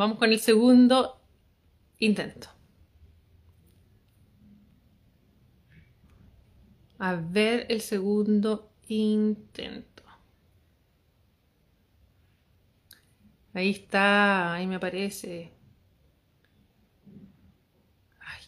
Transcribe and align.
Vamos 0.00 0.16
con 0.16 0.32
el 0.32 0.40
segundo 0.40 1.20
intento. 1.98 2.48
A 6.98 7.16
ver 7.16 7.66
el 7.68 7.82
segundo 7.82 8.72
intento. 8.88 10.02
Ahí 13.52 13.68
está, 13.72 14.54
ahí 14.54 14.66
me 14.66 14.76
aparece. 14.76 15.52
Ay. 18.20 18.42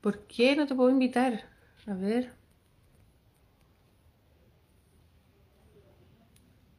¿Por 0.00 0.26
qué 0.26 0.56
no 0.56 0.66
te 0.66 0.74
puedo 0.74 0.90
invitar? 0.90 1.48
A 1.86 1.94
ver. 1.94 2.32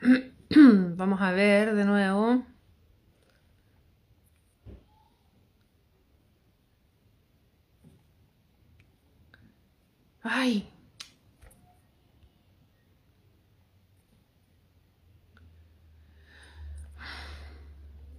Vamos 0.97 1.21
a 1.21 1.31
ver 1.31 1.73
de 1.75 1.85
nuevo. 1.85 2.43
Ay. 10.23 10.67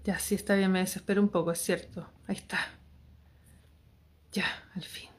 Ya, 0.04 0.18
sí, 0.18 0.34
está 0.34 0.54
bien, 0.54 0.70
me 0.72 0.80
desespero 0.80 1.20
un 1.22 1.28
poco, 1.28 1.52
es 1.52 1.58
cierto. 1.60 2.08
Ahí 2.26 2.36
está. 2.36 2.58
Ya, 4.32 4.46
al 4.74 4.82
fin. 4.82 5.10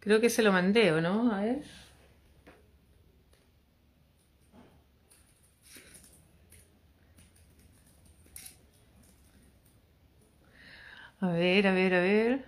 Creo 0.00 0.20
que 0.20 0.30
se 0.30 0.42
lo 0.42 0.52
mandé, 0.52 0.92
¿o 0.92 1.00
no? 1.00 1.32
A 1.34 1.40
ver. 1.40 1.64
A 11.24 11.28
ver, 11.28 11.66
a 11.66 11.72
ver, 11.72 11.94
a 11.94 12.00
ver. 12.00 12.44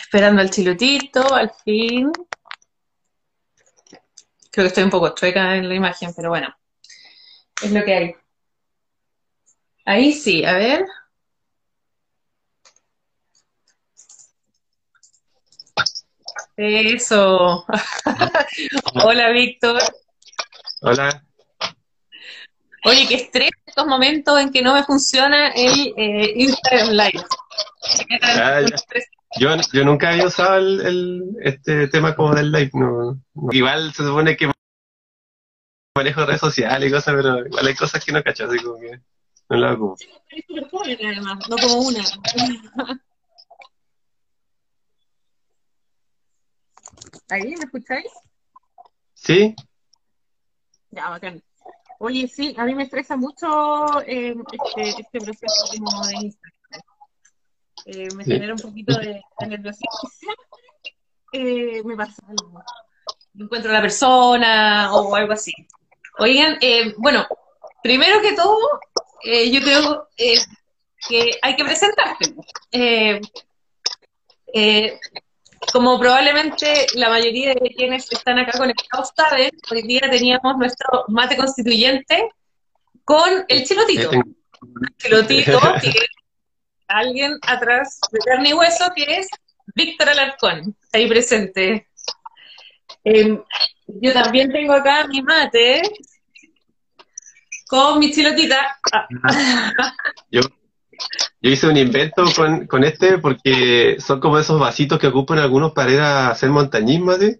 Esperando 0.00 0.40
al 0.40 0.50
chilotito, 0.50 1.32
al 1.32 1.52
fin. 1.64 2.10
Creo 4.50 4.64
que 4.64 4.66
estoy 4.66 4.82
un 4.82 4.90
poco 4.90 5.14
chueca 5.14 5.54
en 5.54 5.68
la 5.68 5.74
imagen, 5.76 6.12
pero 6.16 6.30
bueno. 6.30 6.48
Es 7.62 7.70
lo 7.70 7.84
que 7.84 7.94
hay. 7.94 8.14
Ahí 9.84 10.12
sí, 10.12 10.44
a 10.44 10.54
ver. 10.54 10.84
Eso. 16.56 17.64
Hola, 19.04 19.30
Víctor. 19.30 19.80
Hola. 20.80 21.25
Oye, 22.86 23.04
qué 23.08 23.16
estrés 23.16 23.50
estos 23.66 23.84
momentos 23.84 24.38
en 24.40 24.52
que 24.52 24.62
no 24.62 24.72
me 24.72 24.84
funciona 24.84 25.48
el 25.48 25.92
eh, 25.96 26.34
Instagram 26.36 26.90
Live. 26.90 27.24
Ah, 28.22 28.60
yo, 29.40 29.56
yo 29.72 29.84
nunca 29.84 30.10
había 30.10 30.26
usado 30.26 30.58
el, 30.58 30.80
el, 30.86 31.22
este 31.42 31.88
tema 31.88 32.14
como 32.14 32.32
del 32.36 32.52
live. 32.52 32.70
No, 32.74 33.20
Igual 33.50 33.92
se 33.92 34.04
supone 34.04 34.36
que 34.36 34.52
manejo 35.96 36.24
redes 36.24 36.40
sociales 36.40 36.88
y 36.88 36.92
cosas, 36.92 37.16
pero 37.16 37.44
igual 37.44 37.66
hay 37.66 37.74
cosas 37.74 38.04
que 38.04 38.12
no 38.12 38.22
cacho, 38.22 38.44
así 38.44 38.60
como 38.60 38.78
que 38.78 39.00
no 39.48 39.56
lo 39.56 39.66
hago. 39.66 39.96
Sí, 39.96 40.06
pero 40.52 40.68
además, 41.08 41.48
no 41.48 41.56
como 41.56 41.80
una. 41.80 42.04
¿Ahí 47.30 47.48
me 47.56 47.64
escucháis? 47.64 48.06
Sí. 49.14 49.56
Ya, 50.90 51.10
bacán. 51.10 51.42
Oye, 51.98 52.28
sí, 52.28 52.54
a 52.58 52.64
mí 52.64 52.74
me 52.74 52.82
estresa 52.84 53.16
mucho 53.16 54.00
eh, 54.06 54.34
este, 54.52 55.00
este 55.00 55.20
proceso 55.20 55.64
como 55.78 56.06
de 56.06 56.14
Instagram. 56.14 56.82
Eh, 57.86 58.08
me 58.14 58.24
Sí. 58.24 58.32
genera 58.32 58.54
un 58.54 58.60
poquito 58.60 58.98
de, 58.98 59.22
de 59.40 59.46
nerviosismo. 59.46 59.88
Eh, 61.32 61.82
me 61.84 61.96
pasa 61.96 62.22
algo. 62.28 62.62
Encuentro 63.38 63.70
a 63.70 63.74
la 63.74 63.82
persona 63.82 64.94
o 64.94 65.14
algo 65.14 65.32
así. 65.34 65.52
Oigan, 66.18 66.56
eh, 66.62 66.94
bueno, 66.96 67.26
primero 67.82 68.22
que 68.22 68.32
todo, 68.34 68.56
eh, 69.24 69.50
yo 69.50 69.60
creo 69.60 70.08
eh, 70.16 70.38
que 71.08 71.32
hay 71.42 71.56
que 71.56 71.64
presentarte. 71.64 72.34
Eh, 75.66 75.68
eh, 75.68 75.72
como 75.72 75.98
probablemente 75.98 76.86
la 76.94 77.08
mayoría 77.08 77.54
de 77.54 77.74
quienes 77.76 78.10
están 78.10 78.38
acá 78.38 78.58
conectados 78.58 79.10
saben, 79.16 79.50
hoy 79.70 79.82
día 79.82 80.02
teníamos 80.10 80.56
nuestro 80.56 81.04
mate 81.08 81.36
constituyente 81.36 82.28
con 83.04 83.44
el 83.48 83.64
chilotito. 83.64 84.12
Eh, 84.12 84.20
Chilotito, 84.96 85.60
que 85.80 85.88
es 85.88 86.06
alguien 86.88 87.38
atrás 87.42 88.00
de 88.10 88.18
carne 88.20 88.50
y 88.50 88.54
hueso, 88.54 88.84
que 88.94 89.18
es 89.18 89.28
Víctor 89.74 90.08
Alarcón, 90.08 90.76
ahí 90.92 91.06
presente. 91.08 91.88
Eh, 93.04 93.38
yo 93.86 94.12
también 94.12 94.50
tengo 94.50 94.72
acá 94.72 95.06
mi 95.06 95.22
mate 95.22 95.82
con 97.68 97.98
mi 97.98 98.12
chilotita. 98.12 98.78
Ah, 98.92 99.06
Yo, 100.30 100.40
yo 101.40 101.50
hice 101.50 101.66
un 101.68 101.76
invento 101.76 102.24
con, 102.34 102.66
con 102.66 102.84
este 102.84 103.18
porque 103.18 103.96
son 103.98 104.20
como 104.20 104.38
esos 104.38 104.58
vasitos 104.58 104.98
que 104.98 105.08
ocupan 105.08 105.38
algunos 105.38 105.72
para 105.72 105.92
ir 105.92 106.00
a 106.00 106.30
hacer 106.30 106.50
montañismo, 106.50 107.14
¿sí? 107.14 107.36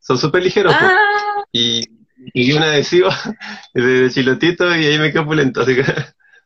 Son 0.00 0.18
súper 0.18 0.42
ligeros. 0.42 0.74
pues. 0.78 0.92
ah, 0.92 1.42
Y, 1.52 1.84
y 2.34 2.52
un 2.52 2.62
adhesivo 2.62 3.08
de 3.74 4.10
chilotito 4.10 4.74
y 4.74 4.86
ahí 4.86 4.98
me 4.98 5.12
quedo 5.12 5.26
pulento. 5.26 5.62
Así 5.62 5.76
que, 5.76 5.84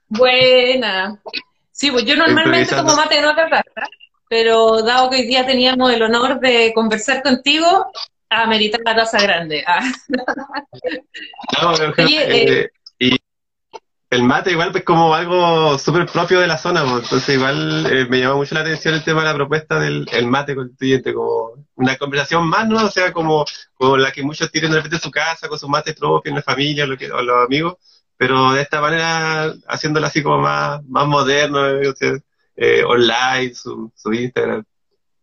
buena. 0.09 1.21
Sí, 1.73 1.91
pues 1.91 2.05
yo 2.05 2.17
normalmente 2.17 2.75
tomo 2.75 2.95
mate 2.95 3.25
otra 3.25 3.49
taza, 3.49 3.89
pero 4.29 4.83
dado 4.83 5.09
que 5.11 5.17
hoy 5.17 5.27
día 5.27 5.47
teníamos 5.47 5.93
el 5.93 6.03
honor 6.03 6.39
de 6.41 6.73
conversar 6.75 7.23
contigo, 7.23 7.91
ameritar 8.29 8.81
la 8.85 8.97
taza 8.97 9.21
grande. 9.21 9.65
Ah. 9.67 9.81
no, 10.09 11.73
pero, 11.77 12.07
Oye, 12.07 12.63
eh, 12.63 12.71
y 12.99 13.17
el 14.11 14.25
mate 14.25 14.51
igual 14.51 14.73
pues 14.73 14.85
como 14.85 15.15
algo 15.15 15.79
súper 15.79 16.07
propio 16.07 16.41
de 16.41 16.49
la 16.49 16.59
zona, 16.59 16.83
pues, 16.83 17.05
entonces 17.05 17.37
igual 17.37 17.87
eh, 17.87 18.07
me 18.11 18.19
llamó 18.21 18.37
mucho 18.39 18.55
la 18.57 18.63
atención 18.63 18.95
el 18.95 19.05
tema 19.05 19.21
de 19.21 19.27
la 19.29 19.35
propuesta 19.35 19.79
del 19.79 20.07
el 20.13 20.27
mate 20.27 20.55
constituyente, 20.57 21.15
como 21.15 21.65
una 21.77 21.97
conversación 21.97 22.49
más, 22.49 22.69
¿no? 22.69 22.85
O 22.85 22.91
sea, 22.91 23.13
como, 23.13 23.45
como 23.75 23.97
la 23.97 24.11
que 24.13 24.23
muchos 24.25 24.51
tienen 24.51 24.73
de 24.73 24.79
repente 24.79 24.97
en 24.97 25.03
su 25.03 25.11
casa, 25.13 25.49
con 25.49 25.59
su 25.59 25.69
mate 25.69 25.95
propio, 25.95 26.31
en 26.31 26.37
la 26.37 26.43
familia, 26.43 26.87
lo 26.87 26.97
que, 26.99 27.11
o 27.11 27.23
los 27.23 27.47
amigos, 27.47 27.77
pero 28.17 28.53
de 28.53 28.63
esta 28.63 28.81
manera 28.81 29.55
haciéndolo 29.69 30.07
así 30.07 30.23
como 30.23 30.39
más, 30.41 30.83
más 30.87 31.07
moderno, 31.07 31.67
eh, 31.69 31.89
o 31.89 31.95
sea, 31.95 32.13
eh, 32.57 32.83
online, 32.85 33.55
su, 33.55 33.93
su 33.95 34.13
Instagram. 34.13 34.65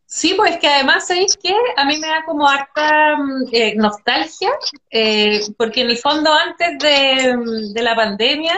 Sí, 0.10 0.34
pues 0.36 0.58
que 0.58 0.68
además, 0.68 1.06
¿sabéis 1.06 1.38
qué? 1.42 1.54
A 1.76 1.84
mí 1.84 1.98
me 1.98 2.08
da 2.08 2.24
como 2.26 2.48
harta 2.48 3.18
mm, 3.18 3.50
eh, 3.52 3.76
nostalgia, 3.76 4.52
eh, 4.90 5.42
porque 5.58 5.82
en 5.82 5.90
el 5.90 5.98
fondo 5.98 6.32
antes 6.34 6.80
de, 6.80 7.36
mm, 7.36 7.74
de 7.74 7.82
la 7.82 7.94
pandemia 7.94 8.54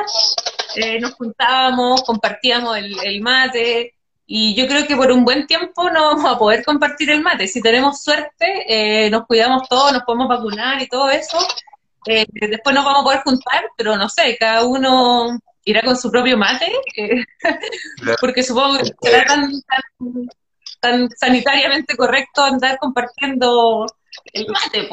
eh, 0.75 0.99
nos 0.99 1.15
juntábamos, 1.15 2.03
compartíamos 2.03 2.77
el, 2.77 2.95
el 3.03 3.21
mate, 3.21 3.95
y 4.27 4.53
yo 4.53 4.67
creo 4.67 4.85
que 4.85 4.95
por 4.95 5.11
un 5.11 5.25
buen 5.25 5.47
tiempo 5.47 5.89
no 5.89 6.15
vamos 6.15 6.31
a 6.31 6.37
poder 6.37 6.63
compartir 6.63 7.09
el 7.09 7.23
mate. 7.23 7.47
Si 7.47 7.63
tenemos 7.63 8.03
suerte, 8.03 8.45
eh, 8.67 9.09
nos 9.09 9.25
cuidamos 9.25 9.67
todos, 9.67 9.91
nos 9.91 10.03
podemos 10.03 10.27
vacunar 10.27 10.79
y 10.79 10.87
todo 10.87 11.09
eso, 11.09 11.39
eh, 12.05 12.27
después 12.31 12.75
nos 12.75 12.85
vamos 12.85 13.01
a 13.01 13.03
poder 13.05 13.21
juntar, 13.21 13.63
pero 13.75 13.97
no 13.97 14.07
sé, 14.07 14.37
cada 14.39 14.65
uno 14.65 15.39
irá 15.65 15.81
con 15.81 15.97
su 15.97 16.11
propio 16.11 16.37
mate, 16.37 16.71
porque 18.21 18.43
supongo 18.43 18.77
que 18.77 19.09
será 19.09 19.25
tan, 19.25 19.49
tan 19.49 20.29
tan 20.79 21.09
sanitariamente 21.11 21.95
correcto 21.95 22.43
andar 22.43 22.77
compartiendo 22.79 23.85
el 24.33 24.47
mate. 24.47 24.89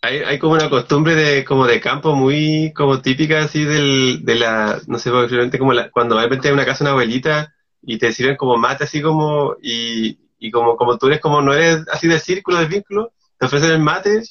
Hay, 0.00 0.18
hay 0.18 0.38
como 0.38 0.54
una 0.54 0.68
costumbre 0.68 1.14
de 1.14 1.44
como 1.44 1.66
de 1.66 1.80
campo 1.80 2.14
muy 2.14 2.72
como 2.74 3.00
típica 3.00 3.42
así 3.42 3.64
del, 3.64 4.24
de 4.24 4.34
la, 4.34 4.80
no 4.88 4.98
sé, 4.98 5.10
posiblemente 5.10 5.58
como 5.58 5.72
la, 5.72 5.90
cuando 5.90 6.16
de 6.16 6.22
repente 6.22 6.48
hay 6.48 6.54
una 6.54 6.64
casa 6.66 6.82
de 6.84 6.90
una 6.90 6.92
abuelita 6.92 7.54
y 7.82 7.98
te 7.98 8.12
sirven 8.12 8.36
como 8.36 8.56
mate 8.56 8.84
así 8.84 9.00
como, 9.00 9.54
y, 9.62 10.18
y 10.38 10.50
como, 10.50 10.76
como 10.76 10.98
tú 10.98 11.06
eres 11.06 11.20
como, 11.20 11.40
no 11.40 11.52
eres 11.54 11.84
así 11.92 12.08
del 12.08 12.20
círculo, 12.20 12.58
del 12.58 12.68
vínculo, 12.68 13.12
te 13.38 13.46
ofrecen 13.46 13.70
el 13.70 13.78
mate 13.80 14.22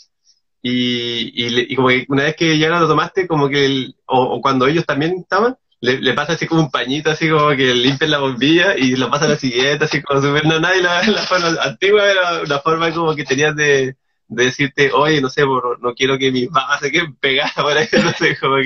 y, 0.62 1.46
y, 1.46 1.74
y 1.74 1.76
como 1.76 1.88
que 1.88 2.06
una 2.10 2.24
vez 2.24 2.36
que 2.36 2.58
ya 2.58 2.70
lo 2.70 2.88
tomaste, 2.88 3.28
como 3.28 3.48
que, 3.50 3.66
el- 3.66 3.96
o, 4.08 4.22
o 4.24 4.42
cuando 4.42 4.68
ellos 4.68 4.86
también 4.86 5.14
estaban, 5.20 5.58
le, 5.82 6.00
le 6.00 6.14
pasa 6.14 6.34
así 6.34 6.48
como 6.48 6.62
un 6.62 6.72
pañito, 6.72 7.10
así 7.12 7.30
como 7.30 7.50
que 7.50 7.74
limpian 7.74 8.12
la 8.12 8.20
bombilla 8.20 8.78
y 8.78 8.96
lo 8.96 9.10
pasan 9.10 9.30
a 9.30 9.32
la 9.34 9.40
siguiente, 9.40 9.86
así 9.86 10.02
como 10.02 10.22
súper 10.22 10.46
no 10.46 10.60
nadie 10.60 10.82
la, 10.82 11.02
la 11.08 11.22
forma 11.24 11.48
antigua 11.62 12.10
era 12.10 12.42
una 12.42 12.60
forma 12.60 12.92
como 12.94 13.16
que 13.16 13.24
tenías 13.24 13.56
de, 13.56 13.96
de 14.28 14.46
decirte, 14.46 14.92
oye, 14.94 15.20
no 15.22 15.30
sé, 15.30 15.44
por- 15.46 15.82
no 15.82 15.94
quiero 15.94 16.18
que 16.18 16.32
mis 16.32 16.50
babas 16.50 16.80
se 16.80 16.92
queden 16.92 17.16
pegadas 17.16 17.54
por 17.54 17.76
ahí, 17.76 17.88
no 18.04 18.12
sé, 18.12 18.38
como 18.40 18.58
que, 18.58 18.66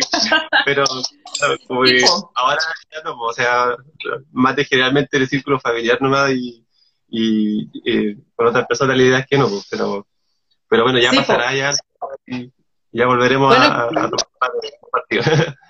pero 0.65 0.83
como 1.67 1.83
que 1.83 2.01
po. 2.05 2.31
ahora 2.35 2.59
ya 2.93 3.01
no, 3.03 3.15
po, 3.15 3.23
o 3.27 3.33
sea, 3.33 3.75
mate 4.31 4.65
generalmente 4.65 5.15
en 5.17 5.23
el 5.23 5.29
círculo 5.29 5.59
familiar 5.59 6.01
nomás 6.01 6.31
y, 6.31 6.65
y 7.09 7.69
eh, 7.85 8.17
con 8.35 8.47
otras 8.47 8.67
personas 8.67 8.97
la 8.97 9.03
idea 9.03 9.19
es 9.19 9.27
que 9.27 9.37
no, 9.37 9.47
pues, 9.47 9.67
pero, 9.71 10.05
pero 10.69 10.83
bueno, 10.83 10.99
ya 10.99 11.11
pasará 11.13 11.53
ya 11.53 11.71
y 12.27 12.51
ya 12.91 13.05
volveremos 13.07 13.55
a, 13.55 13.83
a, 13.83 13.83
a 13.85 14.09
partido. 14.91 15.23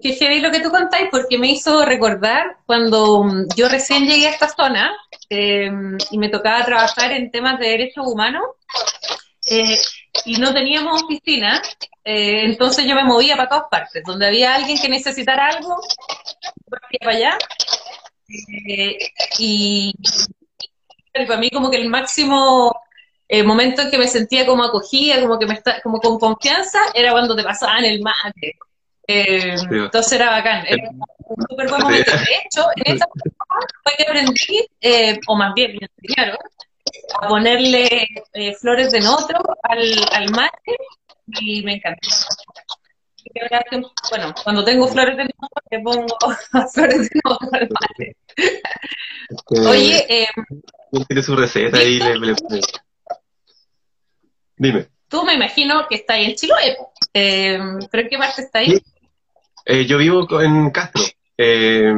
Que 0.00 0.14
heavy 0.14 0.40
lo 0.40 0.50
que 0.50 0.60
tú 0.60 0.70
contáis, 0.70 1.08
porque 1.10 1.36
me 1.38 1.48
hizo 1.48 1.84
recordar 1.84 2.56
cuando 2.64 3.24
mm, 3.24 3.48
yo 3.56 3.68
recién 3.68 4.06
llegué 4.06 4.26
a 4.26 4.30
esta 4.30 4.48
zona 4.48 4.90
eh, 5.28 5.70
y 6.10 6.18
me 6.18 6.30
tocaba 6.30 6.64
trabajar 6.64 7.12
en 7.12 7.30
temas 7.30 7.58
de 7.58 7.68
derechos 7.68 8.06
humanos 8.06 8.42
eh, 9.50 9.76
y 10.24 10.38
no 10.38 10.52
teníamos 10.54 11.02
oficina, 11.02 11.60
eh, 12.04 12.44
entonces 12.44 12.86
yo 12.86 12.94
me 12.94 13.04
movía 13.04 13.36
para 13.36 13.48
todas 13.48 13.64
partes. 13.70 14.02
Donde 14.04 14.26
había 14.26 14.54
alguien 14.54 14.78
que 14.78 14.88
necesitara 14.88 15.48
algo, 15.48 15.76
partía 16.70 16.98
para 17.00 17.16
allá. 17.16 17.38
Eh, 18.68 18.98
y, 19.38 19.92
y 21.14 21.26
para 21.26 21.38
mí 21.38 21.50
como 21.50 21.70
que 21.70 21.76
el 21.76 21.88
máximo 21.88 22.74
el 23.28 23.46
momento 23.46 23.80
en 23.82 23.90
que 23.90 23.96
me 23.96 24.08
sentía 24.08 24.44
como 24.44 24.62
acogida, 24.62 25.20
como 25.20 25.38
que 25.38 25.46
me 25.46 25.54
está, 25.54 25.80
como 25.80 26.00
con 26.00 26.18
confianza, 26.18 26.78
era 26.92 27.12
cuando 27.12 27.34
te 27.34 27.42
pasaban 27.42 27.82
el 27.84 28.02
mate. 28.02 28.58
Eh, 29.06 29.56
entonces 29.70 30.12
era 30.12 30.30
bacán, 30.30 30.64
era 30.66 30.88
un 30.90 31.42
súper 31.48 31.68
buen 31.68 31.82
momento. 31.82 32.12
De 32.12 32.34
hecho, 32.44 32.66
en 32.76 32.94
esa 32.96 33.06
fue 33.82 33.92
que 33.96 34.04
aprendí, 34.04 34.66
eh, 34.80 35.18
o 35.26 35.36
más 35.36 35.54
bien 35.54 35.72
me 35.72 35.88
enseñaron, 35.96 36.38
a 37.20 37.28
ponerle 37.28 38.06
eh, 38.34 38.54
flores 38.54 38.92
de 38.92 39.00
notro 39.00 39.38
al, 39.62 40.06
al 40.12 40.30
mate 40.30 40.76
y 41.40 41.62
me 41.62 41.74
encantó. 41.74 42.08
Bueno, 44.10 44.34
cuando 44.42 44.64
tengo 44.64 44.86
flores 44.88 45.16
de 45.16 45.24
notro, 45.24 45.62
le 45.70 45.80
pongo 45.80 46.16
flores 46.72 47.08
de 47.08 47.20
notro 47.24 47.48
al 47.52 47.68
mate. 47.70 48.16
Este, 48.36 49.68
Oye, 49.68 50.06
eh, 50.08 50.28
tiene 51.08 51.22
su 51.22 51.36
receta 51.36 51.82
y 51.82 51.98
le, 51.98 52.16
le 52.18 52.34
Dime. 54.56 54.88
Tú 55.08 55.24
me 55.24 55.34
imagino 55.34 55.86
que 55.88 55.96
está 55.96 56.14
ahí 56.14 56.26
en 56.26 56.34
Chiloé, 56.34 56.76
eh, 57.12 57.58
¿pero 57.90 58.02
en 58.02 58.08
qué 58.08 58.18
parte 58.18 58.42
está 58.42 58.60
ahí? 58.60 58.82
Eh, 59.64 59.86
yo 59.86 59.98
vivo 59.98 60.40
en 60.40 60.70
Castro. 60.70 61.02
Eh, 61.36 61.94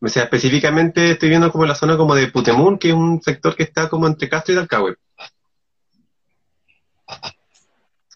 o 0.00 0.08
sea, 0.08 0.24
específicamente 0.24 1.12
estoy 1.12 1.28
viendo 1.28 1.52
como 1.52 1.66
la 1.66 1.74
zona 1.74 1.96
como 1.96 2.14
de 2.14 2.28
Putemún, 2.28 2.78
que 2.78 2.88
es 2.88 2.94
un 2.94 3.20
sector 3.22 3.54
que 3.54 3.64
está 3.64 3.88
como 3.88 4.06
entre 4.06 4.28
Castro 4.28 4.54
y 4.54 4.56
Dalcahue. 4.56 4.96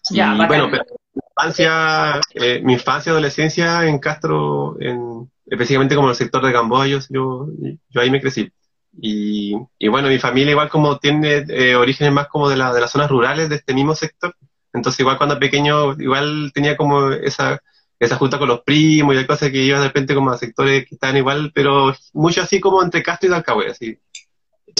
Ya, 0.09 0.33
y, 0.33 0.47
bueno, 0.47 0.67
pero 0.71 0.83
mi 1.13 1.21
infancia, 1.29 2.21
eh, 2.33 2.61
mi 2.63 2.73
infancia, 2.73 3.11
adolescencia 3.11 3.85
en 3.85 3.99
Castro, 3.99 4.77
en, 4.79 5.29
específicamente 5.45 5.95
como 5.95 6.09
el 6.09 6.15
sector 6.15 6.43
de 6.43 6.51
Gamboa, 6.51 6.87
yo, 6.87 6.99
yo, 7.09 7.47
yo 7.89 8.01
ahí 8.01 8.09
me 8.09 8.21
crecí. 8.21 8.51
Y, 8.99 9.55
y, 9.77 9.87
bueno, 9.87 10.07
mi 10.07 10.17
familia 10.19 10.51
igual 10.51 10.69
como 10.69 10.97
tiene 10.97 11.45
eh, 11.49 11.75
orígenes 11.75 12.13
más 12.13 12.27
como 12.27 12.49
de, 12.49 12.55
la, 12.55 12.73
de 12.73 12.81
las 12.81 12.91
zonas 12.91 13.09
rurales 13.09 13.49
de 13.49 13.55
este 13.55 13.73
mismo 13.73 13.93
sector, 13.93 14.35
entonces 14.73 14.99
igual 15.01 15.17
cuando 15.17 15.37
pequeño 15.37 15.93
igual 15.99 16.51
tenía 16.53 16.77
como 16.77 17.11
esa, 17.11 17.61
esa 17.99 18.17
junta 18.17 18.37
con 18.37 18.47
los 18.47 18.61
primos 18.61 19.15
y 19.15 19.19
hay 19.19 19.25
cosas 19.25 19.51
que 19.51 19.63
iban 19.63 19.81
de 19.81 19.87
repente 19.87 20.13
como 20.13 20.31
a 20.31 20.37
sectores 20.37 20.85
que 20.87 20.95
estaban 20.95 21.17
igual, 21.17 21.51
pero 21.53 21.95
mucho 22.13 22.41
así 22.41 22.59
como 22.59 22.83
entre 22.83 23.03
Castro 23.03 23.27
y 23.27 23.31
Dalcahue, 23.31 23.69
así. 23.69 23.97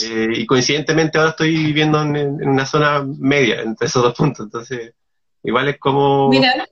Eh, 0.02 0.28
y 0.34 0.46
coincidentemente 0.46 1.16
ahora 1.16 1.30
estoy 1.30 1.56
viviendo 1.56 2.02
en, 2.02 2.16
en, 2.16 2.48
una 2.48 2.66
zona 2.66 3.02
media 3.18 3.62
entre 3.62 3.86
esos 3.86 4.02
dos 4.02 4.14
puntos, 4.14 4.44
entonces 4.44 4.92
igual 5.42 5.68
es 5.68 5.78
como... 5.78 6.28
Mira. 6.28 6.66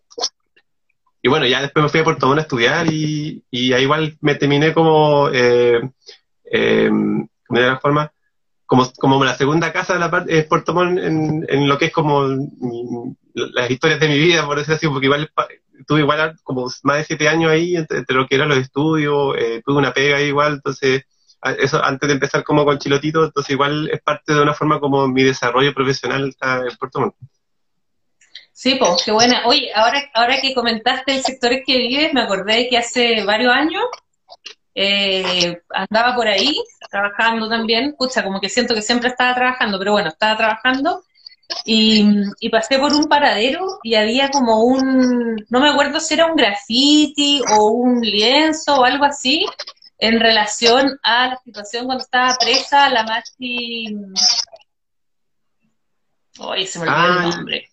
Y 1.22 1.28
bueno, 1.28 1.46
ya 1.46 1.62
después 1.62 1.82
me 1.82 1.88
fui 1.88 2.00
a 2.00 2.04
Puerto 2.04 2.26
Montt 2.26 2.40
a 2.40 2.42
estudiar 2.42 2.92
y, 2.92 3.42
y 3.50 3.72
ahí 3.72 3.84
igual 3.84 4.16
me 4.20 4.34
terminé 4.34 4.74
como... 4.74 5.30
Eh, 5.32 5.80
eh, 6.44 6.90
de 7.48 7.60
alguna 7.60 7.80
forma, 7.80 8.12
como, 8.66 8.92
como 8.98 9.24
la 9.24 9.34
segunda 9.34 9.72
casa 9.72 9.94
de 9.94 10.00
la 10.00 10.10
parte, 10.10 10.38
es 10.38 10.44
Puerto 10.44 10.74
Montt 10.74 10.98
en, 10.98 11.46
en, 11.48 11.68
lo 11.68 11.78
que 11.78 11.86
es 11.86 11.92
como 11.92 12.26
mi, 12.26 13.16
las 13.32 13.70
historias 13.70 14.00
de 14.00 14.08
mi 14.08 14.18
vida, 14.18 14.44
por 14.44 14.58
decirlo 14.58 14.76
así, 14.76 14.88
porque 14.88 15.06
igual 15.06 15.30
tuve 15.86 16.00
igual 16.00 16.36
como 16.42 16.70
más 16.82 16.98
de 16.98 17.04
siete 17.04 17.28
años 17.28 17.50
ahí 17.50 17.76
entre, 17.76 17.98
entre 17.98 18.16
lo 18.16 18.26
que 18.26 18.34
eran 18.34 18.48
los 18.48 18.58
estudios, 18.58 19.36
eh, 19.38 19.62
tuve 19.64 19.78
una 19.78 19.92
pega 19.92 20.16
ahí 20.16 20.26
igual, 20.26 20.54
entonces 20.54 21.04
eso 21.58 21.84
antes 21.84 22.08
de 22.08 22.14
empezar 22.14 22.42
como 22.42 22.64
con 22.64 22.78
Chilotito, 22.78 23.24
entonces 23.24 23.50
igual 23.50 23.90
es 23.92 24.00
parte 24.02 24.32
de 24.32 24.40
una 24.40 24.54
forma 24.54 24.80
como 24.80 25.06
mi 25.08 25.22
desarrollo 25.22 25.74
profesional 25.74 26.28
está 26.28 26.58
en 26.58 26.76
Puerto 26.76 27.00
Montt. 27.00 27.14
Sí, 28.52 28.76
pues, 28.76 29.02
qué 29.04 29.10
buena. 29.10 29.42
Oye, 29.46 29.70
ahora, 29.74 30.00
ahora 30.14 30.40
que 30.40 30.54
comentaste 30.54 31.16
el 31.16 31.22
sector 31.22 31.52
en 31.52 31.64
que 31.64 31.76
vives, 31.76 32.14
me 32.14 32.22
acordé 32.22 32.68
que 32.68 32.78
hace 32.78 33.24
varios 33.24 33.52
años 33.52 33.82
eh, 34.76 35.60
andaba 35.70 36.14
por 36.14 36.28
ahí 36.28 36.56
trabajando 36.90 37.48
también, 37.48 37.86
escucha, 37.86 38.22
como 38.22 38.40
que 38.40 38.48
siento 38.48 38.74
que 38.74 38.82
siempre 38.82 39.08
estaba 39.08 39.34
trabajando, 39.34 39.78
pero 39.78 39.92
bueno, 39.92 40.08
estaba 40.08 40.36
trabajando 40.36 41.02
y, 41.64 42.06
y, 42.40 42.48
pasé 42.48 42.78
por 42.78 42.92
un 42.92 43.04
paradero 43.04 43.78
y 43.82 43.94
había 43.94 44.30
como 44.30 44.64
un, 44.64 45.44
no 45.48 45.60
me 45.60 45.70
acuerdo 45.70 46.00
si 46.00 46.14
era 46.14 46.26
un 46.26 46.36
graffiti 46.36 47.42
o 47.56 47.70
un 47.70 48.00
lienzo 48.00 48.76
o 48.76 48.84
algo 48.84 49.04
así, 49.04 49.46
en 49.98 50.20
relación 50.20 50.98
a 51.02 51.28
la 51.28 51.38
situación 51.42 51.86
cuando 51.86 52.04
estaba 52.04 52.36
presa 52.36 52.88
la 52.90 53.04
Maxi... 53.04 53.96
Oye, 56.38 56.66
se 56.66 56.78
me 56.80 56.88
olvidó 56.88 56.98
ah, 56.98 57.22
el 57.24 57.30
nombre. 57.30 57.70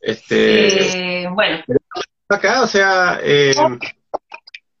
Este... 0.00 1.22
Eh, 1.22 1.28
bueno. 1.30 1.64
Acá, 2.28 2.62
o 2.62 2.66
sea... 2.66 3.18
Eh... 3.22 3.54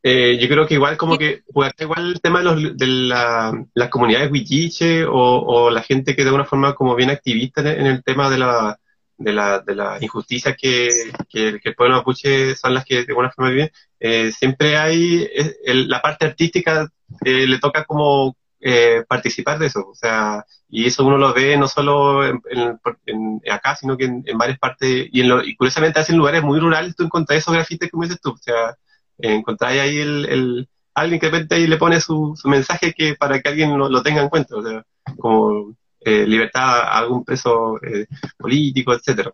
Eh, 0.06 0.36
yo 0.38 0.48
creo 0.48 0.66
que 0.66 0.74
igual 0.74 0.98
como 0.98 1.16
que 1.16 1.42
puede 1.50 1.70
ser 1.70 1.86
igual 1.86 2.12
el 2.12 2.20
tema 2.20 2.40
de, 2.40 2.44
los, 2.44 2.76
de 2.76 2.86
la, 2.86 3.66
las 3.72 3.88
comunidades 3.88 4.30
huilliche 4.30 5.06
o, 5.06 5.12
o, 5.14 5.70
la 5.70 5.82
gente 5.82 6.14
que 6.14 6.22
de 6.22 6.28
alguna 6.28 6.44
forma 6.44 6.74
como 6.74 6.94
bien 6.94 7.08
activista 7.08 7.62
en, 7.62 7.68
en 7.68 7.86
el 7.86 8.04
tema 8.04 8.28
de 8.28 8.36
la, 8.36 8.78
de 9.16 9.32
la, 9.32 9.60
de 9.60 9.74
la 9.74 9.98
injusticia 10.02 10.54
que, 10.54 10.90
que, 11.28 11.58
que, 11.58 11.68
el 11.70 11.74
pueblo 11.74 11.96
mapuche 11.96 12.54
son 12.54 12.74
las 12.74 12.84
que 12.84 12.96
de 12.96 13.06
alguna 13.08 13.30
forma 13.30 13.50
viven, 13.50 13.70
eh, 13.98 14.30
siempre 14.30 14.76
hay 14.76 15.26
el, 15.64 15.88
la 15.88 16.02
parte 16.02 16.26
artística 16.26 16.86
eh, 17.24 17.46
le 17.46 17.58
toca 17.58 17.84
como 17.84 18.36
eh, 18.60 19.04
participar 19.08 19.58
de 19.58 19.66
eso, 19.68 19.88
o 19.88 19.94
sea, 19.94 20.44
y 20.68 20.86
eso 20.86 21.06
uno 21.06 21.16
lo 21.16 21.32
ve 21.32 21.56
no 21.56 21.66
solo 21.66 22.26
en, 22.26 22.42
en, 22.50 22.78
en 23.06 23.40
acá, 23.50 23.74
sino 23.76 23.96
que 23.96 24.04
en, 24.04 24.38
varias 24.38 24.58
partes, 24.58 25.08
y, 25.10 25.22
lo, 25.22 25.42
y 25.42 25.56
curiosamente 25.56 26.00
en 26.06 26.18
lugares 26.18 26.42
muy 26.42 26.58
rurales 26.60 26.94
tú 26.94 27.04
encontrás 27.04 27.38
esos 27.38 27.54
grafites 27.54 27.90
como 27.90 28.04
dices 28.04 28.20
tú, 28.20 28.32
o 28.32 28.36
sea, 28.36 28.76
encontráis 29.18 29.80
ahí 29.80 29.98
el, 29.98 30.26
el, 30.26 30.68
alguien 30.94 31.20
que 31.20 31.26
de 31.26 31.32
repente 31.32 31.54
ahí 31.54 31.66
le 31.66 31.76
pone 31.76 32.00
su, 32.00 32.34
su 32.36 32.48
mensaje 32.48 32.92
que 32.92 33.14
para 33.14 33.40
que 33.40 33.48
alguien 33.48 33.76
lo, 33.76 33.88
lo, 33.88 34.02
tenga 34.02 34.22
en 34.22 34.28
cuenta, 34.28 34.56
o 34.56 34.62
sea, 34.62 34.84
como 35.18 35.74
eh, 36.00 36.26
libertad 36.26 36.80
a 36.80 36.98
algún 36.98 37.24
preso 37.24 37.78
eh, 37.82 38.06
político, 38.38 38.92
etcétera. 38.92 39.32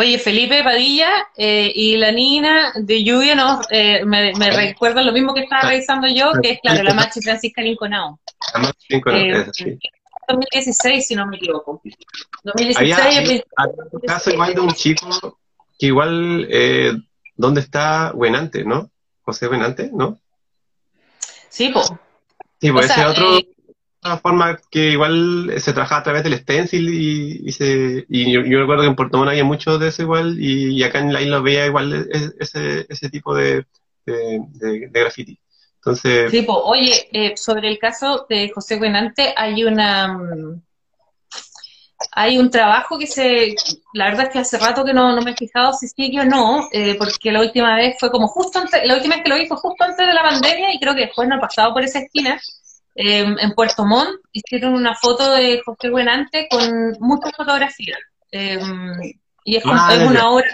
Oye, 0.00 0.18
Felipe 0.18 0.64
Padilla 0.64 1.10
eh, 1.36 1.70
y 1.74 1.98
la 1.98 2.10
Nina 2.10 2.72
de 2.74 3.04
Lluvia 3.04 3.34
nos, 3.34 3.66
eh, 3.70 4.02
me, 4.06 4.32
me 4.32 4.50
recuerdan 4.50 5.04
lo 5.04 5.12
mismo 5.12 5.34
que 5.34 5.42
estaba 5.42 5.68
revisando 5.68 6.08
yo, 6.08 6.32
que 6.42 6.52
es, 6.52 6.60
claro, 6.62 6.82
la 6.82 6.94
Machi 6.94 7.20
Francisca 7.20 7.60
Linconao. 7.60 8.18
La 8.54 8.60
Machi 8.60 8.86
Linconao, 8.88 9.20
eh, 9.20 9.46
sí. 9.52 9.78
2016, 10.26 11.06
si 11.06 11.14
no 11.14 11.26
me 11.26 11.36
equivoco. 11.36 11.82
2016. 12.44 12.78
Había, 12.78 12.96
había 12.96 13.44
un 13.92 14.00
caso 14.00 14.30
igual 14.30 14.54
de 14.54 14.60
un 14.60 14.72
chico 14.72 15.38
que 15.78 15.86
igual 15.86 16.46
eh, 16.48 16.92
¿Dónde 17.40 17.62
está 17.62 18.12
Buenante, 18.12 18.64
no? 18.64 18.90
José 19.22 19.48
Buenante, 19.48 19.90
¿no? 19.94 20.20
Sí, 21.48 21.70
pues. 21.72 21.90
Sí, 22.60 22.70
pues 22.70 22.90
ese 22.90 23.06
otro, 23.06 23.38
eh... 23.38 23.48
otra 24.00 24.18
forma 24.18 24.60
que 24.70 24.90
igual 24.90 25.54
se 25.56 25.72
trabajaba 25.72 26.02
a 26.02 26.04
través 26.04 26.22
del 26.22 26.38
stencil 26.38 26.92
y, 26.92 27.48
y 27.48 27.52
se, 27.52 28.04
y 28.10 28.30
yo, 28.30 28.42
yo, 28.42 28.60
recuerdo 28.60 28.82
que 28.82 28.88
en 28.88 28.94
Puerto 28.94 29.16
Montt 29.16 29.30
había 29.30 29.44
mucho 29.44 29.78
de 29.78 29.88
eso 29.88 30.02
igual 30.02 30.36
y, 30.38 30.76
y, 30.76 30.82
acá 30.82 30.98
en 30.98 31.14
la 31.14 31.22
isla 31.22 31.40
veía 31.40 31.64
igual 31.64 32.08
ese, 32.38 32.84
ese 32.86 33.08
tipo 33.08 33.34
de, 33.34 33.64
de, 34.04 34.40
de, 34.50 34.88
de 34.90 35.00
graffiti. 35.00 35.38
Entonces. 35.76 36.30
Sí, 36.30 36.42
pues, 36.42 36.58
oye, 36.62 37.08
eh, 37.10 37.36
sobre 37.38 37.68
el 37.68 37.78
caso 37.78 38.26
de 38.28 38.50
José 38.50 38.76
Buenante 38.76 39.32
hay 39.34 39.64
una, 39.64 40.60
hay 42.12 42.38
un 42.38 42.50
trabajo 42.50 42.98
que 42.98 43.06
se, 43.06 43.54
la 43.92 44.06
verdad 44.06 44.26
es 44.26 44.32
que 44.32 44.38
hace 44.40 44.58
rato 44.58 44.84
que 44.84 44.92
no, 44.92 45.14
no 45.14 45.22
me 45.22 45.32
he 45.32 45.36
fijado 45.36 45.72
si 45.72 45.88
sigue 45.88 46.20
o 46.20 46.24
no, 46.24 46.68
eh, 46.72 46.96
porque 46.98 47.30
la 47.30 47.40
última 47.40 47.76
vez 47.76 47.96
fue 48.00 48.10
como 48.10 48.26
justo 48.26 48.58
antes, 48.58 48.80
la 48.84 48.96
última 48.96 49.16
vez 49.16 49.24
que 49.24 49.30
lo 49.30 49.36
vi 49.36 49.46
fue 49.46 49.56
justo 49.56 49.84
antes 49.84 50.06
de 50.06 50.12
la 50.12 50.22
pandemia 50.22 50.74
y 50.74 50.80
creo 50.80 50.94
que 50.94 51.02
después 51.02 51.28
no 51.28 51.36
ha 51.36 51.40
pasado 51.40 51.72
por 51.72 51.84
esa 51.84 52.00
esquina, 52.00 52.40
eh, 52.96 53.20
en 53.20 53.52
Puerto 53.52 53.84
Montt, 53.84 54.20
hicieron 54.32 54.74
una 54.74 54.94
foto 54.96 55.32
de 55.34 55.62
José 55.64 55.90
Buenante 55.90 56.48
con 56.50 56.96
muchas 56.98 57.32
fotografías, 57.36 57.98
eh, 58.32 58.58
y 59.44 59.56
es, 59.56 59.62
ah, 59.66 59.94
es 59.94 60.02
una 60.02 60.30
obra 60.30 60.48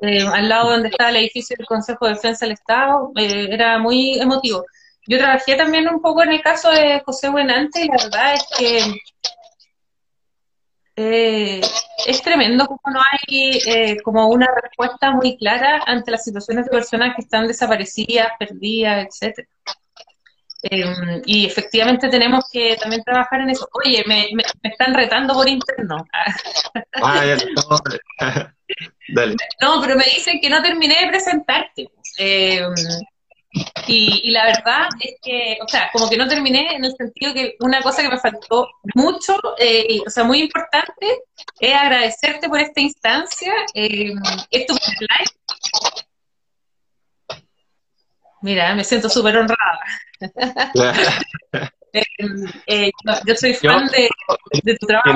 al 0.00 0.48
lado 0.48 0.70
donde 0.70 0.88
estaba 0.88 1.10
el 1.10 1.16
edificio 1.16 1.56
del 1.56 1.66
Consejo 1.66 2.06
de 2.06 2.14
Defensa 2.14 2.44
del 2.44 2.52
Estado, 2.52 3.10
era 3.16 3.78
muy 3.78 4.18
emotivo. 4.18 4.64
Yo 5.06 5.18
trabajé 5.18 5.54
también 5.56 5.88
un 5.88 6.00
poco 6.00 6.22
en 6.22 6.32
el 6.32 6.42
caso 6.42 6.70
de 6.70 7.00
José 7.04 7.28
Buenante 7.28 7.84
y 7.84 7.88
la 7.88 8.02
verdad 8.02 8.34
es 8.34 8.46
que 8.58 8.94
eh, 10.96 11.60
es 12.06 12.22
tremendo 12.22 12.66
como 12.66 12.80
no 12.92 13.00
hay 13.00 13.60
eh, 13.66 13.96
como 14.02 14.28
una 14.28 14.46
respuesta 14.62 15.10
muy 15.10 15.36
clara 15.36 15.82
ante 15.86 16.10
las 16.10 16.24
situaciones 16.24 16.66
de 16.66 16.70
personas 16.70 17.14
que 17.16 17.22
están 17.22 17.46
desaparecidas, 17.48 18.28
perdidas, 18.38 19.06
etcétera. 19.06 19.48
Em, 20.62 21.20
y 21.26 21.44
efectivamente 21.44 22.08
tenemos 22.08 22.46
que 22.50 22.76
también 22.76 23.02
trabajar 23.02 23.40
en 23.42 23.50
eso. 23.50 23.68
Oye, 23.72 24.02
me, 24.06 24.28
me, 24.32 24.42
están 24.62 24.94
retando 24.94 25.34
por 25.34 25.46
interno. 25.46 26.06
Ah, 27.02 27.26
ya, 27.26 27.36
no. 27.36 27.78
Dale. 29.08 29.36
No, 29.60 29.80
pero 29.82 29.96
me 29.96 30.04
dicen 30.04 30.40
que 30.40 30.48
no 30.48 30.62
terminé 30.62 30.96
de 31.02 31.08
presentarte. 31.08 31.90
Em, 32.16 32.72
y, 33.86 34.30
la 34.30 34.46
verdad 34.46 34.88
es 35.00 35.14
que, 35.22 35.58
o 35.62 35.68
sea, 35.68 35.90
como 35.92 36.08
que 36.08 36.16
no 36.16 36.26
terminé 36.26 36.74
en 36.74 36.84
el 36.84 36.94
sentido 36.96 37.32
que 37.32 37.56
una 37.60 37.80
cosa 37.82 38.02
que 38.02 38.08
me 38.08 38.18
faltó 38.18 38.68
mucho, 38.94 39.36
eh, 39.58 40.00
o 40.06 40.10
sea, 40.10 40.24
muy 40.24 40.40
importante, 40.40 41.22
es 41.60 41.74
agradecerte 41.74 42.48
por 42.48 42.60
esta 42.60 42.80
instancia. 42.80 43.52
Eh, 43.74 44.12
es 44.50 44.66
live 44.68 45.30
Mira, 48.42 48.74
me 48.74 48.84
siento 48.84 49.08
súper 49.08 49.36
honrada. 49.38 49.80
Eh, 51.96 52.02
eh, 52.66 52.90
yo 53.24 53.36
soy 53.36 53.54
fan 53.54 53.86
de, 53.86 54.76
tu 54.76 54.84
trabajo. 54.84 55.12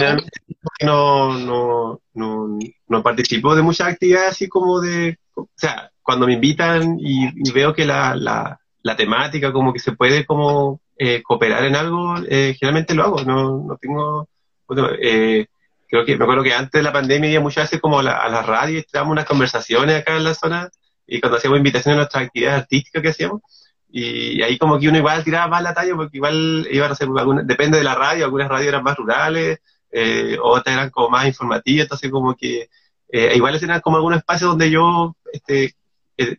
No, 0.80 1.36
no, 1.36 2.00
no, 2.14 2.58
no 2.86 3.02
participo 3.02 3.56
de 3.56 3.62
muchas 3.62 3.88
actividades 3.88 4.30
así 4.30 4.48
como 4.48 4.80
de, 4.80 5.18
o 5.34 5.48
sea, 5.56 5.90
cuando 6.08 6.26
me 6.26 6.32
invitan 6.32 6.96
y, 6.98 7.52
veo 7.52 7.74
que 7.74 7.84
la, 7.84 8.16
la, 8.16 8.58
la, 8.82 8.96
temática 8.96 9.52
como 9.52 9.74
que 9.74 9.78
se 9.78 9.92
puede 9.92 10.24
como 10.24 10.80
eh, 10.96 11.22
cooperar 11.22 11.66
en 11.66 11.76
algo, 11.76 12.14
generalmente 12.26 12.94
lo 12.94 13.02
hago, 13.02 13.24
no, 13.24 13.62
no 13.68 13.76
tengo, 13.76 14.26
creo 14.66 16.04
que 16.06 16.16
me 16.16 16.24
acuerdo 16.24 16.42
que 16.42 16.54
antes 16.54 16.72
de 16.72 16.82
la 16.82 16.94
pandemia 16.94 17.28
iba 17.28 17.42
muchas 17.42 17.64
veces 17.64 17.82
como 17.82 17.98
a 17.98 18.02
la, 18.02 18.16
a 18.16 18.28
la 18.30 18.40
radio 18.40 18.78
y 18.78 18.84
teníamos 18.84 19.12
unas 19.12 19.26
conversaciones 19.26 20.00
acá 20.00 20.16
en 20.16 20.24
la 20.24 20.32
zona 20.32 20.70
y 21.06 21.20
cuando 21.20 21.36
hacíamos 21.36 21.58
invitaciones 21.58 21.96
a 21.96 21.98
nuestras 21.98 22.24
actividades 22.24 22.62
artísticas 22.62 23.02
que 23.02 23.08
hacíamos, 23.10 23.42
y 23.90 24.40
ahí 24.40 24.56
como 24.56 24.78
que 24.78 24.88
uno 24.88 24.96
igual 24.96 25.22
tiraba 25.24 25.46
más 25.46 25.62
la 25.62 25.74
talla 25.74 25.94
porque 25.94 26.16
igual 26.16 26.66
iban 26.70 26.90
a 26.90 26.94
ser 26.94 27.08
algunas, 27.14 27.46
depende 27.46 27.76
de 27.76 27.84
la 27.84 27.94
radio, 27.94 28.24
algunas 28.24 28.48
radios 28.48 28.68
eran 28.68 28.82
más 28.82 28.96
rurales, 28.96 29.58
eh, 29.90 30.38
otras 30.42 30.74
eran 30.74 30.88
como 30.88 31.10
más 31.10 31.26
informativas, 31.26 31.82
entonces 31.82 32.10
como 32.10 32.34
que 32.34 32.70
eh, 33.10 33.32
igual 33.34 33.54
eran 33.62 33.80
como 33.82 33.96
algunos 33.96 34.18
espacios 34.18 34.50
donde 34.50 34.70
yo 34.70 35.14
este, 35.32 35.64
eh, 35.64 35.72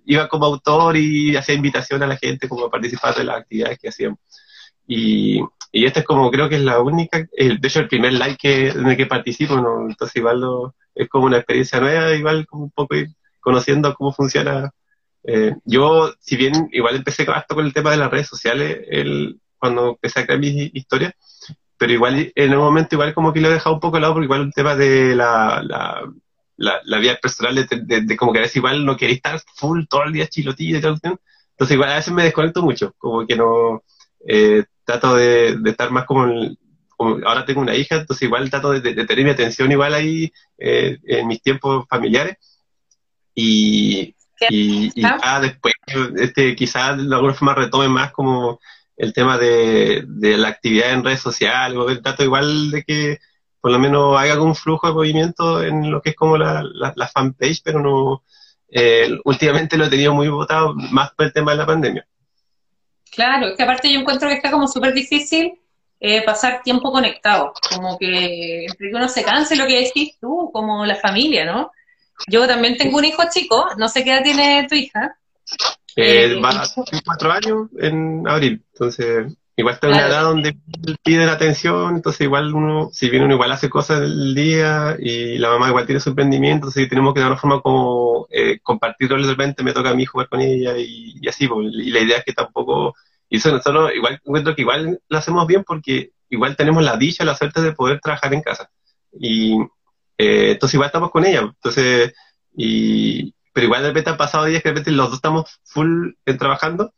iba 0.05 0.27
como 0.27 0.45
autor 0.45 0.97
y 0.97 1.35
hacía 1.35 1.55
invitación 1.55 2.03
a 2.03 2.07
la 2.07 2.17
gente 2.17 2.47
como 2.49 2.65
a 2.65 2.71
participar 2.71 3.15
de 3.15 3.23
las 3.23 3.37
actividades 3.37 3.79
que 3.79 3.89
hacíamos. 3.89 4.19
Y, 4.87 5.41
y 5.71 5.85
este 5.85 5.99
es 5.99 6.05
como, 6.05 6.31
creo 6.31 6.49
que 6.49 6.55
es 6.55 6.61
la 6.61 6.79
única, 6.81 7.19
de 7.19 7.59
hecho 7.61 7.79
el 7.79 7.87
primer 7.87 8.13
live 8.13 8.37
que, 8.37 8.69
en 8.69 8.87
el 8.87 8.97
que 8.97 9.05
participo, 9.05 9.55
¿no? 9.55 9.87
entonces 9.87 10.15
igual 10.15 10.43
es 10.95 11.07
como 11.07 11.25
una 11.25 11.37
experiencia 11.37 11.79
nueva, 11.79 12.13
igual 12.13 12.45
como 12.47 12.63
un 12.63 12.71
poco 12.71 12.95
ir 12.95 13.09
conociendo 13.39 13.93
cómo 13.95 14.11
funciona. 14.11 14.71
Eh, 15.23 15.55
yo, 15.65 16.13
si 16.19 16.35
bien 16.37 16.69
igual 16.71 16.95
empecé 16.95 17.23
harto 17.23 17.55
con 17.55 17.65
el 17.65 17.73
tema 17.73 17.91
de 17.91 17.97
las 17.97 18.09
redes 18.09 18.27
sociales 18.27 18.79
el, 18.89 19.39
cuando 19.57 19.89
empecé 19.89 20.21
a 20.21 20.25
crear 20.25 20.39
mis 20.39 20.71
historias, 20.73 21.13
pero 21.77 21.93
igual 21.93 22.31
en 22.35 22.53
un 22.53 22.59
momento 22.59 22.95
igual 22.95 23.13
como 23.13 23.31
que 23.31 23.41
lo 23.41 23.49
he 23.49 23.53
dejado 23.53 23.75
un 23.75 23.81
poco 23.81 23.97
de 23.97 24.01
lado 24.01 24.13
porque 24.13 24.25
igual 24.25 24.41
el 24.41 24.53
tema 24.53 24.75
de 24.75 25.15
la, 25.15 25.61
la, 25.63 26.01
la, 26.59 26.99
vida 26.99 27.17
personal, 27.21 27.55
de, 27.55 28.17
como 28.17 28.33
que 28.33 28.39
a 28.39 28.41
veces 28.41 28.57
igual 28.57 28.85
no 28.85 28.97
queréis 28.97 29.17
estar 29.17 29.41
full 29.55 29.85
todo 29.89 30.03
el 30.03 30.13
día 30.13 30.27
chilotillo 30.27 30.77
y 30.77 30.81
tal. 30.81 30.99
Entonces 31.01 31.75
igual 31.75 31.91
a 31.91 31.95
veces 31.95 32.13
me 32.13 32.23
desconecto 32.23 32.61
mucho, 32.61 32.93
como 32.97 33.25
que 33.25 33.35
no 33.35 33.83
eh, 34.27 34.63
trato 34.83 35.15
de, 35.15 35.57
estar 35.65 35.91
más 35.91 36.05
como, 36.05 36.25
ahora 36.97 37.45
tengo 37.45 37.61
una 37.61 37.75
hija, 37.75 37.95
entonces 37.95 38.23
igual 38.23 38.49
trato 38.49 38.71
de, 38.71 38.81
tener 38.81 39.25
mi 39.25 39.31
atención 39.31 39.71
igual 39.71 39.93
ahí 39.93 40.31
eh, 40.57 40.97
en 41.03 41.27
mis 41.27 41.41
tiempos 41.41 41.85
familiares 41.89 42.37
y, 43.33 44.15
y, 44.49 45.01
ya 45.01 45.39
después, 45.39 45.73
este, 46.17 46.55
quizás 46.55 46.97
de 46.97 47.15
alguna 47.15 47.33
forma 47.33 47.55
retome 47.55 47.87
más 47.87 48.11
como 48.11 48.59
el 48.97 49.13
tema 49.13 49.37
de, 49.37 50.05
la 50.07 50.49
actividad 50.49 50.91
en 50.91 51.03
redes 51.03 51.21
sociales, 51.21 51.77
o 51.77 51.89
el 51.89 52.01
dato 52.01 52.23
igual 52.23 52.69
de 52.71 52.83
que 52.83 53.19
por 53.61 53.71
lo 53.71 53.79
menos 53.79 54.17
haya 54.17 54.33
algún 54.33 54.55
flujo 54.55 54.87
de 54.87 54.93
movimiento 54.93 55.63
en 55.63 55.91
lo 55.91 56.01
que 56.01 56.11
es 56.11 56.15
como 56.15 56.37
la, 56.37 56.63
la, 56.63 57.07
fanpage, 57.07 57.61
pero 57.63 57.79
no, 57.81 58.23
eh, 58.69 59.17
últimamente 59.25 59.77
lo 59.77 59.85
he 59.85 59.89
tenido 59.89 60.13
muy 60.13 60.29
votado 60.29 60.73
más 60.73 61.11
por 61.11 61.25
el 61.25 61.33
tema 61.33 61.51
de 61.51 61.57
la 61.57 61.65
pandemia. 61.65 62.07
Claro, 63.11 63.47
es 63.47 63.57
que 63.57 63.63
aparte 63.63 63.91
yo 63.91 63.99
encuentro 63.99 64.29
que 64.29 64.35
está 64.35 64.51
como 64.51 64.67
súper 64.67 64.93
difícil 64.93 65.59
eh, 65.99 66.23
pasar 66.23 66.61
tiempo 66.63 66.91
conectado, 66.91 67.53
como 67.69 67.97
que 67.97 68.65
entre 68.65 68.89
que 68.89 68.95
uno 68.95 69.09
se 69.09 69.23
canse 69.23 69.55
lo 69.55 69.65
que 69.65 69.83
decís 69.83 70.17
tú, 70.21 70.49
como 70.53 70.85
la 70.85 70.95
familia, 70.95 71.45
¿no? 71.45 71.71
Yo 72.27 72.47
también 72.47 72.77
tengo 72.77 72.97
un 72.97 73.05
hijo 73.05 73.23
chico, 73.29 73.67
no 73.77 73.89
sé 73.89 74.03
qué 74.03 74.11
edad 74.11 74.23
tiene 74.23 74.67
tu 74.69 74.75
hija. 74.75 75.17
Eh, 75.95 76.31
eh 76.31 76.39
va 76.39 76.51
a 76.51 76.67
cuatro 77.03 77.31
años 77.31 77.67
en 77.79 78.25
abril, 78.27 78.63
entonces 78.73 79.33
igual 79.59 79.75
está 79.75 79.87
en 79.87 79.93
una 79.93 80.07
edad 80.07 80.23
donde 80.23 80.57
piden 81.03 81.27
atención, 81.27 81.95
entonces 81.95 82.21
igual 82.21 82.53
uno, 82.53 82.89
si 82.93 83.09
bien 83.09 83.23
uno 83.23 83.33
igual 83.33 83.51
hace 83.51 83.69
cosas 83.69 83.99
del 83.99 84.33
día 84.33 84.95
y 84.99 85.37
la 85.37 85.49
mamá 85.49 85.67
igual 85.67 85.85
tiene 85.85 85.99
su 85.99 86.09
emprendimiento, 86.09 86.67
entonces 86.67 86.87
tenemos 86.87 87.13
que 87.13 87.19
de 87.19 87.25
alguna 87.25 87.41
forma 87.41 87.61
como 87.61 88.27
eh, 88.29 88.59
compartir 88.63 89.09
roles 89.09 89.27
de 89.27 89.33
repente, 89.33 89.63
me 89.63 89.73
toca 89.73 89.89
a 89.89 89.95
mí 89.95 90.05
jugar 90.05 90.29
con 90.29 90.39
ella 90.39 90.77
y, 90.77 91.27
así, 91.27 91.47
pues, 91.47 91.67
y 91.73 91.91
la 91.91 91.99
idea 91.99 92.17
es 92.19 92.25
que 92.25 92.33
tampoco, 92.33 92.95
y 93.29 93.37
eso 93.37 93.51
nosotros 93.51 93.91
igual 93.93 94.19
encuentro 94.23 94.55
que 94.55 94.61
igual 94.61 94.99
lo 95.07 95.17
hacemos 95.17 95.45
bien 95.45 95.63
porque 95.65 96.11
igual 96.29 96.55
tenemos 96.55 96.81
la 96.81 96.95
dicha, 96.95 97.25
la 97.25 97.35
suerte 97.35 97.61
de 97.61 97.73
poder 97.73 97.99
trabajar 97.99 98.33
en 98.33 98.41
casa. 98.41 98.69
Y, 99.19 99.55
eh, 100.17 100.51
entonces 100.51 100.75
igual 100.75 100.87
estamos 100.87 101.11
con 101.11 101.25
ella. 101.25 101.41
Entonces, 101.41 102.13
y, 102.55 103.33
pero 103.51 103.65
igual 103.65 103.81
de 103.81 103.89
repente 103.89 104.09
han 104.09 104.17
pasado 104.17 104.45
días 104.45 104.63
que 104.63 104.69
de 104.69 104.75
repente 104.75 104.91
los 104.91 105.07
dos 105.07 105.15
estamos 105.15 105.59
full 105.65 106.11
en 106.25 106.37
trabajando 106.37 106.93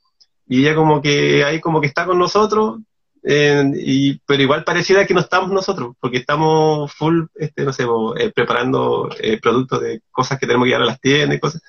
y 0.47 0.61
ella 0.61 0.75
como 0.75 1.01
que 1.01 1.43
ahí 1.43 1.59
como 1.59 1.81
que 1.81 1.87
está 1.87 2.05
con 2.05 2.19
nosotros, 2.19 2.79
y, 3.23 4.17
pero 4.25 4.41
igual 4.41 4.63
pareciera 4.63 5.05
que 5.05 5.13
no 5.13 5.19
estamos 5.19 5.51
nosotros, 5.51 5.95
porque 5.99 6.17
estamos 6.17 6.91
full, 6.93 7.25
este, 7.35 7.63
no 7.63 7.73
sé, 7.73 7.85
eh, 8.17 8.31
preparando 8.33 9.09
eh, 9.19 9.39
productos 9.39 9.81
de 9.81 10.01
cosas 10.11 10.39
que 10.39 10.47
tenemos 10.47 10.65
que 10.65 10.69
llevar 10.69 10.83
a 10.83 10.91
las 10.91 11.01
tiendas 11.01 11.37
y 11.37 11.39
cosas. 11.39 11.61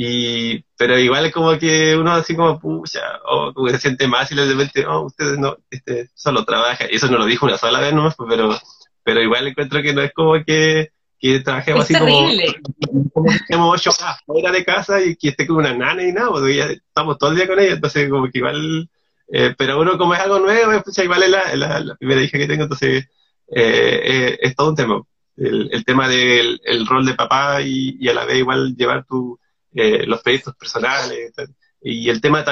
Y, 0.00 0.64
pero 0.76 0.98
igual 0.98 1.32
como 1.32 1.58
que 1.58 1.96
uno 1.96 2.12
así 2.12 2.36
como, 2.36 2.58
pucha, 2.60 3.00
o 3.26 3.52
como 3.52 3.68
se 3.68 3.78
siente 3.78 4.06
más 4.06 4.30
y 4.30 4.36
de 4.36 4.46
repente, 4.46 4.86
oh, 4.86 5.06
ustedes 5.06 5.38
no, 5.38 5.56
este, 5.70 6.08
solo 6.14 6.44
trabajan. 6.44 6.88
Eso 6.90 7.08
no 7.08 7.18
lo 7.18 7.26
dijo 7.26 7.46
una 7.46 7.58
sola 7.58 7.80
vez 7.80 7.92
nomás, 7.92 8.14
pero 8.28 8.56
pero 9.08 9.22
igual 9.22 9.46
encuentro 9.46 9.80
que 9.80 9.94
no 9.94 10.02
es 10.02 10.12
como 10.12 10.34
que, 10.44 10.92
que 11.18 11.40
trabajemos 11.40 11.84
así 11.84 11.94
como, 11.94 12.28
como 13.12 13.28
que 13.28 13.36
estemos 13.36 13.74
ocho 13.74 13.90
horas 13.90 14.20
fuera 14.24 14.52
de 14.52 14.64
casa 14.64 15.00
y 15.00 15.16
que 15.16 15.28
esté 15.28 15.46
con 15.46 15.56
una 15.56 15.74
nana 15.74 16.02
y 16.02 16.12
nada, 16.12 16.30
porque 16.30 16.56
ya 16.56 16.66
estamos 16.66 17.18
todo 17.18 17.30
el 17.30 17.36
día 17.36 17.48
con 17.48 17.58
ella, 17.58 17.72
entonces 17.72 18.08
como 18.08 18.30
que 18.30 18.38
igual, 18.38 18.88
eh, 19.32 19.54
pero 19.58 19.80
uno 19.80 19.98
como 19.98 20.14
es 20.14 20.20
algo 20.20 20.38
nuevo, 20.38 20.82
pues 20.82 20.98
igual 20.98 21.24
es 21.24 21.30
la, 21.30 21.56
la, 21.56 21.96
primera 21.96 22.22
hija 22.22 22.38
que 22.38 22.46
tengo, 22.46 22.64
entonces 22.64 23.04
eh, 23.48 24.00
eh, 24.04 24.38
es 24.40 24.54
todo 24.54 24.70
un 24.70 24.76
tema. 24.76 25.02
El, 25.36 25.68
el 25.72 25.84
tema 25.84 26.08
del 26.08 26.60
el 26.64 26.84
rol 26.86 27.06
de 27.06 27.14
papá 27.14 27.62
y, 27.62 27.96
y, 28.00 28.08
a 28.08 28.14
la 28.14 28.24
vez 28.24 28.38
igual 28.38 28.74
llevar 28.76 29.04
tu, 29.04 29.38
los 29.72 30.20
proyectos 30.22 30.56
personales 30.56 31.32
y 31.80 32.08
el 32.08 32.20
tema 32.20 32.44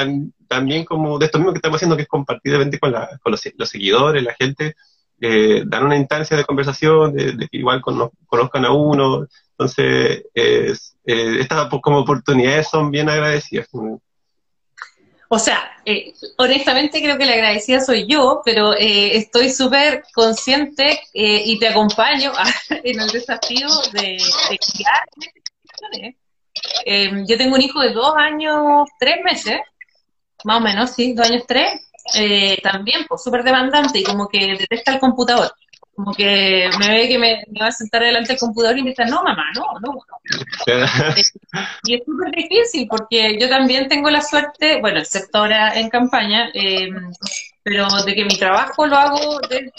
también 0.46 0.85
como 0.85 1.18
de 1.18 1.26
esto 1.26 1.38
mismo 1.38 1.52
que 1.52 1.58
estamos 1.58 1.76
haciendo 1.76 1.96
que 1.96 2.02
es 2.02 2.08
compartir 2.08 2.56
de 2.56 2.78
con, 2.78 2.92
la, 2.92 3.18
con 3.20 3.32
los, 3.32 3.42
los 3.56 3.68
seguidores, 3.68 4.23
la 4.23 4.35
gente, 4.35 4.76
eh, 5.20 5.62
dar 5.66 5.85
una 5.85 5.96
instancia 5.96 6.37
de 6.37 6.44
conversación, 6.44 7.14
de, 7.14 7.49
que 7.49 7.58
igual 7.58 7.80
conozcan 7.80 8.64
a 8.64 8.73
uno. 8.73 9.26
Entonces, 9.58 10.25
eh, 10.35 10.75
estas 11.04 11.68
como 11.82 12.00
oportunidades 12.00 12.68
son 12.68 12.90
bien 12.90 13.08
agradecidas. 13.08 13.68
O 15.28 15.38
sea, 15.38 15.73
eh, 15.85 16.12
honestamente 16.37 17.00
creo 17.00 17.16
que 17.16 17.25
la 17.25 17.32
agradecida 17.32 17.80
soy 17.80 18.06
yo, 18.06 18.42
pero 18.44 18.75
eh, 18.75 19.16
estoy 19.16 19.50
súper 19.50 20.04
consciente 20.14 21.00
y 21.12 21.58
te 21.58 21.68
acompaño 21.68 22.32
en 22.70 23.00
el 23.00 23.08
desafío 23.08 23.66
de, 23.92 24.18
de 24.50 24.58
criar. 24.58 25.08
yo 27.26 27.37
tengo 27.38 27.56
un 27.56 27.62
hijo 27.62 27.80
de 27.80 27.92
dos 27.92 28.14
años, 28.16 28.88
tres 29.00 29.16
meses, 29.25 29.61
más 30.44 30.58
o 30.58 30.61
menos, 30.61 30.90
sí, 30.90 31.14
dos 31.14 31.28
años, 31.28 31.44
tres, 31.49 31.86
eh, 32.14 32.58
también, 32.62 33.04
pues 33.08 33.22
súper 33.22 33.42
demandante 33.42 33.98
y 33.98 34.04
como 34.04 34.28
que 34.28 34.56
detesta 34.58 34.92
el 34.92 35.00
computador. 35.00 35.52
Como 35.94 36.12
que 36.12 36.68
me 36.78 36.90
ve 36.90 37.08
que 37.08 37.18
me, 37.18 37.44
va 37.58 37.68
a 37.68 37.72
sentar 37.72 38.02
delante 38.02 38.32
del 38.32 38.38
computador 38.38 38.76
y 38.76 38.82
me 38.82 38.90
dice, 38.90 39.06
no, 39.06 39.22
mamá, 39.22 39.44
no, 39.54 39.64
no, 39.80 39.98
y 41.84 41.94
es 41.94 42.04
súper 42.04 42.30
difícil 42.32 42.86
porque 42.86 43.38
yo 43.40 43.48
también 43.48 43.88
tengo 43.88 44.10
la 44.10 44.20
suerte, 44.20 44.78
bueno, 44.80 44.98
excepto 44.98 45.38
ahora 45.38 45.78
en 45.78 45.88
campaña, 45.88 46.50
eh, 46.52 46.90
pero 47.62 47.88
de 48.04 48.14
que 48.14 48.25
mi 48.26 48.36
trabajo 48.36 48.86
lo 48.86 48.96
hago 48.96 49.40
desde, 49.48 49.70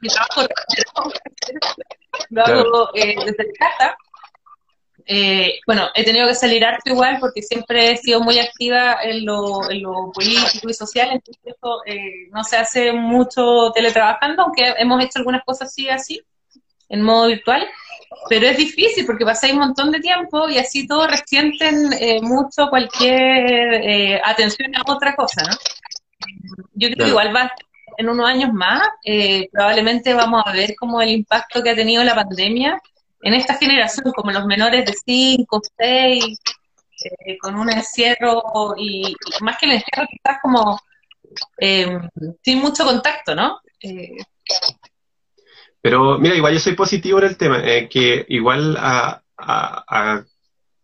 mi 0.00 0.08
trabajo 0.08 0.42
lo 2.30 2.44
hago 2.44 2.90
eh, 2.94 3.16
desde 3.24 3.52
casa 3.54 3.96
eh, 5.10 5.60
bueno, 5.66 5.88
he 5.94 6.04
tenido 6.04 6.28
que 6.28 6.34
salir 6.34 6.64
harto 6.64 6.90
igual 6.90 7.16
porque 7.18 7.40
siempre 7.42 7.92
he 7.92 7.96
sido 7.96 8.20
muy 8.20 8.38
activa 8.38 8.98
en 9.02 9.24
lo, 9.24 9.60
político 10.12 10.68
y 10.68 10.74
social, 10.74 11.08
entonces 11.12 11.54
eh, 11.86 12.28
no 12.30 12.44
se 12.44 12.58
hace 12.58 12.92
mucho 12.92 13.72
teletrabajando, 13.74 14.42
aunque 14.42 14.74
hemos 14.76 15.02
hecho 15.02 15.18
algunas 15.18 15.42
cosas 15.44 15.68
así, 15.68 15.88
así, 15.88 16.20
en 16.90 17.02
modo 17.02 17.28
virtual, 17.28 17.66
pero 18.28 18.46
es 18.46 18.58
difícil 18.58 19.06
porque 19.06 19.24
pasáis 19.24 19.54
un 19.54 19.60
montón 19.60 19.90
de 19.90 20.00
tiempo 20.00 20.48
y 20.48 20.58
así 20.58 20.86
todos 20.86 21.10
resienten 21.10 21.92
eh, 21.94 22.20
mucho 22.20 22.68
cualquier 22.68 24.20
atención 24.24 24.76
a 24.76 24.92
otra 24.92 25.16
cosa, 25.16 25.42
¿no? 25.42 25.56
yo 26.74 26.88
creo 26.90 27.06
que 27.06 27.10
igual 27.10 27.34
va 27.34 27.50
en 27.96 28.08
unos 28.08 28.28
años 28.28 28.52
más, 28.52 28.82
eh, 29.04 29.48
probablemente 29.50 30.14
vamos 30.14 30.42
a 30.46 30.52
ver 30.52 30.76
como 30.76 31.02
el 31.02 31.10
impacto 31.10 31.62
que 31.62 31.70
ha 31.70 31.74
tenido 31.74 32.04
la 32.04 32.14
pandemia 32.14 32.80
en 33.22 33.34
esta 33.34 33.54
generación, 33.54 34.12
como 34.12 34.30
los 34.30 34.46
menores 34.46 34.84
de 34.84 34.92
5, 34.92 35.60
6, 35.76 36.38
eh, 37.04 37.38
con 37.38 37.54
un 37.56 37.70
encierro 37.70 38.74
y, 38.76 39.14
más 39.40 39.58
que 39.58 39.66
el 39.66 39.72
encierro 39.72 40.06
quizás 40.10 40.38
como 40.42 40.80
eh, 41.58 41.98
sin 42.42 42.58
mucho 42.58 42.84
contacto, 42.84 43.34
¿no? 43.34 43.60
Pero 45.80 46.18
mira, 46.18 46.34
igual 46.34 46.54
yo 46.54 46.60
soy 46.60 46.74
positivo 46.74 47.18
en 47.18 47.24
el 47.26 47.36
tema, 47.36 47.62
que 47.62 48.26
igual 48.28 48.76
a, 48.78 49.22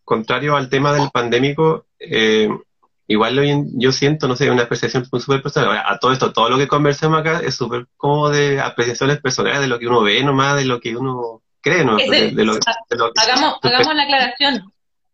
contrario 0.03 0.55
al 0.55 0.69
tema 0.69 0.93
del 0.93 1.09
pandémico, 1.11 1.87
eh, 1.99 2.47
igual 3.07 3.73
yo 3.77 3.91
siento, 3.91 4.27
no 4.27 4.35
sé, 4.35 4.49
una 4.49 4.63
apreciación 4.63 5.05
súper 5.05 5.41
personal. 5.41 5.83
a 5.85 5.99
todo 5.99 6.13
esto, 6.13 6.31
todo 6.31 6.49
lo 6.49 6.57
que 6.57 6.67
conversamos 6.67 7.19
acá 7.19 7.39
es 7.39 7.55
súper 7.55 7.87
como 7.97 8.29
de 8.29 8.61
apreciaciones 8.61 9.19
personales, 9.19 9.59
de 9.59 9.67
lo 9.67 9.79
que 9.79 9.87
uno 9.87 10.01
ve 10.01 10.23
nomás, 10.23 10.55
de 10.55 10.65
lo 10.65 10.79
que 10.79 10.95
uno 10.95 11.41
cree, 11.65 11.83
¿no? 11.83 11.97
hagamos, 11.97 13.55
hagamos 13.63 13.95
la 13.95 14.03
aclaración. 14.03 14.71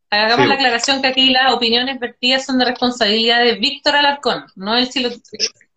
Hagamos 0.10 0.48
la 0.50 0.56
aclaración 0.56 1.02
que 1.02 1.08
aquí 1.08 1.30
las 1.30 1.54
opiniones 1.54 1.98
vertidas 1.98 2.46
son 2.46 2.58
de 2.58 2.66
responsabilidad 2.66 3.40
de 3.40 3.56
Víctor 3.56 3.96
Alarcón, 3.96 4.44
no 4.58 4.76
el 4.76 4.92
silo. 4.92 5.10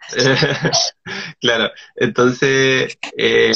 claro, 1.41 1.71
entonces 1.95 2.99
eh, 3.17 3.53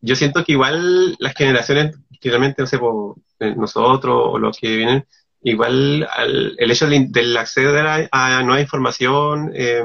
yo 0.00 0.16
siento 0.16 0.44
que 0.44 0.52
igual 0.52 1.14
las 1.20 1.34
generaciones, 1.34 1.96
generalmente, 2.20 2.62
no 2.62 2.66
sé, 2.66 2.80
nosotros 3.56 4.20
o 4.24 4.38
los 4.38 4.58
que 4.58 4.76
vienen, 4.76 5.06
igual 5.42 6.08
el 6.58 6.70
hecho 6.70 6.88
del, 6.88 7.36
acceder 7.36 8.08
a, 8.10 8.42
nueva 8.42 8.60
información, 8.60 9.52
eh, 9.54 9.84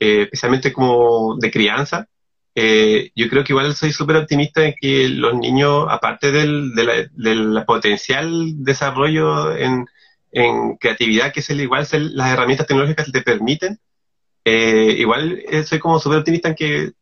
eh, 0.00 0.22
especialmente 0.22 0.72
como 0.72 1.36
de 1.36 1.50
crianza, 1.50 2.08
eh, 2.54 3.10
yo 3.14 3.28
creo 3.28 3.44
que 3.44 3.52
igual 3.52 3.74
soy 3.74 3.92
súper 3.92 4.16
optimista 4.16 4.64
en 4.64 4.74
que 4.80 5.08
los 5.08 5.34
niños, 5.34 5.86
aparte 5.88 6.32
del, 6.32 6.72
potencial 7.66 8.62
desarrollo 8.62 9.56
en, 9.56 9.86
creatividad, 10.80 11.32
que 11.32 11.40
es 11.40 11.50
el, 11.50 11.60
igual 11.60 11.86
las 11.90 12.32
herramientas 12.32 12.66
tecnológicas 12.66 13.06
que 13.06 13.12
te 13.12 13.22
permiten, 13.22 13.78
igual 14.44 15.42
soy 15.66 15.78
como 15.78 15.98
súper 16.00 16.20
optimista 16.20 16.48
en 16.48 16.54
que 16.54 16.92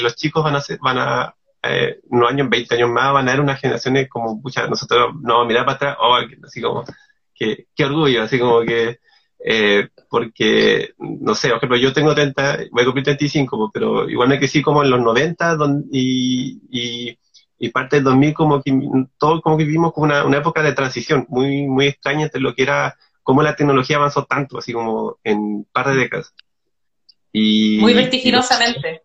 los 0.00 0.16
chicos 0.16 0.42
van 0.42 0.56
a 0.56 0.60
ser, 0.62 0.78
van 0.80 0.98
a, 0.98 1.34
eh, 1.62 2.00
unos 2.08 2.30
años, 2.30 2.48
20 2.48 2.74
años 2.76 2.90
más, 2.90 3.12
van 3.12 3.28
a 3.28 3.32
haber 3.32 3.42
unas 3.42 3.60
generaciones 3.60 4.08
como, 4.08 4.40
pucha, 4.40 4.66
nosotros 4.68 5.14
no 5.20 5.34
vamos 5.34 5.44
a 5.44 5.48
mirar 5.48 5.64
para 5.64 5.76
atrás, 5.76 5.96
oh, 6.00 6.16
así 6.44 6.62
como, 6.62 6.84
qué, 7.34 7.66
orgullo, 7.84 8.22
así 8.22 8.38
como 8.38 8.60
que, 8.62 9.00
eh, 9.44 9.88
porque, 10.10 10.94
no 10.98 11.34
sé, 11.34 11.48
por 11.48 11.58
ejemplo, 11.58 11.76
yo 11.76 11.92
tengo 11.92 12.14
30, 12.14 12.58
voy 12.70 12.82
a 12.82 12.84
cumplir 12.84 13.04
35, 13.04 13.70
pero 13.72 14.08
igual 14.08 14.28
me 14.28 14.38
crecí 14.38 14.62
como 14.62 14.82
en 14.82 14.90
los 14.90 15.00
90 15.00 15.56
y, 15.92 17.16
y, 17.58 17.68
parte 17.70 17.96
del 17.96 18.04
2000 18.04 18.34
como 18.34 18.62
que 18.62 18.72
todo 19.18 19.40
como 19.40 19.56
que 19.56 19.64
vivimos 19.64 19.92
como 19.92 20.06
una, 20.06 20.38
época 20.38 20.62
de 20.62 20.72
transición 20.72 21.26
muy, 21.28 21.66
muy 21.66 21.86
extraña 21.86 22.24
entre 22.24 22.40
lo 22.40 22.54
que 22.54 22.62
era, 22.62 22.96
cómo 23.22 23.42
la 23.42 23.54
tecnología 23.54 23.96
avanzó 23.96 24.24
tanto, 24.24 24.58
así 24.58 24.72
como 24.72 25.18
en 25.22 25.64
par 25.72 25.88
de 25.88 25.96
décadas. 25.96 26.34
Y, 27.32 27.78
muy 27.80 27.94
vertiginosamente. 27.94 29.02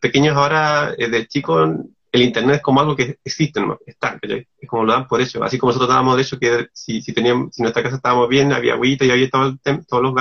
pequeños 0.00 0.36
ahora, 0.36 0.94
eh, 0.96 1.08
de 1.08 1.26
chicos, 1.26 1.70
el 2.14 2.22
Internet 2.22 2.56
es 2.56 2.62
como 2.62 2.80
algo 2.80 2.94
que 2.94 3.18
existe, 3.24 3.60
¿no? 3.60 3.78
está, 3.84 4.18
es 4.22 4.68
como 4.68 4.84
lo 4.84 4.92
dan 4.92 5.08
por 5.08 5.20
hecho. 5.20 5.42
Así 5.42 5.58
como 5.58 5.70
nosotros 5.70 5.88
dábamos 5.88 6.16
de 6.16 6.22
hecho 6.22 6.38
que 6.38 6.68
si, 6.72 7.02
si 7.02 7.12
teníamos, 7.12 7.54
si 7.54 7.62
nuestra 7.62 7.82
casa 7.82 7.96
estábamos 7.96 8.28
bien, 8.28 8.52
había 8.52 8.74
agüita 8.74 9.04
y 9.04 9.10
había 9.10 9.28
todo 9.28 9.56
todos 9.88 10.02
los, 10.02 10.14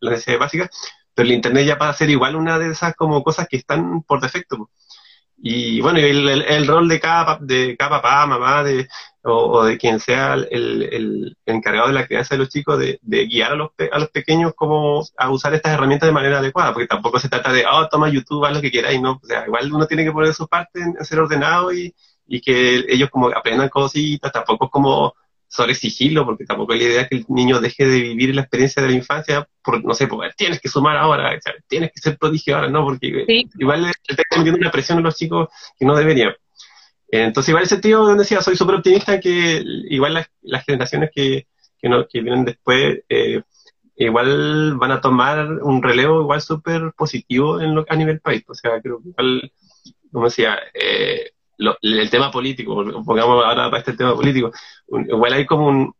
las 0.00 0.10
necesidades 0.10 0.40
básicas, 0.40 0.70
pero 1.14 1.28
el 1.28 1.34
Internet 1.34 1.66
ya 1.66 1.78
pasa 1.78 1.90
a 1.90 1.94
ser 1.94 2.10
igual 2.10 2.34
una 2.34 2.58
de 2.58 2.72
esas 2.72 2.96
como 2.96 3.22
cosas 3.22 3.46
que 3.48 3.56
están 3.58 4.02
por 4.02 4.20
defecto. 4.20 4.70
Y 5.38 5.80
bueno, 5.80 5.98
el, 5.98 6.28
el, 6.28 6.66
rol 6.66 6.88
de 6.88 6.98
cada, 6.98 7.38
de 7.40 7.76
cada 7.76 8.00
papá, 8.02 8.26
mamá, 8.26 8.64
de, 8.64 8.88
o, 9.22 9.64
de 9.64 9.76
quien 9.76 10.00
sea 10.00 10.34
el, 10.34 11.36
encargado 11.44 11.88
de 11.88 11.94
la 11.94 12.06
crianza 12.06 12.34
de 12.34 12.38
los 12.38 12.48
chicos, 12.48 12.78
de, 12.78 12.98
guiar 13.26 13.52
a 13.52 13.54
los, 13.56 13.70
a 13.92 13.98
los 13.98 14.10
pequeños 14.10 14.54
como 14.54 15.04
a 15.16 15.30
usar 15.30 15.54
estas 15.54 15.74
herramientas 15.74 16.08
de 16.08 16.14
manera 16.14 16.38
adecuada, 16.38 16.72
porque 16.72 16.86
tampoco 16.86 17.18
se 17.18 17.28
trata 17.28 17.52
de, 17.52 17.64
oh, 17.66 17.88
toma 17.88 18.08
YouTube, 18.08 18.44
haz 18.44 18.54
lo 18.54 18.60
que 18.62 18.70
quieras, 18.70 18.94
y 18.94 19.00
no, 19.00 19.20
o 19.22 19.26
sea, 19.26 19.44
igual 19.46 19.72
uno 19.72 19.86
tiene 19.86 20.04
que 20.04 20.12
poner 20.12 20.32
su 20.32 20.48
parte 20.48 20.80
en, 20.80 21.04
ser 21.04 21.20
ordenado 21.20 21.72
y, 21.72 21.94
y 22.26 22.40
que 22.40 22.84
ellos 22.88 23.10
como 23.10 23.28
aprendan 23.28 23.68
cositas, 23.68 24.32
tampoco 24.32 24.66
es 24.66 24.70
como 24.70 25.14
sobre 25.48 25.72
exigirlo, 25.72 26.24
porque 26.24 26.44
tampoco 26.44 26.74
es 26.74 26.82
la 26.82 26.88
idea 26.88 27.08
que 27.08 27.16
el 27.16 27.24
niño 27.28 27.60
deje 27.60 27.86
de 27.86 28.00
vivir 28.00 28.34
la 28.34 28.42
experiencia 28.42 28.82
de 28.82 28.88
la 28.88 28.94
infancia, 28.94 29.48
por, 29.62 29.84
no 29.84 29.94
sé, 29.94 30.06
porque 30.06 30.32
tienes 30.36 30.60
que 30.60 30.68
sumar 30.68 30.96
ahora, 30.96 31.38
tienes 31.68 31.92
que 31.92 32.00
ser 32.00 32.18
prodigio 32.18 32.56
ahora, 32.56 32.68
no, 32.68 32.84
porque 32.84 33.24
igual 33.58 33.82
le 33.82 33.90
está 34.08 34.22
metiendo 34.36 34.58
una 34.58 34.70
presión 34.70 34.98
a 34.98 35.02
los 35.02 35.16
chicos 35.16 35.48
que 35.78 35.86
no 35.86 35.96
deberían. 35.96 36.34
Entonces, 37.08 37.50
igual 37.50 37.64
ese 37.64 37.76
sentido, 37.76 38.04
donde 38.04 38.24
decía, 38.24 38.42
soy 38.42 38.56
súper 38.56 38.76
optimista 38.76 39.20
que 39.20 39.62
igual 39.88 40.26
las, 40.42 40.64
generaciones 40.64 41.10
que, 41.14 41.46
que, 41.78 41.88
no, 41.88 42.06
que, 42.08 42.20
vienen 42.20 42.44
después, 42.44 43.00
eh, 43.08 43.42
igual 43.96 44.76
van 44.76 44.90
a 44.90 45.00
tomar 45.00 45.46
un 45.62 45.82
relevo 45.82 46.22
igual 46.22 46.40
súper 46.40 46.92
positivo 46.96 47.60
en 47.60 47.74
lo, 47.74 47.84
a 47.88 47.96
nivel 47.96 48.20
país. 48.20 48.44
O 48.48 48.54
sea, 48.54 48.80
creo 48.82 49.00
que 49.00 49.10
igual, 49.10 49.52
como 50.10 50.24
decía, 50.26 50.58
eh, 50.74 51.30
el 51.58 52.10
tema 52.10 52.30
político, 52.30 52.84
pongamos 53.04 53.44
ahora 53.44 53.70
para 53.70 53.78
este 53.78 53.94
tema 53.94 54.14
político, 54.14 54.52
igual 54.88 55.32
hay 55.32 55.46
como 55.46 55.66
un, 55.66 55.94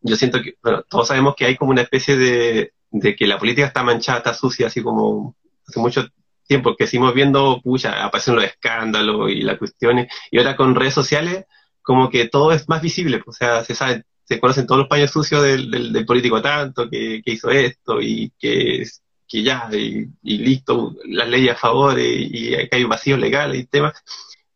yo 0.00 0.16
siento 0.16 0.42
que, 0.42 0.54
bueno, 0.62 0.82
todos 0.88 1.08
sabemos 1.08 1.34
que 1.36 1.44
hay 1.44 1.56
como 1.56 1.70
una 1.70 1.82
especie 1.82 2.16
de, 2.16 2.72
de 2.90 3.16
que 3.16 3.26
la 3.26 3.38
política 3.38 3.66
está 3.66 3.82
manchada, 3.82 4.18
está 4.18 4.34
sucia, 4.34 4.66
así 4.66 4.82
como 4.82 5.36
hace 5.66 5.80
mucho 5.80 6.08
tiempo 6.46 6.74
que 6.76 6.86
seguimos 6.86 7.14
viendo, 7.14 7.60
pucha, 7.62 8.04
aparecen 8.04 8.34
los 8.34 8.44
escándalos 8.44 9.30
y 9.30 9.42
las 9.42 9.58
cuestiones, 9.58 10.12
y 10.30 10.38
ahora 10.38 10.56
con 10.56 10.74
redes 10.74 10.94
sociales, 10.94 11.44
como 11.82 12.10
que 12.10 12.28
todo 12.28 12.52
es 12.52 12.68
más 12.68 12.82
visible, 12.82 13.22
o 13.26 13.32
sea, 13.32 13.64
se 13.64 13.74
sabe, 13.74 14.04
se 14.24 14.40
conocen 14.40 14.66
todos 14.66 14.80
los 14.80 14.88
paños 14.88 15.10
sucios 15.10 15.42
del, 15.42 15.92
del, 15.92 16.06
político 16.06 16.42
tanto, 16.42 16.88
que, 16.90 17.22
que, 17.24 17.32
hizo 17.32 17.50
esto, 17.50 18.00
y 18.00 18.32
que, 18.38 18.84
que 19.26 19.42
ya, 19.42 19.68
y, 19.72 20.08
listo, 20.22 20.96
las 21.04 21.28
leyes 21.28 21.52
a 21.52 21.56
favor, 21.56 21.98
y, 21.98 22.50
que 22.68 22.76
hay 22.76 22.84
vacíos 22.84 23.18
legales 23.18 23.60
y 23.60 23.66
temas. 23.66 23.94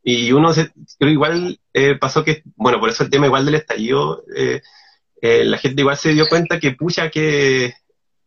Y 0.02 0.32
uno, 0.32 0.52
se, 0.52 0.72
creo 0.98 1.10
igual 1.12 1.60
eh, 1.72 1.96
pasó 1.96 2.24
que, 2.24 2.42
bueno, 2.56 2.80
por 2.80 2.88
eso 2.90 3.04
el 3.04 3.10
tema 3.10 3.26
igual 3.26 3.44
del 3.44 3.56
estallido, 3.56 4.24
eh, 4.34 4.60
eh, 5.20 5.44
la 5.44 5.58
gente 5.58 5.82
igual 5.82 5.96
se 5.96 6.12
dio 6.12 6.28
cuenta 6.28 6.58
que, 6.58 6.72
pucha, 6.72 7.10
que 7.10 7.74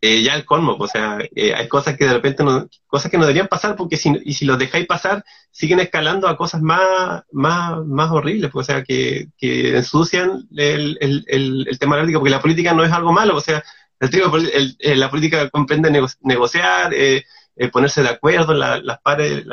eh, 0.08 0.22
ya 0.22 0.36
el 0.36 0.46
colmo, 0.46 0.76
o 0.78 0.88
sea, 0.88 1.18
eh, 1.36 1.56
hay 1.56 1.68
cosas 1.68 1.98
que 1.98 2.06
de 2.06 2.14
repente 2.14 2.44
no, 2.44 2.70
cosas 2.86 3.10
que 3.10 3.18
no 3.18 3.24
deberían 3.24 3.48
pasar 3.48 3.76
porque 3.76 3.98
si, 3.98 4.14
y 4.24 4.34
si 4.34 4.46
los 4.46 4.60
dejáis 4.60 4.86
pasar, 4.86 5.26
siguen 5.50 5.80
escalando 5.80 6.28
a 6.28 6.38
cosas 6.38 6.62
más, 6.62 7.24
más, 7.32 7.84
más 7.86 8.12
horribles, 8.12 8.52
pues, 8.52 8.70
o 8.70 8.72
sea, 8.72 8.84
que, 8.84 9.30
que 9.36 9.76
ensucian 9.76 10.48
el, 10.56 10.98
el, 11.02 11.26
el, 11.68 11.80
tema 11.80 11.96
política, 11.96 12.20
porque 12.20 12.30
la 12.30 12.42
política 12.42 12.74
no 12.74 12.84
es 12.84 12.92
algo 12.92 13.14
malo, 13.14 13.36
o 13.36 13.42
sea, 13.42 13.64
el, 14.00 14.76
eh, 14.80 14.96
la 14.96 15.10
política 15.10 15.50
comprende 15.50 15.90
negociar, 16.22 16.94
ponerse 17.72 18.04
de 18.04 18.10
acuerdo, 18.10 18.54
las 18.54 19.02
pares, 19.02 19.44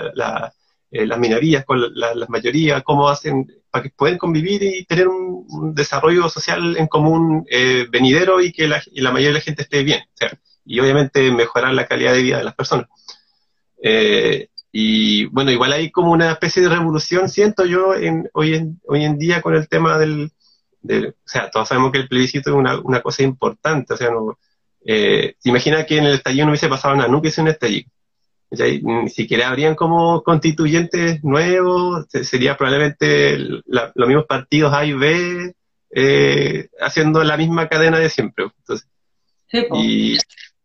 las 0.92 1.18
minorías 1.18 1.64
con 1.64 1.80
las 1.94 2.28
mayorías, 2.28 2.82
cómo 2.82 3.08
hacen 3.08 3.46
para 3.70 3.84
que 3.84 3.90
puedan 3.90 4.18
convivir 4.18 4.62
y 4.62 4.84
tener 4.84 5.08
un, 5.08 5.74
desarrollo 5.74 6.28
social 6.28 6.76
en 6.76 6.86
común 6.86 7.46
eh, 7.50 7.86
venidero 7.90 8.40
y 8.40 8.52
que 8.52 8.68
la, 8.68 8.82
y 8.92 9.00
la, 9.00 9.10
mayoría 9.10 9.28
de 9.30 9.34
la 9.34 9.40
gente 9.40 9.62
esté 9.62 9.82
bien. 9.82 10.00
y 10.64 10.78
obviamente 10.78 11.30
mejorar 11.30 11.72
la 11.72 11.86
calidad 11.86 12.12
de 12.12 12.22
vida 12.22 12.38
de 12.38 12.44
las 12.44 12.54
personas. 12.54 12.86
Eh, 13.82 14.48
y 14.70 15.24
bueno, 15.26 15.50
igual 15.50 15.72
hay 15.72 15.90
como 15.90 16.12
una 16.12 16.32
especie 16.32 16.62
de 16.62 16.68
revolución, 16.68 17.28
siento 17.28 17.64
yo, 17.64 17.94
en, 17.94 18.28
hoy, 18.34 18.54
en, 18.54 18.80
hoy 18.86 19.04
en 19.04 19.18
día 19.18 19.40
con 19.40 19.54
el 19.54 19.68
tema 19.68 19.98
del, 19.98 20.30
o 20.84 21.12
sea, 21.24 21.50
todos 21.50 21.68
sabemos 21.68 21.92
que 21.92 21.98
el 21.98 22.08
plebiscito 22.08 22.50
es 22.50 22.56
una, 22.56 22.78
una 22.80 23.00
cosa 23.00 23.22
importante, 23.22 23.94
o 23.94 23.96
sea, 23.96 24.10
no, 24.10 24.38
eh, 24.84 25.36
imagina 25.44 25.84
que 25.86 25.98
en 25.98 26.04
el 26.04 26.14
estallido 26.14 26.46
no 26.46 26.52
hubiese 26.52 26.68
pasado 26.68 26.94
nada, 26.94 27.08
nunca 27.08 27.22
hubiese 27.22 27.40
un 27.40 27.48
estallido 27.48 27.88
ni 28.82 29.08
siquiera 29.08 29.48
habrían 29.48 29.74
como 29.74 30.22
constituyentes 30.22 31.24
nuevos, 31.24 32.06
sería 32.08 32.56
probablemente 32.56 33.38
los 33.38 34.08
mismos 34.08 34.26
partidos 34.26 34.74
A 34.74 34.84
y 34.84 34.92
B 34.92 35.54
eh, 35.90 36.68
haciendo 36.80 37.22
la 37.24 37.36
misma 37.36 37.68
cadena 37.68 37.98
de 37.98 38.10
siempre. 38.10 38.46
Entonces, 38.58 38.88
y 39.74 40.16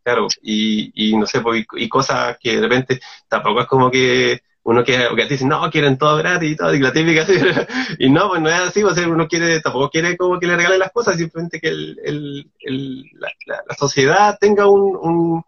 claro, 0.03 0.27
y, 0.41 1.15
no 1.17 1.25
sé, 1.25 1.41
y, 1.75 1.89
cosas 1.89 2.37
que 2.41 2.55
de 2.55 2.61
repente 2.61 2.99
tampoco 3.27 3.61
es 3.61 3.67
como 3.67 3.91
que 3.91 4.41
uno 4.63 4.83
quiere, 4.83 5.07
que 5.15 5.25
dicen, 5.25 5.47
no, 5.47 5.69
quieren 5.71 5.97
todo 5.97 6.17
gratis 6.17 6.51
y 6.51 6.55
todo, 6.55 6.73
y 6.73 6.79
la 6.79 6.91
típica 6.91 7.23
así, 7.23 7.33
y 7.99 8.09
no, 8.09 8.29
pues 8.29 8.41
no 8.41 8.49
es 8.49 8.59
así, 8.59 8.83
o 8.83 8.93
sea, 8.93 9.07
uno 9.07 9.27
quiere, 9.27 9.61
tampoco 9.61 9.89
quiere 9.89 10.17
como 10.17 10.39
que 10.39 10.47
le 10.47 10.57
regalen 10.57 10.79
las 10.79 10.91
cosas, 10.91 11.17
simplemente 11.17 11.61
que 11.61 11.69
el, 11.69 12.51
el, 12.59 13.11
la, 13.45 13.75
sociedad 13.77 14.37
tenga 14.39 14.67
un 14.67 14.97
un 15.01 15.43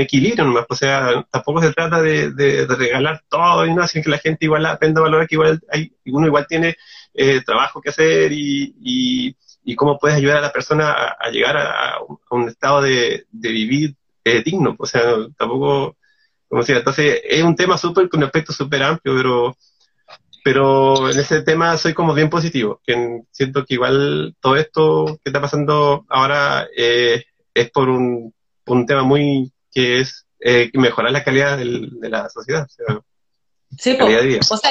equilibrio 0.00 0.44
nomás, 0.44 0.66
o 0.68 0.74
sea, 0.74 1.26
tampoco 1.30 1.62
se 1.62 1.72
trata 1.72 2.00
de, 2.00 2.32
de, 2.32 2.66
regalar 2.66 3.22
todo 3.28 3.66
y 3.66 3.74
no, 3.74 3.86
sino 3.86 4.04
que 4.04 4.10
la 4.10 4.18
gente 4.18 4.44
igual 4.44 4.66
aprenda 4.66 5.00
a 5.00 5.04
valorar 5.04 5.28
que 5.28 5.36
igual 5.36 5.60
hay, 5.70 5.92
uno 6.06 6.26
igual 6.26 6.46
tiene 6.48 6.76
eh, 7.14 7.42
trabajo 7.44 7.80
que 7.80 7.90
hacer 7.90 8.32
y, 8.32 8.74
y, 9.64 9.74
cómo 9.76 9.98
puedes 9.98 10.16
ayudar 10.16 10.38
a 10.38 10.42
la 10.42 10.52
persona 10.52 10.92
a, 10.92 11.30
llegar 11.30 11.56
a, 11.56 11.98
un 12.30 12.48
estado 12.48 12.82
de, 12.82 13.26
de, 13.30 13.48
vivir 13.50 13.94
eh, 14.24 14.42
digno, 14.42 14.74
o 14.78 14.86
sea, 14.86 15.02
tampoco, 15.36 15.96
como 16.48 16.62
decía, 16.62 16.78
entonces 16.78 17.20
es 17.24 17.42
un 17.42 17.54
tema 17.54 17.76
súper, 17.78 18.08
con 18.08 18.18
un 18.18 18.24
aspecto 18.24 18.52
súper 18.52 18.82
amplio, 18.82 19.14
pero 19.14 19.56
pero 20.48 21.10
en 21.10 21.18
ese 21.20 21.42
tema 21.42 21.76
soy 21.76 21.92
como 21.92 22.14
bien 22.14 22.30
positivo, 22.30 22.80
que 22.82 23.20
siento 23.30 23.66
que 23.66 23.74
igual 23.74 24.34
todo 24.40 24.56
esto 24.56 25.18
que 25.22 25.28
está 25.28 25.42
pasando 25.42 26.06
ahora 26.08 26.66
eh, 26.74 27.24
es 27.52 27.70
por 27.70 27.90
un, 27.90 28.32
un, 28.66 28.86
tema 28.86 29.02
muy 29.02 29.52
que 29.72 30.00
es 30.00 30.26
eh, 30.40 30.70
mejorar 30.74 31.12
la 31.12 31.24
calidad 31.24 31.58
del, 31.58 31.90
de 32.00 32.08
la 32.08 32.28
sociedad. 32.28 32.64
O 32.64 32.68
sea, 32.68 33.00
sí, 33.76 33.96
calidad 33.96 34.20
de 34.20 34.26
vida. 34.26 34.40
o 34.48 34.56
sea, 34.56 34.70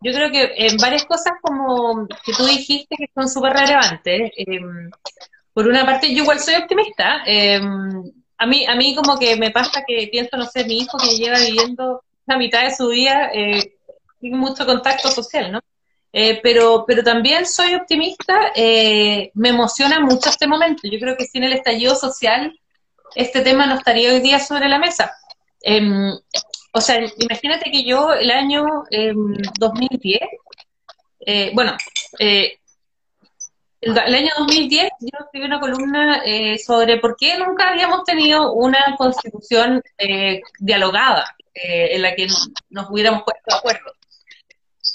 yo 0.00 0.12
creo 0.12 0.30
que 0.30 0.52
en 0.66 0.76
varias 0.76 1.04
cosas 1.04 1.34
como 1.40 2.06
que 2.06 2.32
tú 2.32 2.44
dijiste 2.44 2.96
que 2.96 3.10
son 3.14 3.28
súper 3.28 3.52
relevantes. 3.52 4.32
Eh, 4.36 4.60
por 5.52 5.66
una 5.66 5.84
parte, 5.84 6.14
yo 6.14 6.22
igual 6.22 6.38
soy 6.38 6.54
optimista. 6.54 7.22
Eh, 7.26 7.60
a 8.38 8.46
mí, 8.46 8.64
a 8.66 8.76
mí 8.76 8.94
como 8.94 9.18
que 9.18 9.36
me 9.36 9.50
pasa 9.50 9.82
que 9.86 10.08
pienso, 10.10 10.36
no 10.36 10.46
sé, 10.46 10.64
mi 10.64 10.78
hijo 10.78 10.96
que 10.98 11.16
lleva 11.16 11.38
viviendo 11.40 12.04
la 12.26 12.38
mitad 12.38 12.62
de 12.62 12.74
su 12.74 12.88
vida 12.88 13.30
eh, 13.34 13.74
sin 14.20 14.36
mucho 14.36 14.64
contacto 14.64 15.10
social, 15.10 15.50
¿no? 15.50 15.60
Eh, 16.12 16.40
pero, 16.42 16.84
pero 16.86 17.02
también 17.02 17.46
soy 17.46 17.74
optimista, 17.74 18.52
eh, 18.54 19.30
me 19.34 19.50
emociona 19.50 20.00
mucho 20.00 20.30
este 20.30 20.46
momento. 20.46 20.82
Yo 20.84 20.98
creo 20.98 21.16
que 21.16 21.26
sin 21.26 21.44
el 21.44 21.52
estallido 21.52 21.94
social, 21.94 22.58
este 23.14 23.42
tema 23.42 23.66
no 23.66 23.76
estaría 23.76 24.12
hoy 24.12 24.20
día 24.20 24.40
sobre 24.40 24.68
la 24.68 24.78
mesa. 24.78 25.12
Em, 25.60 26.12
o 26.72 26.80
sea, 26.80 27.00
imagínate 27.18 27.70
que 27.70 27.84
yo 27.84 28.12
el 28.12 28.30
año 28.30 28.64
2010, 29.58 30.20
em, 30.20 30.28
eh, 31.20 31.50
bueno, 31.54 31.76
el, 32.18 32.58
el, 33.80 34.14
año 34.14 34.30
2010 34.38 34.90
yo 35.00 35.18
escribí 35.24 35.46
una 35.46 35.60
columna 35.60 36.22
sobre 36.64 36.98
por 36.98 37.16
qué 37.16 37.38
nunca 37.38 37.70
habíamos 37.70 38.04
tenido 38.04 38.52
una 38.52 38.96
constitución 38.96 39.82
dialogada 40.58 41.36
en 41.54 42.02
la 42.02 42.14
que 42.14 42.28
nos 42.70 42.90
hubiéramos 42.90 43.22
puesto 43.24 43.42
de 43.46 43.56
acuerdo. 43.56 43.98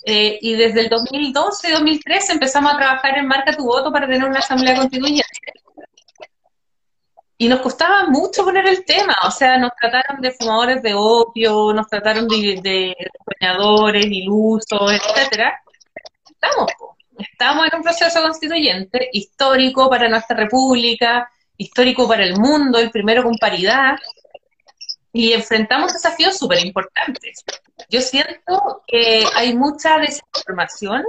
Eh, 0.05 0.37
y 0.41 0.55
desde 0.55 0.81
el 0.81 0.89
2012-2013 0.89 2.31
empezamos 2.31 2.73
a 2.73 2.77
trabajar 2.77 3.17
en 3.17 3.27
Marca 3.27 3.55
tu 3.55 3.63
Voto 3.63 3.91
para 3.91 4.05
tener 4.05 4.27
una 4.27 4.39
asamblea 4.39 4.75
constituyente. 4.75 5.23
Y 7.43 7.49
nos 7.49 7.59
costaba 7.59 8.05
mucho 8.05 8.45
poner 8.45 8.65
el 8.67 8.85
tema, 8.85 9.17
o 9.27 9.29
sea, 9.29 9.57
nos 9.57 9.71
trataron 9.75 10.21
de 10.21 10.31
fumadores 10.31 10.81
de 10.81 10.93
opio, 10.95 11.73
nos 11.73 11.87
trataron 11.89 12.25
de, 12.29 12.57
de 12.63 12.95
soñadores, 13.25 14.05
ilusos, 14.05 14.93
etcétera. 14.93 15.61
Estamos, 16.25 16.71
estamos 17.17 17.65
en 17.65 17.75
un 17.75 17.83
proceso 17.83 18.21
constituyente 18.21 19.09
histórico 19.11 19.89
para 19.89 20.07
nuestra 20.07 20.37
república, 20.37 21.29
histórico 21.57 22.07
para 22.07 22.23
el 22.23 22.39
mundo, 22.39 22.79
el 22.79 22.91
primero 22.91 23.23
con 23.23 23.35
paridad, 23.35 23.97
y 25.11 25.33
enfrentamos 25.33 25.91
desafíos 25.91 26.37
súper 26.37 26.65
importantes. 26.65 27.43
Yo 27.89 27.99
siento 27.99 28.83
que 28.87 29.25
hay 29.35 29.53
mucha 29.53 29.97
desinformación. 29.97 31.03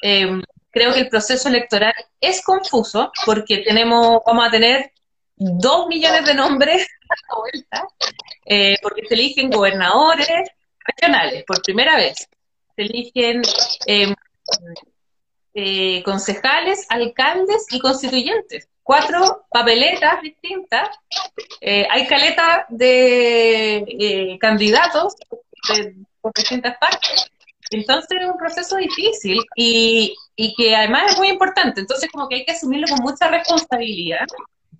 Em, 0.00 0.44
creo 0.70 0.92
que 0.92 1.00
el 1.00 1.08
proceso 1.08 1.48
electoral 1.48 1.94
es 2.20 2.40
confuso 2.44 3.10
porque 3.24 3.64
tenemos, 3.66 4.20
vamos 4.24 4.46
a 4.46 4.50
tener 4.52 4.92
dos 5.36 5.86
millones 5.88 6.24
de 6.24 6.34
nombres 6.34 6.86
a 7.08 7.14
la 7.14 7.38
vuelta, 7.38 7.88
eh, 8.46 8.76
porque 8.82 9.06
se 9.06 9.14
eligen 9.14 9.50
gobernadores 9.50 10.48
regionales 10.84 11.44
por 11.44 11.62
primera 11.62 11.96
vez. 11.96 12.28
Se 12.74 12.82
eligen 12.82 13.42
em, 13.86 14.14
eh, 15.54 16.02
concejales, 16.02 16.86
alcaldes 16.90 17.66
y 17.70 17.78
constituyentes 17.80 18.68
cuatro 18.86 19.46
papeletas 19.50 20.22
distintas, 20.22 20.96
eh, 21.60 21.88
hay 21.90 22.06
caleta 22.06 22.66
de 22.68 23.78
eh, 23.78 24.38
candidatos 24.38 25.16
de, 25.74 25.96
por 26.20 26.32
distintas 26.32 26.78
partes. 26.78 27.26
Entonces 27.72 28.20
es 28.20 28.28
un 28.28 28.38
proceso 28.38 28.76
difícil 28.76 29.44
y 29.56 30.14
que 30.56 30.76
además 30.76 31.10
es 31.12 31.18
muy 31.18 31.30
importante. 31.30 31.80
Entonces 31.80 32.08
como 32.12 32.28
que 32.28 32.36
hay 32.36 32.44
que 32.44 32.52
asumirlo 32.52 32.86
con 32.86 33.00
mucha 33.00 33.26
responsabilidad, 33.26 34.24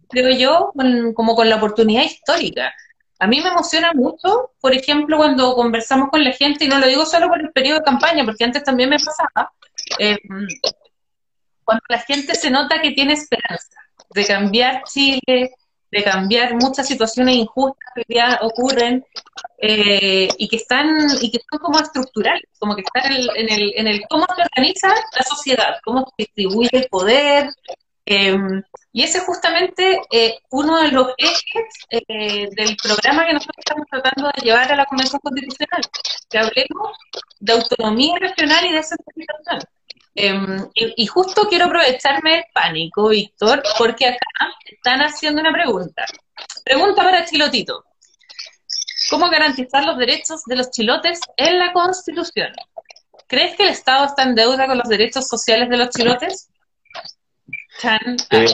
creo 0.08 0.30
yo, 0.30 0.72
como 1.14 1.34
con 1.34 1.48
la 1.48 1.56
oportunidad 1.56 2.04
histórica. 2.04 2.72
A 3.18 3.26
mí 3.26 3.40
me 3.40 3.48
emociona 3.48 3.92
mucho, 3.94 4.52
por 4.60 4.74
ejemplo, 4.74 5.16
cuando 5.16 5.54
conversamos 5.54 6.10
con 6.10 6.22
la 6.22 6.32
gente, 6.32 6.64
y 6.64 6.68
no 6.68 6.78
lo 6.78 6.86
digo 6.86 7.06
solo 7.06 7.28
por 7.28 7.40
el 7.40 7.50
periodo 7.50 7.78
de 7.78 7.84
campaña, 7.84 8.24
porque 8.24 8.44
antes 8.44 8.62
también 8.62 8.90
me 8.90 8.98
pasaba, 8.98 9.52
eh, 9.98 10.18
cuando 11.64 11.82
la 11.88 11.98
gente 11.98 12.34
se 12.34 12.50
nota 12.50 12.80
que 12.80 12.92
tiene 12.92 13.14
esperanza 13.14 13.80
de 14.10 14.26
cambiar 14.26 14.82
Chile, 14.84 15.50
de 15.90 16.04
cambiar 16.04 16.54
muchas 16.54 16.86
situaciones 16.86 17.36
injustas 17.36 17.88
que 17.94 18.04
ya 18.08 18.38
ocurren 18.42 19.04
eh, 19.58 20.28
y 20.36 20.48
que 20.48 20.56
están 20.56 20.86
y 21.20 21.30
que 21.30 21.40
son 21.50 21.58
como 21.60 21.78
estructurales, 21.78 22.44
como 22.58 22.74
que 22.74 22.82
están 22.82 23.12
en 23.12 23.48
el, 23.50 23.72
en 23.76 23.86
el, 23.86 24.02
cómo 24.08 24.26
se 24.34 24.42
organiza 24.42 24.88
la 24.88 25.22
sociedad, 25.22 25.76
cómo 25.84 26.00
se 26.00 26.24
distribuye 26.24 26.70
el 26.72 26.88
poder. 26.88 27.50
Em, 28.08 28.62
y 28.92 29.02
ese 29.02 29.18
es 29.18 29.24
justamente 29.24 30.00
eh, 30.12 30.38
uno 30.50 30.80
de 30.80 30.92
los 30.92 31.08
ejes 31.18 31.74
eh, 31.90 32.48
del 32.52 32.76
programa 32.76 33.26
que 33.26 33.32
nosotros 33.32 33.56
estamos 33.58 33.86
tratando 33.90 34.30
de 34.34 34.42
llevar 34.42 34.70
a 34.70 34.76
la 34.76 34.86
Convención 34.86 35.20
Constitucional, 35.20 35.82
que 36.30 36.38
hablemos 36.38 36.96
de 37.40 37.52
autonomía 37.52 38.16
regional 38.20 38.64
y 38.64 38.72
descentralización. 38.72 39.60
Em, 40.14 40.70
y, 40.74 41.06
justo 41.06 41.46
quiero 41.48 41.66
aprovecharme 41.66 42.38
el 42.38 42.44
pánico, 42.54 43.08
Víctor, 43.08 43.62
porque 43.76 44.06
acá 44.06 44.54
están 44.64 45.00
haciendo 45.00 45.40
una 45.40 45.52
pregunta. 45.52 46.06
Pregunta 46.64 47.02
para 47.02 47.26
Chilotito. 47.26 47.84
¿Cómo 49.10 49.28
garantizar 49.28 49.84
los 49.84 49.98
derechos 49.98 50.44
de 50.46 50.56
los 50.56 50.70
chilotes 50.70 51.20
en 51.36 51.58
la 51.58 51.72
Constitución? 51.72 52.52
¿Crees 53.26 53.56
que 53.56 53.64
el 53.64 53.70
Estado 53.70 54.06
está 54.06 54.22
en 54.22 54.36
deuda 54.36 54.66
con 54.66 54.78
los 54.78 54.88
derechos 54.88 55.28
sociales 55.28 55.68
de 55.68 55.76
los 55.76 55.90
chilotes? 55.90 56.48
Eh, 58.30 58.46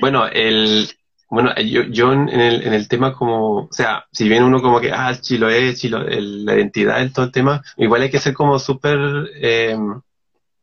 bueno, 0.00 0.26
el, 0.26 0.88
bueno, 1.28 1.54
yo, 1.56 1.84
yo 1.84 2.12
en, 2.12 2.28
el, 2.28 2.62
en 2.62 2.74
el 2.74 2.88
tema 2.88 3.14
como, 3.14 3.60
o 3.60 3.68
sea, 3.72 4.04
si 4.12 4.28
bien 4.28 4.42
uno 4.42 4.60
como 4.60 4.80
que, 4.80 4.92
ah, 4.92 5.14
Chilo 5.20 5.48
es, 5.48 5.80
Chilo, 5.80 6.00
la 6.02 6.54
identidad, 6.54 7.00
el 7.00 7.12
todo 7.12 7.24
el 7.24 7.32
tema, 7.32 7.62
igual 7.76 8.02
hay 8.02 8.10
que 8.10 8.18
ser 8.18 8.34
como 8.34 8.58
súper 8.58 8.98
eh, 9.36 9.76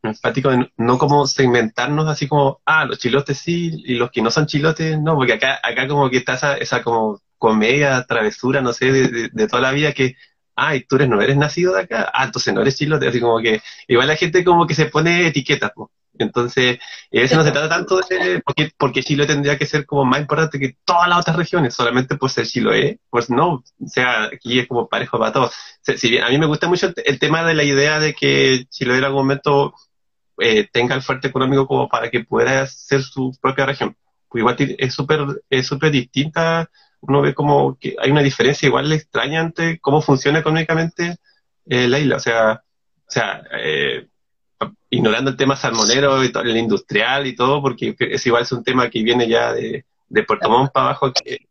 enfático 0.03 0.51
no 0.77 0.97
como 0.97 1.27
segmentarnos 1.27 2.07
así 2.07 2.27
como, 2.27 2.61
ah, 2.65 2.85
los 2.85 2.99
chilotes 2.99 3.37
sí 3.39 3.81
y 3.85 3.95
los 3.95 4.11
que 4.11 4.21
no 4.21 4.31
son 4.31 4.45
chilotes 4.45 4.99
no, 4.99 5.15
porque 5.15 5.33
acá, 5.33 5.59
acá 5.63 5.87
como 5.87 6.09
que 6.09 6.17
está 6.17 6.35
esa, 6.35 6.55
esa 6.57 6.83
como 6.83 7.21
comedia, 7.37 8.05
travesura, 8.05 8.61
no 8.61 8.73
sé, 8.73 8.91
de, 8.91 9.29
de, 9.31 9.47
toda 9.47 9.61
la 9.61 9.71
vida 9.71 9.93
que, 9.93 10.15
ay, 10.55 10.85
tú 10.87 10.97
eres, 10.97 11.09
no 11.09 11.21
eres 11.21 11.37
nacido 11.37 11.73
de 11.73 11.81
acá, 11.81 12.11
ah, 12.13 12.25
entonces 12.25 12.53
no 12.53 12.61
eres 12.61 12.77
chilote, 12.77 13.07
así 13.07 13.19
como 13.19 13.39
que, 13.39 13.61
igual 13.87 14.07
la 14.07 14.17
gente 14.17 14.43
como 14.43 14.67
que 14.67 14.75
se 14.75 14.85
pone 14.85 15.27
etiquetas, 15.27 15.71
Entonces, 16.23 16.79
eso 17.11 17.35
no 17.35 17.43
se 17.43 17.51
trata 17.51 17.69
tanto 17.69 17.97
de 18.01 18.41
porque, 18.45 18.71
porque 18.77 19.03
Chile 19.03 19.25
tendría 19.25 19.57
que 19.57 19.65
ser 19.65 19.85
como 19.85 20.05
más 20.05 20.21
importante 20.21 20.59
que 20.59 20.75
todas 20.85 21.07
las 21.07 21.19
otras 21.19 21.37
regiones, 21.37 21.73
solamente 21.73 22.17
por 22.17 22.29
ser 22.29 22.45
Chiloé, 22.45 22.99
pues 23.09 23.29
no, 23.29 23.63
o 23.79 23.87
sea, 23.87 24.25
aquí 24.25 24.59
es 24.59 24.67
como 24.67 24.87
parejo 24.87 25.17
para 25.19 25.31
todos. 25.33 25.53
Si 25.81 26.09
bien 26.09 26.23
a 26.23 26.29
mí 26.29 26.37
me 26.37 26.45
gusta 26.45 26.67
mucho 26.67 26.91
el, 26.95 27.19
tema 27.19 27.43
de 27.43 27.53
la 27.55 27.63
idea 27.63 27.99
de 27.99 28.13
que 28.13 28.65
Chile 28.69 28.97
en 28.97 29.03
algún 29.03 29.21
momento 29.21 29.73
eh, 30.39 30.67
tenga 30.71 30.95
el 30.95 31.01
fuerte 31.01 31.27
económico 31.29 31.67
como 31.67 31.89
para 31.89 32.09
que 32.09 32.23
pueda 32.23 32.65
ser 32.67 33.01
su 33.03 33.35
propia 33.41 33.65
región. 33.65 33.95
Pues 34.27 34.41
igual 34.41 34.55
es 34.59 34.93
súper 34.93 35.21
es 35.49 35.67
súper 35.67 35.91
distinta, 35.91 36.69
uno 37.01 37.21
ve 37.21 37.33
como 37.33 37.77
que 37.79 37.95
hay 37.99 38.11
una 38.11 38.21
diferencia 38.21 38.67
igual 38.67 38.91
extraña 38.91 39.41
entre 39.41 39.79
cómo 39.79 40.01
funciona 40.01 40.39
económicamente 40.39 41.17
eh, 41.65 41.87
la 41.87 41.99
isla, 41.99 42.17
o 42.17 42.19
sea, 42.19 42.63
o 43.09 43.11
sea, 43.11 43.43
eh, 43.53 44.07
ignorando 44.89 45.31
el 45.31 45.37
tema 45.37 45.55
salmonero 45.55 46.23
y 46.23 46.31
todo, 46.31 46.43
el 46.43 46.57
industrial 46.57 47.27
y 47.27 47.35
todo, 47.35 47.61
porque 47.61 47.95
es 47.97 48.25
igual 48.25 48.43
es 48.43 48.51
un 48.51 48.63
tema 48.63 48.89
que 48.89 49.03
viene 49.03 49.27
ya 49.27 49.53
de, 49.53 49.85
Puerto 50.27 50.49
Montt 50.49 50.71
para 50.71 50.87
abajo, 50.87 51.13
que, 51.13 51.45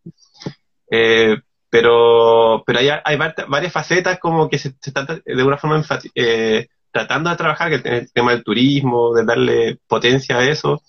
pero 1.71 2.63
pero 2.67 2.79
hay, 2.79 2.89
hay 3.05 3.17
varias 3.17 3.73
facetas 3.73 4.19
como 4.19 4.49
que 4.49 4.59
se, 4.59 4.75
se 4.81 4.93
de 5.25 5.43
una 5.43 5.59
forma 5.59 5.83
eh, 6.15 6.67
tratando 6.91 7.31
de 7.31 7.37
trabajar 7.37 7.73
el 7.73 8.13
tema 8.13 8.33
del 8.33 8.45
turismo, 8.45 9.15
de 9.15 9.25
darle 9.25 9.79
potencia 9.87 10.39
a 10.39 10.45
eso, 10.45 10.83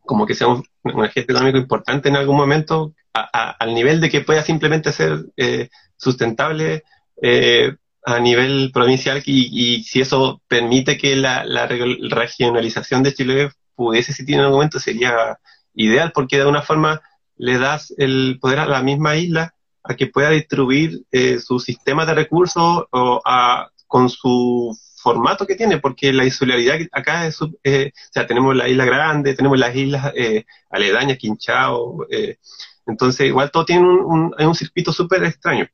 como 0.00 0.26
que 0.26 0.34
sea 0.34 0.48
un, 0.48 0.64
agente 1.02 1.32
económico 1.32 1.58
importante 1.58 2.08
en 2.08 2.16
algún 2.16 2.36
momento, 2.36 2.94
al 3.12 3.74
nivel 3.74 4.00
de 4.00 4.10
que 4.10 4.22
pueda 4.22 4.42
simplemente 4.42 4.92
ser 4.92 5.26
eh, 5.36 5.68
sustentable 5.96 6.82
eh, 7.22 7.76
a 8.04 8.20
nivel 8.20 8.70
provincial 8.72 9.22
y, 9.24 9.82
si 9.84 10.00
eso 10.00 10.42
permite 10.48 10.98
que 10.98 11.16
la, 11.16 11.44
regionalización 11.66 13.02
de 13.02 13.14
Chile 13.14 13.50
pudiese 13.74 14.12
existir 14.12 14.36
en 14.36 14.42
algún 14.42 14.56
momento 14.56 14.78
sería 14.78 15.38
ideal 15.74 16.12
porque 16.14 16.36
de 16.36 16.42
alguna 16.42 16.62
forma 16.62 17.00
le 17.36 17.58
das 17.58 17.92
el 17.98 18.38
poder 18.40 18.60
a 18.60 18.66
la 18.66 18.82
misma 18.82 19.16
isla 19.16 19.54
a 19.82 19.94
que 19.94 20.06
pueda 20.06 20.30
distribuir 20.30 21.02
eh, 21.10 21.38
su 21.40 21.58
sistema 21.58 22.06
de 22.06 22.14
recursos 22.14 22.84
o 22.90 23.20
a, 23.24 23.68
con 23.86 24.08
su 24.08 24.76
formato 25.04 25.46
que 25.46 25.54
tiene, 25.54 25.78
porque 25.78 26.12
la 26.14 26.24
insularidad 26.24 26.78
acá 26.90 27.26
es, 27.26 27.38
eh, 27.62 27.92
o 27.94 28.12
sea, 28.12 28.26
tenemos 28.26 28.56
la 28.56 28.68
isla 28.68 28.86
grande, 28.86 29.34
tenemos 29.34 29.58
las 29.58 29.76
islas 29.76 30.12
eh, 30.16 30.46
aledañas, 30.70 31.18
Quinchao, 31.18 32.06
eh, 32.10 32.38
Entonces, 32.86 33.26
igual 33.26 33.50
todo 33.50 33.66
tiene 33.66 33.82
un, 33.82 34.00
un, 34.00 34.34
un 34.36 34.54
circuito 34.54 34.92
súper 34.92 35.24
extraño, 35.24 35.68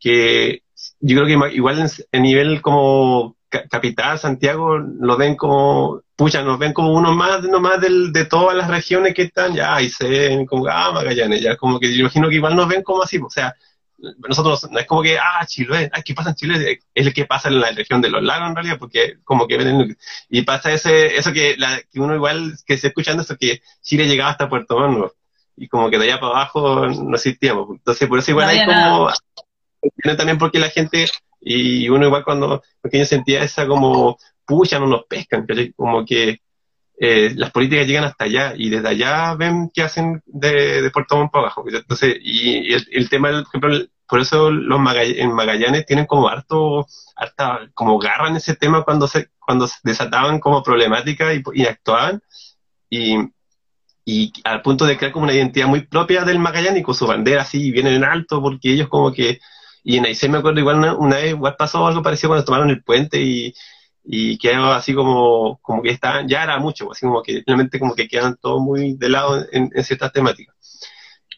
que 0.00 0.61
yo 1.02 1.16
creo 1.16 1.26
que 1.26 1.56
igual 1.56 1.90
en, 2.12 2.22
nivel 2.22 2.62
como 2.62 3.36
capital, 3.48 4.18
Santiago, 4.18 4.78
lo 4.78 5.16
ven 5.16 5.36
como, 5.36 6.00
pucha, 6.16 6.42
nos 6.42 6.58
ven 6.58 6.72
como 6.72 6.94
uno 6.94 7.12
más, 7.12 7.44
uno 7.44 7.60
más 7.60 7.80
del, 7.80 8.12
de 8.12 8.24
todas 8.24 8.56
las 8.56 8.68
regiones 8.68 9.12
que 9.12 9.22
están, 9.22 9.52
ya, 9.52 9.82
y 9.82 9.90
se 9.90 10.46
como, 10.46 10.66
ah, 10.68 10.92
Magallanes, 10.92 11.42
ya, 11.42 11.56
como 11.56 11.80
que 11.80 11.92
yo 11.92 12.00
imagino 12.00 12.28
que 12.28 12.36
igual 12.36 12.54
nos 12.54 12.68
ven 12.68 12.82
como 12.82 13.02
así, 13.02 13.18
o 13.18 13.28
sea, 13.28 13.54
nosotros 14.28 14.70
no 14.70 14.78
es 14.78 14.86
como 14.86 15.02
que, 15.02 15.18
ah, 15.18 15.44
Chile, 15.44 15.90
ah, 15.92 16.02
¿qué 16.02 16.14
pasa 16.14 16.30
en 16.30 16.36
Chile? 16.36 16.80
Es 16.94 17.06
el 17.06 17.12
que 17.12 17.26
pasa 17.26 17.48
en 17.48 17.60
la 17.60 17.72
región 17.72 18.00
de 18.00 18.08
los 18.08 18.22
lagos 18.22 18.48
en 18.48 18.54
realidad, 18.54 18.78
porque 18.78 19.16
como 19.24 19.48
que 19.48 19.58
ven, 19.58 19.96
y 20.30 20.42
pasa 20.42 20.72
ese, 20.72 21.16
eso 21.16 21.32
que, 21.32 21.56
la, 21.58 21.80
que 21.92 22.00
uno 22.00 22.14
igual, 22.14 22.54
que 22.64 22.74
esté 22.74 22.88
escuchando 22.88 23.22
eso 23.22 23.36
que 23.36 23.60
Chile 23.82 24.06
llegaba 24.06 24.30
hasta 24.30 24.48
Puerto 24.48 24.78
Montt, 24.78 25.12
y 25.56 25.66
como 25.66 25.90
que 25.90 25.98
de 25.98 26.04
allá 26.04 26.20
para 26.20 26.32
abajo 26.32 26.86
no 26.86 27.16
existíamos. 27.16 27.68
Entonces, 27.70 28.08
por 28.08 28.20
eso 28.20 28.30
igual 28.30 28.48
hay 28.48 28.64
como, 28.64 29.10
también 30.16 30.38
porque 30.38 30.58
la 30.58 30.70
gente, 30.70 31.06
y 31.40 31.88
uno 31.88 32.06
igual 32.06 32.24
cuando 32.24 32.62
pequeño 32.80 33.04
sentía 33.04 33.42
esa 33.42 33.66
como, 33.66 34.16
pucha, 34.44 34.78
no 34.78 34.86
nos 34.86 35.04
pescan, 35.04 35.46
como 35.76 36.04
que 36.04 36.40
eh, 36.98 37.32
las 37.34 37.50
políticas 37.50 37.86
llegan 37.86 38.04
hasta 38.04 38.24
allá 38.24 38.54
y 38.56 38.70
desde 38.70 38.88
allá 38.88 39.34
ven 39.34 39.70
qué 39.74 39.82
hacen 39.82 40.22
de, 40.26 40.82
de 40.82 40.90
Puerto 40.90 41.16
Montt 41.16 41.32
para 41.32 41.46
abajo. 41.46 41.64
Entonces, 41.66 42.16
y, 42.20 42.72
el, 42.72 43.08
tema, 43.08 43.30
por 43.30 43.48
ejemplo, 43.48 43.86
por 44.06 44.20
eso 44.20 44.50
los 44.50 44.78
Magallanes 44.78 45.86
tienen 45.86 46.06
como 46.06 46.28
harto, 46.28 46.86
harta, 47.16 47.70
como 47.74 47.98
garra 47.98 48.28
en 48.28 48.36
ese 48.36 48.54
tema 48.54 48.84
cuando 48.84 49.08
se, 49.08 49.30
cuando 49.40 49.66
se 49.66 49.78
desataban 49.82 50.38
como 50.38 50.62
problemática 50.62 51.34
y, 51.34 51.42
y 51.54 51.66
actuaban. 51.66 52.22
Y, 52.88 53.16
y 54.04 54.32
al 54.44 54.62
punto 54.62 54.84
de 54.84 54.96
crear 54.96 55.12
como 55.12 55.24
una 55.24 55.34
identidad 55.34 55.66
muy 55.66 55.86
propia 55.86 56.24
del 56.24 56.38
magallánico, 56.38 56.94
su 56.94 57.06
bandera 57.06 57.42
así, 57.42 57.70
viene 57.70 57.94
en 57.94 58.04
alto, 58.04 58.40
porque 58.40 58.72
ellos 58.72 58.88
como 58.88 59.12
que, 59.12 59.40
y 59.84 59.96
en 59.98 60.06
Aysén 60.06 60.30
me 60.30 60.38
acuerdo 60.38 60.60
igual 60.60 60.96
una, 60.98 61.16
vez 61.16 61.30
igual 61.30 61.56
pasó 61.56 61.86
algo 61.86 62.02
parecido 62.02 62.30
cuando 62.30 62.44
tomaron 62.44 62.70
el 62.70 62.82
puente 62.82 63.20
y, 63.20 63.54
y 64.04 64.38
quedaba 64.38 64.76
así 64.76 64.94
como, 64.94 65.58
como 65.62 65.82
que 65.82 65.90
estaban, 65.90 66.28
ya 66.28 66.42
era 66.42 66.58
mucho, 66.58 66.90
así 66.92 67.06
como 67.06 67.22
que 67.22 67.42
realmente 67.46 67.78
como 67.78 67.94
que 67.94 68.08
quedan 68.08 68.36
todos 68.36 68.60
muy 68.60 68.94
de 68.94 69.08
lado 69.08 69.44
en, 69.52 69.70
ciertas 69.84 70.12
temáticas. 70.12 70.56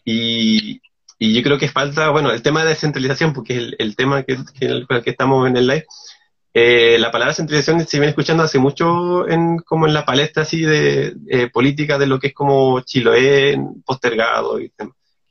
Y, 0.04 0.80
y 1.18 1.34
yo 1.34 1.42
creo 1.42 1.58
que 1.58 1.68
falta, 1.68 2.10
bueno, 2.10 2.30
el 2.30 2.42
tema 2.42 2.62
de 2.62 2.70
descentralización, 2.70 3.32
porque 3.32 3.56
es 3.56 3.74
el, 3.78 3.96
tema 3.96 4.22
que, 4.22 4.38
que, 4.58 4.66
el, 4.66 4.86
que 4.86 5.10
estamos 5.10 5.48
en 5.48 5.56
el 5.56 5.66
live, 5.66 5.86
eh, 6.52 6.98
la 7.00 7.10
palabra 7.10 7.34
centralización 7.34 7.84
se 7.86 7.98
viene 7.98 8.10
escuchando 8.10 8.44
hace 8.44 8.58
mucho 8.58 9.28
en, 9.28 9.58
como 9.58 9.86
en 9.86 9.94
la 9.94 10.04
palestra 10.04 10.44
así 10.44 10.62
de 10.62 11.14
eh, 11.28 11.48
política 11.50 11.98
de 11.98 12.06
lo 12.06 12.20
que 12.20 12.28
es 12.28 12.34
como 12.34 12.80
Chiloé 12.82 13.58
postergado 13.84 14.60
y, 14.60 14.72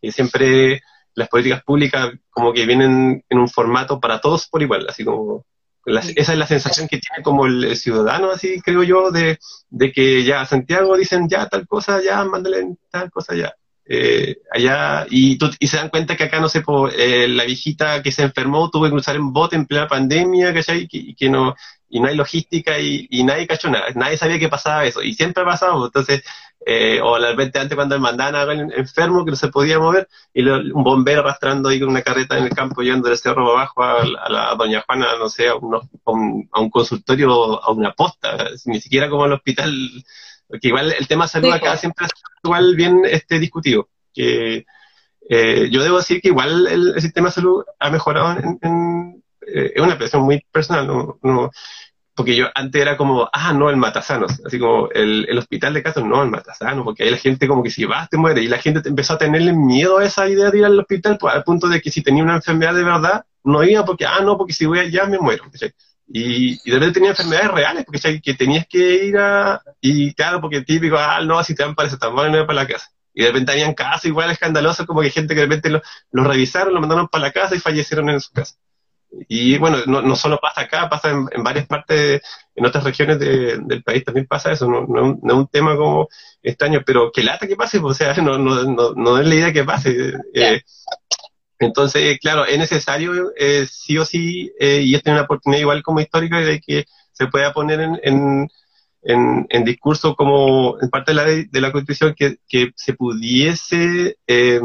y 0.02 0.12
siempre 0.12 0.82
las 1.16 1.30
políticas 1.30 1.64
públicas 1.64 2.12
como 2.30 2.54
que 2.54 2.66
vienen 2.66 3.24
en 3.30 3.38
un 3.40 3.50
formato 3.50 4.00
para 4.00 4.20
todos 4.20 4.48
por 4.48 4.62
igual, 4.62 4.86
así 4.90 5.04
como 5.04 5.46
esa 5.86 6.32
es 6.32 6.38
la 6.38 6.48
sensación 6.48 6.88
que 6.88 7.00
tiene 7.00 7.24
como 7.24 7.46
el, 7.46 7.76
ciudadano, 7.76 8.32
así 8.32 8.62
creo 8.62 8.84
yo, 8.84 9.12
de, 9.12 9.38
de, 9.70 9.92
que 9.92 10.24
ya 10.24 10.42
a 10.42 10.46
Santiago 10.46 10.96
dicen 10.96 11.28
ya 11.28 11.48
tal 11.50 11.68
cosa, 11.68 12.02
ya 12.02 12.24
mándale 12.24 12.66
tal 12.90 13.12
cosa, 13.12 13.36
ya 13.36 13.54
eh, 13.86 14.38
allá 14.52 15.06
y, 15.10 15.38
y 15.60 15.68
se 15.68 15.78
dan 15.78 15.90
cuenta 15.90 16.16
que 16.16 16.24
acá, 16.24 16.40
no 16.40 16.48
sé, 16.48 16.62
po, 16.62 16.88
eh, 16.88 17.28
la 17.28 17.44
viejita 17.44 18.02
que 18.02 18.14
se 18.14 18.24
enfermó 18.24 18.70
tuvo 18.70 18.86
que 18.86 18.92
cruzar 18.92 19.18
en 19.18 19.34
bote 19.34 19.58
en 19.58 19.66
plena 19.66 19.88
pandemia, 19.88 20.54
¿cachai? 20.54 20.88
Y 20.90 21.16
que 21.16 21.30
no, 21.30 21.54
y 21.90 22.00
no 22.00 22.08
hay 22.08 22.16
logística 22.16 22.80
y, 22.80 23.08
y 23.10 23.24
nadie 23.24 23.46
cachó 23.46 23.70
nada, 23.70 23.88
nadie 23.96 24.18
sabía 24.18 24.40
que 24.40 24.50
pasaba 24.50 24.86
eso, 24.86 25.04
y 25.04 25.14
siempre 25.14 25.44
ha 25.44 25.46
pasado, 25.46 25.86
entonces, 25.86 26.24
eh, 26.66 27.00
o 27.02 27.18
la 27.18 27.30
repente 27.30 27.60
antes 27.60 27.76
cuando 27.76 28.00
mandaban 28.00 28.36
a 28.36 28.42
alguien 28.42 28.72
enfermo 28.76 29.26
que 29.26 29.32
no 29.32 29.38
se 29.38 29.50
podía 29.50 29.80
mover, 29.80 30.08
y 30.34 30.48
un 30.48 30.84
bombero 30.84 31.22
arrastrando 31.22 31.70
ahí 31.70 31.80
con 31.80 31.90
una 31.90 32.02
carreta 32.02 32.38
en 32.38 32.46
el 32.46 32.50
campo 32.52 32.82
yendo 32.82 33.10
del 33.10 33.18
cerro 33.18 33.52
abajo 33.52 33.84
a, 33.84 34.06
la 34.30 34.56
doña 34.56 34.84
Juana, 34.86 35.08
no 35.20 35.30
sé, 35.30 35.50
a, 35.50 35.56
un, 35.56 36.50
a 36.52 36.60
un 36.60 36.70
consultorio, 36.70 37.64
a 37.64 37.72
una 37.72 37.94
posta, 37.94 38.50
ni 38.66 38.80
siquiera 38.80 39.10
como 39.10 39.24
al 39.24 39.34
hospital 39.34 39.74
porque 40.54 40.68
igual 40.68 40.94
el 40.98 41.08
tema 41.08 41.28
salud 41.28 41.52
acá 41.52 41.78
siempre 41.78 42.06
es 42.06 42.12
igual 42.44 42.76
bien 42.76 43.02
este, 43.06 43.40
discutido. 43.40 43.90
Que, 44.14 44.66
eh, 45.28 45.70
yo 45.72 45.82
debo 45.82 45.98
decir 45.98 46.22
que 46.22 46.28
igual 46.28 46.68
el, 46.68 47.02
sistema 47.02 47.30
de 47.30 47.34
salud 47.34 47.64
ha 47.80 47.90
mejorado 47.90 48.38
en, 48.40 49.24
eh, 49.48 49.72
es 49.74 49.82
una 49.82 49.94
impresión 49.94 50.22
muy 50.22 50.46
personal, 50.52 50.86
no, 50.86 51.18
no, 51.24 51.50
porque 52.16 52.36
yo 52.36 52.48
antes 52.54 52.82
era 52.82 52.96
como, 52.98 53.30
ah, 53.32 53.54
no, 53.54 53.70
el 53.70 53.78
matasanos, 53.78 54.42
así 54.46 54.60
como 54.60 54.90
el, 54.92 55.26
el 55.30 55.38
hospital 55.38 55.74
de 55.74 55.84
casos, 55.84 56.06
no, 56.06 56.22
el 56.22 56.30
matasano, 56.30 56.84
porque 56.84 57.04
ahí 57.04 57.10
la 57.10 57.18
gente 57.18 57.48
como 57.48 57.64
que 57.64 57.72
si 57.72 57.86
vas 57.86 58.10
te 58.10 58.18
muere, 58.18 58.44
y 58.44 58.48
la 58.48 58.60
gente 58.60 58.88
empezó 58.88 59.14
a 59.14 59.18
tenerle 59.18 59.54
miedo 59.54 59.98
a 59.98 60.06
esa 60.06 60.28
idea 60.30 60.52
de 60.52 60.60
ir 60.60 60.66
al 60.66 60.80
hospital, 60.80 61.18
pues, 61.20 61.34
al 61.34 61.44
punto 61.44 61.68
de 61.68 61.82
que 61.82 61.92
si 61.92 62.04
tenía 62.04 62.24
una 62.24 62.36
enfermedad 62.36 62.76
de 62.76 62.84
verdad, 62.84 63.26
no 63.44 63.64
iba 63.64 63.84
porque, 63.86 64.06
ah, 64.06 64.22
no, 64.22 64.38
porque 64.38 64.54
si 64.54 64.66
voy 64.66 64.80
allá 64.80 65.06
me 65.06 65.20
muero. 65.20 65.44
Y, 66.08 66.60
y 66.64 66.72
de 66.72 66.74
repente 66.74 66.96
tenía 66.96 67.12
enfermedades 67.12 67.52
reales, 67.52 67.86
porque 67.86 68.22
que 68.22 68.34
tenías 68.36 68.68
que 68.68 69.06
ir 69.06 69.18
a, 69.18 69.62
y 69.82 70.14
claro, 70.14 70.42
porque 70.42 70.62
típico, 70.62 70.98
ah, 70.98 71.22
no, 71.24 71.44
si 71.44 71.56
te 71.56 71.64
dan 71.64 71.76
para 71.76 71.90
tan 71.98 72.14
no 72.14 72.46
para 72.46 72.54
la 72.54 72.68
casa. 72.68 72.90
Y 73.14 73.22
de 73.22 73.28
repente 73.28 73.52
habían 73.52 73.74
casos 73.74 74.06
igual 74.06 74.32
escandalosos, 74.32 74.86
como 74.86 75.02
que 75.02 75.10
gente 75.10 75.34
que 75.36 75.42
de 75.42 75.46
repente 75.46 75.70
lo, 75.70 75.82
revisaron, 76.24 76.74
lo 76.74 76.82
mandaron 76.82 77.08
para 77.08 77.26
la 77.26 77.32
casa 77.32 77.56
y 77.56 77.60
fallecieron 77.60 78.10
en 78.10 78.20
su 78.20 78.32
casa. 78.32 78.56
Y 79.28 79.58
bueno, 79.58 79.78
no, 79.86 80.02
no 80.02 80.16
solo 80.16 80.40
pasa 80.42 80.62
acá, 80.62 80.90
pasa 80.90 81.12
en, 81.12 81.44
varias 81.44 81.68
partes, 81.68 82.22
en 82.56 82.66
otras 82.66 82.84
regiones 82.84 83.20
del 83.20 83.84
país 83.84 84.04
también 84.04 84.28
pasa 84.28 84.52
eso, 84.52 84.68
no, 84.68 84.86
no, 84.88 85.18
es 85.24 85.34
un 85.34 85.48
tema 85.48 85.76
como 85.76 86.08
extraño, 86.42 86.82
pero 86.86 87.12
que 87.12 87.24
lata 87.24 87.48
que 87.48 87.56
pase, 87.56 87.80
pues, 87.80 87.96
o 87.96 87.98
sea, 87.98 88.14
no, 88.24 88.38
no, 88.38 88.64
no, 88.64 88.94
no 88.96 89.20
es 89.20 89.28
la 89.28 89.36
idea 89.36 89.54
que 89.54 89.64
pase. 89.64 90.14
Eh, 90.34 90.62
entonces, 91.60 92.18
claro, 92.20 92.46
es 92.46 92.58
necesario 92.58 93.32
eh, 93.38 93.68
sí 93.70 93.98
o 93.98 94.06
sí, 94.06 94.52
eh, 94.60 94.82
y 94.84 94.96
esta 94.96 95.12
es 95.12 95.14
una 95.16 95.24
oportunidad 95.24 95.62
igual 95.62 95.84
como 95.84 96.02
histórica 96.02 96.40
de 96.40 96.60
que 96.60 96.86
se 97.12 97.28
pueda 97.28 97.54
poner 97.54 97.80
en, 97.80 98.00
en, 99.04 99.48
en, 99.50 99.64
discurso 99.64 100.16
como 100.16 100.78
en 100.82 100.90
parte 100.90 101.12
de 101.12 101.16
la, 101.16 101.24
de 101.26 101.62
la 101.62 101.72
Constitución 101.72 102.16
que, 102.18 102.38
que 102.48 102.72
se 102.76 102.94
pudiese, 102.94 104.18
eh, 104.28 104.60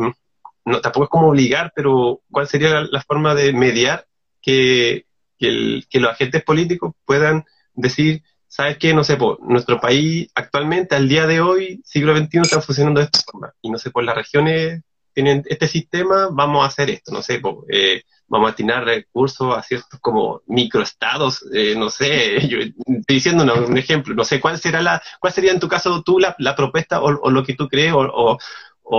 no, 0.64 0.80
tampoco 0.80 1.04
es 1.04 1.10
como 1.10 1.28
obligar, 1.28 1.72
pero 1.74 2.20
cuál 2.30 2.46
sería 2.46 2.82
la, 2.82 3.00
forma 3.02 3.34
de 3.34 3.52
mediar 3.52 4.06
que, 4.48 5.04
que, 5.38 5.82
que, 5.90 6.00
los 6.00 6.10
agentes 6.10 6.42
políticos 6.42 6.94
puedan 7.04 7.44
decir, 7.74 8.22
¿sabes 8.46 8.78
qué? 8.78 8.94
No 8.94 9.04
sé, 9.04 9.18
por 9.18 9.38
nuestro 9.42 9.78
país 9.78 10.30
actualmente, 10.34 10.96
al 10.96 11.06
día 11.06 11.26
de 11.26 11.42
hoy, 11.42 11.82
siglo 11.84 12.16
XXI, 12.16 12.38
está 12.38 12.62
funcionando 12.62 13.00
de 13.00 13.06
esta 13.06 13.20
forma. 13.30 13.52
Y 13.60 13.70
no 13.70 13.76
sé, 13.76 13.90
por 13.90 14.04
las 14.04 14.16
regiones 14.16 14.80
tienen 15.12 15.42
este 15.46 15.68
sistema, 15.68 16.28
vamos 16.32 16.64
a 16.64 16.68
hacer 16.68 16.88
esto, 16.88 17.12
no 17.12 17.20
sé, 17.20 17.42
eh, 17.68 18.02
vamos 18.26 18.48
a 18.48 18.52
atinar 18.52 18.84
recursos 18.84 19.54
a 19.54 19.62
ciertos 19.62 20.00
como 20.00 20.40
microestados, 20.46 21.44
eh, 21.52 21.74
no 21.76 21.90
sé, 21.90 22.40
yo 22.48 22.58
estoy 22.60 23.04
diciendo 23.06 23.44
un 23.44 23.76
ejemplo, 23.76 24.14
no 24.14 24.24
sé, 24.24 24.40
¿cuál 24.40 24.58
será 24.58 24.80
la, 24.80 25.02
cuál 25.20 25.34
sería 25.34 25.52
en 25.52 25.60
tu 25.60 25.68
caso 25.68 26.02
tú 26.02 26.18
la, 26.18 26.34
propuesta 26.56 27.02
o, 27.02 27.30
lo 27.30 27.44
que 27.44 27.54
tú 27.54 27.68
crees 27.68 27.92
o, 27.94 28.38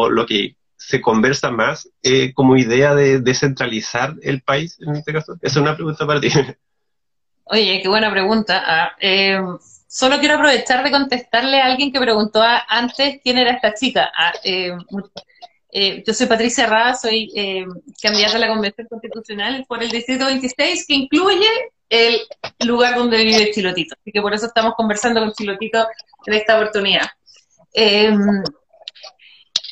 lo 0.10 0.26
que 0.28 0.58
se 0.80 1.02
conversa 1.02 1.52
más 1.52 1.90
eh, 2.02 2.34
como 2.34 2.56
idea 2.56 2.96
de 2.96 3.20
descentralizar 3.20 4.16
el 4.24 4.42
país 4.42 4.78
en 4.80 4.96
este 4.96 5.14
caso? 5.14 5.34
Esa 5.42 5.60
es 5.60 5.64
una 5.64 5.76
pregunta 5.76 6.08
para 6.08 6.22
ti. 6.22 6.30
Oye, 7.46 7.82
qué 7.82 7.90
buena 7.90 8.10
pregunta. 8.10 8.64
Ah, 8.66 8.92
eh, 9.02 9.40
solo 9.88 10.20
quiero 10.20 10.36
aprovechar 10.36 10.84
de 10.84 10.92
contestarle 10.92 11.60
a 11.60 11.66
alguien 11.66 11.92
que 11.92 12.00
preguntó 12.00 12.42
antes 12.68 13.20
quién 13.22 13.38
era 13.38 13.52
esta 13.52 13.74
chica. 13.74 14.10
Ah, 14.18 14.34
eh, 14.44 14.72
eh, 15.72 16.04
yo 16.06 16.14
soy 16.14 16.28
Patricia 16.28 16.66
Rada, 16.66 16.96
soy 16.96 17.30
eh, 17.36 17.66
candidata 18.02 18.38
a 18.38 18.40
la 18.40 18.48
Convención 18.48 18.88
Constitucional 18.88 19.66
por 19.68 19.84
el 19.84 19.90
Distrito 19.90 20.26
26, 20.26 20.88
que 20.88 20.94
incluye 20.94 21.48
el 21.90 22.22
lugar 22.66 22.96
donde 22.96 23.24
vive 23.24 23.52
Chilotito. 23.52 23.96
Así 24.00 24.12
que 24.12 24.22
por 24.22 24.34
eso 24.34 24.46
estamos 24.46 24.76
conversando 24.76 25.20
con 25.20 25.34
Chilotito 25.34 25.88
en 26.26 26.34
esta 26.34 26.56
oportunidad. 26.56 27.08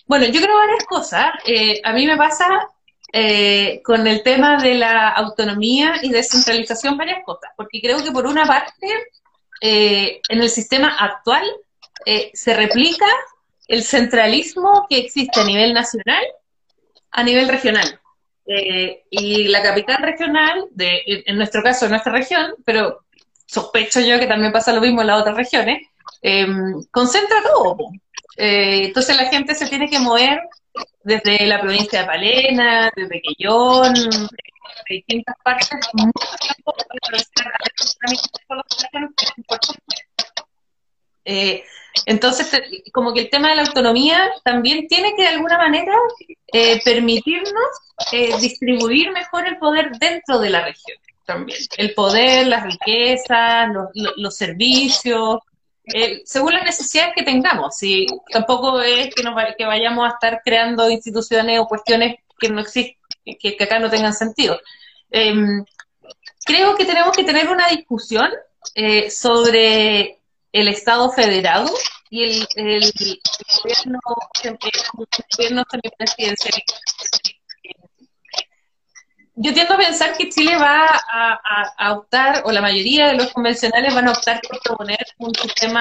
Eh, 0.07 0.09
bueno, 0.09 0.25
yo 0.25 0.41
creo 0.41 0.55
varias 0.55 0.85
cosas. 0.85 1.31
a 1.83 1.93
mí 1.93 2.05
me 2.05 2.17
pasa 2.17 2.47
con 3.83 4.05
el 4.05 4.21
tema 4.21 4.61
de 4.61 4.75
la 4.75 5.09
autonomía 5.09 5.95
y 6.01 6.09
descentralización 6.09 6.97
varias 6.97 7.23
cosas, 7.25 7.51
porque 7.55 7.81
creo 7.81 8.03
que 8.03 8.11
por 8.11 8.25
una 8.25 8.45
parte, 8.45 8.87
en 9.61 10.41
el 10.41 10.49
sistema 10.49 10.95
actual 10.97 11.43
se 12.33 12.53
replica 12.53 13.05
el 13.67 13.83
centralismo 13.83 14.85
que 14.89 14.99
existe 14.99 15.39
a 15.39 15.43
nivel 15.43 15.73
nacional, 15.73 16.23
a 17.11 17.23
nivel 17.23 17.47
regional. 17.47 17.99
Eh, 18.45 19.03
y 19.09 19.49
la 19.49 19.61
capital 19.61 19.97
regional, 20.01 20.67
de, 20.71 21.01
en 21.05 21.37
nuestro 21.37 21.61
caso, 21.61 21.85
en 21.85 21.91
nuestra 21.91 22.13
región, 22.13 22.55
pero 22.63 23.01
sospecho 23.45 23.99
yo 23.99 24.19
que 24.19 24.27
también 24.27 24.53
pasa 24.53 24.71
lo 24.71 24.81
mismo 24.81 25.01
en 25.01 25.07
las 25.07 25.21
otras 25.21 25.35
regiones, 25.35 25.81
concentra 26.91 27.43
todo. 27.43 27.77
Eh, 28.37 28.85
entonces 28.85 29.15
la 29.17 29.29
gente 29.29 29.55
se 29.55 29.67
tiene 29.67 29.89
que 29.89 29.99
mover 29.99 30.39
desde 31.03 31.45
la 31.47 31.59
provincia 31.59 32.01
de 32.01 32.05
Palena, 32.05 32.91
desde 32.95 33.21
Quellón, 33.21 33.93
de 33.93 34.95
distintas 34.95 35.35
partes, 35.43 35.69
eh, 41.25 41.63
Entonces, 42.05 42.49
como 42.93 43.13
que 43.13 43.21
el 43.21 43.29
tema 43.29 43.49
de 43.49 43.55
la 43.55 43.63
autonomía 43.63 44.31
también 44.43 44.87
tiene 44.87 45.13
que 45.15 45.23
de 45.23 45.29
alguna 45.29 45.57
manera 45.57 45.93
eh, 46.53 46.81
permitirnos 46.83 47.69
eh, 48.11 48.37
distribuir 48.39 49.11
mejor 49.11 49.47
el 49.47 49.57
poder 49.57 49.91
dentro 49.99 50.39
de 50.39 50.49
la 50.49 50.63
región 50.63 50.97
también. 51.25 51.59
El 51.77 51.93
poder, 51.93 52.47
las 52.47 52.63
riquezas, 52.63 53.69
los, 54.15 54.35
servicios, 54.35 55.39
eh, 55.93 56.21
según 56.25 56.53
las 56.53 56.63
necesidades 56.63 57.13
que 57.15 57.23
tengamos. 57.23 57.81
Y 57.83 58.05
tampoco 58.31 58.81
es 58.81 59.13
que, 59.13 59.23
nos, 59.23 59.35
que 59.57 59.65
vayamos 59.65 60.05
a 60.05 60.13
estar 60.13 60.41
creando 60.43 60.89
instituciones 60.89 61.59
o 61.59 61.67
cuestiones 61.67 62.17
que 62.39 62.49
no 62.49 62.61
existen, 62.61 62.95
que, 63.39 63.57
acá 63.59 63.79
no 63.79 63.89
tengan 63.89 64.13
sentido. 64.13 64.59
Em, 65.11 65.63
creo 66.45 66.75
que 66.75 66.85
tenemos 66.85 67.15
que 67.15 67.23
tener 67.23 67.49
una 67.49 67.67
discusión 67.69 68.31
sobre 69.09 70.19
el 70.51 70.67
Estado 70.67 71.09
federado 71.11 71.69
y 72.09 72.23
el, 72.23 72.47
el, 72.55 72.93
gobierno, 73.63 73.99
el 74.43 74.57
gobierno 75.37 75.63
semipresidencial. 75.69 76.63
Yo 79.39 79.53
tiendo 79.53 79.75
a 79.75 79.77
pensar 79.77 80.17
que 80.17 80.29
Chile 80.29 80.57
va 80.57 80.99
a, 81.77 81.93
optar, 81.93 82.41
o 82.45 82.51
la 82.51 82.61
mayoría 82.61 83.07
de 83.07 83.15
los 83.15 83.31
convencionales 83.31 83.93
van 83.93 84.07
a 84.07 84.11
optar 84.11 84.41
por 84.41 84.59
proponer 84.61 85.05
un 85.19 85.33
sistema 85.35 85.79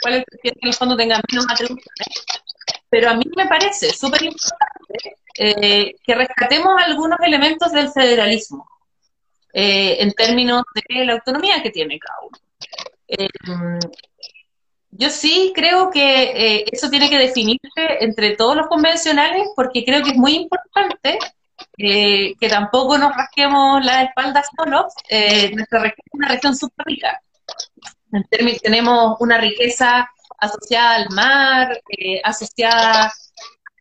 cual 0.00 0.14
el 0.14 0.24
presidente 0.24 0.60
en 0.62 0.68
el 0.68 0.74
fondo 0.74 0.96
tenga 0.96 1.20
menos 1.30 1.46
atribuciones. 1.50 2.24
Pero 2.88 3.10
a 3.10 3.14
mí 3.14 3.24
me 3.36 3.46
parece 3.46 3.92
súper 3.92 4.22
importante 4.22 5.16
eh, 5.38 5.94
que 6.02 6.14
rescatemos 6.14 6.72
algunos 6.82 7.18
elementos 7.20 7.70
del 7.70 7.90
federalismo 7.90 8.66
eh, 9.52 9.96
en 10.00 10.12
términos 10.12 10.62
de 10.74 11.04
la 11.04 11.14
autonomía 11.14 11.62
que 11.62 11.70
tiene 11.70 11.98
cada 11.98 12.18
uno. 12.22 12.38
Eh, 13.08 13.28
yo 14.90 15.10
sí 15.10 15.52
creo 15.54 15.90
que 15.90 16.22
eh, 16.22 16.64
eso 16.72 16.90
tiene 16.90 17.08
que 17.08 17.18
definirse 17.18 17.98
entre 18.00 18.36
todos 18.36 18.56
los 18.56 18.66
convencionales 18.68 19.48
porque 19.54 19.84
creo 19.84 20.02
que 20.02 20.10
es 20.10 20.16
muy 20.16 20.34
importante 20.34 21.18
eh, 21.78 22.34
que 22.38 22.48
tampoco 22.48 22.98
nos 22.98 23.14
rasquemos 23.14 23.84
la 23.84 24.02
espalda 24.02 24.42
solos. 24.56 24.92
nuestra 25.54 25.80
región 25.80 26.04
es 26.06 26.14
una 26.14 26.28
región 26.28 26.56
súper 26.56 26.86
rica. 26.86 27.20
tenemos 28.62 29.16
una 29.20 29.38
riqueza 29.38 30.08
asociada 30.38 30.96
al 30.96 31.10
mar, 31.10 31.80
asociada 32.24 33.12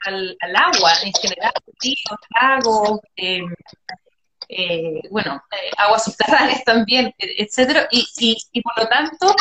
al, 0.05 0.37
agua 0.55 0.91
en 1.03 1.11
general, 1.13 1.51
ríos, 1.81 2.19
lagos, 2.39 2.99
eh, 4.49 5.01
bueno, 5.09 5.43
eh, 5.51 5.71
aguas 5.77 6.05
subterráneas 6.05 6.63
también, 6.63 7.13
etcétera, 7.17 7.87
y, 7.91 8.07
y, 8.51 8.61
por 8.61 8.77
lo 8.77 8.87
tanto 8.87 9.35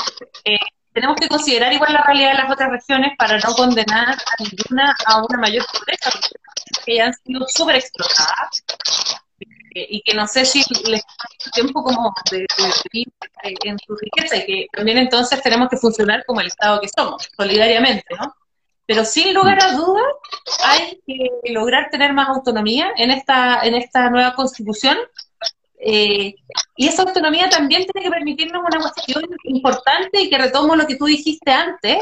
eh, 0.45 0.59
tenemos 0.97 1.17
que 1.21 1.29
considerar 1.29 1.71
igual 1.75 1.93
la 1.93 2.03
realidad 2.05 2.31
de 2.31 2.39
las 2.39 2.51
otras 2.51 2.71
regiones 2.71 3.13
para 3.19 3.39
no 3.39 3.55
condenar 3.55 4.15
a 4.15 4.43
ninguna 4.43 4.97
a 5.05 5.23
una 5.23 5.39
mayor 5.39 5.67
pobreza, 5.71 6.09
porque 6.11 7.03
han 7.03 7.13
sido 7.13 7.47
súper 7.49 7.77
explotadas 7.77 8.65
y 9.75 10.01
que 10.01 10.15
no 10.15 10.27
sé 10.27 10.47
si 10.47 10.65
les 10.87 11.03
da 11.03 11.51
tiempo 11.53 11.85
como 11.85 12.15
de, 12.31 12.47
vivir 12.95 13.13
en 13.43 13.79
su 13.79 13.95
riqueza 13.95 14.37
y 14.37 14.47
que 14.47 14.67
también 14.73 14.97
entonces 14.97 15.43
tenemos 15.43 15.69
que 15.69 15.77
funcionar 15.77 16.25
como 16.25 16.41
el 16.41 16.47
Estado 16.47 16.81
que 16.81 16.89
somos, 16.89 17.29
solidariamente, 17.37 18.07
¿no? 18.19 18.35
Pero 18.87 19.05
sin 19.05 19.35
lugar 19.35 19.63
a 19.63 19.73
dudas, 19.73 20.07
hay 20.65 20.99
que 21.07 21.29
lograr 21.53 21.91
tener 21.91 22.15
más 22.15 22.31
autonomía 22.31 22.93
en 22.97 23.11
esta, 23.11 23.61
en 23.65 23.75
esta 23.75 24.09
nueva 24.09 24.35
constitución. 24.35 24.97
Eh, 25.79 26.35
y 26.77 26.89
esa 26.89 27.03
autonomía 27.03 27.49
también 27.51 27.85
tiene 27.85 28.07
que 28.07 28.11
permitirnos 28.11 28.63
una 28.63 28.81
cuestión 28.81 29.25
importante 29.45 30.21
y 30.21 30.31
que 30.31 30.39
retomo 30.39 30.75
lo 30.75 30.87
que 30.87 30.97
tú 30.97 31.07
dijiste 31.07 31.51
antes, 31.51 31.99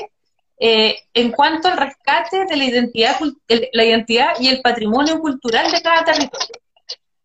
eh, 0.59 0.97
en 1.13 1.33
cuanto 1.33 1.69
al 1.69 1.77
rescate 1.77 2.45
de 2.47 2.57
la 2.57 2.65
identidad, 2.65 3.17
la 3.73 3.85
identidad 3.85 4.29
y 4.39 4.49
el 4.49 4.61
patrimonio 4.61 5.19
cultural 5.19 5.71
de 5.71 5.83
cada 5.83 6.05
territorio. 6.05 6.57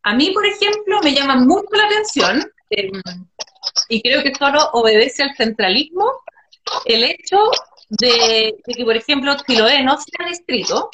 A 0.04 0.16
mí, 0.16 0.32
por 0.32 0.46
ejemplo, 0.46 1.00
me 1.04 1.14
llama 1.14 1.36
mucho 1.36 1.70
la 1.74 1.86
atención, 1.86 2.52
eh, 2.72 2.90
y 3.90 4.02
creo 4.02 4.24
que 4.24 4.34
solo 4.34 4.70
obedece 4.74 5.24
al 5.24 5.36
centralismo, 5.36 6.12
el 6.86 7.04
hecho 7.04 7.38
de, 7.90 8.56
que, 8.66 8.86
por 8.86 8.96
ejemplo, 8.96 9.36
Chiloé 9.46 9.84
no 9.84 9.98
sea 9.98 10.28
distrito, 10.28 10.90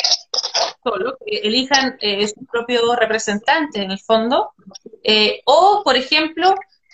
solo 0.86 1.17
que 1.26 1.38
elijan 1.38 1.98
eh, 2.00 2.28
su 2.28 2.45
propio 2.45 2.95
representante 2.95 3.82
en 3.82 3.91
el 3.91 4.00
fondo, 4.00 4.54
eh, 5.04 5.41
o, 5.45 5.82
por 5.84 5.95
ejemplo, 5.95 6.54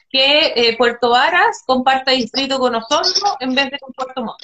que 0.10 0.54
eh, 0.56 0.78
Puerto 0.78 1.10
Varas 1.10 1.64
comparta 1.66 2.12
distrito 2.12 2.58
con 2.60 2.76
Osorno 2.76 3.36
en 3.40 3.54
vez 3.54 3.72
de 3.72 3.80
con 3.80 3.94
Puerto 3.94 4.24
Montt, 4.24 4.42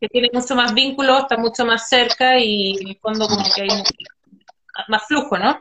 que 0.00 0.08
tiene 0.08 0.30
mucho 0.32 0.54
más 0.54 0.72
vínculos, 0.72 1.22
está 1.22 1.36
mucho 1.36 1.64
más 1.64 1.88
cerca 1.88 2.38
y 2.38 2.78
en 2.80 2.88
el 2.88 2.98
fondo 2.98 3.26
como 3.26 3.44
que 3.54 3.62
hay 3.62 3.82
más 4.88 5.06
flujo, 5.06 5.36
¿no? 5.38 5.58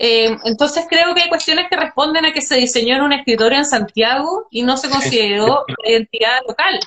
entonces 0.00 0.86
creo 0.88 1.12
que 1.12 1.22
hay 1.22 1.28
cuestiones 1.28 1.66
que 1.68 1.76
responden 1.76 2.24
a 2.24 2.32
que 2.32 2.40
se 2.40 2.54
diseñó 2.54 2.94
en 2.94 3.02
un 3.02 3.12
escritorio 3.12 3.58
en 3.58 3.66
Santiago 3.66 4.46
y 4.48 4.62
no 4.62 4.76
se 4.76 4.88
consideró 4.88 5.64
identidad 5.84 6.38
local. 6.46 6.78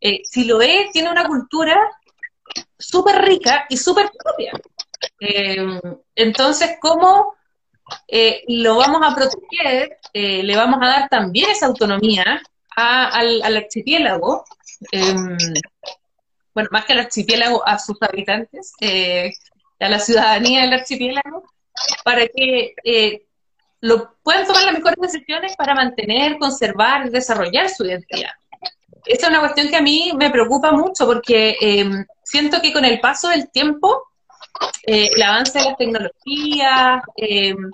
Eh, 0.00 0.22
Siloé 0.24 0.88
tiene 0.92 1.10
una 1.10 1.26
cultura 1.26 1.78
súper 2.78 3.22
rica 3.22 3.66
y 3.68 3.76
súper 3.76 4.10
propia. 4.10 4.52
Eh, 5.20 5.56
entonces, 6.14 6.76
¿cómo 6.80 7.34
eh, 8.08 8.44
lo 8.48 8.76
vamos 8.76 9.00
a 9.04 9.14
proteger? 9.14 9.98
Eh, 10.12 10.42
le 10.42 10.56
vamos 10.56 10.80
a 10.82 10.86
dar 10.86 11.08
también 11.08 11.50
esa 11.50 11.66
autonomía 11.66 12.42
al, 12.76 13.42
archipiélago, 13.42 14.44
bueno, 16.54 16.68
más 16.70 16.84
que 16.84 16.92
al 16.92 17.00
archipiélago, 17.00 17.66
a 17.66 17.78
sus 17.78 17.96
habitantes, 18.02 18.72
a 19.80 19.88
la 19.88 19.98
ciudadanía 19.98 20.62
del 20.62 20.74
archipiélago, 20.74 21.44
para 22.04 22.26
que 22.28 22.74
lo 23.80 24.14
puedan 24.22 24.46
tomar 24.46 24.64
las 24.64 24.74
mejores 24.74 24.96
decisiones 25.00 25.56
para 25.56 25.74
mantener, 25.74 26.38
conservar 26.38 27.06
y 27.06 27.10
desarrollar 27.10 27.70
su 27.70 27.86
identidad 27.86 28.32
esa 29.06 29.26
es 29.26 29.30
una 29.30 29.40
cuestión 29.40 29.68
que 29.68 29.76
a 29.76 29.82
mí 29.82 30.12
me 30.16 30.30
preocupa 30.30 30.72
mucho 30.72 31.06
porque 31.06 31.56
em, 31.60 32.04
siento 32.24 32.60
que 32.60 32.72
con 32.72 32.84
el 32.84 33.00
paso 33.00 33.28
del 33.28 33.48
tiempo, 33.50 34.02
eh, 34.86 35.10
el 35.14 35.22
avance 35.22 35.58
de 35.58 35.64
las 35.64 35.76
tecnologías, 35.76 37.02
em, 37.16 37.70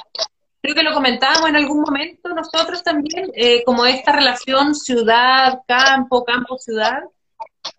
creo 0.61 0.75
que 0.75 0.83
lo 0.83 0.93
comentábamos 0.93 1.49
en 1.49 1.57
algún 1.57 1.81
momento 1.81 2.29
nosotros 2.29 2.83
también, 2.83 3.31
eh, 3.35 3.65
como 3.65 3.87
esta 3.87 4.13
relación 4.13 4.75
ciudad-campo, 4.75 6.25
campo-ciudad, 6.25 7.01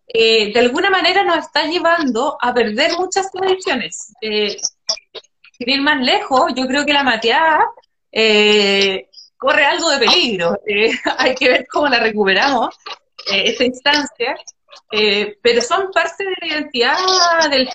eh, 0.08 0.52
de 0.52 0.60
alguna 0.60 0.90
manera 0.90 1.24
nos 1.24 1.38
está 1.38 1.66
llevando 1.66 2.38
a 2.42 2.54
perder 2.54 2.94
muchas 2.98 3.32
tradiciones. 3.32 4.14
sin 4.22 5.70
ir 5.70 5.82
más 5.82 6.02
lejos, 6.02 6.52
yo 6.56 6.66
creo 6.68 6.86
que 6.86 6.94
la 6.94 7.04
mateada 7.04 7.66
corre 9.38 9.66
algo 9.66 9.90
de 9.92 10.00
peligro. 10.00 10.60
hay 11.18 11.36
que 11.36 11.50
ver 11.50 11.68
cómo 11.72 11.88
la 11.88 12.00
recuperamos. 12.00 12.76
Eh, 13.32 13.50
esta 13.50 13.64
instancia, 13.64 14.36
eh, 14.92 15.38
pero 15.42 15.62
son 15.62 15.92
parte 15.92 16.26
de 16.26 16.36
la 16.42 16.48
identidad 16.48 16.98
del 17.50 17.70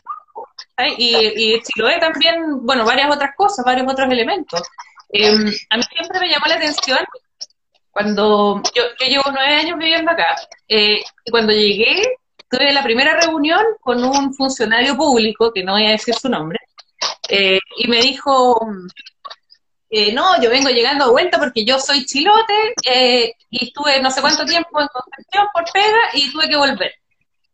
y, 0.97 1.55
y 1.55 1.63
Chiloé 1.63 1.99
también, 1.99 2.65
bueno, 2.65 2.85
varias 2.85 3.11
otras 3.15 3.35
cosas, 3.37 3.65
varios 3.65 3.91
otros 3.91 4.11
elementos. 4.11 4.63
Em, 5.11 5.53
a 5.71 5.77
mí 5.77 5.83
siempre 5.91 6.21
me 6.21 6.29
llamó 6.29 6.47
la 6.47 6.55
atención 6.55 6.99
cuando 7.91 8.63
yo, 8.75 8.83
yo 9.01 9.07
llevo 9.07 9.25
nueve 9.33 9.55
años 9.57 9.79
viviendo 9.79 10.13
acá, 10.13 10.37
eh, 10.69 11.03
y 11.25 11.31
cuando 11.31 11.53
llegué, 11.53 12.19
tuve 12.49 12.73
la 12.73 12.85
primera 12.85 13.19
reunión 13.21 13.65
con 13.81 14.05
un 14.05 14.33
funcionario 14.35 14.97
público, 14.97 15.53
que 15.53 15.65
no 15.65 15.73
voy 15.73 15.87
a 15.87 15.93
decir 15.93 16.15
su 16.15 16.29
nombre, 16.29 16.59
y 17.29 17.89
me 17.89 18.01
dijo, 18.01 18.61
eh, 19.91 20.13
no, 20.13 20.41
yo 20.43 20.51
vengo 20.51 20.69
llegando 20.69 21.05
a 21.05 21.11
vuelta 21.11 21.39
porque 21.39 21.65
yo 21.65 21.79
soy 21.79 22.05
chilote 22.05 22.75
eh, 22.85 23.35
y 23.49 23.67
estuve 23.67 24.01
no 24.03 24.11
sé 24.11 24.21
cuánto 24.21 24.45
tiempo 24.45 24.81
en 24.81 24.89
Concepción 24.89 25.47
por 25.53 25.65
pega 25.73 25.99
y 26.13 26.31
tuve 26.31 26.49
que 26.49 26.57
volver. 26.57 26.93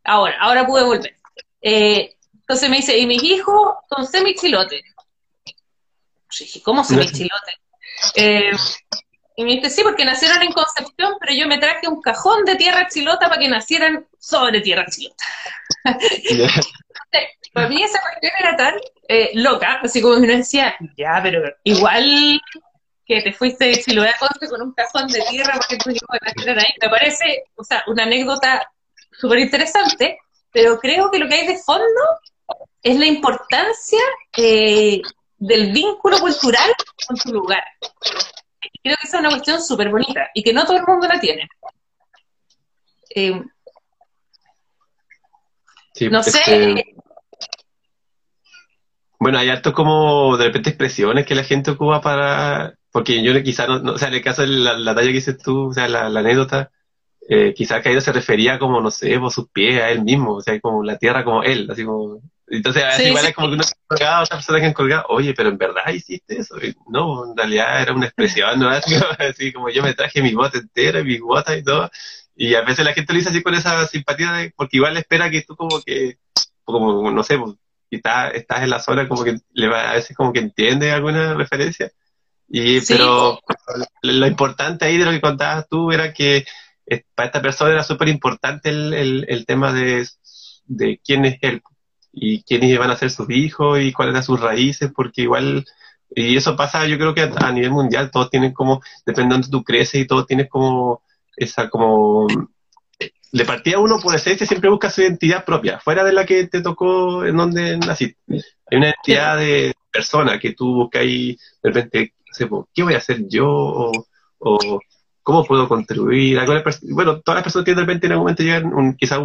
Ahora, 0.02 0.36
ahora 0.40 0.66
pude 0.66 0.82
volver. 0.82 1.16
Eh, 1.62 2.16
entonces 2.34 2.68
me 2.68 2.76
dice, 2.78 2.98
y 2.98 3.06
mis 3.06 3.22
hijos 3.22 3.74
son 3.88 4.06
semi-chilotes. 4.06 4.82
¿cómo 6.64 6.82
semi-chilote? 6.82 7.52
y 9.36 9.44
me 9.44 9.52
dice, 9.52 9.70
sí, 9.70 9.82
porque 9.82 10.04
nacieron 10.04 10.42
en 10.42 10.52
Concepción, 10.52 11.14
pero 11.20 11.32
yo 11.32 11.46
me 11.46 11.58
traje 11.58 11.88
un 11.88 12.02
cajón 12.02 12.44
de 12.44 12.56
tierra 12.56 12.88
chilota 12.88 13.28
para 13.28 13.40
que 13.40 13.48
nacieran 13.48 14.06
sobre 14.18 14.60
tierra 14.60 14.86
chilota. 14.90 15.24
Para 17.52 17.68
mí 17.68 17.82
esa 17.82 18.00
cuestión 18.00 18.32
era 18.40 18.56
tan 18.56 18.74
eh, 19.08 19.30
loca, 19.34 19.80
así 19.82 20.00
como 20.00 20.16
que 20.16 20.22
uno 20.22 20.36
decía, 20.36 20.76
ya, 20.96 21.20
pero 21.22 21.42
igual 21.64 22.40
que 23.06 23.22
te 23.22 23.32
fuiste 23.32 23.66
de 23.66 23.82
Chiloé 23.82 24.08
a 24.08 24.48
con 24.48 24.62
un 24.62 24.72
cajón 24.72 25.08
de 25.08 25.20
tierra 25.30 25.54
porque 25.54 25.76
tú 25.76 25.90
ibas 25.90 26.02
a 26.10 26.60
ahí. 26.60 26.74
Me 26.80 26.88
parece, 26.88 27.44
o 27.54 27.64
sea, 27.64 27.84
una 27.86 28.04
anécdota 28.04 28.70
súper 29.12 29.40
interesante, 29.40 30.18
pero 30.50 30.78
creo 30.78 31.10
que 31.10 31.18
lo 31.18 31.28
que 31.28 31.34
hay 31.34 31.46
de 31.46 31.58
fondo 31.58 31.84
es 32.82 32.98
la 32.98 33.06
importancia 33.06 34.00
eh, 34.36 35.00
del 35.36 35.72
vínculo 35.72 36.18
cultural 36.18 36.70
con 37.06 37.16
tu 37.16 37.32
lugar. 37.32 37.64
Creo 38.82 38.96
que 38.96 39.06
esa 39.06 39.18
es 39.18 39.20
una 39.20 39.30
cuestión 39.30 39.62
súper 39.62 39.90
bonita 39.90 40.30
y 40.34 40.42
que 40.42 40.52
no 40.52 40.64
todo 40.64 40.76
el 40.78 40.86
mundo 40.86 41.06
la 41.06 41.20
tiene. 41.20 41.48
Eh, 43.14 43.42
no 46.10 46.22
sé. 46.22 46.38
Este, 46.38 46.93
bueno, 49.18 49.38
hay 49.38 49.48
harto 49.48 49.72
como 49.72 50.36
de 50.36 50.44
repente 50.46 50.70
expresiones 50.70 51.26
que 51.26 51.34
la 51.34 51.44
gente 51.44 51.72
ocupa 51.72 52.00
para. 52.00 52.74
Porque 52.90 53.22
yo 53.22 53.42
quizás 53.42 53.68
no, 53.68 53.92
o 53.92 53.98
sea, 53.98 54.08
en 54.08 54.14
el 54.14 54.22
caso 54.22 54.42
de 54.42 54.48
la, 54.48 54.94
talla 54.94 55.08
que 55.08 55.14
dices 55.14 55.38
tú, 55.38 55.68
o 55.70 55.72
sea, 55.72 55.88
la, 55.88 56.06
anécdota, 56.06 56.70
eh, 57.28 57.52
quizás 57.54 57.82
Caído 57.82 58.00
se 58.00 58.12
refería 58.12 58.58
como, 58.58 58.80
no 58.80 58.90
sé, 58.90 59.18
por 59.18 59.32
sus 59.32 59.48
pies 59.50 59.82
a 59.82 59.90
él 59.90 60.02
mismo, 60.02 60.34
o 60.34 60.40
sea, 60.40 60.60
como 60.60 60.84
la 60.84 60.98
tierra 60.98 61.24
como 61.24 61.42
él, 61.42 61.68
así 61.70 61.84
como. 61.84 62.20
Entonces, 62.46 62.84
a 62.84 62.88
veces 62.88 63.08
igual 63.08 63.24
es 63.24 63.34
como 63.34 63.48
que 63.48 63.54
uno 63.54 63.62
se 63.62 63.74
colgado, 63.86 64.24
otra 64.24 64.36
persona 64.36 64.60
que 64.60 64.66
han 64.66 64.72
colgado, 64.74 65.06
oye, 65.08 65.32
pero 65.34 65.48
en 65.48 65.58
verdad 65.58 65.88
hiciste 65.92 66.38
eso. 66.38 66.56
no, 66.88 67.30
en 67.30 67.36
realidad 67.36 67.82
era 67.82 67.94
una 67.94 68.06
expresión, 68.06 68.60
¿no? 68.60 68.68
Así 69.18 69.52
como, 69.52 69.70
yo 69.70 69.82
me 69.82 69.94
traje 69.94 70.22
mi 70.22 70.34
bota 70.34 70.58
entera, 70.58 71.02
mis 71.02 71.20
botas 71.20 71.58
y 71.58 71.64
todo. 71.64 71.90
Y 72.36 72.54
a 72.54 72.62
veces 72.62 72.84
la 72.84 72.92
gente 72.92 73.12
lo 73.12 73.18
dice 73.18 73.30
así 73.30 73.42
con 73.42 73.54
esa 73.54 73.86
simpatía, 73.86 74.32
de, 74.32 74.52
porque 74.56 74.76
igual 74.78 74.96
espera 74.96 75.30
que 75.30 75.42
tú 75.42 75.56
como 75.56 75.80
que, 75.82 76.18
como, 76.64 77.10
no 77.10 77.22
sé, 77.22 77.38
pues, 77.98 78.34
estás, 78.34 78.62
en 78.62 78.70
la 78.70 78.80
zona 78.80 79.08
como 79.08 79.24
que 79.24 79.38
le 79.52 79.68
va, 79.68 79.90
a 79.90 79.94
veces 79.94 80.16
como 80.16 80.32
que 80.32 80.40
entiende 80.40 80.92
alguna 80.92 81.34
referencia. 81.34 81.90
Y, 82.48 82.80
pero 82.82 83.40
lo 84.02 84.26
importante 84.26 84.84
ahí 84.84 84.98
de 84.98 85.04
lo 85.06 85.10
que 85.10 85.20
contabas 85.20 85.68
tú 85.68 85.90
era 85.90 86.12
que 86.12 86.44
eh, 86.86 87.04
para 87.14 87.26
esta 87.26 87.42
persona 87.42 87.72
era 87.72 87.82
súper 87.82 88.08
importante 88.08 88.68
el, 88.68 89.24
el, 89.28 89.46
tema 89.46 89.72
de, 89.72 90.06
de 90.66 91.00
quién 91.02 91.24
es 91.24 91.38
él 91.40 91.62
y 92.12 92.42
quiénes 92.42 92.70
iban 92.70 92.90
a 92.90 92.96
ser 92.96 93.10
sus 93.10 93.28
hijos 93.30 93.80
y 93.80 93.92
cuáles 93.92 94.12
eran 94.12 94.22
sus 94.22 94.40
raíces, 94.40 94.92
porque 94.94 95.22
igual, 95.22 95.64
y 96.14 96.36
eso 96.36 96.56
pasa 96.56 96.86
yo 96.86 96.96
creo 96.96 97.14
que 97.14 97.22
a, 97.22 97.52
nivel 97.52 97.72
mundial, 97.72 98.10
todos 98.10 98.30
tienen 98.30 98.52
como, 98.52 98.82
dependiendo 99.04 99.46
de 99.46 99.50
tú 99.50 99.64
creces 99.64 100.02
y 100.02 100.06
todos 100.06 100.26
tienes 100.26 100.48
como 100.48 101.02
esa 101.36 101.68
como 101.68 102.26
de 103.34 103.44
partida 103.44 103.80
uno 103.80 103.98
por 103.98 104.14
esencia 104.14 104.46
siempre 104.46 104.70
busca 104.70 104.90
su 104.90 105.02
identidad 105.02 105.44
propia, 105.44 105.80
fuera 105.80 106.04
de 106.04 106.12
la 106.12 106.24
que 106.24 106.46
te 106.46 106.62
tocó 106.62 107.24
en 107.24 107.36
donde 107.36 107.76
naciste. 107.78 108.16
Hay 108.28 108.78
una 108.78 108.86
identidad 108.90 109.36
de 109.38 109.74
persona 109.90 110.38
que 110.38 110.52
tú 110.52 110.72
buscas 110.72 111.02
ahí, 111.02 111.36
de 111.60 111.70
repente, 111.72 112.14
¿qué 112.72 112.82
voy 112.84 112.94
a 112.94 112.98
hacer 112.98 113.26
yo? 113.28 113.90
O, 114.38 114.80
cómo 115.24 115.44
puedo 115.44 115.66
contribuir. 115.66 116.38
Bueno, 116.82 117.22
todas 117.22 117.38
las 117.38 117.42
personas 117.42 117.64
que 117.64 117.74
de 117.74 117.80
repente 117.80 118.06
en 118.06 118.12
algún 118.12 118.24
momento 118.24 118.42
llegan 118.44 118.94
quizás 118.94 119.18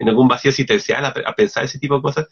en 0.00 0.08
algún 0.08 0.26
vacío 0.26 0.48
existencial 0.48 1.04
a, 1.04 1.34
pensar 1.34 1.62
ese 1.62 1.78
tipo 1.78 1.94
de 1.94 2.02
cosas. 2.02 2.26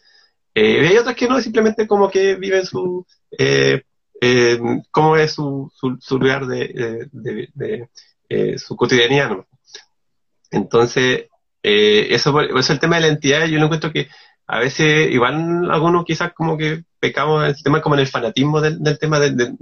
Eh, 0.53 0.89
hay 0.89 0.97
otras 0.97 1.15
que 1.15 1.29
no, 1.29 1.39
simplemente 1.39 1.87
como 1.87 2.09
que 2.09 2.35
viven 2.35 2.65
su, 2.65 3.05
eh, 3.37 3.81
eh 4.19 4.59
cómo 4.91 5.15
es 5.15 5.31
su, 5.31 5.71
su, 6.01 6.19
lugar 6.19 6.47
de, 6.47 7.07
de, 7.13 7.89
eh, 8.27 8.57
su 8.57 8.75
cotidianidad. 8.75 9.37
Entonces, 10.51 11.25
eh, 11.63 12.07
eso, 12.11 12.39
es 12.41 12.69
el 12.69 12.79
tema 12.79 12.95
de 12.97 13.01
la 13.03 13.07
entidad. 13.07 13.45
Yo 13.45 13.59
no 13.59 13.65
encuentro 13.65 13.91
que 13.91 14.07
a 14.47 14.59
veces, 14.59 15.11
igual 15.11 15.69
algunos 15.69 16.05
quizás 16.05 16.33
como 16.33 16.57
que 16.57 16.83
pecamos 16.99 17.43
en 17.43 17.49
el 17.49 17.63
tema 17.63 17.81
como 17.81 17.95
en 17.95 18.01
el 18.01 18.07
fanatismo 18.07 18.61
del, 18.61 18.97
tema 18.99 19.19
de, 19.19 19.53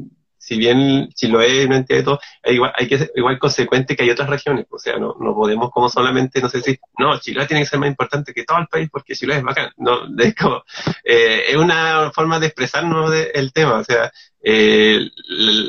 si 0.45 0.57
bien 0.57 1.09
si 1.15 1.27
lo 1.27 1.41
es 1.41 1.65
una 1.65 1.77
entidad 1.77 1.99
de 1.99 2.03
todo, 2.03 2.19
igual, 2.43 2.71
hay 2.75 2.87
que 2.87 2.99
ser 2.99 3.11
igual 3.15 3.39
consecuente 3.39 3.95
que 3.95 4.03
hay 4.03 4.11
otras 4.11 4.29
regiones. 4.29 4.67
O 4.69 4.77
sea, 4.77 4.97
no, 4.97 5.15
no 5.19 5.33
podemos 5.33 5.71
como 5.71 5.89
solamente, 5.89 6.39
no 6.39 6.49
sé 6.49 6.61
si, 6.61 6.79
no, 6.99 7.19
Chile 7.19 7.47
tiene 7.47 7.63
que 7.63 7.69
ser 7.69 7.79
más 7.79 7.89
importante 7.89 8.31
que 8.31 8.43
todo 8.43 8.59
el 8.59 8.67
país 8.67 8.87
porque 8.91 9.15
Chile 9.15 9.37
es 9.37 9.43
bacán. 9.43 9.71
No, 9.77 10.01
es 10.19 10.35
como, 10.35 10.63
eh, 11.03 11.45
es 11.49 11.55
una 11.55 12.11
forma 12.13 12.39
de 12.39 12.45
expresarnos 12.45 13.09
del 13.09 13.51
tema. 13.53 13.79
O 13.79 13.83
sea, 13.83 14.11
eh, 14.43 15.09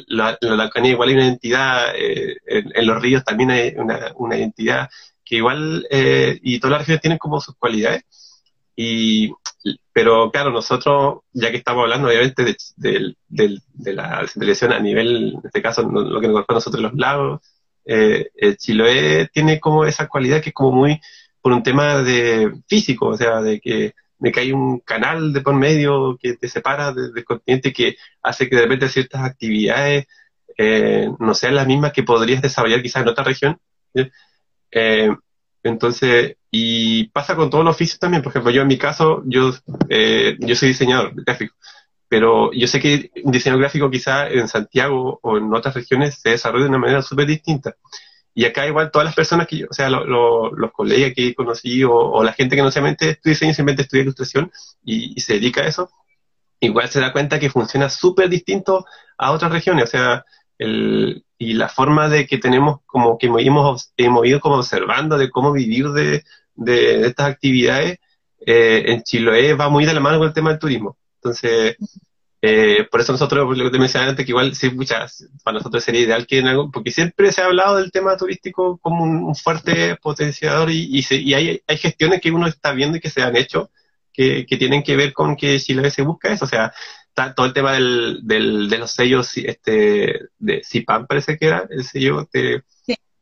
la, 0.08 0.36
la, 0.42 0.70
igual 0.84 1.08
hay 1.08 1.14
una 1.14 1.28
entidad, 1.28 1.94
eh, 1.96 2.36
en, 2.44 2.86
los 2.86 3.00
ríos 3.00 3.24
también 3.24 3.50
hay 3.50 3.72
una, 3.78 4.12
una 4.16 4.36
entidad 4.36 4.90
que 5.24 5.36
igual, 5.36 5.86
eh, 5.90 6.38
y 6.42 6.60
todas 6.60 6.72
las 6.72 6.80
regiones 6.82 7.00
tienen 7.00 7.18
como 7.18 7.40
sus 7.40 7.56
cualidades, 7.56 8.04
y, 8.76 9.32
pero 9.92 10.30
claro, 10.30 10.50
nosotros, 10.50 11.20
ya 11.32 11.50
que 11.50 11.56
estamos 11.56 11.82
hablando 11.82 12.08
obviamente 12.08 12.56
de, 12.76 13.16
de, 13.26 13.92
la 13.94 14.20
descentralización 14.20 14.72
a 14.72 14.80
nivel, 14.80 15.32
en 15.34 15.40
este 15.42 15.62
caso, 15.62 15.82
lo 15.82 16.20
que 16.20 16.28
nos 16.28 16.44
a 16.46 16.52
nosotros 16.52 16.82
los 16.82 16.94
lagos, 16.94 17.40
eh, 17.86 18.30
el 18.34 18.56
Chiloé 18.58 19.28
tiene 19.32 19.58
como 19.58 19.84
esa 19.84 20.08
cualidad 20.08 20.42
que 20.42 20.50
es 20.50 20.54
como 20.54 20.72
muy 20.72 21.00
por 21.40 21.52
un 21.52 21.62
tema 21.62 22.02
de 22.02 22.52
físico, 22.68 23.06
o 23.06 23.16
sea, 23.16 23.40
de 23.40 23.60
que, 23.60 23.94
de 24.18 24.32
que 24.32 24.40
hay 24.40 24.52
un 24.52 24.80
canal 24.80 25.32
de 25.32 25.40
por 25.40 25.54
medio 25.54 26.18
que 26.20 26.34
te 26.34 26.48
separa 26.48 26.92
del 26.92 27.24
continente 27.24 27.72
que 27.72 27.96
hace 28.22 28.48
que 28.48 28.56
de 28.56 28.62
repente 28.62 28.88
ciertas 28.88 29.22
actividades 29.22 30.06
eh, 30.58 31.08
no 31.18 31.34
sean 31.34 31.54
las 31.54 31.66
mismas 31.66 31.92
que 31.92 32.02
podrías 32.02 32.42
desarrollar 32.42 32.82
quizás 32.82 33.02
en 33.02 33.08
otra 33.08 33.24
región. 33.24 33.58
Eh, 34.72 35.10
entonces, 35.68 36.36
y 36.50 37.08
pasa 37.08 37.36
con 37.36 37.50
todos 37.50 37.64
los 37.64 37.74
oficios 37.74 37.98
también. 37.98 38.22
Por 38.22 38.30
ejemplo, 38.30 38.50
yo 38.50 38.62
en 38.62 38.68
mi 38.68 38.78
caso, 38.78 39.22
yo, 39.26 39.52
eh, 39.88 40.36
yo 40.40 40.54
soy 40.56 40.68
diseñador 40.68 41.12
gráfico, 41.14 41.54
pero 42.08 42.52
yo 42.52 42.66
sé 42.66 42.80
que 42.80 43.10
diseño 43.24 43.58
gráfico 43.58 43.90
quizá 43.90 44.28
en 44.28 44.48
Santiago 44.48 45.18
o 45.22 45.38
en 45.38 45.52
otras 45.52 45.74
regiones 45.74 46.18
se 46.20 46.30
desarrolla 46.30 46.64
de 46.64 46.70
una 46.70 46.78
manera 46.78 47.02
súper 47.02 47.26
distinta. 47.26 47.76
Y 48.34 48.44
acá 48.44 48.66
igual 48.66 48.90
todas 48.90 49.06
las 49.06 49.14
personas 49.14 49.46
que 49.46 49.56
yo, 49.58 49.66
o 49.70 49.72
sea, 49.72 49.88
los 49.88 50.72
colegas 50.72 51.12
que 51.16 51.34
conocí 51.34 51.82
o, 51.84 52.22
la 52.22 52.34
gente 52.34 52.54
que 52.54 52.62
no 52.62 52.70
solamente 52.70 53.10
estudia 53.10 53.32
diseño, 53.32 53.54
simplemente 53.54 53.82
estudia 53.82 54.02
ilustración 54.02 54.52
y, 54.84 55.18
se 55.20 55.34
dedica 55.34 55.62
a 55.62 55.66
eso, 55.66 55.90
igual 56.60 56.88
se 56.88 57.00
da 57.00 57.12
cuenta 57.12 57.40
que 57.40 57.48
funciona 57.48 57.88
súper 57.88 58.28
distinto 58.28 58.84
a 59.16 59.32
otras 59.32 59.50
regiones. 59.50 59.84
O 59.84 59.86
sea, 59.86 60.24
el, 60.58 61.24
y 61.38 61.54
la 61.54 61.68
forma 61.68 62.08
de 62.08 62.26
que 62.26 62.38
tenemos 62.38 62.80
como 62.86 63.18
que 63.18 63.26
hemos, 63.26 63.92
hemos 63.96 64.26
ido 64.26 64.40
como 64.40 64.56
observando 64.56 65.18
de 65.18 65.30
cómo 65.30 65.52
vivir 65.52 65.88
de, 65.90 66.24
de, 66.54 67.06
estas 67.06 67.30
actividades 67.30 67.98
eh, 68.46 68.84
en 68.86 69.02
Chiloé 69.02 69.54
va 69.54 69.68
muy 69.68 69.84
de 69.84 69.94
la 69.94 70.00
mano 70.00 70.18
con 70.18 70.28
el 70.28 70.34
tema 70.34 70.50
del 70.50 70.58
turismo. 70.58 70.96
Entonces, 71.16 71.76
eh, 72.40 72.86
por 72.90 73.00
eso 73.00 73.12
nosotros, 73.12 73.56
lo 73.56 73.64
que 73.64 73.70
te 73.70 73.78
mencionaba 73.78 74.10
antes, 74.10 74.24
que 74.24 74.32
igual 74.32 74.54
sí, 74.54 74.70
muchas, 74.70 75.28
para 75.42 75.58
nosotros 75.58 75.82
sería 75.82 76.02
ideal 76.02 76.26
que 76.26 76.38
en 76.38 76.46
algo, 76.46 76.70
porque 76.70 76.90
siempre 76.90 77.32
se 77.32 77.42
ha 77.42 77.46
hablado 77.46 77.76
del 77.76 77.90
tema 77.90 78.16
turístico 78.16 78.78
como 78.78 79.04
un, 79.04 79.34
fuerte 79.34 79.96
potenciador 79.96 80.70
y, 80.70 81.04
y, 81.10 81.34
hay, 81.34 81.60
hay 81.66 81.76
gestiones 81.78 82.20
que 82.20 82.30
uno 82.30 82.46
está 82.46 82.72
viendo 82.72 82.98
y 82.98 83.00
que 83.00 83.10
se 83.10 83.22
han 83.22 83.36
hecho 83.36 83.70
que, 84.12 84.46
que 84.46 84.56
tienen 84.56 84.82
que 84.82 84.96
ver 84.96 85.12
con 85.12 85.36
que 85.36 85.58
Chiloé 85.58 85.90
se 85.90 86.02
busca 86.02 86.32
eso. 86.32 86.44
O 86.44 86.48
sea, 86.48 86.72
todo 87.34 87.46
el 87.46 87.52
tema 87.52 87.72
del, 87.72 88.20
del, 88.22 88.68
de 88.68 88.78
los 88.78 88.90
sellos 88.90 89.36
este, 89.36 90.20
de 90.38 90.62
CIPAM, 90.64 91.06
parece 91.06 91.38
que 91.38 91.46
era 91.46 91.66
el 91.70 91.84
sello 91.84 92.28
que, 92.32 92.62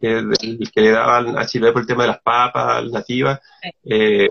le 0.01 0.91
daban 0.91 1.39
a 1.39 1.47
Chile 1.47 1.73
por 1.73 1.83
el 1.83 1.87
tema 1.87 2.03
de 2.03 2.09
las 2.09 2.21
papas 2.21 2.85
nativas. 2.91 3.41
Eh, 3.85 4.29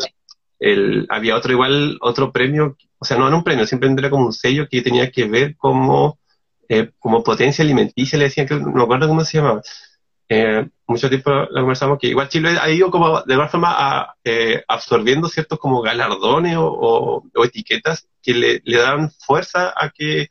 el, 0.59 1.07
había 1.09 1.35
otro 1.35 1.51
igual, 1.51 1.97
otro 2.01 2.31
premio, 2.31 2.77
o 2.99 3.05
sea, 3.05 3.17
no 3.17 3.27
era 3.27 3.35
un 3.35 3.43
premio, 3.43 3.65
siempre 3.65 3.89
era 3.97 4.09
como 4.09 4.27
un 4.27 4.33
sello 4.33 4.67
que 4.69 4.81
tenía 4.81 5.11
que 5.11 5.25
ver 5.25 5.57
como, 5.57 6.19
eh, 6.69 6.91
como 6.99 7.23
potencia 7.23 7.63
alimenticia, 7.63 8.19
le 8.19 8.25
decían 8.25 8.47
que 8.47 8.55
no 8.55 8.71
me 8.71 8.83
acuerdo 8.83 9.07
cómo 9.07 9.23
se 9.25 9.37
llamaba. 9.37 9.61
Eh, 10.29 10.67
mucho 10.87 11.09
tiempo 11.09 11.31
lo 11.31 11.61
conversamos 11.61 11.99
que 11.99 12.07
igual 12.07 12.29
Chile 12.29 12.57
ha 12.59 12.69
ido 12.69 12.89
como 12.89 13.21
de 13.21 13.33
alguna 13.33 13.49
forma 13.49 14.15
eh, 14.23 14.63
absorbiendo 14.67 15.27
ciertos 15.27 15.59
como 15.59 15.81
galardones 15.81 16.55
o, 16.57 17.23
etiquetas 17.43 18.07
que 18.23 18.33
le, 18.33 18.61
dan 18.65 19.11
fuerza 19.11 19.73
a 19.75 19.89
que, 19.89 20.29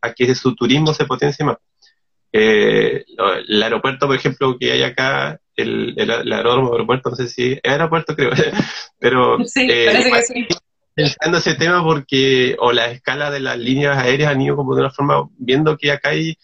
a 0.00 0.12
que 0.12 0.34
su 0.34 0.54
turismo 0.54 0.94
se 0.94 1.04
potencie 1.04 1.44
más. 1.44 1.58
Eh, 2.32 3.04
el 3.48 3.62
aeropuerto, 3.62 4.06
por 4.06 4.16
ejemplo, 4.16 4.56
que 4.58 4.72
hay 4.72 4.82
acá, 4.82 5.38
el, 5.54 5.94
el, 5.96 6.32
aeropuerto, 6.32 7.10
no 7.10 7.16
sé 7.16 7.28
si 7.28 7.52
es 7.52 7.60
aeropuerto, 7.64 8.16
creo, 8.16 8.30
pero 8.98 9.38
sí, 9.44 9.68
parece 9.68 10.10
que 10.10 10.22
sí. 10.22 10.48
pensando 10.94 11.38
ese 11.38 11.54
tema 11.54 11.82
porque, 11.82 12.56
o 12.58 12.72
la 12.72 12.86
escala 12.90 13.30
de 13.30 13.40
las 13.40 13.58
líneas 13.58 13.96
aéreas 13.98 14.32
han 14.32 14.42
ido 14.42 14.56
como 14.56 14.74
de 14.74 14.80
una 14.80 14.90
forma 14.90 15.28
viendo 15.38 15.76
que 15.76 15.92
acá 15.92 16.10
hay 16.10 16.36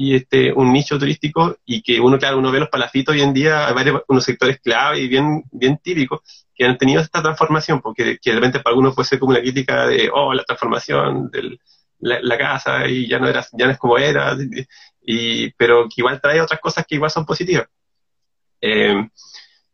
y 0.00 0.14
este 0.14 0.52
un 0.52 0.72
nicho 0.72 0.96
turístico 0.96 1.58
y 1.66 1.82
que 1.82 1.98
uno, 1.98 2.18
claro, 2.20 2.38
uno 2.38 2.52
ve 2.52 2.60
los 2.60 2.68
palafitos 2.68 3.16
hoy 3.16 3.20
en 3.20 3.34
día, 3.34 3.66
hay 3.66 3.74
varios, 3.74 4.02
unos 4.06 4.22
sectores 4.22 4.60
clave 4.60 5.00
y 5.00 5.08
bien, 5.08 5.42
bien 5.50 5.76
típicos 5.78 6.20
que 6.54 6.64
han 6.64 6.78
tenido 6.78 7.02
esta 7.02 7.20
transformación, 7.20 7.80
porque 7.80 8.16
que 8.22 8.30
de 8.30 8.36
repente 8.36 8.60
para 8.60 8.74
algunos 8.74 8.94
puede 8.94 9.08
ser 9.08 9.18
como 9.18 9.30
una 9.30 9.40
crítica 9.40 9.88
de, 9.88 10.08
oh, 10.14 10.32
la 10.34 10.44
transformación 10.44 11.28
de 11.32 11.58
la, 11.98 12.38
casa 12.38 12.86
y 12.86 13.08
ya 13.08 13.18
no 13.18 13.26
era, 13.26 13.44
ya 13.52 13.66
no 13.66 13.72
es 13.72 13.78
como 13.78 13.98
era, 13.98 14.36
y, 15.02 15.50
pero 15.54 15.88
que 15.88 15.94
igual 15.96 16.20
trae 16.20 16.40
otras 16.40 16.60
cosas 16.60 16.86
que 16.86 16.94
igual 16.94 17.10
son 17.10 17.26
positivas. 17.26 17.66
Eh, 18.60 19.04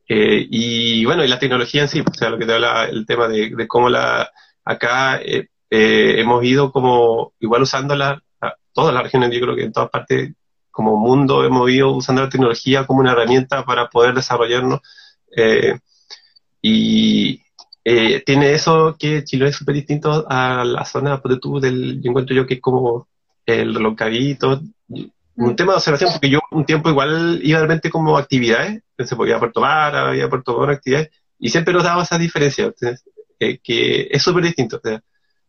eh, 0.08 0.46
y 0.50 1.04
bueno, 1.04 1.22
y 1.22 1.28
la 1.28 1.38
tecnología 1.38 1.82
en 1.82 1.88
sí, 1.88 2.00
o 2.00 2.14
sea, 2.14 2.30
lo 2.30 2.38
que 2.38 2.46
te 2.46 2.54
habla 2.54 2.86
el 2.86 3.04
tema 3.04 3.28
de, 3.28 3.68
cómo 3.68 3.90
la 3.90 4.30
acá 4.64 5.20
eh, 5.22 5.48
hemos 5.68 6.42
ido 6.44 6.72
como 6.72 7.34
igual 7.40 7.60
usando 7.60 7.94
la, 7.94 8.22
todas 8.74 8.92
las 8.92 9.02
regiones, 9.04 9.30
yo 9.32 9.40
creo 9.40 9.56
que 9.56 9.64
en 9.64 9.72
todas 9.72 9.90
partes 9.90 10.32
como 10.70 10.96
mundo 10.96 11.44
hemos 11.44 11.70
ido 11.70 11.92
usando 11.92 12.22
la 12.22 12.28
tecnología 12.28 12.86
como 12.86 13.00
una 13.00 13.12
herramienta 13.12 13.64
para 13.64 13.88
poder 13.88 14.14
desarrollarnos. 14.14 14.80
Eh, 15.36 15.78
y 16.60 17.40
eh, 17.84 18.22
tiene 18.26 18.52
eso 18.52 18.96
que 18.98 19.24
Chile 19.24 19.48
es 19.48 19.56
súper 19.56 19.76
distinto 19.76 20.26
a 20.28 20.64
la 20.64 20.84
zona 20.84 21.20
de 21.22 21.36
tú 21.38 21.60
del, 21.60 22.02
yo 22.02 22.10
encuentro 22.10 22.34
yo 22.34 22.46
que 22.46 22.54
es 22.54 22.60
como 22.60 23.06
el 23.46 23.74
relocadito, 23.74 24.60
un 24.88 25.52
mm. 25.52 25.56
tema 25.56 25.72
de 25.72 25.76
observación, 25.76 26.10
porque 26.12 26.30
yo 26.30 26.40
un 26.50 26.64
tiempo 26.64 26.88
igual 26.88 27.40
iba 27.42 27.58
de 27.60 27.66
repente 27.66 27.90
como 27.90 28.16
actividades, 28.16 28.82
se 28.98 29.16
podía 29.16 29.36
a 29.36 29.38
Puerto 29.38 29.60
Vara, 29.60 30.16
iba 30.16 30.26
a 30.26 30.30
Puerto 30.30 30.56
Vara 30.56 30.72
actividades, 30.72 31.10
y 31.38 31.50
siempre 31.50 31.74
nos 31.74 31.84
daba 31.84 32.02
esa 32.02 32.18
diferencia. 32.18 32.72
eh, 33.38 33.58
que 33.62 34.08
es 34.10 34.22
súper 34.22 34.44
distinto. 34.44 34.80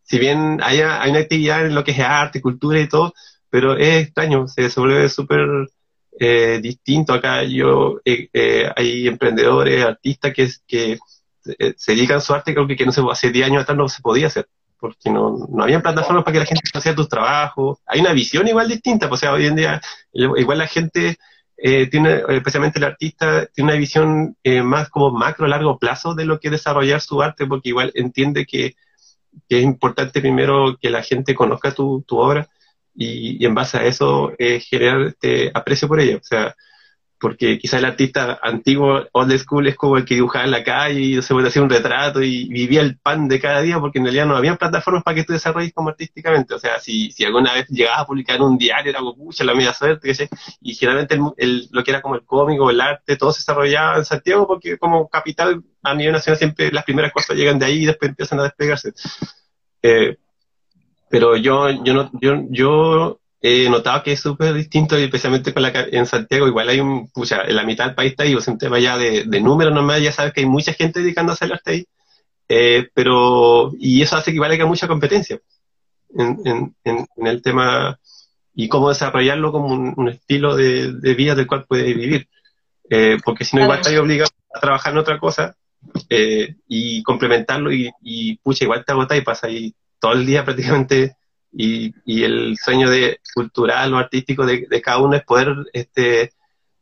Si 0.06 0.18
bien 0.18 0.58
hay, 0.62 0.80
hay 0.80 1.10
una 1.10 1.20
actividad 1.20 1.66
en 1.66 1.74
lo 1.74 1.84
que 1.84 1.90
es 1.92 2.00
arte, 2.00 2.40
cultura 2.40 2.80
y 2.80 2.88
todo, 2.88 3.12
pero 3.50 3.76
es 3.76 4.04
extraño, 4.04 4.48
se, 4.48 4.68
vuelve 4.80 5.08
súper 5.08 5.68
eh, 6.18 6.60
distinto. 6.62 7.12
Acá 7.12 7.44
yo 7.44 8.00
eh, 8.04 8.70
hay 8.74 9.06
emprendedores, 9.08 9.84
artistas 9.84 10.32
que, 10.32 10.48
que 10.66 10.98
se 11.76 11.92
dedican 11.92 12.18
a 12.18 12.20
su 12.20 12.34
arte, 12.34 12.54
creo 12.54 12.66
que, 12.66 12.76
que 12.76 12.86
no 12.86 12.92
se, 12.92 13.02
hace 13.10 13.30
10 13.30 13.46
años 13.46 13.62
atrás 13.62 13.76
no 13.76 13.88
se 13.88 14.02
podía 14.02 14.28
hacer 14.28 14.48
porque 14.78 15.10
no, 15.10 15.46
no 15.48 15.62
había 15.62 15.80
plataformas 15.80 16.24
para 16.24 16.34
que 16.34 16.40
la 16.40 16.46
gente 16.46 16.62
hiciera 16.72 16.96
tus 16.96 17.08
trabajos. 17.08 17.78
Hay 17.86 18.00
una 18.00 18.12
visión 18.12 18.46
igual 18.46 18.68
distinta, 18.68 19.08
pues, 19.08 19.20
o 19.20 19.22
sea, 19.22 19.32
hoy 19.32 19.46
en 19.46 19.56
día 19.56 19.80
igual 20.12 20.58
la 20.58 20.66
gente 20.66 21.16
eh, 21.56 21.86
tiene, 21.88 22.22
especialmente 22.28 22.78
el 22.78 22.84
artista, 22.84 23.46
tiene 23.46 23.70
una 23.72 23.78
visión 23.78 24.36
eh, 24.42 24.62
más 24.62 24.88
como 24.90 25.10
macro, 25.10 25.46
largo 25.46 25.78
plazo 25.78 26.14
de 26.14 26.26
lo 26.26 26.38
que 26.38 26.48
es 26.48 26.52
desarrollar 26.52 27.00
su 27.00 27.22
arte, 27.22 27.46
porque 27.46 27.70
igual 27.70 27.92
entiende 27.94 28.46
que, 28.46 28.76
es 29.48 29.62
importante 29.62 30.20
primero 30.20 30.76
que 30.80 30.90
la 30.90 31.02
gente 31.02 31.34
conozca 31.34 31.72
tu, 31.72 32.02
tu 32.06 32.18
obra 32.18 32.48
y, 32.94 33.44
en 33.44 33.54
base 33.54 33.78
a 33.78 33.84
eso 33.84 34.32
eh, 34.38 34.60
generar 34.60 35.02
este 35.02 35.50
aprecio 35.54 35.88
por 35.88 36.00
ella. 36.00 36.16
O 36.16 36.24
sea, 36.24 36.54
porque 37.18 37.58
quizá 37.58 37.78
el 37.78 37.86
artista 37.86 38.38
antiguo, 38.42 39.06
old 39.12 39.38
school, 39.38 39.66
es 39.66 39.76
como 39.76 39.96
el 39.96 40.04
que 40.04 40.16
dibujaba 40.16 40.44
en 40.44 40.50
la 40.50 40.62
calle 40.62 41.00
y 41.00 41.22
se 41.22 41.34
hacer 41.34 41.62
un 41.62 41.70
retrato 41.70 42.22
y 42.22 42.48
vivía 42.48 42.82
el 42.82 42.98
pan 42.98 43.26
de 43.28 43.40
cada 43.40 43.62
día, 43.62 43.80
porque 43.80 43.98
en 43.98 44.04
realidad 44.04 44.26
no 44.26 44.36
había 44.36 44.56
plataformas 44.56 45.02
para 45.02 45.14
que 45.14 45.24
tú 45.24 45.32
desarrolles 45.32 45.72
como 45.72 45.88
artísticamente. 45.88 46.54
O 46.54 46.58
sea, 46.58 46.78
si, 46.78 47.10
si 47.10 47.24
alguna 47.24 47.54
vez 47.54 47.68
llegabas 47.68 48.00
a 48.00 48.06
publicar 48.06 48.40
un 48.42 48.58
diario, 48.58 48.90
era 48.90 49.00
como, 49.00 49.16
pucha, 49.16 49.44
la 49.44 49.54
media 49.54 49.72
suerte, 49.72 50.12
y 50.60 50.74
generalmente 50.74 51.18
el, 51.38 51.68
lo 51.70 51.82
que 51.82 51.90
era 51.90 52.02
como 52.02 52.16
el 52.16 52.24
cómico, 52.24 52.70
el 52.70 52.80
arte, 52.80 53.16
todo 53.16 53.32
se 53.32 53.40
desarrollaba 53.40 53.96
en 53.96 54.04
Santiago, 54.04 54.46
porque 54.46 54.76
como 54.76 55.08
capital 55.08 55.62
a 55.82 55.94
nivel 55.94 56.12
nacional 56.12 56.38
siempre 56.38 56.70
las 56.70 56.84
primeras 56.84 57.12
cosas 57.12 57.36
llegan 57.36 57.58
de 57.58 57.66
ahí 57.66 57.82
y 57.84 57.86
después 57.86 58.10
empiezan 58.10 58.40
a 58.40 58.44
despegarse. 58.44 58.92
Eh, 59.82 60.16
pero 61.08 61.36
yo, 61.36 61.70
yo 61.84 61.94
no, 61.94 62.10
yo, 62.20 62.42
yo 62.50 63.20
he 63.48 63.70
notado 63.70 64.02
que 64.02 64.12
es 64.12 64.20
súper 64.20 64.54
distinto, 64.54 64.98
y 64.98 65.04
especialmente 65.04 65.54
con 65.54 65.62
la, 65.62 65.70
en 65.70 66.06
Santiago, 66.06 66.48
igual 66.48 66.68
hay 66.68 66.80
un, 66.80 67.08
pucha, 67.10 67.42
en 67.42 67.54
la 67.54 67.62
mitad 67.62 67.86
del 67.86 67.94
país 67.94 68.10
está 68.10 68.24
ahí, 68.24 68.34
o 68.34 68.40
sea, 68.40 68.52
un 68.52 68.58
tema 68.58 68.80
ya 68.80 68.98
de, 68.98 69.22
de 69.24 69.40
números 69.40 69.72
nomás, 69.72 70.02
ya 70.02 70.10
sabes 70.10 70.32
que 70.32 70.40
hay 70.40 70.46
mucha 70.46 70.72
gente 70.72 71.00
dedicándose 71.00 71.44
al 71.44 71.52
arte 71.52 71.70
ahí, 71.70 71.86
eh, 72.48 72.88
pero, 72.92 73.72
y 73.78 74.02
eso 74.02 74.16
hace 74.16 74.32
que 74.32 74.36
igual 74.36 74.50
haya 74.50 74.66
mucha 74.66 74.88
competencia 74.88 75.38
en, 76.16 76.40
en, 76.44 76.74
en, 76.84 77.26
el 77.26 77.40
tema 77.40 77.98
y 78.52 78.68
cómo 78.68 78.88
desarrollarlo 78.88 79.52
como 79.52 79.68
un, 79.68 80.08
estilo 80.08 80.56
de, 80.56 80.92
de, 80.94 81.14
vida 81.14 81.36
del 81.36 81.46
cual 81.46 81.66
puede 81.68 81.94
vivir, 81.94 82.28
eh, 82.90 83.18
porque 83.24 83.44
si 83.44 83.56
no 83.56 83.62
igual 83.62 83.78
estás 83.78 83.96
obligado 83.96 84.30
a 84.54 84.60
trabajar 84.60 84.92
en 84.92 84.98
otra 84.98 85.20
cosa 85.20 85.54
eh, 86.10 86.56
y 86.66 87.02
complementarlo 87.04 87.72
y, 87.72 87.92
y, 88.02 88.38
pucha, 88.38 88.64
igual 88.64 88.84
te 88.84 88.90
agotas 88.90 89.18
y 89.18 89.22
pasa 89.22 89.46
ahí 89.46 89.74
todo 90.00 90.14
el 90.14 90.26
día 90.26 90.44
prácticamente 90.44 91.16
y, 91.52 91.94
y 92.04 92.24
el 92.24 92.56
sueño 92.56 92.90
de 92.90 93.20
cultural 93.34 93.92
o 93.94 93.98
artístico 93.98 94.44
de, 94.44 94.66
cada 94.82 94.98
uno 94.98 95.16
es 95.16 95.24
poder 95.24 95.54
este, 95.72 96.32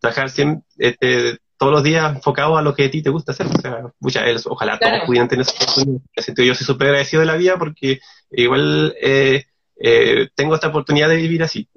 trabajar 0.01 0.31
siempre, 0.31 0.65
este, 0.79 1.39
todos 1.57 1.73
los 1.73 1.83
días 1.83 2.15
enfocado 2.15 2.57
a 2.57 2.63
lo 2.63 2.75
que 2.75 2.85
a 2.85 2.91
ti 2.91 3.03
te 3.03 3.11
gusta 3.11 3.33
hacer. 3.33 3.47
O 3.47 3.61
sea, 3.61 3.87
muchas, 4.01 4.47
ojalá 4.47 4.79
todos 4.79 5.01
pudieran 5.07 5.29
tener 5.29 5.47
esa 5.47 5.53
oportunidad. 5.53 6.01
Yo 6.37 6.55
soy 6.55 6.67
súper 6.67 6.89
agradecido 6.89 7.21
de 7.21 7.27
la 7.27 7.37
vida 7.37 7.57
porque 7.59 8.01
igual 8.31 8.95
eh, 9.01 9.45
eh, 9.81 10.29
tengo 10.35 10.55
esta 10.55 10.69
oportunidad 10.69 11.09
de 11.09 11.17
vivir 11.17 11.43
así. 11.43 11.69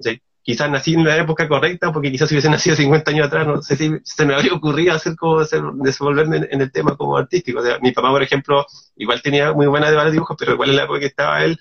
quizás 0.42 0.70
nací 0.70 0.94
en 0.94 1.04
la 1.04 1.16
época 1.16 1.48
correcta, 1.48 1.92
porque 1.92 2.10
quizás 2.10 2.28
si 2.28 2.34
hubiese 2.34 2.50
nacido 2.50 2.76
50 2.76 3.10
años 3.10 3.26
atrás, 3.26 3.46
no 3.46 3.62
sé 3.62 3.76
si 3.76 3.92
se 4.02 4.26
me 4.26 4.34
habría 4.34 4.54
ocurrido 4.54 4.94
hacer 4.94 5.14
como 5.16 5.40
hacer, 5.40 5.62
desenvolverme 5.74 6.48
en, 6.50 6.60
el 6.60 6.72
tema 6.72 6.96
como 6.96 7.16
artístico. 7.16 7.60
O 7.60 7.64
sea, 7.64 7.78
mi 7.80 7.92
papá, 7.92 8.10
por 8.10 8.22
ejemplo, 8.22 8.66
igual 8.96 9.22
tenía 9.22 9.52
muy 9.52 9.66
buena 9.66 9.90
de 9.90 10.10
dibujos, 10.10 10.36
pero 10.38 10.52
igual 10.52 10.70
en 10.70 10.76
la 10.76 10.84
época 10.84 11.00
que 11.00 11.06
estaba 11.06 11.44
él, 11.44 11.58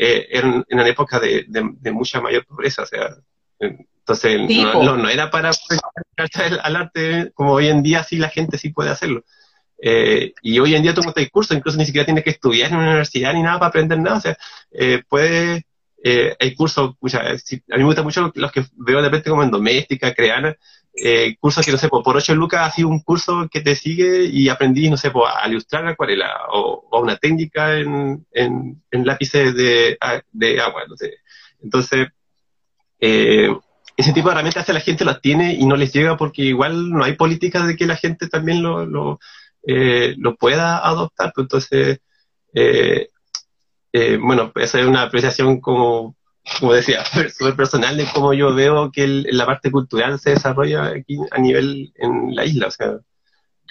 eh, 0.00 0.28
en, 0.30 0.64
en, 0.68 0.78
una 0.78 0.88
época 0.88 1.18
de, 1.18 1.44
de, 1.48 1.92
mucha 1.92 2.20
mayor 2.20 2.46
pobreza, 2.46 2.82
o 2.82 2.86
sea, 2.86 3.16
entonces 3.58 4.40
no, 4.64 4.96
no, 4.96 5.08
era 5.08 5.28
para 5.30 5.50
al, 5.50 6.60
al 6.62 6.76
arte 6.76 7.32
como 7.34 7.52
hoy 7.52 7.66
en 7.66 7.82
día 7.82 8.04
sí 8.04 8.16
la 8.16 8.28
gente 8.28 8.56
sí 8.56 8.70
puede 8.70 8.90
hacerlo. 8.90 9.24
Eh, 9.80 10.32
y 10.42 10.58
hoy 10.58 10.74
en 10.74 10.82
día 10.82 10.94
tú 10.94 11.02
hay 11.14 11.28
cursos, 11.28 11.56
incluso 11.56 11.78
ni 11.78 11.86
siquiera 11.86 12.04
tienes 12.04 12.24
que 12.24 12.30
estudiar 12.30 12.70
en 12.70 12.76
una 12.76 12.86
universidad 12.86 13.32
ni 13.32 13.42
nada 13.42 13.58
para 13.58 13.68
aprender 13.68 13.98
nada, 13.98 14.18
o 14.18 14.20
sea, 14.20 14.36
eh, 14.72 15.02
puede, 15.08 15.66
eh, 16.02 16.36
hay 16.38 16.54
cursos, 16.54 16.94
a 17.12 17.32
mí 17.32 17.60
me 17.78 17.84
gustan 17.84 18.04
mucho 18.04 18.32
los 18.34 18.52
que 18.52 18.64
veo 18.76 19.02
de 19.02 19.08
repente 19.08 19.30
como 19.30 19.42
en 19.42 19.50
doméstica, 19.50 20.14
creana, 20.14 20.56
eh, 21.00 21.36
cursos 21.38 21.64
que, 21.64 21.72
no 21.72 21.78
sé, 21.78 21.88
por 21.88 22.16
8 22.16 22.34
lucas 22.34 22.74
sido 22.74 22.88
un 22.88 23.00
curso 23.00 23.48
que 23.50 23.60
te 23.60 23.76
sigue 23.76 24.24
y 24.24 24.48
aprendí, 24.48 24.90
no 24.90 24.96
sé, 24.96 25.12
a 25.12 25.48
ilustrar 25.48 25.86
acuarela 25.86 26.30
o, 26.52 26.86
o 26.90 27.00
una 27.00 27.16
técnica 27.16 27.76
en, 27.78 28.26
en, 28.32 28.82
lápices 29.06 29.54
de, 29.54 29.98
de, 30.32 30.60
agua, 30.60 30.82
no 30.88 30.96
sé. 30.96 31.14
Entonces, 31.62 32.08
eh, 33.00 33.48
ese 33.96 34.12
tipo 34.12 34.28
de 34.28 34.32
herramientas 34.32 34.68
la 34.68 34.80
gente 34.80 35.04
las 35.04 35.20
tiene 35.20 35.54
y 35.54 35.66
no 35.66 35.76
les 35.76 35.92
llega 35.92 36.16
porque 36.16 36.42
igual 36.42 36.90
no 36.90 37.04
hay 37.04 37.14
políticas 37.14 37.66
de 37.66 37.76
que 37.76 37.86
la 37.86 37.96
gente 37.96 38.28
también 38.28 38.62
lo, 38.62 38.86
lo, 38.86 39.20
eh, 39.66 40.14
lo 40.18 40.36
pueda 40.36 40.78
adoptar. 40.78 41.32
Pues 41.34 41.44
entonces, 41.44 42.00
eh, 42.54 43.08
bueno, 44.20 44.52
esa 44.56 44.80
es 44.80 44.86
una 44.86 45.02
apreciación 45.02 45.60
como 45.60 46.16
como 46.60 46.72
decía, 46.72 47.04
súper 47.38 47.56
personal 47.56 47.96
de 47.96 48.06
cómo 48.12 48.32
yo 48.32 48.54
veo 48.54 48.90
que 48.90 49.06
la 49.06 49.46
parte 49.46 49.70
cultural 49.70 50.18
se 50.18 50.30
desarrolla 50.30 50.86
aquí 50.86 51.16
a 51.30 51.38
nivel 51.40 51.92
en 51.96 52.34
la 52.34 52.44
isla. 52.44 52.68
O 52.68 52.70
sea, 52.70 52.98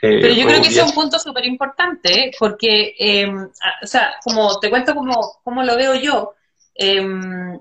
eh, 0.02 0.20
Pero 0.22 0.34
yo 0.34 0.46
creo 0.46 0.62
que 0.62 0.68
ese 0.68 0.82
es 0.82 0.86
un 0.86 0.94
punto 0.94 1.18
súper 1.20 1.46
importante, 1.46 2.32
porque, 2.40 2.96
em, 3.00 3.46
o 3.46 3.88
sea, 3.88 4.16
como 4.24 4.60
te 4.60 4.70
cuento 4.70 4.94
cómo, 4.94 5.40
cómo 5.44 5.64
lo 5.64 5.76
veo 5.76 5.96
yo, 5.96 6.36
em, 6.76 7.60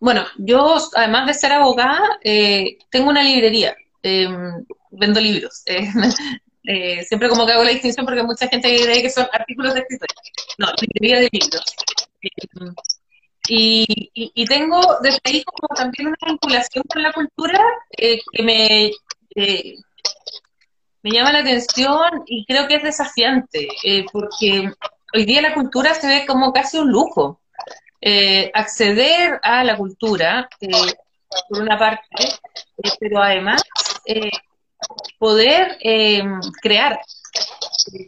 bueno, 0.00 0.24
yo, 0.36 0.76
además 0.96 1.26
de 1.28 1.34
ser 1.34 1.52
abogada, 1.52 2.18
eh, 2.24 2.78
tengo 2.90 3.10
una 3.10 3.22
librería, 3.22 3.76
em, 4.02 4.64
vendo 4.90 5.20
libros. 5.20 5.62
Eh, 6.64 7.02
siempre 7.02 7.28
como 7.28 7.44
que 7.44 7.52
hago 7.52 7.64
la 7.64 7.72
distinción 7.72 8.06
porque 8.06 8.22
mucha 8.22 8.46
gente 8.46 8.68
cree 8.80 9.02
que 9.02 9.10
son 9.10 9.26
artículos 9.32 9.74
de 9.74 9.80
escritorio. 9.80 10.14
No, 10.58 10.68
librería 10.80 11.18
de 11.18 11.28
libros. 11.32 11.64
Y, 13.54 14.46
tengo 14.46 14.80
desde 15.02 15.20
ahí 15.24 15.44
como 15.44 15.68
también 15.76 16.08
una 16.08 16.16
vinculación 16.26 16.84
con 16.88 17.02
la 17.02 17.12
cultura 17.12 17.60
eh, 17.90 18.18
que 18.32 18.42
me, 18.42 18.90
eh, 19.34 19.76
me 21.02 21.10
llama 21.10 21.32
la 21.32 21.40
atención 21.40 22.22
y 22.26 22.46
creo 22.46 22.66
que 22.66 22.76
es 22.76 22.82
desafiante, 22.82 23.68
eh, 23.84 24.06
porque 24.10 24.72
hoy 25.14 25.24
día 25.26 25.42
la 25.42 25.52
cultura 25.52 25.92
se 25.92 26.06
ve 26.06 26.26
como 26.26 26.52
casi 26.52 26.78
un 26.78 26.90
lujo. 26.90 27.40
acceder 28.54 29.38
a 29.42 29.64
la 29.64 29.76
cultura, 29.76 30.48
por 31.48 31.62
una 31.62 31.78
parte, 31.78 32.02
pero 32.98 33.22
además 33.22 33.62
poder 35.18 35.78
crear. 36.62 37.00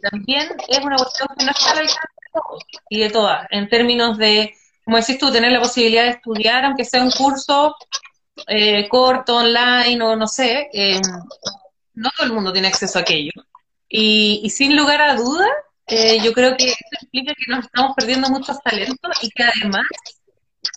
también 0.09 0.49
es 0.67 0.79
una 0.79 0.95
cuestión 0.97 1.27
que 1.37 1.45
no 1.45 1.51
está 1.51 1.71
al 1.71 1.77
alcance 1.79 2.19
de 2.23 2.31
todos 2.33 2.63
y 2.89 2.99
de 2.99 3.09
todas, 3.09 3.47
en 3.51 3.69
términos 3.69 4.17
de 4.17 4.55
como 4.85 4.97
decís 4.97 5.17
tú, 5.17 5.31
tener 5.31 5.51
la 5.51 5.59
posibilidad 5.59 6.03
de 6.03 6.11
estudiar, 6.11 6.63
aunque 6.63 6.85
sea 6.85 7.03
un 7.03 7.11
curso 7.11 7.75
eh, 8.47 8.87
corto, 8.87 9.37
online 9.37 10.01
o 10.03 10.15
no 10.15 10.27
sé, 10.27 10.69
eh, 10.71 11.01
no 11.95 12.09
todo 12.15 12.27
el 12.27 12.33
mundo 12.33 12.53
tiene 12.53 12.67
acceso 12.67 12.99
a 12.99 13.01
aquello. 13.01 13.31
Y, 13.89 14.47
sin 14.51 14.75
lugar 14.75 15.01
a 15.01 15.15
dudas, 15.15 15.49
eh, 15.87 16.19
yo 16.21 16.33
creo 16.33 16.55
que 16.55 16.65
eso 16.65 16.77
implica 17.01 17.33
que 17.33 17.51
nos 17.51 17.65
estamos 17.65 17.95
perdiendo 17.95 18.29
muchos 18.29 18.61
talentos 18.61 19.11
y 19.21 19.29
que 19.31 19.43
además 19.43 19.85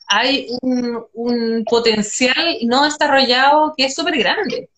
hay 0.06 0.48
un, 0.62 1.04
un 1.12 1.64
potencial 1.64 2.58
no 2.62 2.84
desarrollado 2.84 3.74
que 3.76 3.86
es 3.86 3.94
súper 3.94 4.16
grande. 4.18 4.70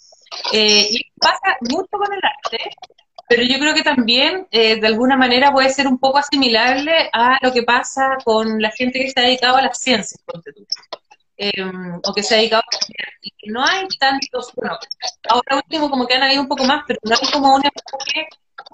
y 0.52 1.02
pasa 1.20 1.56
mucho 1.68 1.88
con 1.90 2.12
el 2.12 2.20
arte, 2.22 2.70
pero 3.30 3.44
yo 3.44 3.60
creo 3.60 3.74
que 3.74 3.84
también, 3.84 4.48
eh, 4.50 4.80
de 4.80 4.86
alguna 4.88 5.16
manera, 5.16 5.52
puede 5.52 5.70
ser 5.70 5.86
un 5.86 6.00
poco 6.00 6.18
asimilable 6.18 7.08
a 7.12 7.38
lo 7.40 7.52
que 7.52 7.62
pasa 7.62 8.18
con 8.24 8.60
la 8.60 8.72
gente 8.72 8.98
que 8.98 9.08
se 9.08 9.20
ha 9.20 9.22
dedicado 9.22 9.56
a 9.56 9.62
las 9.62 9.78
ciencias, 9.78 10.20
em, 11.36 12.00
o 12.04 12.12
que 12.12 12.24
se 12.24 12.34
ha 12.34 12.38
dedicado 12.38 12.62
a 12.62 12.76
y 13.22 13.30
que 13.30 13.52
no 13.52 13.64
hay 13.64 13.86
tantos, 14.00 14.52
bueno, 14.56 14.76
ahora 15.28 15.62
último 15.62 15.88
como 15.88 16.08
que 16.08 16.14
han 16.14 16.24
habido 16.24 16.42
un 16.42 16.48
poco 16.48 16.64
más, 16.64 16.82
pero 16.88 16.98
no 17.04 17.14
hay 17.14 17.30
como 17.30 17.54
un 17.54 17.62
enfoque 17.64 18.26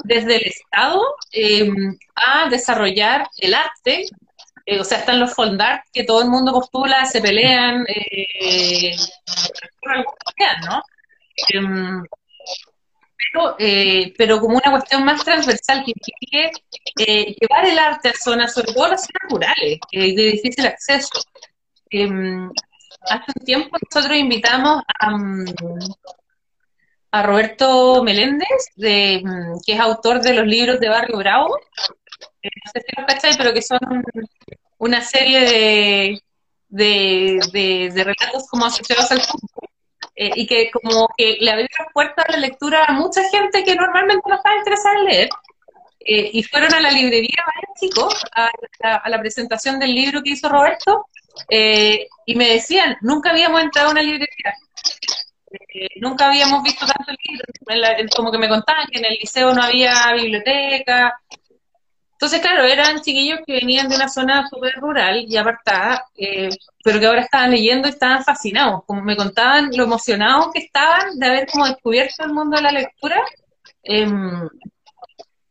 desde 0.04 0.36
el 0.36 0.44
Estado 0.46 1.02
em, 1.32 1.98
a 2.14 2.48
desarrollar 2.48 3.28
el 3.36 3.52
arte, 3.52 4.06
eh, 4.64 4.80
o 4.80 4.84
sea, 4.84 4.98
están 5.00 5.20
los 5.20 5.34
fondart 5.34 5.84
que 5.92 6.04
todo 6.04 6.22
el 6.22 6.30
mundo 6.30 6.52
postula, 6.52 7.04
se 7.04 7.20
pelean, 7.20 7.84
eh, 7.88 8.96
¿no? 10.66 10.82
Eh, 13.58 14.14
pero, 14.16 14.40
como 14.40 14.56
una 14.58 14.70
cuestión 14.70 15.04
más 15.04 15.24
transversal 15.24 15.84
que 15.84 15.92
implique 15.92 16.50
eh, 16.98 17.36
llevar 17.40 17.66
el 17.66 17.78
arte 17.78 18.10
a 18.10 18.12
zonas, 18.12 18.54
sobre 18.54 18.72
todo 18.72 18.88
las 18.88 19.02
zonas 19.06 19.30
rurales, 19.30 19.78
de 19.92 20.32
difícil 20.32 20.66
acceso. 20.66 21.20
Em, 21.90 22.50
hace 23.02 23.32
un 23.38 23.44
tiempo 23.44 23.76
nosotros 23.90 24.18
invitamos 24.18 24.82
a, 24.98 25.10
mm, 25.16 25.44
Roberto 27.22 28.02
Meléndez, 28.02 28.46
de, 28.76 29.22
mm, 29.24 29.60
que 29.64 29.72
es 29.72 29.80
autor 29.80 30.20
de 30.20 30.34
los 30.34 30.46
libros 30.46 30.78
de 30.80 30.88
Barrio 30.88 31.16
Bravo, 31.18 31.56
no 32.42 32.72
sé 32.72 32.80
si 32.80 32.96
los 32.96 33.06
cacháis, 33.06 33.36
pero 33.36 33.52
que 33.52 33.62
son 33.62 33.78
una 34.78 35.00
serie 35.00 35.40
de, 35.40 36.20
de, 36.68 37.90
de, 37.92 38.04
relatos 38.04 38.46
como 38.50 38.66
asociados 38.66 39.10
al 39.10 39.20
fútbol. 39.22 39.68
Eh, 40.18 40.30
y 40.34 40.46
que 40.46 40.70
como 40.70 41.08
que 41.16 41.36
le 41.40 41.50
abrió 41.50 41.68
las 41.78 41.92
puertas 41.92 42.24
a 42.26 42.32
la 42.32 42.38
lectura 42.38 42.84
a 42.84 42.92
mucha 42.92 43.22
gente 43.28 43.62
que 43.62 43.74
normalmente 43.74 44.22
no 44.26 44.36
estaba 44.36 44.56
interesada 44.56 44.96
en 44.98 45.04
leer. 45.04 45.28
Eh, 46.00 46.30
y 46.32 46.42
fueron 46.44 46.72
a 46.72 46.80
la 46.80 46.90
librería 46.90 47.44
varios 47.44 47.80
chicos 47.80 48.24
a 48.32 48.50
la, 49.10 49.18
presentación 49.18 49.78
del 49.78 49.92
libro 49.92 50.22
que 50.22 50.30
hizo 50.30 50.48
Roberto 50.48 51.06
eh, 51.50 52.06
y 52.24 52.36
me 52.36 52.48
decían, 52.48 52.96
nunca 53.00 53.30
habíamos 53.30 53.60
entrado 53.60 53.88
a 53.88 53.90
una 53.90 54.02
librería, 54.02 54.54
nunca 55.96 56.28
habíamos 56.28 56.62
visto 56.62 56.86
tanto 56.86 57.12
libro, 57.28 58.08
como 58.14 58.30
que 58.30 58.38
me 58.38 58.48
contaban 58.48 58.86
que 58.86 59.00
en 59.00 59.06
el 59.06 59.14
liceo 59.14 59.52
no 59.52 59.64
había 59.64 60.12
biblioteca, 60.14 61.20
entonces, 62.16 62.40
claro, 62.40 62.64
eran 62.64 63.02
chiquillos 63.02 63.40
que 63.46 63.52
venían 63.52 63.90
de 63.90 63.96
una 63.96 64.08
zona 64.08 64.48
súper 64.48 64.76
rural 64.76 65.26
y 65.28 65.36
apartada, 65.36 66.06
eh, 66.16 66.48
pero 66.82 66.98
que 66.98 67.04
ahora 67.04 67.20
estaban 67.20 67.50
leyendo 67.50 67.88
y 67.88 67.90
estaban 67.90 68.24
fascinados. 68.24 68.84
Como 68.86 69.02
me 69.02 69.16
contaban 69.16 69.70
lo 69.76 69.84
emocionados 69.84 70.48
que 70.50 70.60
estaban 70.60 71.18
de 71.18 71.26
haber 71.26 71.46
como 71.46 71.66
descubierto 71.66 72.24
el 72.24 72.32
mundo 72.32 72.56
de 72.56 72.62
la 72.62 72.72
lectura, 72.72 73.20
em, 73.82 74.48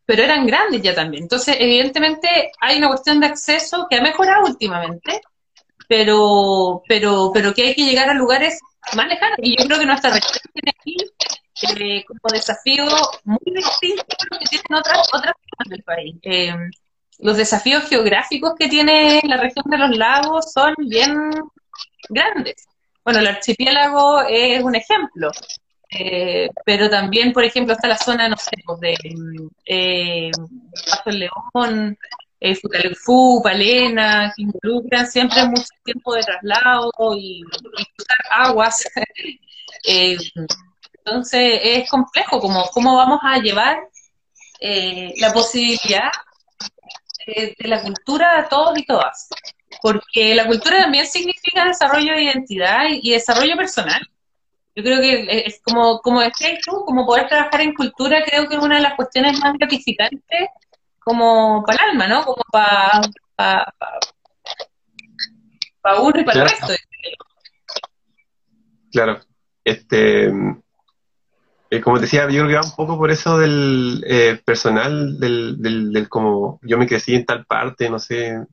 pero 0.07 0.23
eran 0.23 0.47
grandes 0.47 0.81
ya 0.81 0.95
también. 0.95 1.23
Entonces, 1.23 1.55
evidentemente, 1.59 2.51
hay 2.59 2.79
una 2.79 2.87
cuestión 2.87 3.19
de 3.19 3.27
acceso 3.27 3.85
que 3.87 3.97
ha 3.97 4.01
mejorado 4.01 4.45
últimamente, 4.47 5.21
pero, 5.87 6.81
pero, 6.87 7.29
pero 7.31 7.53
que 7.53 7.61
hay 7.67 7.75
que 7.75 7.85
llegar 7.85 8.09
a 8.09 8.15
lugares 8.15 8.59
más 8.95 9.07
lejanos. 9.07 9.37
Y 9.43 9.55
yo 9.55 9.65
creo 9.67 9.79
que 9.79 9.85
nuestra 9.85 10.09
región 10.11 10.39
tiene 10.51 10.71
aquí 10.79 10.97
eh, 11.61 12.03
como 12.05 12.19
desafío 12.33 12.85
muy 13.23 13.37
distinto 13.45 14.03
a 14.09 14.33
lo 14.33 14.39
que 14.39 14.45
tienen 14.45 14.73
otras, 14.73 15.07
otras 15.13 15.33
del 15.67 15.83
país. 15.83 16.15
Eh, 16.21 16.53
los 17.19 17.37
desafíos 17.37 17.87
geográficos 17.87 18.53
que 18.57 18.67
tiene 18.67 19.21
la 19.23 19.37
región 19.37 19.65
de 19.67 19.77
los 19.77 19.95
lagos 19.95 20.51
son 20.51 20.73
bien 20.77 21.31
grandes. 22.09 22.67
Bueno, 23.03 23.19
el 23.19 23.27
archipiélago 23.27 24.21
es 24.23 24.63
un 24.63 24.75
ejemplo, 24.75 25.31
eh, 25.89 26.49
pero 26.65 26.89
también, 26.89 27.31
por 27.31 27.43
ejemplo, 27.43 27.73
está 27.73 27.87
la 27.87 27.97
zona, 27.97 28.27
no 28.27 28.35
sé, 28.37 28.51
pues, 28.65 28.79
de 28.79 28.95
eh, 29.65 30.31
Paso 30.89 31.09
el 31.09 31.19
León, 31.19 31.97
eh, 32.39 32.55
Futalefú, 32.55 33.41
Palena, 33.43 34.33
que 34.35 34.43
involucran 34.43 35.07
siempre 35.07 35.45
mucho 35.45 35.67
tiempo 35.83 36.13
de 36.15 36.23
traslado 36.23 36.91
y, 37.17 37.43
aguas. 38.31 38.83
eh, 39.87 40.17
entonces 41.05 41.59
es 41.63 41.89
complejo, 41.89 42.39
como 42.39 42.65
cómo 42.73 42.95
vamos 42.95 43.19
a 43.23 43.37
llevar 43.37 43.77
eh, 44.59 45.13
la 45.17 45.33
posibilidad 45.33 46.11
de, 47.27 47.55
la 47.59 47.81
cultura 47.81 48.39
a 48.39 48.49
todos 48.49 48.77
y 48.77 48.85
todas. 48.85 49.29
Porque 49.81 50.35
la 50.35 50.45
cultura 50.45 50.83
también 50.83 51.05
significa 51.05 51.65
desarrollo 51.65 52.13
de 52.13 52.23
identidad 52.23 52.85
y, 52.89 53.11
desarrollo 53.11 53.55
personal. 53.57 54.01
Yo 54.75 54.83
creo 54.83 54.99
que 55.01 55.43
es 55.45 55.61
como, 55.63 55.99
como 55.99 56.21
decías 56.21 56.59
tú, 56.65 56.83
como 56.85 57.05
poder 57.05 57.27
trabajar 57.27 57.61
en 57.61 57.73
cultura, 57.73 58.23
creo 58.25 58.47
que 58.47 58.55
es 58.55 58.61
una 58.61 58.75
de 58.75 58.81
las 58.81 58.95
cuestiones 58.95 59.39
más 59.39 59.53
gratificantes 59.53 60.49
como 60.99 61.63
para 61.65 61.83
el 61.83 61.89
alma, 61.91 62.07
¿no? 62.07 62.25
Como 62.25 62.43
para 62.51 63.01
para 65.85 66.01
uno 66.01 66.19
y 66.19 66.23
para 66.23 66.41
el 66.41 66.49
resto. 66.49 66.73
Claro. 68.91 69.21
Este, 69.63 70.31
eh, 71.75 71.81
como 71.81 71.99
decía, 71.99 72.23
yo 72.29 72.43
creo 72.43 72.47
que 72.47 72.55
va 72.55 72.61
un 72.63 72.75
poco 72.75 72.97
por 72.97 73.11
eso 73.11 73.37
del 73.37 74.03
eh, 74.07 74.39
personal, 74.45 75.19
del, 75.19 75.61
del, 75.61 76.09
como 76.09 76.59
yo 76.63 76.77
me 76.77 76.87
crecí 76.87 77.15
en 77.15 77.25
tal 77.25 77.45
parte, 77.45 77.89
no 77.89 77.99
sé. 77.99 78.45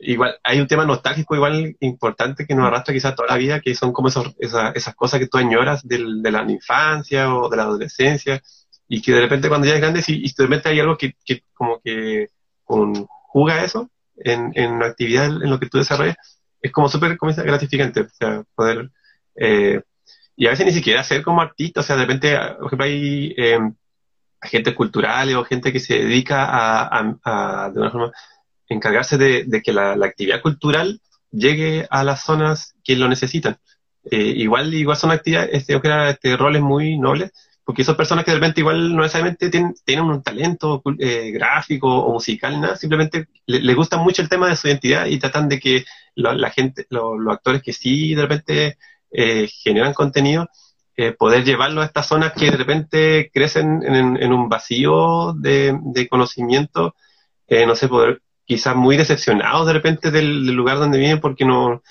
Igual, 0.00 0.38
hay 0.44 0.60
un 0.60 0.66
tema 0.66 0.84
nostálgico 0.84 1.34
igual 1.34 1.76
importante 1.80 2.46
que 2.46 2.54
nos 2.54 2.66
arrastra 2.66 2.94
quizás 2.94 3.16
toda 3.16 3.28
la 3.28 3.36
vida, 3.36 3.60
que 3.60 3.74
son 3.74 3.92
como 3.92 4.08
esos, 4.08 4.34
esas 4.38 4.94
cosas 4.94 5.18
que 5.18 5.26
tú 5.26 5.38
añoras 5.38 5.86
del, 5.86 6.22
de 6.22 6.30
la 6.30 6.42
infancia 6.50 7.34
o 7.34 7.48
de 7.48 7.56
la 7.56 7.64
adolescencia, 7.64 8.40
y 8.86 9.02
que 9.02 9.12
de 9.12 9.22
repente 9.22 9.48
cuando 9.48 9.66
ya 9.66 9.74
es 9.74 9.80
grande, 9.80 10.02
y, 10.06 10.32
de 10.32 10.44
repente 10.44 10.68
hay 10.68 10.80
algo 10.80 10.96
que, 10.96 11.14
que 11.24 11.42
como 11.54 11.80
que 11.80 12.28
conjuga 12.64 13.64
eso 13.64 13.90
en, 14.16 14.52
en 14.54 14.78
la 14.78 14.86
actividad, 14.86 15.26
en 15.26 15.50
lo 15.50 15.58
que 15.58 15.68
tú 15.68 15.78
desarrollas, 15.78 16.16
es 16.62 16.72
como 16.72 16.88
súper 16.88 17.16
gratificante, 17.18 18.02
o 18.02 18.08
sea, 18.10 18.44
poder 18.54 18.90
eh, 19.36 19.82
y 20.38 20.46
a 20.46 20.50
veces 20.50 20.66
ni 20.66 20.72
siquiera 20.72 21.02
ser 21.02 21.22
como 21.22 21.42
artista, 21.42 21.80
o 21.80 21.82
sea, 21.82 21.96
de 21.96 22.02
repente, 22.02 22.38
por 22.60 22.80
hay 22.80 23.34
eh, 23.36 23.58
agentes 24.40 24.72
culturales 24.74 25.34
o 25.34 25.42
gente 25.42 25.72
que 25.72 25.80
se 25.80 25.94
dedica 25.98 26.46
a, 26.48 27.70
de 27.74 27.80
una 27.80 27.90
forma, 27.90 28.12
encargarse 28.68 29.18
de, 29.18 29.62
que 29.64 29.72
la, 29.72 29.94
actividad 29.94 30.40
cultural 30.40 31.00
llegue 31.32 31.88
a 31.90 32.04
las 32.04 32.22
zonas 32.22 32.76
que 32.84 32.94
lo 32.94 33.08
necesitan. 33.08 33.58
Eh, 34.12 34.32
igual, 34.36 34.72
igual 34.72 34.96
son 34.96 35.10
actividades, 35.10 35.50
este, 35.52 35.80
este, 36.08 36.36
roles 36.36 36.62
muy 36.62 36.96
nobles, 36.96 37.32
porque 37.64 37.82
son 37.82 37.96
personas 37.96 38.24
que 38.24 38.30
de 38.30 38.36
repente 38.36 38.60
igual 38.60 38.94
no 38.94 39.02
necesariamente 39.02 39.50
tienen, 39.50 39.74
tienen 39.84 40.04
un 40.04 40.22
talento 40.22 40.80
eh, 41.00 41.32
gráfico 41.32 41.88
o 41.88 42.12
musical, 42.12 42.60
nada, 42.60 42.76
simplemente 42.76 43.26
les 43.44 43.64
le 43.64 43.74
gusta 43.74 43.96
mucho 43.96 44.22
el 44.22 44.28
tema 44.28 44.48
de 44.48 44.54
su 44.54 44.68
identidad 44.68 45.06
y 45.06 45.18
tratan 45.18 45.48
de 45.48 45.58
que 45.58 45.84
la 46.14 46.50
gente, 46.50 46.86
los 46.90 47.18
actores 47.28 47.60
que 47.60 47.72
sí 47.72 48.14
de 48.14 48.22
repente 48.22 48.78
eh, 49.10 49.48
generan 49.48 49.94
contenido, 49.94 50.48
eh, 50.96 51.12
poder 51.12 51.44
llevarlo 51.44 51.80
a 51.80 51.84
estas 51.84 52.06
zonas 52.06 52.32
que 52.32 52.50
de 52.50 52.56
repente 52.56 53.30
crecen 53.32 53.82
en, 53.84 54.32
un 54.32 54.48
vacío 54.48 55.32
de, 55.34 56.08
conocimiento, 56.10 56.94
eh, 57.46 57.66
no 57.66 57.76
sé, 57.76 57.88
poder, 57.88 58.22
quizás 58.44 58.74
muy 58.74 58.96
decepcionados 58.96 59.66
de 59.66 59.72
repente 59.72 60.10
del, 60.10 60.46
lugar 60.54 60.78
donde 60.78 60.98
viven 60.98 61.20
porque 61.20 61.44
no 61.44 61.82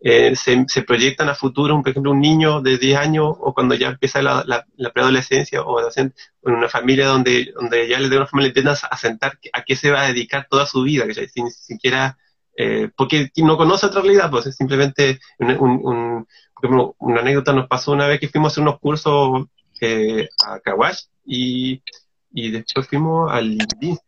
se, 0.00 0.82
proyectan 0.86 1.28
a 1.28 1.34
futuro, 1.34 1.80
por 1.80 1.90
ejemplo, 1.90 2.12
un 2.12 2.20
niño 2.20 2.60
de 2.60 2.78
10 2.78 2.98
años 2.98 3.36
o 3.38 3.54
cuando 3.54 3.74
ya 3.74 3.88
empieza 3.88 4.22
la, 4.22 4.44
la, 4.46 4.92
preadolescencia 4.92 5.62
o 5.62 5.80
en 5.80 6.12
una 6.42 6.68
familia 6.68 7.06
donde, 7.06 7.52
donde 7.54 7.88
ya 7.88 7.98
le 7.98 8.08
de 8.08 8.16
una 8.16 8.26
forma 8.26 8.42
le 8.42 8.48
intentan 8.48 8.76
asentar 8.90 9.38
a 9.52 9.62
qué 9.62 9.76
se 9.76 9.90
va 9.90 10.02
a 10.02 10.08
dedicar 10.08 10.46
toda 10.48 10.66
su 10.66 10.82
vida, 10.82 11.06
que 11.06 11.28
sin 11.28 11.50
siquiera 11.50 12.18
eh, 12.56 12.88
porque 12.96 13.32
no 13.36 13.56
conoce 13.56 13.86
otra 13.86 14.00
realidad, 14.00 14.30
pues 14.30 14.46
es 14.46 14.56
simplemente 14.56 15.18
un, 15.38 16.26
una 16.70 17.20
anécdota 17.20 17.52
nos 17.52 17.68
pasó 17.68 17.92
una 17.92 18.06
vez 18.06 18.20
que 18.20 18.28
fuimos 18.28 18.50
a 18.50 18.52
hacer 18.52 18.62
unos 18.62 18.80
cursos 18.80 19.46
eh, 19.80 20.28
a 20.46 20.60
Kawash 20.60 21.04
y, 21.24 21.82
después 22.30 22.86
fuimos 22.88 23.32
al 23.32 23.58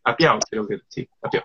a 0.03 0.15
Piao, 0.15 0.39
creo 0.49 0.67
que 0.67 0.79
sí, 0.87 1.07
a 1.21 1.29
Piao. 1.29 1.43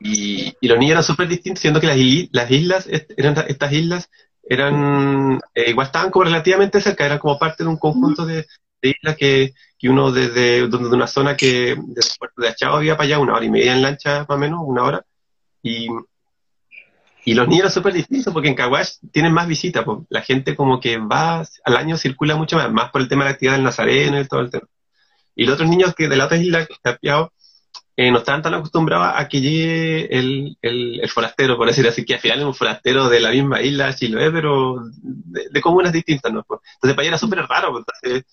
Y, 0.00 0.54
los 0.66 0.78
niños 0.78 0.92
eran 0.92 1.04
súper 1.04 1.28
distintos, 1.28 1.60
siendo 1.60 1.80
que 1.80 1.86
las, 1.86 1.96
las 2.32 2.50
islas, 2.50 2.88
eran, 3.16 3.36
estas 3.48 3.72
islas 3.72 4.10
eran, 4.42 5.40
eh, 5.54 5.70
igual 5.70 5.86
estaban 5.86 6.10
como 6.10 6.24
relativamente 6.24 6.80
cerca, 6.80 7.04
eran 7.04 7.18
como 7.18 7.38
parte 7.38 7.64
de 7.64 7.68
un 7.68 7.78
conjunto 7.78 8.24
de, 8.24 8.46
islas 8.80 9.16
que, 9.16 9.54
que 9.76 9.88
uno 9.88 10.12
desde, 10.12 10.68
de, 10.68 10.76
una 10.76 11.06
zona 11.06 11.36
que 11.36 11.76
desde 11.76 12.12
el 12.12 12.18
puerto 12.18 12.42
de 12.42 12.48
Achao 12.48 12.76
había 12.76 12.96
para 12.96 13.06
allá, 13.06 13.18
una 13.18 13.34
hora 13.34 13.44
y 13.44 13.50
media 13.50 13.72
en 13.72 13.82
lancha 13.82 14.20
más 14.20 14.36
o 14.36 14.38
menos, 14.38 14.60
una 14.64 14.84
hora, 14.84 15.04
y, 15.62 15.88
y 17.28 17.34
los 17.34 17.46
niños 17.46 17.64
son 17.64 17.82
súper 17.82 17.92
distintos 17.92 18.32
porque 18.32 18.48
en 18.48 18.54
Caguas 18.54 19.00
tienen 19.12 19.34
más 19.34 19.46
visitas. 19.46 19.84
Pues. 19.84 19.98
La 20.08 20.22
gente 20.22 20.56
como 20.56 20.80
que 20.80 20.96
va 20.96 21.44
al 21.64 21.76
año 21.76 21.98
circula 21.98 22.36
mucho 22.36 22.56
más, 22.56 22.72
más 22.72 22.90
por 22.90 23.02
el 23.02 23.08
tema 23.08 23.24
de 23.24 23.28
la 23.28 23.34
actividad 23.34 23.52
del 23.56 23.64
Nazareno 23.64 24.18
y 24.18 24.26
todo 24.26 24.40
el 24.40 24.50
tema. 24.50 24.66
Y 25.36 25.44
los 25.44 25.56
otros 25.56 25.68
niños 25.68 25.94
que 25.94 26.08
de 26.08 26.16
la 26.16 26.24
otra 26.24 26.38
isla, 26.38 26.66
Capiao, 26.82 27.30
eh, 27.98 28.10
no 28.10 28.20
estaban 28.20 28.40
tan 28.40 28.54
acostumbrados 28.54 29.12
a 29.14 29.28
que 29.28 29.42
llegue 29.42 30.18
el, 30.18 30.56
el, 30.62 31.06
forastero, 31.10 31.58
por 31.58 31.66
decir 31.66 31.86
así, 31.86 32.02
que 32.06 32.14
al 32.14 32.20
final 32.20 32.38
es 32.38 32.44
un 32.46 32.54
forastero 32.54 33.10
de 33.10 33.20
la 33.20 33.30
misma 33.30 33.60
isla, 33.60 33.94
Chiloé, 33.94 34.30
pero 34.30 34.76
de, 35.02 35.60
comunas 35.60 35.92
distintas, 35.92 36.32
¿no? 36.32 36.42
Pues. 36.44 36.60
Entonces 36.76 36.94
para 36.94 37.02
allá 37.02 37.08
era 37.10 37.18
súper 37.18 37.40
raro. 37.40 37.72
Pues, 37.72 38.24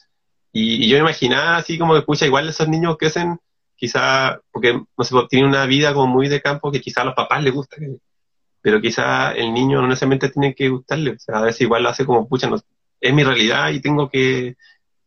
y, 0.54 0.88
yo 0.88 0.96
me 0.96 1.02
imaginaba 1.02 1.58
así 1.58 1.78
como 1.78 1.92
que, 1.92 2.00
escucha, 2.00 2.26
igual 2.26 2.48
esos 2.48 2.70
niños 2.70 2.96
crecen 2.98 3.40
quizá, 3.76 4.40
porque, 4.54 4.72
no 4.74 5.04
sé, 5.04 5.12
pues, 5.12 5.28
tiene 5.28 5.50
una 5.50 5.66
vida 5.66 5.94
como 5.94 6.08
muy 6.08 6.30
de 6.30 6.42
campo 6.42 6.72
que 6.72 6.80
quizá 6.80 7.02
a 7.02 7.06
los 7.06 7.14
papás 7.14 7.44
les 7.44 7.54
gusta, 7.54 7.76
pero 8.66 8.82
quizá 8.82 9.32
el 9.34 9.54
niño 9.54 9.80
no 9.80 9.88
necesariamente 9.88 10.30
tiene 10.30 10.56
que 10.56 10.70
gustarle, 10.70 11.12
o 11.12 11.20
sea, 11.20 11.38
a 11.38 11.42
veces 11.44 11.62
igual 11.62 11.84
lo 11.84 11.90
hace 11.90 12.04
como, 12.04 12.28
pucha, 12.28 12.50
no, 12.50 12.60
es 13.00 13.14
mi 13.14 13.24
realidad 13.24 13.70
y 13.70 13.80
tengo 13.80 14.10
que, 14.10 14.56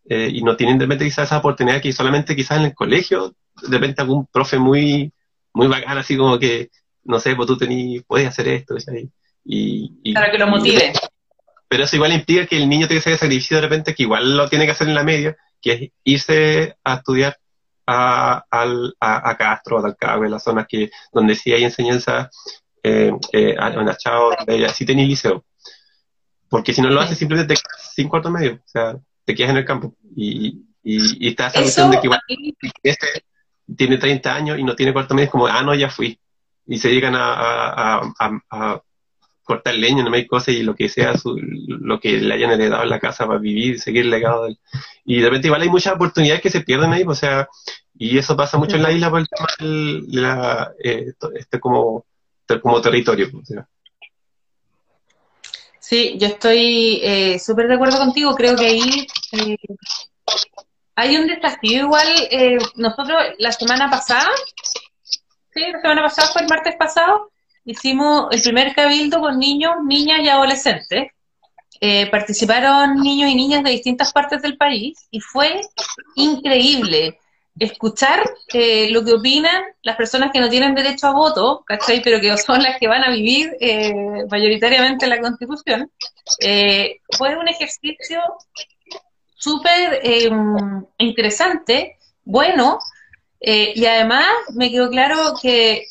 eh, 0.09 0.31
y 0.33 0.43
no 0.43 0.55
tienen 0.55 0.79
de 0.79 0.85
repente 0.85 1.07
quizás 1.07 1.27
esa 1.27 1.39
oportunidad 1.39 1.83
que 1.83 1.93
solamente 1.93 2.37
quizás 2.37 2.59
en 2.59 2.67
el 2.67 2.75
colegio, 2.77 3.35
de 3.61 3.69
repente 3.77 4.01
algún 4.01 4.27
profe 4.27 4.61
muy, 4.61 5.13
muy 5.55 5.67
bacán, 5.67 5.99
así 5.99 6.17
como 6.17 6.39
que, 6.39 6.71
no 7.03 7.19
sé, 7.19 7.35
pues 7.35 7.49
tú 7.49 7.59
tenés, 7.59 8.05
puedes 8.07 8.29
hacer 8.29 8.47
esto, 8.47 8.77
y, 9.45 9.93
y, 10.05 10.15
Para 10.15 10.31
que 10.31 10.39
lo 10.39 10.47
motive. 10.47 10.93
Pero 11.67 11.83
eso 11.83 11.97
igual 11.97 12.13
implica 12.13 12.47
que 12.47 12.59
el 12.59 12.69
niño 12.69 12.87
tiene 12.87 13.03
que 13.03 13.09
hacer 13.09 13.19
sacrificio 13.19 13.57
de 13.57 13.63
repente, 13.63 13.93
que 13.93 14.05
igual 14.05 14.37
lo 14.37 14.49
tiene 14.49 14.67
que 14.67 14.71
hacer 14.71 14.87
en 14.87 14.95
la 14.95 15.03
media, 15.03 15.37
que 15.61 15.73
es 15.73 15.91
irse 16.05 16.77
a 16.85 16.95
estudiar 16.95 17.37
a, 17.89 18.45
a, 18.53 19.31
a 19.31 19.37
Castro, 19.37 19.81
a 19.81 19.83
Talcahué, 19.83 20.29
las 20.29 20.45
zonas 20.45 20.67
que, 20.69 20.93
donde 21.13 21.35
sí 21.35 21.53
hay 21.53 21.65
enseñanza 21.65 22.31
eh, 22.83 23.13
eh, 23.33 23.57
en 23.59 23.89
Achao, 23.89 24.31
sí 24.75 24.85
tenéis 24.85 25.09
liceo. 25.09 25.45
Porque 26.49 26.73
si 26.73 26.81
no 26.81 26.89
lo 26.89 27.01
haces, 27.01 27.19
simplemente 27.19 27.55
te 27.55 27.61
quedas 27.61 27.93
sin 27.95 28.09
cuarto 28.09 28.31
medio, 28.31 28.55
o 28.55 28.69
sea, 28.69 28.97
te 29.25 29.35
quedas 29.35 29.51
en 29.51 29.59
el 29.59 29.65
campo. 29.65 29.95
Y, 30.17 30.65
y, 30.83 31.27
y 31.27 31.29
está 31.29 31.49
esa 31.49 31.61
noción 31.61 31.91
de 31.91 32.01
que 32.01 32.07
igual 32.07 32.21
tiene 33.77 33.99
30 33.99 34.35
años 34.35 34.59
y 34.59 34.65
no 34.65 34.75
tiene 34.75 34.93
cuarto 34.93 35.15
medio, 35.15 35.27
es 35.27 35.31
como, 35.31 35.47
ah, 35.47 35.63
no, 35.63 35.75
ya 35.75 35.91
fui. 35.91 36.19
Y 36.67 36.79
se 36.79 36.93
llegan 36.93 37.15
a, 37.17 38.01
a, 38.19 38.83
cortar 39.43 39.75
leña, 39.75 40.05
no 40.05 40.15
hay 40.15 40.27
cosas 40.27 40.55
y 40.55 40.63
lo 40.63 40.75
que 40.75 40.91
sea, 40.91 41.15
lo 41.25 41.99
que 41.99 42.21
le 42.21 42.35
hayan 42.35 42.51
heredado 42.51 42.83
en 42.83 42.91
la 42.91 43.01
casa 43.01 43.27
para 43.27 43.39
vivir, 43.39 43.81
seguir 43.81 44.03
el 44.03 44.11
legado. 44.11 44.47
y 45.07 45.21
de 45.21 45.27
repente 45.27 45.49
igual 45.49 45.63
hay 45.63 45.71
muchas 45.71 45.95
oportunidades 45.95 46.43
que 46.43 46.51
se 46.51 46.61
pierden 46.61 46.93
ahí, 46.93 47.03
o 47.07 47.15
sea, 47.15 47.49
y 47.95 48.19
eso 48.19 48.37
pasa 48.37 48.59
mucho 48.59 48.77
en 48.77 48.83
la 48.83 48.93
isla 48.93 49.09
por 49.09 49.21
el 49.21 49.29
tema 49.29 49.49
de 49.59 50.21
la, 50.21 50.73
eh, 50.85 51.13
este 51.35 51.59
como, 51.59 52.05
como 52.63 52.81
territorio. 52.81 53.31
Sí, 55.79 56.17
yo 56.19 56.27
estoy 56.27 57.01
eh, 57.03 57.39
súper 57.39 57.69
de 57.69 57.75
acuerdo 57.75 57.99
contigo. 57.99 58.35
Creo 58.35 58.57
que 58.57 58.67
ahí 58.67 59.07
eh, 59.33 59.57
hay 60.95 61.17
un 61.17 61.27
desafío 61.27 61.85
igual. 61.85 62.09
Eh, 62.31 62.59
nosotros 62.77 63.17
la 63.39 63.53
semana 63.53 63.91
pasada, 63.91 64.29
sí, 65.51 65.61
la 65.73 65.81
semana 65.81 66.03
pasada 66.03 66.29
fue 66.29 66.43
el 66.43 66.49
martes 66.49 66.77
pasado, 66.77 67.31
hicimos 67.65 68.29
el 68.33 68.43
primer 68.43 68.75
cabildo 68.75 69.21
con 69.21 69.39
niños, 69.39 69.77
niñas 69.87 70.21
y 70.21 70.29
adolescentes. 70.29 71.11
participaron 72.11 72.97
niños 72.97 73.31
y 73.31 73.35
niñas 73.35 73.63
de 73.63 73.71
distintas 73.71 74.13
partes 74.13 74.43
del 74.43 74.57
país 74.57 75.07
y 75.11 75.21
fue 75.21 75.61
increíble 76.17 77.19
escuchar 77.67 78.23
eh, 78.53 78.91
lo 78.91 79.05
que 79.05 79.13
opinan 79.13 79.63
las 79.83 79.97
personas 79.97 80.31
que 80.33 80.41
no 80.41 80.49
tienen 80.49 80.75
derecho 80.75 81.07
a 81.07 81.13
voto, 81.13 81.63
¿cachai? 81.67 82.03
Pero 82.03 82.21
que 82.21 82.37
son 82.39 82.63
las 82.63 82.79
que 82.79 82.89
van 82.89 83.05
a 83.05 83.11
vivir 83.11 83.57
eh, 83.61 83.93
mayoritariamente 84.31 85.07
la 85.07 85.21
Constitución, 85.21 85.91
eh, 86.41 87.01
fue 87.17 87.37
un 87.37 87.49
ejercicio 87.49 88.21
súper 89.35 90.01
em, 90.03 90.85
interesante, 90.99 91.97
bueno, 92.25 92.79
y 93.41 93.87
además 93.87 94.27
me 94.57 94.69
quedó 94.69 94.91
claro 94.91 95.35
que, 95.41 95.85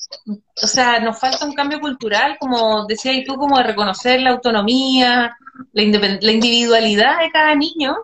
o 0.62 0.68
sea, 0.68 1.00
nos 1.00 1.18
falta 1.18 1.46
un 1.46 1.54
cambio 1.54 1.80
cultural, 1.80 2.36
como 2.40 2.86
decía 2.86 3.14
y 3.14 3.24
tú, 3.24 3.36
como 3.36 3.58
de 3.58 3.64
reconocer 3.64 4.20
la 4.20 4.32
autonomía, 4.32 5.38
la, 5.72 6.18
la 6.22 6.32
individualidad 6.32 7.20
de 7.20 7.32
cada 7.32 7.56
niño, 7.56 7.96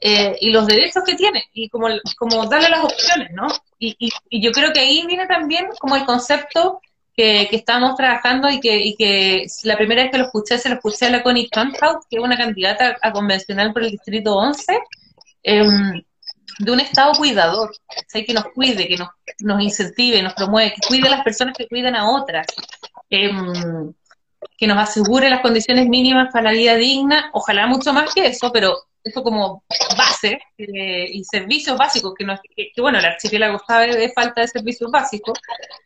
eh, 0.00 0.36
y 0.40 0.50
los 0.50 0.66
derechos 0.66 1.02
que 1.04 1.14
tiene 1.14 1.44
y 1.52 1.68
como, 1.68 1.88
como 2.18 2.46
darle 2.46 2.68
las 2.68 2.84
opciones, 2.84 3.30
¿no? 3.32 3.46
Y, 3.78 3.96
y, 3.98 4.42
yo 4.42 4.52
creo 4.52 4.72
que 4.72 4.80
ahí 4.80 5.06
viene 5.06 5.26
también 5.26 5.66
como 5.78 5.96
el 5.96 6.04
concepto 6.04 6.80
que, 7.14 7.46
que 7.50 7.56
estamos 7.56 7.96
trabajando 7.96 8.48
y 8.48 8.60
que, 8.60 8.76
y 8.78 8.94
que 8.96 9.46
la 9.64 9.76
primera 9.76 10.02
vez 10.02 10.10
que 10.12 10.18
lo 10.18 10.24
escuché, 10.24 10.58
se 10.58 10.68
lo 10.68 10.76
escuché 10.76 11.06
a 11.06 11.10
la 11.10 11.22
Connie 11.22 11.48
Trump-House, 11.48 12.06
que 12.08 12.16
es 12.16 12.22
una 12.22 12.36
candidata 12.36 12.96
a 13.00 13.12
convencional 13.12 13.72
por 13.72 13.82
el 13.82 13.90
Distrito 13.90 14.36
11, 14.36 14.78
em, 15.42 16.02
de 16.58 16.70
un 16.72 16.80
Estado 16.80 17.12
cuidador, 17.14 17.72
que 18.12 18.34
nos 18.34 18.44
cuide, 18.54 18.86
que 18.88 18.96
nos, 18.96 19.08
nos 19.40 19.62
incentive, 19.62 20.22
nos 20.22 20.34
promueve, 20.34 20.74
que 20.74 20.86
cuide 20.86 21.08
a 21.08 21.10
las 21.10 21.24
personas 21.24 21.56
que 21.56 21.66
cuidan 21.66 21.96
a 21.96 22.10
otras. 22.10 22.46
Em, 23.10 23.92
que 24.56 24.66
nos 24.66 24.78
asegure 24.78 25.30
las 25.30 25.40
condiciones 25.40 25.88
mínimas 25.88 26.32
para 26.32 26.44
la 26.44 26.52
vida 26.52 26.76
digna, 26.76 27.30
ojalá 27.32 27.66
mucho 27.66 27.92
más 27.92 28.12
que 28.14 28.26
eso, 28.26 28.50
pero 28.52 28.76
eso 29.04 29.22
como 29.22 29.64
base 29.96 30.40
eh, 30.58 31.06
y 31.10 31.24
servicios 31.24 31.76
básicos, 31.76 32.14
que, 32.16 32.24
no, 32.24 32.38
que, 32.56 32.72
bueno, 32.80 32.98
el 32.98 33.04
archipiélago 33.04 33.60
sabe 33.66 33.96
de 33.96 34.12
falta 34.12 34.42
de 34.42 34.48
servicios 34.48 34.90
básicos, 34.90 35.38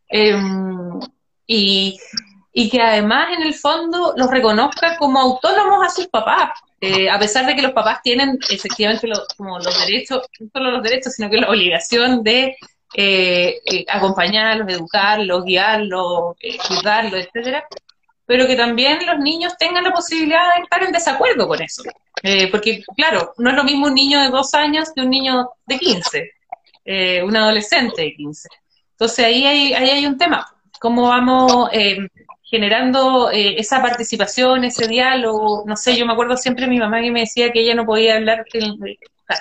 em, 0.09 1.01
y, 1.47 1.99
y, 2.53 2.69
que 2.69 2.81
además 2.81 3.29
en 3.37 3.43
el 3.43 3.55
fondo 3.55 4.15
los 4.17 4.31
reconozca 4.31 4.97
como 4.99 5.21
autónomos 5.21 5.87
a 5.87 5.91
sus 5.91 6.09
papás, 6.09 6.51
eh, 6.81 7.09
a 7.09 7.19
pesar 7.19 7.47
de 7.47 7.55
que 7.55 7.63
los 7.63 7.73
papás 7.73 8.03
tienen 8.03 8.39
efectivamente 8.51 9.09
como 9.37 9.59
los 9.59 9.87
derechos, 9.87 10.27
no 10.41 10.49
solo 10.53 10.71
los 10.73 10.83
derechos, 10.83 11.15
sino 11.15 11.31
que 11.31 11.39
la 11.39 11.49
obligación 11.49 12.23
de 12.23 12.57
eh, 12.95 13.61
acompañarlos, 13.89 14.69
educarlos, 14.69 15.45
guiarlos, 15.45 16.37
cuidarlos, 16.69 17.27
etcétera, 17.27 17.67
pero 18.27 18.47
que 18.47 18.57
también 18.57 18.99
los 19.07 19.19
niños 19.19 19.57
tengan 19.57 19.85
la 19.85 19.93
posibilidad 19.93 20.55
de 20.57 20.63
estar 20.63 20.83
en 20.83 20.93
desacuerdo 20.93 21.47
con 21.47 21.63
eso. 21.63 21.83
Eh, 22.23 22.51
porque, 22.51 22.83
claro, 22.97 23.35
no 23.39 23.51
es 23.51 23.57
lo 23.57 23.65
mismo 23.65 23.87
un 23.87 23.95
niño 23.95 24.21
de 24.21 24.31
dos 24.31 24.53
años 24.55 24.91
que 24.95 25.03
un 25.03 25.11
niño 25.11 25.49
de 25.67 25.79
15, 25.79 26.31
eh, 26.85 27.23
un 27.23 27.37
adolescente 27.37 28.03
de 28.03 28.15
15. 28.15 28.49
Entonces 28.93 29.25
ahí 29.25 29.47
hay, 29.47 29.75
ahí 29.75 29.91
hay 29.91 30.07
un 30.07 30.19
tema, 30.19 30.47
cómo 30.81 31.09
vamos 31.09 31.69
eh, 31.73 31.99
generando 32.43 33.31
esa 33.31 33.81
participación, 33.81 34.65
ese 34.65 34.89
diálogo. 34.89 35.65
No 35.67 35.77
sé, 35.77 35.97
yo 35.97 36.07
me 36.07 36.13
acuerdo 36.13 36.37
siempre 36.37 36.67
mi 36.67 36.79
mamá 36.79 37.01
que 37.01 37.11
me 37.11 37.21
decía 37.21 37.53
que 37.53 37.61
ella 37.61 37.75
no 37.75 37.85
podía 37.85 38.17
hablar, 38.17 38.45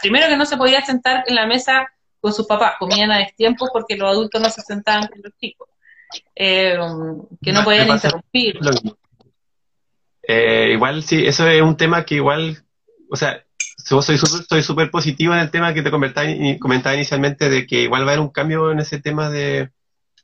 primero 0.02 0.28
que 0.28 0.38
no 0.38 0.46
se 0.46 0.58
podía 0.58 0.84
sentar 0.86 1.24
en 1.28 1.36
la 1.36 1.48
mesa 1.48 1.88
con 2.20 2.34
sus 2.34 2.46
papás, 2.46 2.74
comían 2.80 3.12
a 3.12 3.20
destiempo 3.20 3.70
porque 3.72 3.96
los 3.96 4.10
adultos 4.10 4.42
no 4.42 4.50
se 4.50 4.62
sentaban 4.62 5.08
con 5.08 5.22
los 5.24 5.34
chicos. 5.40 5.70
Eh, 6.36 6.78
que 7.42 7.52
no 7.52 7.64
podían 7.64 7.90
interrumpir. 7.90 8.60
Eh, 10.28 10.72
igual 10.74 11.04
sí, 11.04 11.26
eso 11.26 11.48
es 11.48 11.62
un 11.62 11.78
tema 11.78 12.04
que 12.04 12.16
igual, 12.16 12.64
o 13.10 13.16
sea, 13.16 13.44
soy 13.78 14.18
súper 14.18 14.64
soy 14.64 14.90
positivo 14.90 15.34
en 15.34 15.40
el 15.40 15.52
tema 15.52 15.74
que 15.74 15.84
te 15.84 15.92
comentaba, 15.92 16.96
inicialmente 16.96 17.50
de 17.50 17.68
que 17.68 17.84
igual 17.84 18.02
va 18.02 18.08
a 18.08 18.10
haber 18.14 18.20
un 18.20 18.32
cambio 18.32 18.72
en 18.72 18.80
ese 18.80 19.00
tema 19.00 19.30
de 19.30 19.70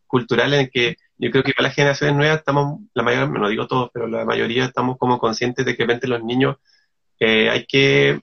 cultural 0.07 0.53
en 0.53 0.61
el 0.61 0.71
que 0.71 0.97
yo 1.17 1.29
creo 1.29 1.43
que 1.43 1.53
para 1.53 1.67
las 1.67 1.75
generaciones 1.75 2.15
nuevas 2.15 2.39
estamos, 2.39 2.79
la 2.93 3.03
mayoría, 3.03 3.27
no 3.27 3.47
digo 3.47 3.67
todos, 3.67 3.91
pero 3.93 4.07
la 4.07 4.25
mayoría 4.25 4.65
estamos 4.65 4.97
como 4.97 5.19
conscientes 5.19 5.65
de 5.65 5.77
que 5.77 5.83
repente 5.83 6.07
los 6.07 6.23
niños 6.23 6.57
eh, 7.19 7.49
hay 7.51 7.65
que, 7.67 8.19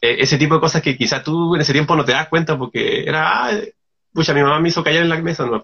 ese 0.00 0.38
tipo 0.38 0.54
de 0.54 0.60
cosas 0.60 0.80
que 0.80 0.96
quizás 0.96 1.22
tú 1.22 1.54
en 1.54 1.60
ese 1.60 1.74
tiempo 1.74 1.94
no 1.94 2.04
te 2.06 2.12
das 2.12 2.28
cuenta 2.28 2.58
porque 2.58 3.02
era, 3.02 3.46
ah, 3.46 3.50
pucha, 4.14 4.32
mi 4.32 4.40
mamá 4.40 4.58
me 4.60 4.70
hizo 4.70 4.82
callar 4.82 5.02
en 5.02 5.10
la 5.10 5.20
mesa, 5.20 5.44
no, 5.44 5.62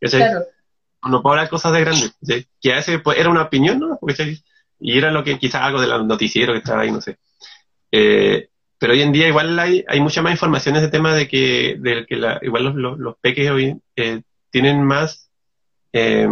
claro 0.00 0.44
no 1.02 1.22
puedo 1.22 1.34
hablar 1.34 1.48
cosas 1.48 1.72
de 1.72 1.80
grandes, 1.80 2.14
que 2.60 2.72
a 2.72 2.76
veces 2.76 3.00
pues, 3.02 3.18
era 3.18 3.30
una 3.30 3.42
opinión, 3.42 3.78
¿no? 3.78 3.98
y 4.80 4.96
era 4.96 5.10
lo 5.10 5.24
que 5.24 5.38
quizás 5.38 5.62
algo 5.62 5.80
del 5.80 6.06
noticiero 6.06 6.52
que 6.52 6.58
estaba 6.58 6.82
ahí, 6.82 6.90
no 6.90 7.00
sé. 7.00 7.18
Eh, 7.90 8.48
pero 8.78 8.92
hoy 8.92 9.02
en 9.02 9.12
día 9.12 9.28
igual 9.28 9.58
hay, 9.58 9.84
hay 9.88 10.00
mucha 10.00 10.22
más 10.22 10.32
información 10.32 10.76
en 10.76 10.82
ese 10.82 10.90
tema 10.90 11.14
de 11.14 11.26
que, 11.26 11.76
de 11.80 12.06
que 12.06 12.16
la, 12.16 12.38
igual 12.42 12.64
los, 12.64 12.74
los, 12.76 12.98
los, 12.98 13.16
peques 13.20 13.50
hoy 13.50 13.80
eh, 13.96 14.22
tienen 14.50 14.84
más, 14.84 15.30
eh, 15.92 16.28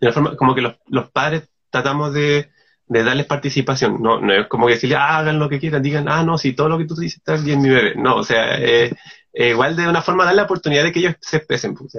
de 0.00 0.12
forma, 0.12 0.36
como 0.36 0.54
que 0.54 0.62
los, 0.62 0.74
los 0.86 1.10
padres 1.10 1.48
tratamos 1.70 2.12
de, 2.12 2.50
de 2.86 3.04
darles 3.04 3.26
participación, 3.26 4.02
no, 4.02 4.20
no 4.20 4.32
es 4.32 4.48
como 4.48 4.66
que 4.66 4.74
decirle, 4.74 4.96
ah, 4.96 5.18
hagan 5.18 5.38
lo 5.38 5.48
que 5.48 5.60
quieran, 5.60 5.82
digan, 5.82 6.08
ah, 6.08 6.24
no, 6.24 6.38
si 6.38 6.54
todo 6.54 6.68
lo 6.68 6.78
que 6.78 6.86
tú 6.86 6.96
dices 6.96 7.18
está 7.18 7.36
bien, 7.36 7.62
mi 7.62 7.68
bebé, 7.68 7.94
no, 7.94 8.16
o 8.16 8.24
sea, 8.24 8.58
eh, 8.58 8.92
igual 9.32 9.76
de 9.76 9.88
una 9.88 10.02
forma 10.02 10.24
dar 10.24 10.34
la 10.34 10.44
oportunidad 10.44 10.82
de 10.82 10.92
que 10.92 11.00
ellos 11.00 11.14
se 11.20 11.36
expresen, 11.36 11.74
pues, 11.74 11.96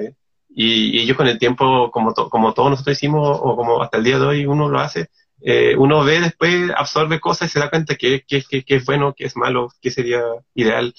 y, 0.55 1.01
ellos 1.01 1.17
con 1.17 1.27
el 1.27 1.37
tiempo, 1.37 1.91
como, 1.91 2.13
como 2.13 2.53
todos 2.53 2.69
nosotros 2.71 2.97
hicimos, 2.97 3.37
o 3.41 3.55
como 3.55 3.83
hasta 3.83 3.97
el 3.97 4.03
día 4.05 4.17
de 4.17 4.25
hoy 4.25 4.45
uno 4.45 4.69
lo 4.69 4.79
hace, 4.79 5.09
eh, 5.41 5.75
uno 5.77 6.03
ve 6.03 6.21
después, 6.21 6.71
absorbe 6.75 7.19
cosas 7.19 7.49
y 7.49 7.53
se 7.53 7.59
da 7.59 7.69
cuenta 7.69 7.95
que, 7.95 8.23
que, 8.25 8.41
que, 8.43 8.63
es 8.75 8.85
bueno, 8.85 9.13
que 9.13 9.25
es 9.25 9.35
malo, 9.35 9.69
que 9.81 9.91
sería 9.91 10.21
ideal. 10.53 10.93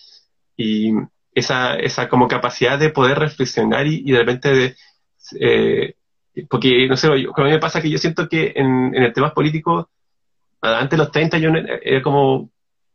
Y 0.57 0.93
esa, 1.33 1.77
esa 1.77 2.09
como 2.09 2.29
capacidad 2.29 2.79
de 2.79 2.91
poder 2.91 3.19
reflexionar 3.19 3.87
y, 3.87 4.03
de 4.11 4.19
repente 4.19 4.49
de, 4.55 4.77
eh, 5.41 5.95
porque 6.51 6.87
no 6.89 6.97
sé, 6.97 7.09
yo, 7.23 7.33
a 7.35 7.45
mí 7.45 7.51
me 7.51 7.59
pasa 7.59 7.81
que 7.81 7.91
yo 7.91 7.99
siento 7.99 8.29
que 8.29 8.53
en, 8.57 8.95
en 8.95 9.03
el 9.03 9.13
tema 9.13 9.33
político, 9.33 9.91
antes 10.61 10.91
de 10.91 10.97
los 10.99 11.11
30 11.11 11.39
yo 11.39 11.51
era 11.83 12.03
como, 12.03 12.51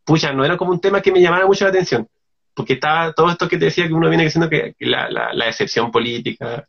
pucha, 0.06 0.32
no 0.34 0.46
era 0.46 0.58
como 0.58 0.72
un 0.72 0.82
tema 0.82 1.02
que 1.02 1.12
me 1.12 1.22
llamara 1.22 1.48
mucho 1.48 1.66
la 1.66 1.72
atención 1.72 2.08
porque 2.54 2.74
está 2.74 3.14
todo 3.14 3.30
esto 3.30 3.48
que 3.48 3.58
te 3.58 3.66
decía 3.66 3.88
que 3.88 3.94
uno 3.94 4.10
viene 4.10 4.24
diciendo 4.24 4.50
que, 4.50 4.76
la, 4.80 5.10
la, 5.10 5.34
la, 5.34 5.46
decepción 5.46 5.92
política, 5.92 6.68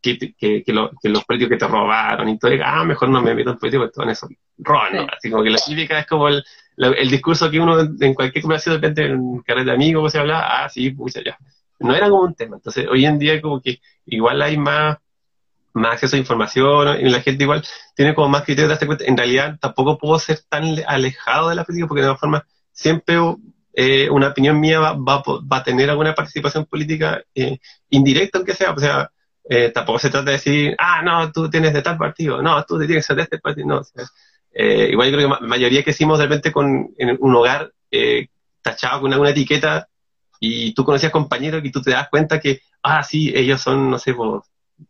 que, 0.00 0.18
que, 0.18 0.62
que, 0.64 0.72
los 0.72 1.24
políticos 1.24 1.50
que 1.50 1.56
te 1.58 1.68
robaron 1.68 2.28
y 2.28 2.38
todo, 2.38 2.50
ah, 2.64 2.84
mejor 2.84 3.08
no 3.10 3.22
me 3.22 3.34
meto 3.34 3.50
en 3.50 3.58
político, 3.58 3.90
todo 3.90 4.04
en 4.04 4.10
eso, 4.10 4.28
roban, 4.58 4.96
¿no? 4.96 5.06
Así 5.16 5.30
como 5.30 5.42
que 5.42 5.50
la 5.50 5.58
típica 5.58 5.98
es 5.98 6.06
como 6.06 6.28
el, 6.28 6.42
el 6.76 7.10
discurso 7.10 7.50
que 7.50 7.60
uno 7.60 7.80
en 7.80 8.14
cualquier 8.14 8.42
conversación, 8.42 8.80
de 8.80 8.88
repente 8.88 9.06
en 9.06 9.40
carrera 9.40 9.66
de 9.66 9.72
amigos, 9.72 10.12
se 10.12 10.18
habla, 10.18 10.64
ah, 10.64 10.68
sí, 10.68 10.90
pucha, 10.90 11.20
ya. 11.24 11.36
No 11.78 11.94
era 11.94 12.08
como 12.08 12.22
un 12.22 12.34
tema. 12.34 12.56
Entonces, 12.56 12.86
hoy 12.90 13.06
en 13.06 13.18
día 13.18 13.40
como 13.40 13.60
que 13.60 13.80
igual 14.06 14.42
hay 14.42 14.56
más, 14.56 14.98
más 15.72 15.94
acceso 15.94 16.16
a 16.16 16.18
información, 16.18 17.00
y 17.00 17.08
la 17.08 17.20
gente 17.20 17.44
igual 17.44 17.64
tiene 17.94 18.14
como 18.14 18.28
más 18.28 18.42
criterio 18.42 18.68
de 18.68 18.74
darse 18.74 18.86
cuenta. 18.86 19.04
En 19.04 19.16
realidad, 19.16 19.58
tampoco 19.60 19.98
puedo 19.98 20.18
ser 20.18 20.40
tan 20.48 20.64
alejado 20.86 21.48
de 21.48 21.54
la 21.54 21.64
política 21.64 21.88
porque 21.88 22.02
de 22.02 22.06
alguna 22.06 22.18
forma 22.18 22.46
siempre 22.72 23.18
eh, 23.72 24.10
una 24.10 24.28
opinión 24.28 24.58
mía 24.58 24.80
va, 24.80 24.92
va, 24.92 25.22
va, 25.22 25.56
a 25.58 25.62
tener 25.62 25.90
alguna 25.90 26.14
participación 26.14 26.66
política 26.66 27.22
eh, 27.34 27.58
indirecta, 27.90 28.38
aunque 28.38 28.54
sea. 28.54 28.72
O 28.72 28.78
sea, 28.78 29.10
eh, 29.48 29.70
tampoco 29.70 29.98
se 29.98 30.10
trata 30.10 30.26
de 30.26 30.32
decir, 30.32 30.76
ah, 30.78 31.02
no, 31.02 31.32
tú 31.32 31.48
tienes 31.50 31.72
de 31.72 31.82
tal 31.82 31.98
partido, 31.98 32.42
no, 32.42 32.62
tú 32.64 32.78
tienes 32.78 33.06
de 33.06 33.22
este 33.22 33.38
partido, 33.38 33.66
no. 33.66 33.82
igual 34.52 35.10
yo 35.10 35.16
creo 35.16 35.28
que 35.28 35.40
la 35.40 35.48
mayoría 35.48 35.82
que 35.82 35.90
hicimos 35.90 36.18
de 36.18 36.24
repente 36.26 36.52
con, 36.52 36.90
en 36.98 37.16
un 37.20 37.34
hogar 37.34 37.72
tachado 38.62 39.00
con 39.00 39.12
alguna 39.12 39.30
etiqueta 39.30 39.88
y 40.38 40.72
tú 40.74 40.84
conocías 40.84 41.12
compañeros 41.12 41.62
y 41.64 41.70
tú 41.70 41.82
te 41.82 41.90
das 41.90 42.08
cuenta 42.08 42.40
que, 42.40 42.60
ah, 42.82 43.02
sí, 43.02 43.32
ellos 43.34 43.60
son, 43.60 43.90
no 43.90 43.98
sé, 43.98 44.14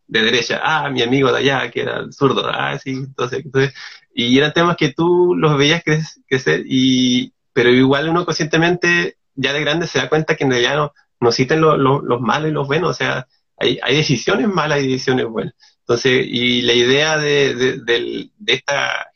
de 0.07 0.22
derecha, 0.22 0.61
ah, 0.62 0.89
mi 0.91 1.03
amigo 1.03 1.33
de 1.33 1.39
allá, 1.39 1.70
que 1.70 1.83
era 1.83 2.05
zurdo, 2.12 2.47
ah, 2.47 2.78
sí, 2.78 2.91
entonces, 2.91 3.45
entonces, 3.45 3.74
y 4.14 4.39
eran 4.39 4.53
temas 4.53 4.76
que 4.76 4.93
tú 4.93 5.35
los 5.35 5.57
veías 5.57 5.83
crecer 6.28 6.62
y, 6.66 7.33
pero 7.53 7.70
igual 7.70 8.09
uno 8.09 8.24
conscientemente, 8.24 9.16
ya 9.34 9.53
de 9.53 9.61
grande, 9.61 9.86
se 9.86 9.98
da 9.98 10.09
cuenta 10.09 10.36
que 10.36 10.44
en 10.44 10.51
realidad 10.51 10.76
no, 10.76 10.92
no 11.20 11.28
existen 11.28 11.61
los 11.61 12.20
malos 12.20 12.51
y 12.51 12.55
los 12.55 12.66
buenos, 12.66 12.90
o 12.90 12.94
sea, 12.94 13.26
hay, 13.57 13.78
hay 13.82 13.96
decisiones 13.96 14.48
malas 14.48 14.80
y 14.80 14.88
decisiones 14.88 15.26
buenas. 15.26 15.55
Entonces, 15.80 16.24
y 16.26 16.62
la 16.62 16.72
idea 16.72 17.18
de, 17.18 17.55
de, 17.55 18.30
de, 18.38 18.53
esta, 18.53 19.11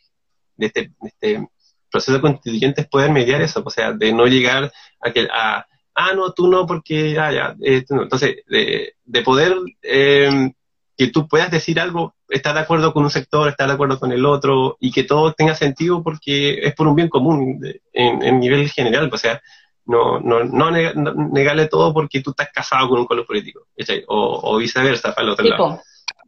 de 0.56 0.66
este, 0.66 0.92
este 1.02 1.48
proceso 1.90 2.20
constituyente 2.20 2.82
es 2.82 2.88
poder 2.88 3.10
mediar 3.10 3.40
eso, 3.40 3.62
o 3.64 3.70
sea, 3.70 3.92
de 3.92 4.12
no 4.12 4.26
llegar 4.26 4.72
a 5.00 5.12
que, 5.12 5.28
a, 5.32 5.66
ah, 5.94 6.12
no, 6.14 6.32
tú 6.32 6.48
no, 6.48 6.66
porque, 6.66 7.16
ah, 7.18 7.32
ya, 7.32 7.56
entonces, 7.60 8.38
de, 8.48 8.94
de 9.04 9.22
poder 9.22 9.54
eh, 9.82 10.52
que 10.96 11.06
tú 11.08 11.28
puedas 11.28 11.50
decir 11.50 11.80
algo, 11.80 12.14
estar 12.34 12.54
de 12.54 12.60
acuerdo 12.60 12.92
con 12.92 13.04
un 13.04 13.10
sector, 13.10 13.48
estar 13.48 13.66
de 13.68 13.74
acuerdo 13.74 13.98
con 13.98 14.12
el 14.12 14.24
otro, 14.26 14.76
y 14.80 14.92
que 14.92 15.04
todo 15.04 15.32
tenga 15.32 15.54
sentido 15.54 16.02
porque 16.02 16.60
es 16.62 16.74
por 16.74 16.86
un 16.86 16.96
bien 16.96 17.08
común 17.08 17.60
en, 17.92 18.22
en 18.22 18.40
nivel 18.40 18.68
general, 18.70 19.10
o 19.12 19.18
sea, 19.18 19.40
no, 19.86 20.18
no, 20.20 20.44
no, 20.44 20.70
negarle 20.70 21.66
todo 21.66 21.92
porque 21.92 22.20
tú 22.20 22.30
estás 22.30 22.48
casado 22.52 22.88
con 22.88 23.00
un 23.00 23.06
color 23.06 23.26
político, 23.26 23.66
o, 24.08 24.40
o, 24.42 24.56
viceversa, 24.56 25.14
para 25.14 25.26
el 25.26 25.32
otro 25.32 25.46
lado. 25.46 25.80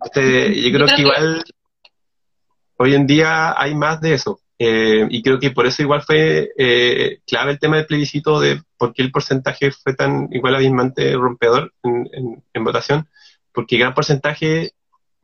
Entonces, 0.05 0.63
yo 0.63 0.73
creo 0.73 0.87
que 0.87 1.03
igual 1.03 1.45
hoy 2.79 2.95
en 2.95 3.07
día 3.07 3.59
hay 3.59 3.75
más 3.75 4.01
de 4.01 4.15
eso. 4.15 4.41
Eh, 4.59 5.07
y 5.11 5.23
creo 5.23 5.39
que 5.39 5.51
por 5.51 5.67
eso 5.67 5.83
igual 5.83 6.01
fue 6.01 6.51
eh, 6.57 7.19
clave 7.27 7.53
el 7.53 7.59
tema 7.59 7.77
del 7.77 7.85
plebiscito 7.85 8.41
de 8.41 8.63
por 8.79 8.95
qué 8.95 9.03
el 9.03 9.11
porcentaje 9.11 9.71
fue 9.71 9.95
tan 9.95 10.29
igual 10.33 10.55
abismante 10.55 11.13
rompedor 11.13 11.75
en, 11.83 12.43
en, 12.55 12.65
votación, 12.65 13.07
porque 13.53 13.77
gran 13.77 13.93
porcentaje 13.93 14.73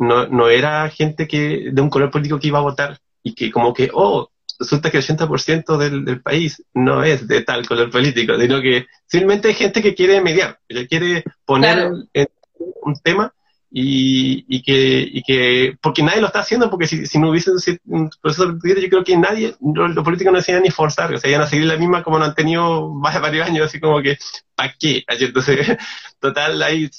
no, 0.03 0.27
no 0.27 0.49
era 0.49 0.89
gente 0.91 1.29
que 1.29 1.71
de 1.73 1.83
un 1.83 1.89
color 1.89 2.11
político 2.11 2.41
que 2.41 2.49
iba 2.49 2.59
a 2.59 2.63
votar 2.63 2.99
y 3.23 3.35
que 3.35 3.53
como 3.53 3.73
que, 3.73 3.89
oh, 3.93 4.31
resulta 4.59 4.91
que 4.91 4.99
el 4.99 5.05
80% 5.05 5.77
del, 5.77 6.05
del 6.05 6.21
país 6.21 6.63
no 6.75 7.05
es 7.05 7.27
de 7.29 7.43
tal 7.43 7.67
color 7.67 7.91
político, 7.91 8.37
sino 8.39 8.61
que 8.61 8.87
simplemente 9.07 9.49
hay 9.49 9.55
gente 9.55 9.81
que 9.81 9.95
quiere 9.95 10.21
mediar, 10.21 10.59
que 10.69 10.89
quiere 10.89 11.25
poner 11.45 11.93
en 12.13 12.27
un 12.83 12.95
tema 12.97 13.33
y, 13.71 14.45
y, 14.49 14.63
que, 14.63 15.09
y 15.11 15.23
que, 15.23 15.79
porque 15.81 16.03
nadie 16.03 16.21
lo 16.21 16.27
está 16.27 16.41
haciendo, 16.41 16.69
porque 16.69 16.89
si, 16.89 17.07
si 17.07 17.19
no 17.19 17.31
hubiese 17.31 17.53
un 17.87 18.11
proceso 18.21 18.53
yo 18.53 18.89
creo 18.89 19.05
que 19.05 19.17
nadie, 19.17 19.55
los, 19.61 20.05
políticos 20.05 20.33
no 20.33 20.41
se 20.43 20.51
iban 20.51 20.65
ni 20.65 20.71
forzar, 20.71 21.15
o 21.15 21.19
sea, 21.19 21.31
iban 21.31 21.43
a 21.43 21.47
seguir 21.47 21.67
la 21.67 21.77
misma 21.77 22.03
como 22.03 22.19
lo 22.19 22.25
han 22.25 22.35
tenido 22.35 22.93
varios 22.93 23.47
años, 23.47 23.67
así 23.67 23.79
como 23.79 24.03
que, 24.03 24.19
¿para 24.57 24.75
qué? 24.79 25.05
Entonces, 25.07 25.79
total, 26.21 26.61
hay 26.61 26.91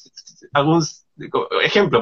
algún 0.53 0.83
ejemplo, 1.61 2.01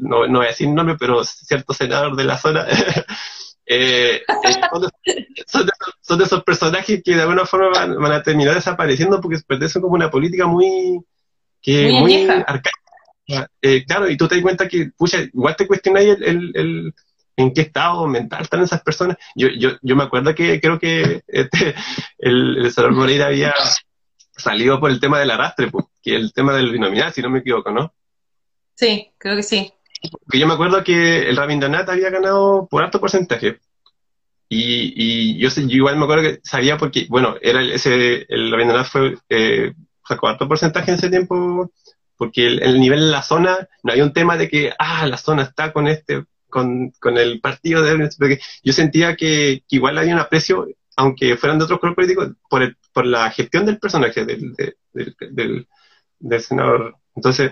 no, 0.00 0.26
no 0.26 0.38
voy 0.38 0.46
a 0.46 0.50
decir 0.50 0.68
nombre, 0.68 0.96
pero 0.98 1.24
cierto 1.24 1.72
senador 1.72 2.16
de 2.16 2.24
la 2.24 2.38
zona, 2.38 2.66
eh, 3.66 4.22
eh 4.26 4.52
son, 5.46 6.18
de, 6.18 6.24
esos 6.24 6.44
personajes 6.44 7.02
que 7.04 7.14
de 7.16 7.22
alguna 7.22 7.44
forma 7.44 7.86
van, 7.86 8.12
a 8.12 8.22
terminar 8.22 8.54
desapareciendo 8.54 9.20
porque 9.20 9.38
pertenecen 9.46 9.82
como 9.82 9.94
una 9.94 10.10
política 10.10 10.46
muy, 10.46 11.00
que, 11.60 11.90
muy, 11.90 12.28
arcaica 12.28 12.86
eh, 13.60 13.84
claro, 13.84 14.08
y 14.08 14.16
tú 14.16 14.28
te 14.28 14.36
das 14.36 14.42
cuenta 14.42 14.68
que, 14.68 14.90
pucha, 14.96 15.20
igual 15.20 15.56
te 15.56 15.66
cuestionáis 15.66 16.16
el, 16.20 16.52
el, 16.54 16.94
en 17.36 17.52
qué 17.52 17.62
estado 17.62 18.06
mental 18.06 18.42
están 18.42 18.62
esas 18.62 18.82
personas. 18.82 19.16
Yo, 19.34 19.48
yo, 19.48 19.70
yo 19.82 19.96
me 19.96 20.04
acuerdo 20.04 20.34
que 20.34 20.60
creo 20.60 20.78
que 20.78 21.22
este, 21.26 21.74
el, 22.18 22.58
el 22.58 22.72
senador 22.72 22.96
Moreira 22.96 23.26
había 23.26 23.54
salido 24.36 24.78
por 24.78 24.90
el 24.90 25.00
tema 25.00 25.18
del 25.18 25.30
arrastre, 25.30 25.68
pues, 25.70 25.86
que 26.02 26.14
el 26.14 26.32
tema 26.32 26.52
del 26.52 26.70
binominal, 26.70 27.12
si 27.12 27.22
no 27.22 27.30
me 27.30 27.40
equivoco, 27.40 27.70
¿no? 27.70 27.94
Sí, 28.76 29.10
creo 29.18 29.34
que 29.36 29.42
sí. 29.42 29.72
Porque 30.22 30.38
yo 30.38 30.46
me 30.46 30.54
acuerdo 30.54 30.84
que 30.84 31.28
el 31.28 31.36
Rabindranath 31.36 31.88
había 31.88 32.10
ganado 32.10 32.68
por 32.70 32.84
alto 32.84 33.00
porcentaje. 33.00 33.58
Y, 34.48 34.92
y 34.94 35.38
yo, 35.38 35.48
yo, 35.48 35.76
igual 35.76 35.96
me 35.96 36.04
acuerdo 36.04 36.22
que 36.22 36.40
sabía 36.44 36.76
porque, 36.76 37.06
bueno, 37.08 37.34
era 37.42 37.60
ese, 37.62 38.26
el 38.28 38.52
Rabindranath 38.52 38.86
fue, 38.86 39.18
eh, 39.28 39.72
sacó 40.06 40.28
alto 40.28 40.46
porcentaje 40.46 40.92
en 40.92 40.98
ese 40.98 41.10
tiempo 41.10 41.72
porque 42.16 42.46
el, 42.46 42.80
nivel 42.80 43.00
de 43.00 43.06
la 43.06 43.22
zona, 43.22 43.68
no 43.82 43.92
hay 43.92 44.00
un 44.00 44.12
tema 44.12 44.36
de 44.36 44.48
que, 44.48 44.72
ah, 44.78 45.06
la 45.06 45.16
zona 45.16 45.42
está 45.42 45.72
con 45.72 45.86
este, 45.86 46.24
con, 46.48 46.90
con 46.98 47.18
el 47.18 47.40
partido 47.40 47.82
de... 47.82 48.08
Porque 48.18 48.40
yo 48.62 48.72
sentía 48.72 49.16
que, 49.16 49.62
igual 49.68 49.98
había 49.98 50.14
un 50.14 50.20
aprecio, 50.20 50.66
aunque 50.96 51.36
fueran 51.36 51.58
de 51.58 51.64
otros 51.64 51.78
colores 51.78 51.96
políticos, 51.96 52.30
por, 52.48 52.62
el, 52.62 52.76
por 52.92 53.06
la 53.06 53.30
gestión 53.30 53.66
del 53.66 53.78
personaje, 53.78 54.24
del, 54.24 54.54
del, 54.92 55.68
del, 56.18 56.40
senador. 56.40 56.96
Entonces, 57.14 57.50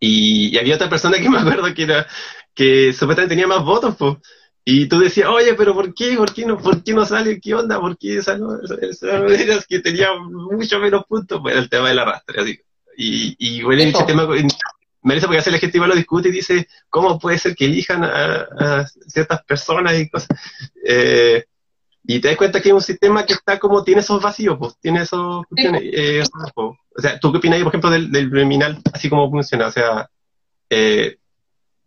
y, 0.00 0.56
había 0.58 0.74
otra 0.74 0.88
persona 0.88 1.18
que 1.18 1.28
me 1.30 1.38
acuerdo 1.38 1.72
que 1.74 1.82
era, 1.82 2.06
que 2.54 2.92
supuestamente 2.92 3.34
tenía 3.36 3.46
más 3.46 3.64
votos, 3.64 3.94
pues. 3.96 4.16
Y 4.64 4.86
tú 4.86 4.98
decías, 4.98 5.28
oye, 5.28 5.54
pero 5.54 5.74
¿por 5.74 5.94
qué? 5.94 6.16
¿Por 6.16 6.32
qué 6.34 6.44
no, 6.44 6.58
por 6.58 6.82
qué 6.82 6.92
no 6.92 7.04
sale? 7.06 7.40
¿Qué 7.40 7.54
onda? 7.54 7.80
¿Por 7.80 7.96
qué? 7.96 8.18
Esa, 8.18 8.38
esa, 8.82 9.64
que 9.66 9.80
tenía 9.80 10.12
mucho 10.18 10.78
menos 10.78 11.04
puntos, 11.08 11.40
pues 11.42 11.56
el 11.56 11.68
tema 11.70 11.88
del 11.88 11.98
arrastre, 11.98 12.42
así. 12.42 12.60
Y, 12.96 13.36
y 13.38 13.62
bueno, 13.62 13.82
ese 13.82 14.04
tema, 14.04 14.28
merece 15.02 15.26
porque 15.26 15.38
hace 15.38 15.50
la 15.50 15.58
gente 15.58 15.78
igual 15.78 15.90
lo 15.90 15.96
discute 15.96 16.28
y 16.28 16.32
dice, 16.32 16.68
¿cómo 16.88 17.18
puede 17.18 17.38
ser 17.38 17.54
que 17.54 17.64
elijan 17.64 18.04
a, 18.04 18.86
ciertas 19.06 19.42
personas 19.44 19.98
y 19.98 20.08
cosas? 20.08 20.28
Eh, 20.84 21.44
y 22.02 22.20
te 22.20 22.28
das 22.28 22.36
cuenta 22.36 22.60
que 22.60 22.68
es 22.68 22.74
un 22.74 22.80
sistema 22.80 23.24
que 23.24 23.34
está 23.34 23.58
como, 23.58 23.84
tiene 23.84 24.00
esos 24.00 24.22
vacíos, 24.22 24.56
pues, 24.58 24.76
tiene 24.80 25.02
esos... 25.02 25.44
Eh, 25.56 26.22
o 26.34 26.76
sea, 26.96 27.18
¿tú 27.20 27.30
qué 27.30 27.38
opinas, 27.38 27.58
por 27.60 27.68
ejemplo, 27.68 27.90
del, 27.90 28.10
del 28.10 28.30
criminal, 28.30 28.80
así 28.92 29.08
como 29.08 29.30
funciona? 29.30 29.66
O 29.66 29.70
sea, 29.70 30.08
eh, 30.70 31.18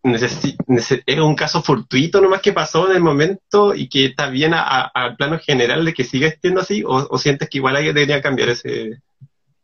es 0.04 1.20
un 1.20 1.36
caso 1.36 1.62
fortuito 1.62 2.20
nomás 2.20 2.42
que 2.42 2.52
pasó 2.52 2.90
en 2.90 2.98
el 2.98 3.02
momento 3.02 3.74
y 3.74 3.88
que 3.88 4.06
está 4.08 4.28
bien 4.28 4.54
al 4.54 5.16
plano 5.16 5.40
general 5.40 5.86
de 5.86 5.94
que 5.94 6.04
siga 6.04 6.30
siendo 6.42 6.62
así, 6.62 6.84
o, 6.84 7.08
o 7.10 7.18
sientes 7.18 7.50
que 7.50 7.60
igual 7.60 7.78
alguien 7.78 7.96
debería 7.96 8.22
cambiar 8.22 8.50
ese 8.50 9.02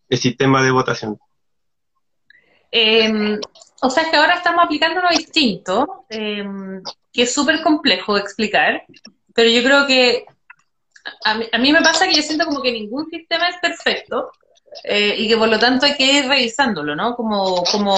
el 0.10 0.18
sistema 0.18 0.64
de 0.64 0.72
votación? 0.72 1.20
Eh, 2.72 3.40
o 3.82 3.90
sea, 3.90 4.10
que 4.10 4.18
ahora 4.18 4.36
estamos 4.36 4.64
aplicando 4.64 5.00
uno 5.00 5.10
distinto, 5.10 6.06
eh, 6.10 6.44
que 7.14 7.24
es 7.24 7.34
súper 7.34 7.62
complejo 7.62 8.16
de 8.16 8.22
explicar, 8.22 8.84
pero 9.34 9.50
yo 9.50 9.64
creo 9.64 9.88
que 9.88 10.26
a 11.24 11.58
mí, 11.58 11.72
me 11.72 11.82
pasa 11.82 12.08
que 12.08 12.16
yo 12.16 12.22
siento 12.22 12.46
como 12.46 12.62
que 12.62 12.72
ningún 12.72 13.10
sistema 13.10 13.48
es 13.48 13.58
perfecto 13.62 14.32
eh, 14.84 15.16
y 15.18 15.28
que 15.28 15.38
por 15.38 15.50
lo 15.50 15.60
tanto 15.60 15.86
hay 15.86 15.96
que 15.96 16.14
ir 16.14 16.28
revisándolo, 16.28 16.96
¿no? 16.96 17.16
Como, 17.16 17.64
como 17.72 17.96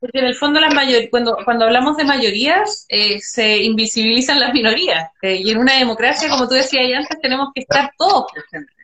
porque 0.00 0.18
en 0.18 0.26
el 0.26 0.34
fondo 0.34 0.60
las 0.60 0.74
mayor, 0.74 1.08
cuando, 1.10 1.38
cuando 1.44 1.64
hablamos 1.64 1.96
de 1.96 2.04
mayorías 2.04 2.84
eh, 2.90 3.18
se 3.20 3.62
invisibilizan 3.62 4.38
las 4.38 4.52
minorías 4.52 5.10
y 5.22 5.50
en 5.50 5.58
una 5.58 5.78
democracia, 5.78 6.28
como 6.28 6.46
tú 6.46 6.54
decías 6.54 6.82
antes, 6.94 7.20
tenemos 7.22 7.48
que 7.54 7.62
estar 7.62 7.90
todos 7.96 8.26
presentes. 8.30 8.74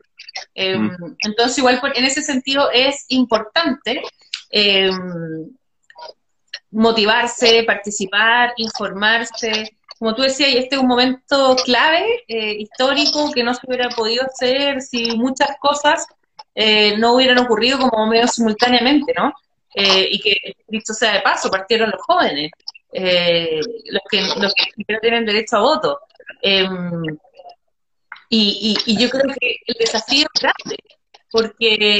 Mm. 0.56 1.16
Entonces, 1.20 1.58
igual 1.58 1.80
en 1.94 2.04
ese 2.04 2.22
sentido 2.22 2.70
es 2.72 3.04
importante 3.08 4.02
eh, 4.50 4.90
motivarse, 6.70 7.64
participar, 7.64 8.52
informarse. 8.56 9.76
Como 10.00 10.14
tú 10.14 10.22
decías, 10.22 10.54
este 10.54 10.76
es 10.76 10.80
un 10.80 10.88
momento 10.88 11.54
clave, 11.62 12.24
eh, 12.26 12.56
histórico, 12.58 13.30
que 13.32 13.44
no 13.44 13.52
se 13.52 13.60
hubiera 13.66 13.90
podido 13.90 14.24
hacer 14.24 14.80
si 14.80 15.14
muchas 15.18 15.50
cosas 15.60 16.06
eh, 16.54 16.96
no 16.96 17.12
hubieran 17.12 17.36
ocurrido 17.36 17.78
como 17.78 18.06
medio 18.06 18.26
simultáneamente, 18.26 19.12
¿no? 19.14 19.30
Eh, 19.74 20.08
y 20.10 20.18
que, 20.18 20.36
dicho 20.68 20.94
sea 20.94 21.12
de 21.12 21.20
paso, 21.20 21.50
partieron 21.50 21.90
los 21.90 22.00
jóvenes, 22.00 22.50
los, 22.90 24.02
que, 24.10 24.22
los 24.40 24.54
que 24.54 24.98
tienen 25.02 25.26
derecho 25.26 25.58
a 25.58 25.60
voto. 25.60 26.00
Em, 26.40 27.02
y, 28.30 28.74
y, 28.86 28.92
y 28.92 28.96
yo 28.96 29.10
creo 29.10 29.34
que 29.38 29.56
el 29.66 29.76
desafío 29.78 30.26
es 30.34 30.40
grande, 30.40 30.78
porque 31.30 31.98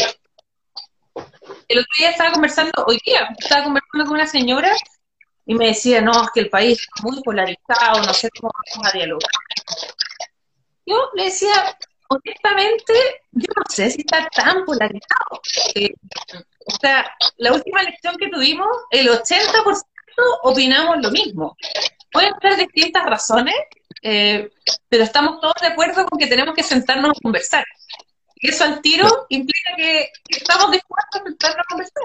el 1.68 1.78
otro 1.78 1.92
día 1.98 2.11
estaba 2.11 2.32
conversando, 2.32 2.72
hoy 2.86 2.98
día, 3.05 3.28
estaba 3.38 3.64
conversando 3.64 4.07
con 4.07 4.14
una 4.14 4.26
señora 4.26 4.72
y 5.51 5.55
me 5.57 5.66
decía, 5.66 6.01
no, 6.01 6.12
es 6.12 6.30
que 6.32 6.40
el 6.40 6.48
país 6.48 6.78
está 6.78 7.03
muy 7.03 7.20
polarizado, 7.22 8.01
no 8.07 8.14
sé 8.14 8.30
cómo 8.38 8.53
vamos 8.55 8.88
a 8.88 8.96
dialogar. 8.96 9.30
Yo 10.86 11.11
le 11.14 11.24
decía, 11.24 11.76
honestamente, 12.09 12.94
yo 13.32 13.48
no 13.57 13.62
sé 13.68 13.90
si 13.90 14.03
está 14.03 14.28
tan 14.28 14.64
polarizado. 14.64 15.40
O 16.66 16.76
sea, 16.80 17.05
la 17.38 17.53
última 17.53 17.80
elección 17.80 18.14
que 18.16 18.28
tuvimos, 18.28 18.68
el 18.92 19.09
80% 19.09 19.82
opinamos 20.44 20.98
lo 21.03 21.11
mismo. 21.11 21.57
Pueden 22.12 22.32
ser 22.40 22.57
distintas 22.57 23.07
razones, 23.07 23.57
eh, 24.03 24.51
pero 24.88 25.03
estamos 25.03 25.40
todos 25.40 25.55
de 25.61 25.66
acuerdo 25.66 26.07
con 26.07 26.16
que 26.16 26.28
tenemos 26.28 26.55
que 26.55 26.62
sentarnos 26.62 27.11
a 27.11 27.20
conversar 27.20 27.64
eso 28.49 28.64
al 28.64 28.80
tiro 28.80 29.26
implica 29.28 29.76
que, 29.76 30.09
estamos 30.28 30.70
dispuestos 30.70 31.20
a 31.20 31.24
sentarnos 31.24 31.59
a 31.59 31.68
conversar 31.68 32.05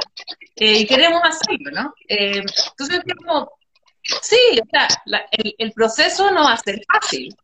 eh, 0.58 0.80
y 0.80 0.86
queremos 0.88 1.22
hacerlo, 1.24 1.72
¿no? 1.72 1.94
Eh, 2.08 2.40
entonces, 2.40 3.02
como, 3.18 3.52
sí, 4.22 4.60
o 4.62 4.70
sea, 4.70 4.88
el, 5.32 5.56
el, 5.58 5.72
proceso 5.72 6.32
no 6.32 6.44
va 6.44 6.54
a 6.54 6.58
ser 6.58 6.82
fácil. 6.92 7.36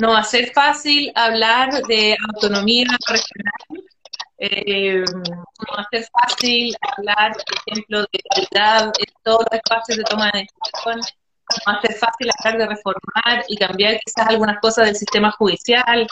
No 0.00 0.12
va 0.12 0.20
a 0.20 0.24
ser 0.24 0.52
fácil 0.52 1.10
hablar 1.14 1.82
de 1.88 2.16
autonomía 2.34 2.86
regional. 3.08 3.86
Eh, 4.38 5.02
no 5.16 5.76
va 5.76 5.82
a 5.82 5.88
ser 5.90 6.06
fácil 6.12 6.76
hablar, 6.96 7.32
por 7.32 7.72
ejemplo, 7.72 8.00
de 8.00 8.20
calidad 8.30 8.92
en 8.98 9.14
todos 9.22 9.46
los 9.50 9.60
espacios 9.60 9.98
de 9.98 10.04
toma 10.04 10.30
de 10.32 10.40
decisión. 10.40 11.00
No 11.00 11.72
va 11.72 11.78
a 11.78 11.80
ser 11.80 11.94
fácil 11.94 12.30
hablar 12.38 12.58
de 12.58 12.66
reformar 12.74 13.44
y 13.48 13.56
cambiar 13.56 13.98
quizás 14.04 14.28
algunas 14.28 14.60
cosas 14.60 14.86
del 14.86 14.96
sistema 14.96 15.30
judicial. 15.32 16.06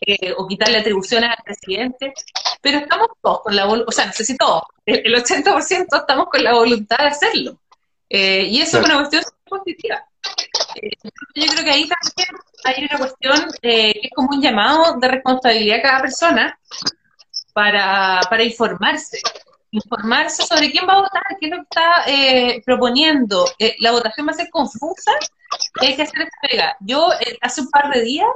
Eh, 0.00 0.32
o 0.36 0.48
quitarle 0.48 0.78
atribuciones 0.78 1.30
al 1.30 1.44
presidente. 1.44 2.14
pero 2.60 2.78
estamos 2.78 3.08
todos 3.20 3.40
con 3.42 3.54
la 3.54 3.66
voluntad, 3.66 3.88
o 3.88 3.92
sea, 3.92 4.06
no 4.06 4.12
sé 4.12 4.24
si 4.24 4.36
todos, 4.36 4.62
el 4.86 5.14
80% 5.14 5.86
estamos 5.90 6.26
con 6.30 6.42
la 6.42 6.54
voluntad 6.54 6.98
de 6.98 7.06
hacerlo. 7.06 7.58
Eh, 8.08 8.44
y 8.50 8.60
eso 8.60 8.78
es 8.78 8.84
una 8.84 8.98
cuestión 8.98 9.22
positiva. 9.44 10.04
Eh, 10.76 10.90
yo 11.34 11.46
creo 11.46 11.64
que 11.64 11.70
ahí 11.70 11.88
también 11.88 12.28
hay 12.64 12.84
una 12.84 12.98
cuestión 12.98 13.50
eh, 13.62 13.92
que 13.94 14.08
es 14.08 14.10
como 14.14 14.30
un 14.30 14.42
llamado 14.42 14.98
de 14.98 15.08
responsabilidad 15.08 15.78
a 15.78 15.82
cada 15.82 16.00
persona 16.02 16.58
para, 17.52 18.20
para 18.28 18.42
informarse. 18.42 19.18
Informarse 19.70 20.42
sobre 20.42 20.70
quién 20.70 20.86
va 20.86 20.94
a 20.94 21.02
votar, 21.02 21.22
es 21.40 21.48
lo 21.48 21.62
está 21.62 22.04
proponiendo. 22.64 23.46
la 23.78 23.92
votación 23.92 24.26
va 24.26 24.32
a 24.32 24.34
ser 24.34 24.50
confusa 24.50 25.12
hay 25.80 25.96
que 25.96 26.02
hacer 26.02 26.22
esta 26.22 26.36
pega. 26.42 26.76
Yo 26.80 27.08
hace 27.40 27.60
un 27.62 27.70
par 27.70 27.90
de 27.92 28.02
días 28.02 28.28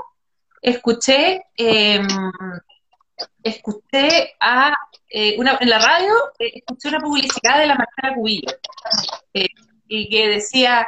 escuché 0.66 1.44
em, 1.56 2.06
escuché 3.42 4.34
a 4.40 4.76
una, 5.38 5.56
en 5.60 5.70
la 5.70 5.78
radio 5.78 6.12
escuché 6.38 6.88
una 6.88 7.00
publicidad 7.00 7.60
de 7.60 7.66
la 7.68 7.76
Marcela 7.76 8.14
Cubillo 8.14 8.52
y 9.88 10.08
que 10.08 10.28
decía, 10.28 10.86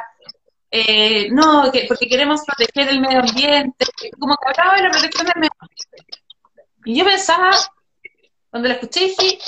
eh, 0.71 1.29
no, 1.31 1.71
que 1.71 1.85
porque 1.87 2.07
queremos 2.07 2.41
proteger 2.45 2.89
el 2.89 3.01
medio 3.01 3.19
ambiente, 3.19 3.85
como 4.19 4.35
que 4.35 4.49
hablaba 4.49 4.77
de 4.77 4.83
la 4.83 4.91
protección 4.91 5.25
del 5.27 5.35
medio 5.37 5.51
ambiente. 5.59 6.23
Y 6.85 6.97
yo 6.97 7.05
pensaba, 7.05 7.51
cuando 8.49 8.67
la 8.67 8.75
escuché 8.75 9.05
dije, 9.05 9.39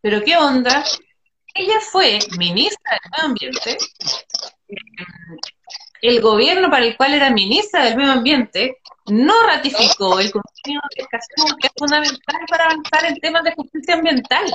pero 0.00 0.22
qué 0.22 0.36
onda, 0.36 0.84
ella 1.54 1.80
fue 1.80 2.18
ministra 2.38 2.98
del 3.02 3.10
medio 3.10 3.26
ambiente, 3.26 3.78
el 6.08 6.20
gobierno 6.20 6.70
para 6.70 6.84
el 6.84 6.96
cual 6.96 7.14
era 7.14 7.30
ministra 7.30 7.84
del 7.84 7.96
medio 7.96 8.12
ambiente 8.12 8.78
no 9.08 9.34
ratificó 9.46 10.18
el 10.18 10.32
convenio 10.32 10.80
de 10.96 11.02
Escazú, 11.02 11.56
que 11.60 11.68
es 11.68 11.72
fundamental 11.76 12.40
para 12.48 12.64
avanzar 12.64 13.04
en 13.04 13.16
temas 13.20 13.44
de 13.44 13.54
justicia 13.54 13.94
ambiental. 13.94 14.46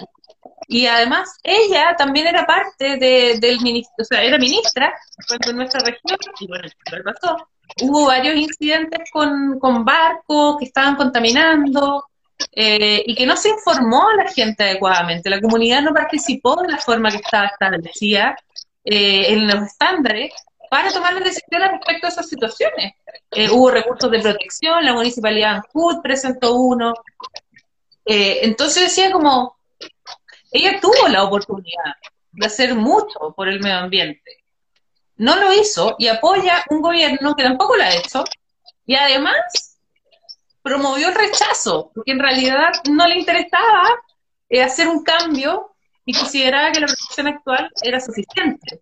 Y 0.67 0.87
además, 0.87 1.37
ella 1.43 1.95
también 1.97 2.27
era 2.27 2.45
parte 2.45 2.97
de, 2.97 3.37
del 3.39 3.61
ministro, 3.61 3.93
o 3.99 4.03
sea, 4.03 4.23
era 4.23 4.37
ministra 4.37 4.93
cuando 5.27 5.51
en 5.51 5.57
nuestra 5.57 5.81
región, 5.81 6.17
y 6.39 6.47
bueno, 6.47 6.67
pasó, 7.05 7.37
hubo 7.81 8.07
varios 8.07 8.35
incidentes 8.35 9.09
con, 9.11 9.59
con 9.59 9.85
barcos 9.85 10.57
que 10.59 10.65
estaban 10.65 10.95
contaminando 10.95 12.05
eh, 12.53 13.03
y 13.05 13.15
que 13.15 13.25
no 13.25 13.37
se 13.37 13.49
informó 13.49 14.09
a 14.09 14.23
la 14.23 14.31
gente 14.31 14.63
adecuadamente. 14.63 15.29
La 15.29 15.41
comunidad 15.41 15.81
no 15.81 15.93
participó 15.93 16.61
de 16.61 16.69
la 16.69 16.77
forma 16.77 17.11
que 17.11 17.17
estaba 17.17 17.47
establecida 17.47 18.35
eh, 18.83 19.33
en 19.33 19.47
los 19.47 19.63
estándares 19.63 20.33
para 20.71 20.89
tomar 20.89 21.13
las 21.13 21.25
decisiones 21.25 21.69
respecto 21.69 22.07
a 22.07 22.09
esas 22.11 22.29
situaciones. 22.29 22.93
Eh, 23.29 23.49
hubo 23.49 23.69
recursos 23.69 24.09
de 24.09 24.21
protección, 24.21 24.85
la 24.85 24.93
municipalidad 24.93 25.55
Ancud 25.55 26.01
presentó 26.01 26.55
uno. 26.55 26.93
entonces 28.05 28.83
decía 28.83 29.11
como, 29.11 29.57
ella 30.49 30.79
tuvo 30.79 31.09
la 31.09 31.25
oportunidad 31.25 31.95
de 32.31 32.45
hacer 32.45 32.73
mucho 32.73 33.33
por 33.35 33.49
el 33.49 33.59
medio 33.59 33.79
ambiente. 33.79 34.45
No 35.17 35.35
lo 35.35 35.51
hizo 35.51 35.97
y 35.99 36.07
apoya 36.07 36.63
un 36.69 36.81
gobierno 36.81 37.35
que 37.35 37.43
tampoco 37.43 37.75
lo 37.75 37.83
ha 37.83 37.93
hecho 37.93 38.23
y 38.85 38.95
además 38.95 39.77
promovió 40.61 41.09
el 41.09 41.15
rechazo, 41.15 41.91
porque 41.93 42.11
en 42.13 42.19
realidad 42.19 42.69
no 42.89 43.05
le 43.07 43.19
interesaba 43.19 43.89
eh, 44.47 44.63
hacer 44.63 44.87
un 44.87 45.03
cambio 45.03 45.75
y 46.05 46.13
consideraba 46.13 46.71
que 46.71 46.79
la 46.79 46.87
protección 46.87 47.27
actual 47.27 47.69
era 47.83 47.99
suficiente. 47.99 48.79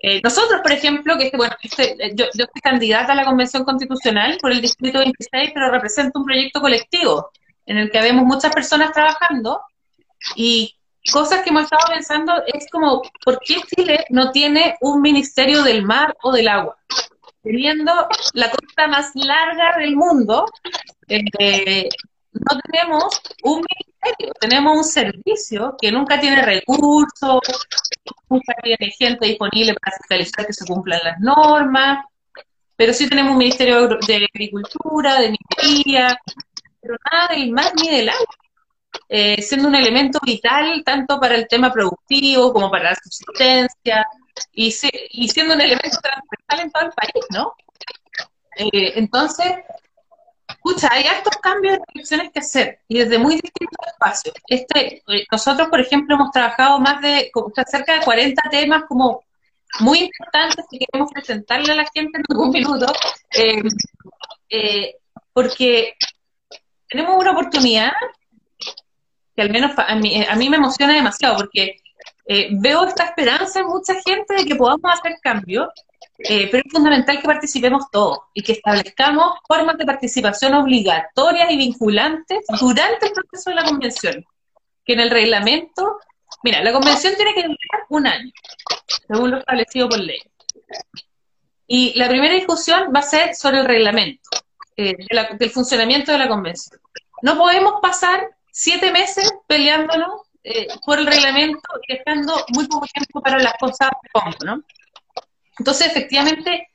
Eh, 0.00 0.20
nosotros, 0.22 0.60
por 0.62 0.72
ejemplo, 0.72 1.16
que 1.18 1.24
este, 1.24 1.36
bueno, 1.36 1.56
este, 1.62 1.96
yo, 2.14 2.26
yo 2.26 2.44
soy 2.44 2.60
candidata 2.62 3.12
a 3.12 3.16
la 3.16 3.24
Convención 3.24 3.64
Constitucional 3.64 4.38
por 4.40 4.52
el 4.52 4.60
Distrito 4.60 5.00
26, 5.00 5.50
pero 5.52 5.70
represento 5.70 6.20
un 6.20 6.24
proyecto 6.24 6.60
colectivo 6.60 7.30
en 7.66 7.78
el 7.78 7.90
que 7.90 8.00
vemos 8.00 8.24
muchas 8.24 8.52
personas 8.54 8.92
trabajando 8.92 9.60
y 10.36 10.74
cosas 11.12 11.42
que 11.42 11.50
hemos 11.50 11.64
estado 11.64 11.82
pensando 11.88 12.32
es 12.46 12.66
como, 12.70 13.02
¿por 13.24 13.40
qué 13.40 13.56
Chile 13.74 14.04
no 14.10 14.30
tiene 14.30 14.76
un 14.80 15.00
ministerio 15.00 15.62
del 15.62 15.82
mar 15.82 16.16
o 16.22 16.32
del 16.32 16.48
agua? 16.48 16.76
Teniendo 17.42 17.92
la 18.34 18.50
costa 18.50 18.86
más 18.88 19.10
larga 19.14 19.76
del 19.78 19.96
mundo, 19.96 20.46
eh, 21.08 21.88
no 22.32 22.60
tenemos 22.70 23.20
un 23.42 23.64
ministerio, 23.64 24.32
tenemos 24.40 24.76
un 24.76 24.84
servicio 24.84 25.76
que 25.80 25.90
nunca 25.90 26.20
tiene 26.20 26.42
recursos, 26.42 27.40
tiene 28.62 28.90
gente 28.92 29.26
disponible 29.26 29.74
para 29.74 29.96
fiscalizar 29.96 30.46
que 30.46 30.52
se 30.52 30.66
cumplan 30.66 31.00
las 31.04 31.20
normas, 31.20 32.04
pero 32.76 32.92
sí 32.92 33.08
tenemos 33.08 33.32
un 33.32 33.38
ministerio 33.38 33.88
de 33.88 34.28
agricultura, 34.32 35.20
de 35.20 35.32
minería, 35.32 36.18
pero 36.80 36.96
nada 37.10 37.28
del 37.34 37.50
mar 37.50 37.72
ni 37.74 37.88
del 37.90 38.08
agua. 38.08 38.26
Eh, 39.08 39.42
siendo 39.42 39.68
un 39.68 39.74
elemento 39.74 40.18
vital 40.22 40.82
tanto 40.84 41.18
para 41.20 41.34
el 41.34 41.46
tema 41.48 41.72
productivo 41.72 42.52
como 42.52 42.70
para 42.70 42.90
la 42.90 42.96
subsistencia 42.96 44.06
y, 44.52 44.70
siendo 44.70 45.54
un 45.54 45.60
elemento 45.60 45.98
transversal 46.00 46.60
en 46.60 46.70
todo 46.70 46.82
el 46.84 46.92
país, 46.92 47.24
¿no? 47.30 47.52
Eh, 48.56 48.92
entonces, 48.96 49.54
escucha, 50.58 50.88
hay 50.90 51.04
altos 51.04 51.36
cambios 51.42 51.78
de 51.78 51.84
direcciones 51.94 52.30
que 52.32 52.40
hacer 52.40 52.80
y 52.88 52.98
desde 52.98 53.18
muy 53.18 53.34
distintos 53.34 53.86
espacios. 53.86 54.34
Este, 54.46 55.02
eh, 55.08 55.26
nosotros, 55.30 55.68
por 55.68 55.80
ejemplo, 55.80 56.16
hemos 56.16 56.30
trabajado 56.30 56.78
más 56.80 57.00
de 57.00 57.30
cerca 57.66 57.94
de 57.94 58.04
40 58.04 58.42
temas 58.50 58.82
como 58.88 59.22
muy 59.80 60.00
importantes 60.00 60.64
que 60.70 60.78
queremos 60.78 61.12
presentarle 61.12 61.72
a 61.72 61.76
la 61.76 61.86
gente 61.94 62.18
en 62.18 62.24
algún 62.28 62.50
minuto, 62.50 62.86
porque 65.32 65.94
tenemos 66.88 67.16
una 67.16 67.32
oportunidad 67.32 67.92
que 69.36 69.42
al 69.42 69.50
menos 69.50 69.72
a 69.76 69.94
mí, 69.94 70.24
a 70.28 70.34
mí 70.34 70.48
me 70.48 70.56
emociona 70.56 70.94
demasiado 70.94 71.36
porque 71.36 71.80
eh, 72.26 72.48
veo 72.50 72.84
esta 72.84 73.04
esperanza 73.04 73.60
en 73.60 73.66
mucha 73.66 73.94
gente 74.04 74.34
de 74.34 74.44
que 74.44 74.56
podamos 74.56 74.92
hacer 74.92 75.16
cambios, 75.22 75.68
eh, 76.18 76.48
pero 76.50 76.64
es 76.66 76.72
fundamental 76.72 77.20
que 77.20 77.26
participemos 77.26 77.90
todos 77.92 78.18
y 78.34 78.42
que 78.42 78.52
establezcamos 78.52 79.38
formas 79.46 79.78
de 79.78 79.86
participación 79.86 80.54
obligatorias 80.54 81.50
y 81.50 81.56
vinculantes 81.56 82.44
durante 82.60 83.06
el 83.06 83.12
proceso 83.12 83.50
de 83.50 83.56
la 83.56 83.64
convención. 83.64 84.24
Que 84.84 84.94
en 84.94 85.00
el 85.00 85.10
reglamento, 85.10 85.98
mira, 86.42 86.62
la 86.62 86.72
convención 86.72 87.14
tiene 87.14 87.34
que 87.34 87.42
durar 87.42 87.86
un 87.88 88.06
año, 88.06 88.32
según 89.06 89.30
lo 89.30 89.38
establecido 89.38 89.88
por 89.88 90.00
ley. 90.00 90.20
Y 91.68 91.96
la 91.96 92.08
primera 92.08 92.34
discusión 92.34 92.90
va 92.94 93.00
a 93.00 93.02
ser 93.02 93.34
sobre 93.34 93.60
el 93.60 93.66
reglamento, 93.66 94.28
eh, 94.76 94.96
del 95.38 95.50
funcionamiento 95.50 96.10
de 96.10 96.18
la 96.18 96.28
convención. 96.28 96.80
No 97.22 97.36
podemos 97.36 97.74
pasar 97.80 98.28
siete 98.50 98.90
meses 98.90 99.32
peleándonos 99.46 100.22
eh, 100.42 100.66
por 100.84 100.98
el 100.98 101.06
reglamento 101.06 101.60
y 101.86 101.94
dejando 101.94 102.44
muy 102.54 102.66
poco 102.66 102.86
tiempo 102.86 103.20
para 103.20 103.38
las 103.38 103.54
cosas 103.60 103.90
como, 104.12 104.32
¿no? 104.44 104.62
Entonces, 105.58 105.88
efectivamente, 105.88 106.68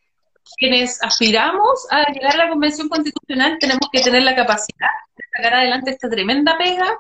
quienes 0.58 1.02
aspiramos 1.02 1.88
a 1.90 2.12
llegar 2.12 2.34
a 2.36 2.46
la 2.46 2.50
Convención 2.50 2.90
Constitucional 2.90 3.58
tenemos 3.60 3.88
que 3.92 4.02
tener 4.02 4.24
la 4.24 4.36
capacidad 4.36 4.90
de 5.16 5.24
sacar 5.36 5.54
adelante 5.56 5.92
esta 5.92 6.10
tremenda 6.10 6.58
pega 6.58 6.98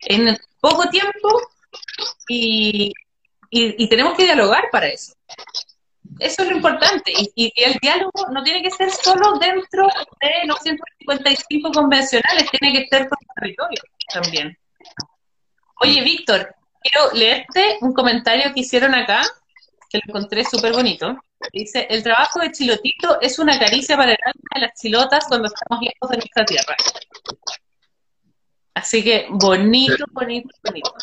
en 0.00 0.36
poco 0.60 0.88
tiempo 0.88 1.40
y, 2.28 2.92
y, 3.50 3.88
tenemos 3.88 4.16
que 4.16 4.24
dialogar 4.24 4.64
para 4.70 4.88
eso. 4.88 5.14
Eso 6.18 6.42
es 6.42 6.48
lo 6.48 6.56
importante. 6.56 7.12
Y, 7.12 7.32
y, 7.34 7.52
el 7.56 7.74
diálogo 7.80 8.26
no 8.30 8.42
tiene 8.42 8.62
que 8.62 8.70
ser 8.70 8.90
solo 8.90 9.38
dentro 9.38 9.86
de 10.20 10.46
los 10.46 10.60
155 10.60 11.72
convencionales, 11.72 12.50
tiene 12.50 12.78
que 12.78 12.88
ser 12.88 13.08
por 13.08 13.18
el 13.20 13.28
territorio 13.34 13.82
también. 14.12 14.58
Oye, 15.80 16.02
Víctor, 16.02 16.54
quiero 16.82 17.12
leerte 17.12 17.78
un 17.80 17.92
comentario 17.92 18.52
que 18.54 18.60
hicieron 18.60 18.94
acá, 18.94 19.22
que 19.94 20.00
lo 20.04 20.18
encontré 20.18 20.44
súper 20.44 20.72
bonito. 20.72 21.16
Dice, 21.52 21.86
el 21.88 22.02
trabajo 22.02 22.40
de 22.40 22.50
Chilotito 22.50 23.20
es 23.20 23.38
una 23.38 23.58
caricia 23.58 23.96
para 23.96 24.12
el 24.12 24.18
alma 24.24 24.48
de 24.54 24.60
las 24.62 24.80
chilotas 24.80 25.26
cuando 25.28 25.46
estamos 25.46 25.84
lejos 25.84 26.10
de 26.10 26.16
nuestra 26.16 26.44
tierra. 26.44 26.74
Así 28.74 29.04
que 29.04 29.26
bonito, 29.30 30.04
bonito, 30.10 30.48
bonito. 30.64 30.94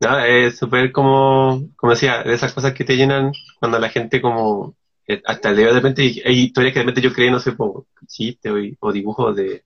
No, 0.00 0.18
es 0.24 0.58
súper 0.58 0.90
como, 0.90 1.68
como 1.76 1.92
decía, 1.92 2.22
de 2.24 2.34
esas 2.34 2.52
cosas 2.52 2.72
que 2.72 2.84
te 2.84 2.96
llenan 2.96 3.32
cuando 3.60 3.78
la 3.78 3.90
gente 3.90 4.20
como, 4.20 4.74
eh, 5.06 5.22
hasta 5.24 5.50
el 5.50 5.56
día 5.56 5.66
de 5.66 5.72
repente 5.74 6.02
hay 6.02 6.40
historias 6.40 6.72
que 6.72 6.80
de 6.80 6.86
repente 6.86 7.02
yo 7.02 7.12
creo, 7.12 7.30
no 7.30 7.38
sé, 7.38 7.52
por 7.52 7.84
chistes 8.08 8.52
o 8.80 8.92
dibujos 8.92 9.36
de, 9.36 9.62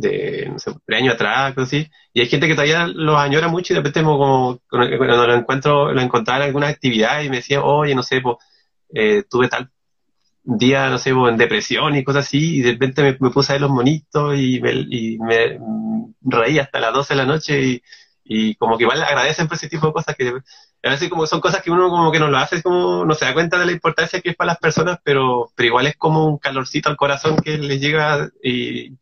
de, 0.00 0.48
no 0.50 0.58
sé, 0.58 0.72
de 0.86 0.96
años 0.96 1.14
atrás, 1.14 1.54
y 1.72 2.20
hay 2.20 2.26
gente 2.26 2.46
que 2.46 2.54
todavía 2.54 2.86
los 2.86 3.16
añora 3.16 3.48
mucho 3.48 3.72
y 3.72 3.76
de 3.76 3.80
repente 3.80 4.02
como, 4.02 4.60
cuando 4.68 5.26
lo 5.26 5.34
encuentro, 5.34 5.92
lo 5.92 6.00
encontraba 6.00 6.40
en 6.40 6.48
alguna 6.48 6.68
actividad 6.68 7.22
y 7.22 7.30
me 7.30 7.36
decía, 7.36 7.62
oye, 7.62 7.94
no 7.94 8.02
sé, 8.02 8.20
pues, 8.20 8.36
tuve 9.28 9.48
tal 9.48 9.70
día, 10.42 10.88
no 10.90 10.98
sé, 10.98 11.10
en 11.10 11.36
depresión 11.36 11.96
y 11.96 12.04
cosas 12.04 12.26
así, 12.26 12.58
y 12.58 12.62
de 12.62 12.72
repente 12.72 13.02
me, 13.20 13.30
puse 13.30 13.52
a 13.52 13.54
ver 13.54 13.62
los 13.62 13.70
monitos 13.70 14.36
y 14.38 14.60
me, 14.60 14.72
y 14.72 15.18
me 15.18 15.58
reí 16.22 16.58
hasta 16.58 16.80
las 16.80 16.92
12 16.92 17.14
de 17.14 17.18
la 17.18 17.26
noche 17.26 17.62
y, 17.62 17.82
y 18.24 18.54
como 18.56 18.78
que 18.78 18.84
igual 18.84 19.02
agradecen 19.02 19.48
por 19.48 19.56
ese 19.56 19.68
tipo 19.68 19.88
de 19.88 19.92
cosas 19.92 20.16
que 20.16 20.32
a 20.82 21.08
como 21.10 21.26
son 21.26 21.40
cosas 21.40 21.62
que 21.62 21.70
uno 21.70 21.90
como 21.90 22.10
que 22.10 22.18
no 22.18 22.28
lo 22.28 22.38
hace, 22.38 22.62
como 22.62 23.04
no 23.04 23.14
se 23.14 23.24
da 23.24 23.34
cuenta 23.34 23.58
de 23.58 23.66
la 23.66 23.72
importancia 23.72 24.20
que 24.20 24.30
es 24.30 24.36
para 24.36 24.52
las 24.52 24.58
personas, 24.58 24.98
pero, 25.04 25.50
pero 25.54 25.66
igual 25.66 25.86
es 25.86 25.96
como 25.96 26.26
un 26.26 26.38
calorcito 26.38 26.88
al 26.88 26.96
corazón 26.96 27.36
que 27.36 27.58
les 27.58 27.80
llega 27.80 28.30
y, 28.42 28.96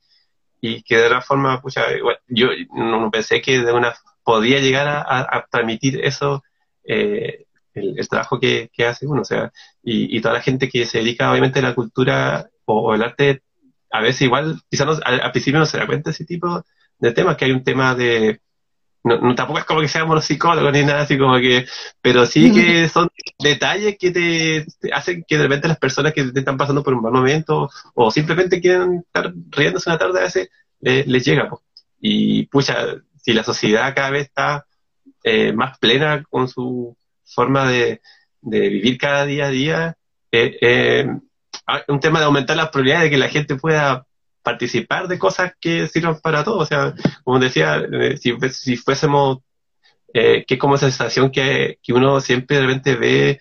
y 0.60 0.82
que 0.82 0.96
de 0.96 1.04
alguna 1.04 1.22
forma, 1.22 1.60
pucha, 1.60 1.82
yo 2.26 2.48
no, 2.74 3.10
pensé 3.10 3.40
que 3.40 3.60
de 3.60 3.72
una 3.72 3.94
podía 4.24 4.60
llegar 4.60 4.86
a, 4.88 5.46
transmitir 5.50 6.04
eso, 6.04 6.42
eh, 6.84 7.46
el, 7.74 8.08
trabajo 8.08 8.38
que, 8.38 8.70
hace 8.86 9.06
uno, 9.06 9.22
o 9.22 9.24
sea, 9.24 9.52
y, 9.82 10.20
toda 10.20 10.34
la 10.34 10.42
gente 10.42 10.68
que 10.68 10.84
se 10.84 10.98
dedica 10.98 11.30
obviamente 11.30 11.60
a 11.60 11.62
la 11.62 11.74
cultura 11.74 12.50
o, 12.64 12.94
el 12.94 13.02
arte, 13.02 13.42
a 13.90 14.00
veces 14.02 14.22
igual, 14.22 14.60
quizás 14.70 15.00
al, 15.04 15.30
principio 15.32 15.60
no 15.60 15.66
se 15.66 15.78
da 15.78 15.86
cuenta 15.86 16.10
de 16.10 16.14
ese 16.14 16.24
tipo 16.24 16.62
de 16.98 17.12
temas, 17.12 17.36
que 17.36 17.46
hay 17.46 17.52
un 17.52 17.64
tema 17.64 17.94
de, 17.94 18.40
no, 19.08 19.34
tampoco 19.34 19.58
es 19.58 19.64
como 19.64 19.80
que 19.80 19.88
seamos 19.88 20.14
los 20.14 20.24
psicólogos 20.24 20.72
ni 20.72 20.84
nada 20.84 21.02
así 21.02 21.18
como 21.18 21.36
que, 21.38 21.66
pero 22.00 22.26
sí 22.26 22.52
que 22.52 22.88
son 22.88 23.08
detalles 23.38 23.96
que 23.98 24.10
te, 24.10 24.66
hacen 24.92 25.24
que 25.26 25.36
de 25.36 25.44
repente 25.44 25.68
las 25.68 25.78
personas 25.78 26.12
que 26.12 26.24
te 26.24 26.38
están 26.38 26.56
pasando 26.56 26.82
por 26.82 26.94
un 26.94 27.02
mal 27.02 27.12
momento 27.12 27.70
o 27.94 28.10
simplemente 28.10 28.60
quieren 28.60 29.04
estar 29.06 29.32
riéndose 29.50 29.90
una 29.90 29.98
tarde 29.98 30.20
a 30.20 30.22
veces, 30.22 30.50
les 30.80 31.24
llega. 31.24 31.50
Y 32.00 32.46
pucha, 32.46 32.76
si 33.16 33.32
la 33.32 33.42
sociedad 33.42 33.94
cada 33.94 34.10
vez 34.10 34.26
está 34.26 34.66
eh, 35.24 35.52
más 35.52 35.78
plena 35.78 36.22
con 36.30 36.48
su 36.48 36.96
forma 37.24 37.68
de, 37.68 38.00
vivir 38.40 38.98
cada 38.98 39.26
día 39.26 39.46
a 39.46 39.50
día, 39.50 39.96
eh, 40.30 40.56
eh, 40.60 41.06
un 41.88 42.00
tema 42.00 42.20
de 42.20 42.26
aumentar 42.26 42.56
las 42.56 42.68
probabilidades 42.68 43.04
de 43.04 43.10
que 43.10 43.18
la 43.18 43.28
gente 43.28 43.56
pueda 43.56 44.06
participar 44.48 45.08
de 45.08 45.18
cosas 45.18 45.52
que 45.60 45.86
sirvan 45.88 46.20
para 46.20 46.42
todos. 46.42 46.62
O 46.62 46.66
sea, 46.66 46.94
como 47.22 47.38
decía, 47.38 47.82
eh, 47.92 48.16
si, 48.16 48.34
si, 48.50 48.76
fuésemos, 48.78 49.40
eh, 50.14 50.44
que 50.46 50.54
es 50.54 50.60
como 50.60 50.76
esa 50.76 50.90
sensación 50.90 51.30
que, 51.30 51.78
que 51.82 51.92
uno 51.92 52.18
siempre 52.22 52.56
de 52.56 52.62
repente 52.62 52.96
ve, 52.96 53.40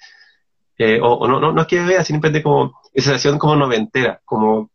eh, 0.78 1.00
o, 1.02 1.26
no, 1.26 1.40
no, 1.40 1.54
no 1.54 1.62
es 1.62 1.68
que 1.68 1.82
vea, 1.82 2.04
simplemente 2.04 2.44
como 2.44 2.82
esa 2.94 3.12
sensación 3.12 3.40
como 3.40 3.56
noventera, 3.56 4.20
como 4.26 4.70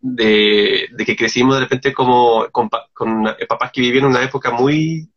de, 0.00 0.88
que 1.04 1.16
crecimos 1.16 1.56
de 1.56 1.62
repente 1.62 1.92
como 1.92 2.46
con, 2.52 2.68
papás 2.68 3.72
que 3.72 3.80
vivían 3.80 4.04
una 4.04 4.22
época 4.22 4.52
muy, 4.52 5.10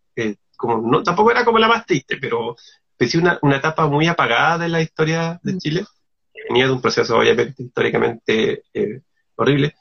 como 0.57 0.77
no 0.77 1.03
tampoco 1.03 1.31
era 1.31 1.45
como 1.45 1.59
la 1.59 1.67
más 1.67 1.85
triste, 1.85 2.17
pero 2.17 2.55
sí 2.99 3.17
una, 3.17 3.37
una 3.43 3.57
etapa 3.57 3.87
muy 3.87 4.07
apagada 4.07 4.57
de 4.57 4.69
la 4.69 4.81
historia 4.81 5.39
de 5.43 5.53
mm. 5.53 5.57
Chile, 5.59 5.85
que 6.33 6.41
venía 6.49 6.65
de 6.65 6.71
un 6.71 6.81
proceso 6.81 7.17
obviamente 7.17 7.63
históricamente 7.63 8.63
horrible, 9.35 9.75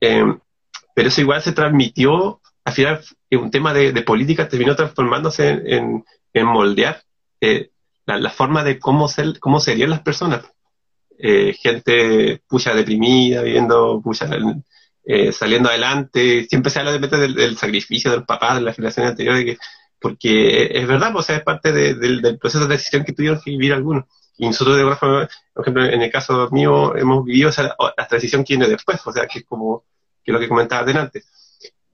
Em, 0.00 0.38
pero 0.94 1.08
eso 1.08 1.20
igual 1.20 1.42
se 1.42 1.52
transmitió, 1.52 2.40
al 2.64 2.72
final, 2.72 3.00
en 3.30 3.38
un 3.40 3.50
tema 3.50 3.74
de, 3.74 3.92
política 4.02 4.48
terminó 4.48 4.76
transformándose 4.76 5.62
en, 5.66 6.04
moldear 6.34 7.02
eh, 7.40 7.70
la, 8.06 8.30
forma 8.30 8.64
de 8.64 8.78
cómo, 8.78 9.08
ser, 9.08 9.38
cómo 9.38 9.60
serían 9.60 9.90
las 9.90 10.00
personas. 10.00 10.44
Eh, 11.18 11.54
gente 11.60 12.42
pucha 12.48 12.74
deprimida, 12.74 13.42
viviendo, 13.42 14.00
pucha, 14.02 14.28
eh, 15.04 15.32
saliendo 15.32 15.68
adelante. 15.68 16.46
Siempre 16.48 16.70
se 16.70 16.80
habla 16.80 16.92
de, 16.92 17.06
del, 17.06 17.34
del, 17.34 17.56
sacrificio 17.56 18.10
del 18.10 18.24
papá 18.24 18.54
de 18.54 18.62
la 18.62 18.72
generación 18.72 19.06
anterior, 19.06 19.36
de 19.36 19.44
que, 19.44 19.58
porque 20.00 20.68
es 20.70 20.86
verdad, 20.86 21.12
pues, 21.12 21.30
es 21.30 21.42
parte 21.42 21.72
del, 21.72 22.38
proceso 22.38 22.66
de 22.66 22.76
decisión 22.76 23.04
que 23.04 23.12
tuvieron 23.12 23.40
que 23.42 23.50
vivir 23.50 23.72
algunos. 23.72 24.04
Y 24.36 24.46
nosotros, 24.46 24.76
de 24.76 24.80
alguna 24.82 24.96
forma, 24.96 25.28
por 25.52 25.64
ejemplo, 25.64 25.84
en 25.84 26.02
el 26.02 26.10
caso 26.10 26.48
mío, 26.50 26.96
hemos 26.96 27.24
vivido 27.24 27.50
esa, 27.50 27.76
la 27.96 28.08
transición 28.08 28.44
que 28.44 28.56
viene 28.56 28.68
después, 28.68 29.00
o 29.06 29.12
sea, 29.12 29.26
que 29.26 29.40
es 29.40 29.44
como 29.44 29.84
que 30.24 30.32
lo 30.32 30.40
que 30.40 30.48
comentaba 30.48 30.90
antes. 31.00 31.26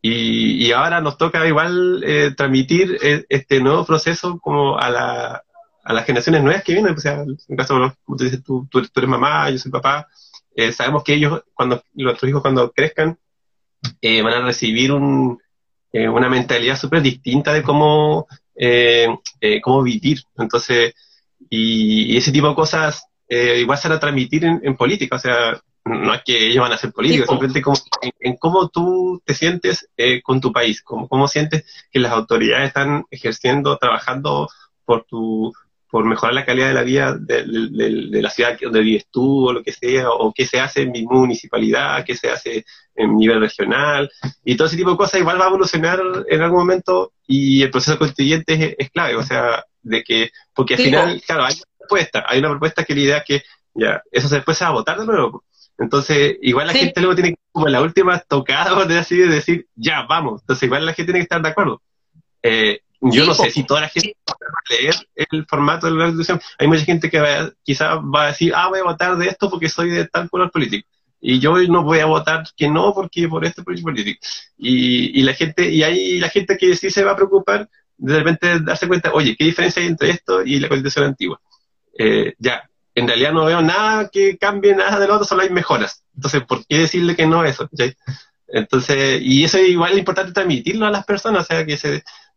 Y, 0.02 0.66
y 0.66 0.72
ahora 0.72 1.00
nos 1.00 1.18
toca 1.18 1.46
igual 1.46 2.02
eh, 2.06 2.32
transmitir 2.34 2.96
eh, 3.02 3.26
este 3.28 3.60
nuevo 3.60 3.84
proceso 3.84 4.38
como 4.38 4.78
a, 4.78 4.88
la, 4.88 5.44
a 5.84 5.92
las 5.92 6.06
generaciones 6.06 6.42
nuevas 6.42 6.64
que 6.64 6.72
vienen. 6.72 6.94
O 6.94 7.00
sea, 7.00 7.22
en 7.22 7.56
caso, 7.56 7.74
como 8.04 8.16
tú 8.16 8.24
dices, 8.24 8.42
tú, 8.42 8.66
tú, 8.70 8.78
eres 8.78 9.10
mamá, 9.10 9.50
yo 9.50 9.58
soy 9.58 9.70
papá, 9.70 10.08
eh, 10.54 10.72
sabemos 10.72 11.04
que 11.04 11.14
ellos, 11.14 11.42
cuando 11.52 11.82
nuestros 11.92 12.30
hijos 12.30 12.40
cuando 12.40 12.72
crezcan, 12.72 13.18
van 14.02 14.32
a 14.32 14.44
recibir 14.44 14.92
un, 14.92 15.38
una 15.92 16.28
mentalidad 16.28 16.78
súper 16.78 17.02
distinta 17.02 17.52
de 17.52 17.62
cómo, 17.62 18.26
cómo 19.62 19.82
vivir. 19.82 20.22
Entonces, 20.36 20.94
y, 21.50 22.16
ese 22.16 22.32
tipo 22.32 22.48
de 22.48 22.54
cosas 22.54 23.04
igual 23.28 23.78
se 23.78 23.88
van 23.88 23.96
a 23.96 24.00
transmitir 24.00 24.44
en, 24.44 24.60
en 24.64 24.76
política. 24.76 25.16
O 25.16 25.18
sea, 25.18 25.60
no 25.84 26.14
es 26.14 26.22
que 26.24 26.48
ellos 26.48 26.62
van 26.62 26.72
a 26.72 26.76
ser 26.76 26.92
políticos, 26.92 27.28
simplemente 27.28 27.62
como, 27.62 27.76
en, 28.20 28.36
cómo 28.36 28.68
tú 28.68 29.22
te 29.24 29.34
sientes 29.34 29.88
eh, 29.96 30.20
con 30.22 30.40
tu 30.40 30.52
país, 30.52 30.82
cómo, 30.82 31.08
cómo 31.08 31.26
sientes 31.26 31.64
que 31.90 32.00
las 32.00 32.12
autoridades 32.12 32.68
están 32.68 33.04
ejerciendo, 33.10 33.76
trabajando 33.78 34.48
por 34.84 35.04
tu 35.04 35.52
por 35.90 36.04
mejorar 36.04 36.34
la 36.34 36.46
calidad 36.46 36.68
de 36.68 36.74
la 36.74 36.82
vida 36.84 37.16
de, 37.18 37.42
la 38.22 38.30
ciudad 38.30 38.56
donde 38.62 38.80
vives 38.80 39.08
tú 39.10 39.48
o 39.48 39.52
lo 39.52 39.60
que 39.60 39.72
sea, 39.72 40.08
o 40.10 40.32
qué 40.32 40.46
se 40.46 40.60
hace 40.60 40.82
en 40.82 40.92
mi 40.92 41.02
municipalidad, 41.02 42.04
qué 42.04 42.14
se 42.14 42.30
hace 42.30 42.64
en 42.94 43.16
nivel 43.16 43.40
regional, 43.40 44.08
y 44.44 44.56
todo 44.56 44.68
ese 44.68 44.76
tipo 44.76 44.92
de 44.92 44.96
cosas 44.96 45.18
igual 45.18 45.40
va 45.40 45.46
a 45.46 45.48
evolucionar 45.48 46.00
en 46.28 46.42
algún 46.42 46.60
momento 46.60 47.12
y 47.26 47.62
el 47.62 47.72
proceso 47.72 47.98
constituyente 47.98 48.76
es, 48.78 48.90
clave, 48.90 49.16
o 49.16 49.24
sea, 49.24 49.64
de 49.82 50.02
que, 50.02 50.30
porque 50.54 50.74
al 50.74 50.80
final, 50.80 51.22
claro, 51.26 51.44
hay 51.44 51.54
una 51.54 51.78
propuesta, 51.78 52.24
hay 52.26 52.38
una 52.38 52.50
propuesta 52.50 52.84
que 52.84 52.94
la 52.94 53.00
idea 53.00 53.16
es 53.18 53.24
que 53.24 53.42
ya, 53.74 54.02
eso 54.10 54.28
después 54.28 54.58
se 54.58 54.64
va 54.64 54.70
a 54.70 54.74
votar 54.74 54.98
de 54.98 55.06
nuevo, 55.06 55.44
entonces, 55.80 56.36
igual 56.42 56.66
la 56.66 56.74
gente 56.74 57.00
luego 57.00 57.14
tiene 57.14 57.36
como 57.50 57.66
la 57.66 57.80
última 57.80 58.18
tocada, 58.20 58.84
de 58.86 58.98
así, 58.98 59.16
de 59.16 59.28
decir, 59.28 59.66
ya, 59.74 60.02
vamos. 60.02 60.42
Entonces, 60.42 60.64
igual 60.64 60.84
la 60.84 60.92
gente 60.92 61.12
tiene 61.12 61.20
que 61.20 61.24
estar 61.24 61.40
de 61.40 61.48
acuerdo. 61.48 61.82
Eh, 62.42 62.80
yo 63.00 63.24
no 63.24 63.32
sé 63.32 63.50
si 63.50 63.64
toda 63.64 63.80
la 63.80 63.88
gente 63.88 64.14
va 64.28 64.34
a 64.34 64.74
leer 64.74 64.94
el 65.14 65.46
formato 65.46 65.86
de 65.86 65.92
la 65.92 66.04
Constitución. 66.04 66.38
Hay 66.58 66.66
mucha 66.68 66.84
gente 66.84 67.10
que 67.10 67.50
quizás 67.62 67.98
va 67.98 68.24
a 68.24 68.26
decir, 68.26 68.52
ah, 68.54 68.68
voy 68.68 68.80
a 68.80 68.84
votar 68.84 69.16
de 69.16 69.26
esto 69.26 69.48
porque 69.48 69.70
soy 69.70 69.88
de 69.88 70.06
tal 70.06 70.28
color 70.28 70.50
político. 70.50 70.86
Y 71.18 71.40
yo 71.40 71.56
no 71.56 71.82
voy 71.82 72.00
a 72.00 72.06
votar 72.06 72.44
que 72.54 72.68
no 72.68 72.92
porque 72.92 73.26
por 73.26 73.46
este 73.46 73.62
político. 73.62 74.20
Y, 74.58 75.18
y 75.18 75.22
la 75.22 75.32
gente, 75.32 75.70
y 75.70 75.82
hay 75.82 76.18
la 76.18 76.28
gente 76.28 76.58
que 76.58 76.76
sí 76.76 76.90
se 76.90 77.04
va 77.04 77.12
a 77.12 77.16
preocupar 77.16 77.70
de 78.00 78.18
repente 78.18 78.60
darse 78.60 78.88
cuenta, 78.88 79.12
oye, 79.12 79.36
¿qué 79.38 79.44
diferencia 79.44 79.82
hay 79.82 79.88
entre 79.88 80.10
esto 80.10 80.42
y 80.42 80.58
la 80.58 80.68
Constitución 80.68 81.06
antigua? 81.06 81.40
Eh, 81.98 82.34
ya, 82.38 82.68
en 82.94 83.06
realidad 83.06 83.32
no 83.32 83.44
veo 83.44 83.60
nada 83.62 84.08
que 84.08 84.38
cambie 84.38 84.74
nada 84.74 84.98
de 84.98 85.06
lo 85.06 85.14
otro, 85.14 85.26
solo 85.26 85.42
hay 85.42 85.50
mejoras. 85.50 86.04
Entonces, 86.14 86.42
¿por 86.44 86.66
qué 86.66 86.78
decirle 86.78 87.14
que 87.14 87.26
no 87.26 87.44
eso? 87.44 87.68
Entonces, 88.48 89.20
y 89.22 89.44
eso 89.44 89.58
es 89.58 89.68
igual 89.68 89.98
importante 89.98 90.32
transmitirlo 90.32 90.86
a 90.86 90.90
las 90.90 91.04
personas, 91.04 91.42
o 91.42 91.46
sea, 91.46 91.64
que 91.64 91.76
se, 91.76 91.90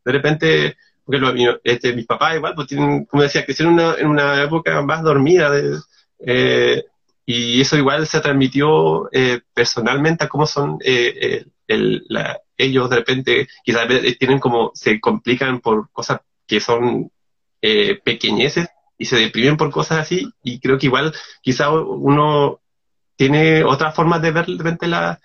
de 0.05 0.11
repente, 0.11 0.77
porque 1.03 1.19
lo, 1.19 1.33
este, 1.63 1.93
mis 1.93 2.05
papás 2.05 2.35
igual, 2.35 2.53
pues 2.55 2.67
tienen, 2.67 3.05
como 3.05 3.23
decía, 3.23 3.45
en 3.47 3.67
una, 3.67 3.95
en 3.95 4.07
una 4.07 4.43
época 4.43 4.81
más 4.81 5.01
dormida, 5.01 5.49
de, 5.49 5.79
eh, 6.19 6.83
y 7.25 7.61
eso 7.61 7.77
igual 7.77 8.05
se 8.05 8.19
transmitió 8.19 9.09
eh, 9.11 9.41
personalmente 9.53 10.25
a 10.25 10.29
cómo 10.29 10.45
son 10.45 10.77
eh, 10.83 11.45
el, 11.67 12.05
la, 12.09 12.39
ellos 12.57 12.89
de 12.89 12.95
repente, 12.97 13.47
quizás 13.63 13.87
tienen 14.19 14.39
como, 14.39 14.71
se 14.73 14.99
complican 14.99 15.59
por 15.59 15.89
cosas 15.91 16.21
que 16.47 16.59
son 16.59 17.11
pequeñeces, 18.03 18.67
y 18.97 19.05
se 19.05 19.17
deprimen 19.17 19.57
por 19.57 19.71
cosas 19.71 19.99
así 19.99 20.29
y 20.43 20.59
creo 20.59 20.77
que 20.77 20.85
igual 20.85 21.13
quizá 21.41 21.71
uno 21.71 22.61
tiene 23.15 23.63
otras 23.63 23.95
formas 23.95 24.21
de 24.21 24.31
ver 24.31 24.45
de 24.45 24.57
repente 24.57 24.87
la, 24.87 25.19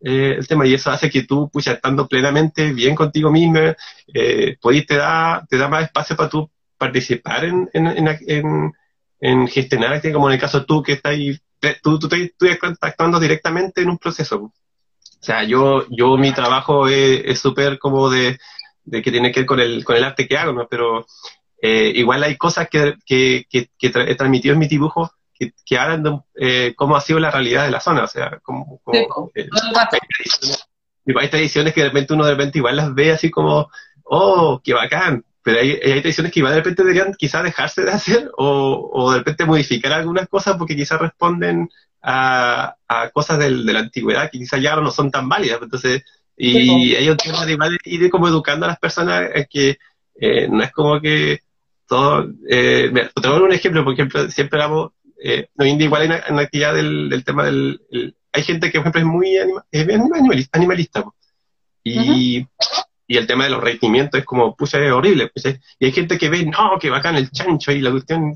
eh, 0.00 0.36
el 0.38 0.46
tema 0.46 0.66
y 0.66 0.74
eso 0.74 0.90
hace 0.90 1.10
que 1.10 1.24
tú, 1.24 1.50
pues 1.52 1.66
estando 1.66 2.06
plenamente 2.06 2.72
bien 2.72 2.94
contigo 2.94 3.30
mismo, 3.30 3.58
eh, 4.14 4.56
te 4.86 4.96
da, 4.96 5.46
te 5.48 5.58
da 5.58 5.68
más 5.68 5.84
espacio 5.84 6.16
para 6.16 6.28
tú 6.28 6.50
participar 6.76 7.44
en, 7.44 7.68
en, 7.72 7.86
en, 8.26 8.72
en, 9.20 9.48
gestionar, 9.48 9.94
este, 9.94 10.12
como 10.12 10.28
en 10.28 10.34
el 10.34 10.40
caso 10.40 10.64
tú 10.64 10.82
que 10.82 10.92
estás 10.92 11.12
ahí, 11.12 11.38
tú, 11.82 11.98
tú, 11.98 12.08
estás 12.46 12.78
actuando 12.80 13.18
directamente 13.18 13.82
en 13.82 13.90
un 13.90 13.98
proceso. 13.98 14.52
O 15.20 15.24
sea, 15.24 15.42
yo, 15.42 15.84
yo 15.90 16.16
mi 16.16 16.32
trabajo 16.32 16.88
es 16.88 17.38
súper 17.38 17.78
como 17.78 18.08
de, 18.08 18.38
de 18.84 19.02
que 19.02 19.10
tiene 19.10 19.32
que 19.32 19.40
ver 19.40 19.46
con 19.46 19.60
el, 19.60 19.84
con 19.84 19.96
el 19.96 20.04
arte 20.04 20.26
que 20.26 20.36
hago, 20.36 20.52
¿no? 20.52 20.66
Pero 20.68 21.06
eh, 21.60 21.92
igual 21.94 22.22
hay 22.22 22.36
cosas 22.36 22.68
que, 22.68 22.94
que, 23.04 23.46
que, 23.50 23.70
he 23.80 24.14
transmitido 24.14 24.54
en 24.54 24.60
mi 24.60 24.68
dibujo 24.68 25.10
que, 25.34 25.52
que 25.64 25.78
hablan 25.78 26.02
de 26.02 26.18
eh, 26.36 26.74
cómo 26.76 26.96
ha 26.96 27.00
sido 27.00 27.18
la 27.18 27.30
realidad 27.30 27.64
de 27.64 27.70
la 27.70 27.80
zona. 27.80 28.04
O 28.04 28.08
sea, 28.08 28.38
como, 28.42 28.78
como 28.78 29.30
eh, 29.34 29.48
hay, 31.16 31.28
tradiciones, 31.28 31.74
que 31.74 31.82
de 31.82 31.88
repente 31.88 32.14
uno 32.14 32.24
de 32.24 32.32
repente 32.32 32.58
igual 32.58 32.76
las 32.76 32.94
ve 32.94 33.12
así 33.12 33.30
como, 33.30 33.70
oh, 34.04 34.60
qué 34.62 34.72
bacán. 34.74 35.24
Pero 35.42 35.60
hay, 35.60 35.72
hay 35.72 36.00
tradiciones 36.00 36.32
que 36.32 36.40
igual 36.40 36.54
de 36.54 36.60
repente 36.60 36.82
deberían 36.82 37.14
quizás 37.14 37.42
dejarse 37.42 37.82
de 37.82 37.90
hacer 37.92 38.30
o, 38.36 38.90
o 38.92 39.12
de 39.12 39.18
repente 39.18 39.44
modificar 39.44 39.92
algunas 39.92 40.28
cosas 40.28 40.56
porque 40.56 40.76
quizás 40.76 41.00
responden 41.00 41.68
a, 42.02 42.76
a 42.86 43.10
cosas 43.10 43.38
del, 43.38 43.66
de 43.66 43.72
la 43.72 43.80
antigüedad 43.80 44.30
que 44.30 44.38
quizás 44.38 44.60
ya 44.60 44.76
no 44.76 44.90
son 44.90 45.10
tan 45.10 45.28
válidas. 45.28 45.60
Entonces, 45.62 46.04
y 46.36 46.94
hay 46.94 47.08
un 47.08 47.16
tema 47.16 47.44
de 47.44 47.78
ir 47.84 48.10
como 48.10 48.28
educando 48.28 48.66
a 48.66 48.68
las 48.68 48.78
personas 48.78 49.28
que 49.50 49.78
eh, 50.20 50.48
no 50.48 50.62
es 50.62 50.72
como 50.72 51.00
que 51.00 51.40
todo, 51.86 52.28
eh, 52.48 52.90
mira, 52.92 53.10
te 53.10 53.28
un 53.28 53.52
ejemplo, 53.52 53.82
por 53.82 53.94
ejemplo, 53.94 54.30
siempre 54.30 54.62
hablamos, 54.62 54.92
eh, 55.22 55.48
igual 55.58 56.02
en, 56.02 56.36
la 56.36 56.42
actividad 56.42 56.74
del, 56.74 57.22
tema 57.24 57.44
del, 57.44 57.80
hay 58.32 58.42
gente 58.42 58.70
que, 58.70 58.78
por 58.80 58.88
ejemplo, 58.88 59.00
es 59.00 59.06
muy 59.06 59.36
animalista, 59.38 60.58
animalista 60.58 61.04
y, 61.82 62.46
y 63.06 63.16
el 63.16 63.26
tema 63.26 63.44
de 63.44 63.50
los 63.50 63.62
rendimientos 63.62 64.20
es 64.20 64.26
como, 64.26 64.54
pucha, 64.54 64.78
es 64.84 64.92
horrible, 64.92 65.32
y 65.78 65.86
hay 65.86 65.92
gente 65.92 66.18
que 66.18 66.28
ve, 66.28 66.44
no, 66.44 66.78
que 66.78 66.90
bacán 66.90 67.16
el 67.16 67.30
chancho 67.30 67.72
y 67.72 67.80
la 67.80 67.90
cuestión, 67.90 68.34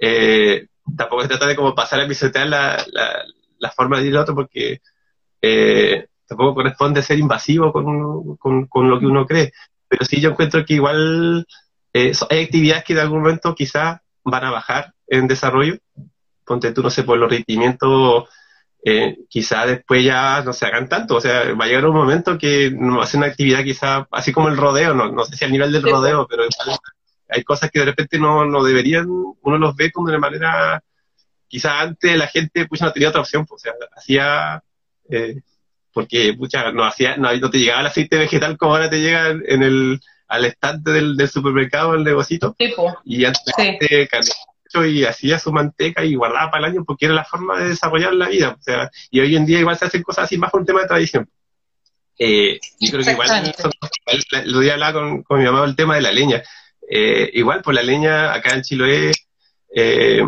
eh, 0.00 0.66
tampoco 0.96 1.22
se 1.22 1.28
trata 1.28 1.46
de 1.46 1.56
como 1.56 1.74
pasar 1.74 2.00
a 2.00 2.08
pisotear 2.08 2.46
la, 2.46 2.84
la, 2.92 3.24
la 3.58 3.70
forma 3.70 3.98
de 3.98 4.06
ir 4.06 4.16
al 4.16 4.22
otro 4.22 4.34
porque, 4.34 4.80
eh, 5.42 6.06
tampoco 6.26 6.56
corresponde 6.56 7.02
ser 7.02 7.18
invasivo 7.18 7.72
con, 7.72 8.36
con, 8.36 8.90
lo 8.90 8.98
que 8.98 9.06
uno 9.06 9.26
cree. 9.26 9.52
Pero 9.88 10.04
sí 10.04 10.20
yo 10.20 10.30
encuentro 10.30 10.64
que 10.64 10.74
igual 10.74 11.46
eh, 11.92 12.12
hay 12.30 12.44
actividades 12.44 12.84
que 12.84 12.94
de 12.94 13.00
algún 13.00 13.20
momento 13.20 13.54
quizás 13.54 14.00
van 14.24 14.44
a 14.44 14.50
bajar 14.50 14.92
en 15.06 15.28
desarrollo. 15.28 15.76
Ponte 16.44 16.72
tú, 16.72 16.82
no 16.82 16.90
sé, 16.90 17.04
por 17.04 17.18
los 17.18 17.30
rendimientos, 17.30 18.28
eh, 18.84 19.18
quizás 19.28 19.66
después 19.66 20.04
ya 20.04 20.42
no 20.42 20.52
se 20.52 20.66
hagan 20.66 20.88
tanto. 20.88 21.16
O 21.16 21.20
sea, 21.20 21.52
va 21.54 21.64
a 21.64 21.68
llegar 21.68 21.86
un 21.86 21.96
momento 21.96 22.38
que 22.38 22.70
no 22.72 22.98
va 22.98 23.04
a 23.04 23.06
ser 23.06 23.18
una 23.18 23.28
actividad 23.28 23.64
quizás, 23.64 24.06
así 24.10 24.32
como 24.32 24.48
el 24.48 24.56
rodeo, 24.56 24.94
no, 24.94 25.10
no 25.10 25.24
sé 25.24 25.36
si 25.36 25.44
al 25.44 25.52
nivel 25.52 25.72
del 25.72 25.82
rodeo, 25.82 26.26
pero 26.28 26.44
hay 27.28 27.42
cosas 27.44 27.70
que 27.70 27.80
de 27.80 27.86
repente 27.86 28.18
no, 28.18 28.44
no 28.44 28.62
deberían, 28.62 29.06
uno 29.08 29.58
los 29.58 29.74
ve 29.76 29.90
como 29.92 30.10
de 30.10 30.18
manera, 30.18 30.82
quizás 31.48 31.72
antes 31.82 32.16
la 32.16 32.26
gente 32.26 32.66
pues 32.66 32.80
no 32.80 32.92
tenía 32.92 33.08
otra 33.08 33.20
opción, 33.20 33.46
pues, 33.46 33.62
o 33.62 33.64
sea, 33.64 33.72
hacía, 33.96 34.62
eh, 35.10 35.40
porque 35.92 36.34
pucha, 36.34 36.72
no 36.72 36.84
hacía, 36.84 37.16
no, 37.16 37.34
no 37.34 37.50
te 37.50 37.58
llegaba 37.58 37.80
el 37.80 37.86
aceite 37.86 38.18
vegetal 38.18 38.56
como 38.56 38.74
ahora 38.74 38.90
te 38.90 39.00
llega 39.00 39.30
en 39.30 39.62
el, 39.62 40.00
al 40.28 40.44
estante 40.44 40.90
del, 40.90 41.16
del 41.16 41.28
supermercado, 41.28 41.94
el 41.94 42.04
negocito. 42.04 42.54
Y 43.04 43.24
antes 43.24 43.42
sí. 43.56 43.78
y 44.84 45.04
hacía 45.04 45.38
su 45.38 45.52
manteca 45.52 46.04
y 46.04 46.14
guardaba 46.14 46.50
para 46.50 46.66
el 46.66 46.72
año 46.72 46.84
porque 46.84 47.06
era 47.06 47.14
la 47.14 47.24
forma 47.24 47.58
de 47.58 47.68
desarrollar 47.70 48.12
la 48.14 48.28
vida. 48.28 48.56
O 48.58 48.62
sea, 48.62 48.90
y 49.10 49.20
hoy 49.20 49.36
en 49.36 49.46
día 49.46 49.60
igual 49.60 49.78
se 49.78 49.86
hacen 49.86 50.02
cosas 50.02 50.24
así 50.24 50.36
más 50.36 50.50
por 50.50 50.60
un 50.60 50.66
tema 50.66 50.82
de 50.82 50.88
tradición. 50.88 51.30
Eh, 52.18 52.58
yo 52.80 52.92
creo 52.92 53.04
que 53.04 53.12
igual, 53.12 53.54
lo 54.46 54.58
voy 54.58 54.70
a 54.70 54.72
hablar 54.74 54.92
con, 54.94 55.22
con 55.22 55.38
mi 55.38 55.44
mamá 55.44 55.64
el 55.64 55.76
tema 55.76 55.94
de 55.96 56.02
la 56.02 56.12
leña. 56.12 56.42
Eh, 56.88 57.30
igual, 57.34 57.62
por 57.62 57.74
la 57.74 57.82
leña 57.82 58.32
acá 58.32 58.54
en 58.54 58.62
Chiloé 58.62 59.12
eh, 59.74 60.22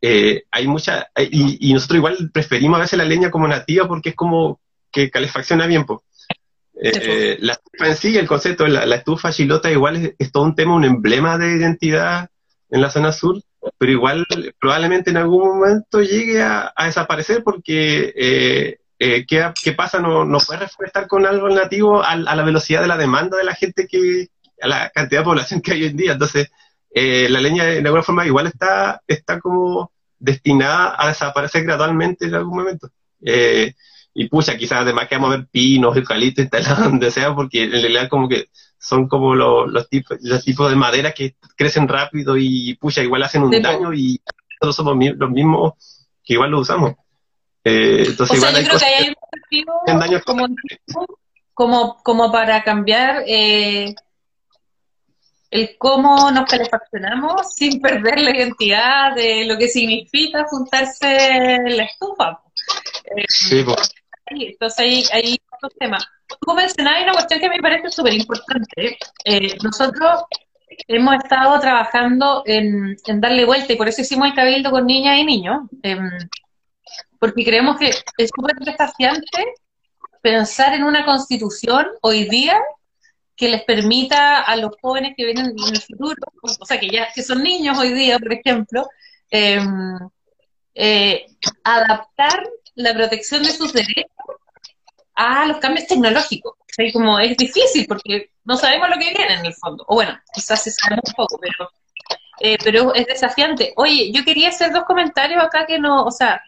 eh, 0.00 0.44
hay 0.50 0.66
mucha, 0.66 1.10
y, 1.30 1.72
nosotros 1.74 1.98
igual 1.98 2.30
preferimos 2.32 2.78
a 2.78 2.82
veces 2.82 2.98
la 2.98 3.04
leña 3.04 3.30
como 3.30 3.46
nativa 3.46 3.86
porque 3.86 4.10
es 4.10 4.14
como 4.14 4.60
que 4.90 5.10
calefacciona 5.10 5.66
bien. 5.66 5.84
pues 5.84 6.00
la 6.72 7.52
estufa 7.52 7.86
en 7.86 7.96
sí, 7.96 8.16
el 8.16 8.26
concepto 8.26 8.64
de 8.64 8.70
la, 8.70 8.96
estufa 8.96 9.30
chilota 9.30 9.70
igual 9.70 10.14
es, 10.18 10.32
todo 10.32 10.44
un 10.44 10.54
tema, 10.54 10.74
un 10.74 10.84
emblema 10.84 11.36
de 11.36 11.56
identidad 11.56 12.30
en 12.70 12.80
la 12.80 12.90
zona 12.90 13.12
sur, 13.12 13.42
pero 13.76 13.92
igual 13.92 14.26
probablemente 14.58 15.10
en 15.10 15.18
algún 15.18 15.58
momento 15.58 16.00
llegue 16.00 16.40
a, 16.40 16.72
desaparecer 16.82 17.42
porque 17.44 18.78
¿qué, 18.98 19.72
pasa? 19.76 20.00
No, 20.00 20.24
no 20.24 20.38
puede 20.38 20.60
reforestar 20.60 21.06
con 21.08 21.26
algo 21.26 21.50
nativo 21.50 22.02
a, 22.02 22.16
la 22.16 22.42
velocidad 22.42 22.80
de 22.80 22.88
la 22.88 22.96
demanda 22.96 23.36
de 23.36 23.44
la 23.44 23.54
gente 23.54 23.86
que, 23.86 24.28
a 24.60 24.68
la 24.68 24.90
cantidad 24.90 25.20
de 25.20 25.24
población 25.24 25.60
que 25.60 25.72
hay 25.72 25.82
hoy 25.82 25.88
en 25.88 25.96
día. 25.96 26.12
Entonces, 26.12 26.50
eh, 26.92 27.28
la 27.28 27.40
leña 27.40 27.64
de 27.64 27.78
alguna 27.78 28.02
forma 28.02 28.26
igual 28.26 28.46
está, 28.46 29.02
está 29.06 29.40
como 29.40 29.92
destinada 30.18 30.94
a 30.98 31.08
desaparecer 31.08 31.64
gradualmente 31.64 32.26
en 32.26 32.34
algún 32.34 32.58
momento. 32.58 32.90
Eh, 33.24 33.74
y 34.12 34.28
pucha, 34.28 34.56
quizás 34.56 34.80
además 34.80 35.08
que 35.08 35.16
vamos 35.16 35.32
a 35.32 35.36
ver 35.38 35.46
pinos, 35.50 35.96
eucaliptos 35.96 36.42
instalados 36.42 36.78
donde 36.84 37.10
sea, 37.10 37.34
porque 37.34 37.64
en 37.64 37.72
realidad 37.72 38.08
como 38.08 38.28
que 38.28 38.48
son 38.78 39.08
como 39.08 39.34
los, 39.34 39.88
tipos, 39.88 40.18
los 40.22 40.44
tipos 40.44 40.70
de 40.70 40.76
madera 40.76 41.12
que 41.12 41.36
crecen 41.56 41.86
rápido 41.86 42.36
y 42.36 42.74
pucha, 42.74 43.02
igual 43.02 43.22
hacen 43.22 43.42
un 43.42 43.62
daño 43.62 43.92
y 43.92 44.20
nosotros 44.60 44.76
somos 44.76 44.96
los 45.16 45.30
mismos 45.30 45.74
que 46.24 46.34
igual 46.34 46.50
lo 46.50 46.60
usamos. 46.60 46.94
Eh, 47.62 48.04
entonces 48.08 48.38
igual 48.38 48.54
yo 48.56 48.68
creo 48.68 48.78
que 48.78 48.86
hay 48.86 50.14
un 50.14 50.20
como, 50.20 50.46
como, 51.52 52.02
como 52.02 52.32
para 52.32 52.62
cambiar 52.62 53.22
eh, 53.26 53.94
el 55.50 55.76
cómo 55.78 56.30
nos 56.30 56.48
calefaccionamos 56.48 57.54
sin 57.54 57.80
perder 57.80 58.20
la 58.20 58.36
identidad 58.36 59.14
de 59.14 59.44
lo 59.46 59.58
que 59.58 59.68
significa 59.68 60.44
juntarse 60.48 61.26
en 61.26 61.76
la 61.76 61.84
estufa. 61.84 62.40
sí, 63.28 63.62
pues. 63.64 63.92
Entonces 64.26 64.78
ahí 64.78 65.04
hay 65.12 65.38
otros 65.50 65.72
temas. 65.78 66.06
Tú 66.40 66.54
mencionabas 66.54 67.02
una 67.02 67.12
cuestión 67.14 67.40
que 67.40 67.48
me 67.48 67.58
parece 67.58 67.90
súper 67.90 68.14
importante. 68.14 68.96
Eh, 69.24 69.58
nosotros 69.62 70.22
hemos 70.86 71.16
estado 71.16 71.58
trabajando 71.58 72.44
en, 72.46 72.96
darle 73.14 73.44
vuelta 73.44 73.72
y 73.72 73.76
por 73.76 73.88
eso 73.88 74.02
hicimos 74.02 74.28
el 74.28 74.34
cabildo 74.34 74.70
con 74.70 74.86
niñas 74.86 75.18
y 75.18 75.24
niños, 75.24 75.62
em, 75.82 76.10
porque 77.18 77.44
creemos 77.44 77.76
que 77.76 77.88
es 77.88 78.30
súper 78.34 78.56
desafiante 78.56 79.54
pensar 80.22 80.74
en 80.74 80.84
una 80.84 81.04
constitución 81.04 81.86
hoy 82.02 82.28
día 82.28 82.60
que 83.40 83.48
les 83.48 83.64
permita 83.64 84.42
a 84.42 84.54
los 84.54 84.72
jóvenes 84.82 85.14
que 85.16 85.24
vienen 85.24 85.46
en 85.46 85.74
el 85.74 85.80
futuro, 85.80 86.14
o 86.42 86.66
sea, 86.66 86.78
que 86.78 86.90
ya 86.90 87.10
que 87.10 87.22
son 87.22 87.42
niños 87.42 87.78
hoy 87.78 87.94
día, 87.94 88.18
por 88.18 88.34
ejemplo, 88.34 88.86
em, 89.30 89.98
eh, 90.74 91.26
adaptar 91.64 92.46
la 92.74 92.92
protección 92.92 93.42
de 93.42 93.50
sus 93.50 93.72
derechos 93.72 94.12
a 95.14 95.46
los 95.46 95.56
cambios 95.56 95.86
tecnológicos. 95.86 96.52
O 96.52 96.92
como 96.92 97.18
es 97.18 97.34
difícil 97.38 97.86
porque 97.86 98.30
no 98.44 98.56
sabemos 98.58 98.90
lo 98.90 98.98
que 98.98 99.10
viene 99.10 99.34
en 99.34 99.46
el 99.46 99.54
fondo. 99.54 99.84
O 99.88 99.94
bueno, 99.94 100.18
quizás 100.34 100.62
se 100.62 100.70
sabe 100.70 100.96
un 100.96 101.12
poco, 101.14 101.38
pero, 101.40 101.70
eh, 102.40 102.58
pero 102.62 102.94
es 102.94 103.06
desafiante. 103.06 103.72
Oye, 103.76 104.12
yo 104.12 104.22
quería 104.22 104.50
hacer 104.50 104.70
dos 104.70 104.84
comentarios 104.84 105.42
acá 105.42 105.64
que 105.66 105.78
no, 105.78 106.04
o 106.04 106.10
sea, 106.10 106.42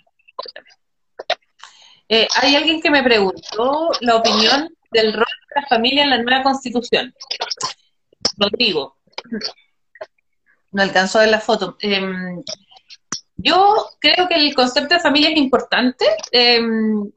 eh, 2.10 2.28
hay 2.42 2.54
alguien 2.54 2.82
que 2.82 2.90
me 2.90 3.02
preguntó 3.02 3.92
la 4.00 4.16
opinión 4.16 4.68
del 4.92 5.12
rol 5.12 5.24
de 5.54 5.60
la 5.60 5.66
familia 5.66 6.04
en 6.04 6.10
la 6.10 6.22
nueva 6.22 6.42
constitución. 6.42 7.14
Rodrigo. 8.36 8.96
No 10.72 10.82
alcanzó 10.82 11.18
a 11.18 11.22
ver 11.22 11.30
la 11.30 11.40
foto. 11.40 11.76
Em, 11.80 12.42
yo 13.36 13.88
creo 14.00 14.28
que 14.28 14.36
el 14.36 14.54
concepto 14.54 14.94
de 14.94 15.00
familia 15.00 15.30
es 15.30 15.36
importante, 15.36 16.04
em, 16.30 17.10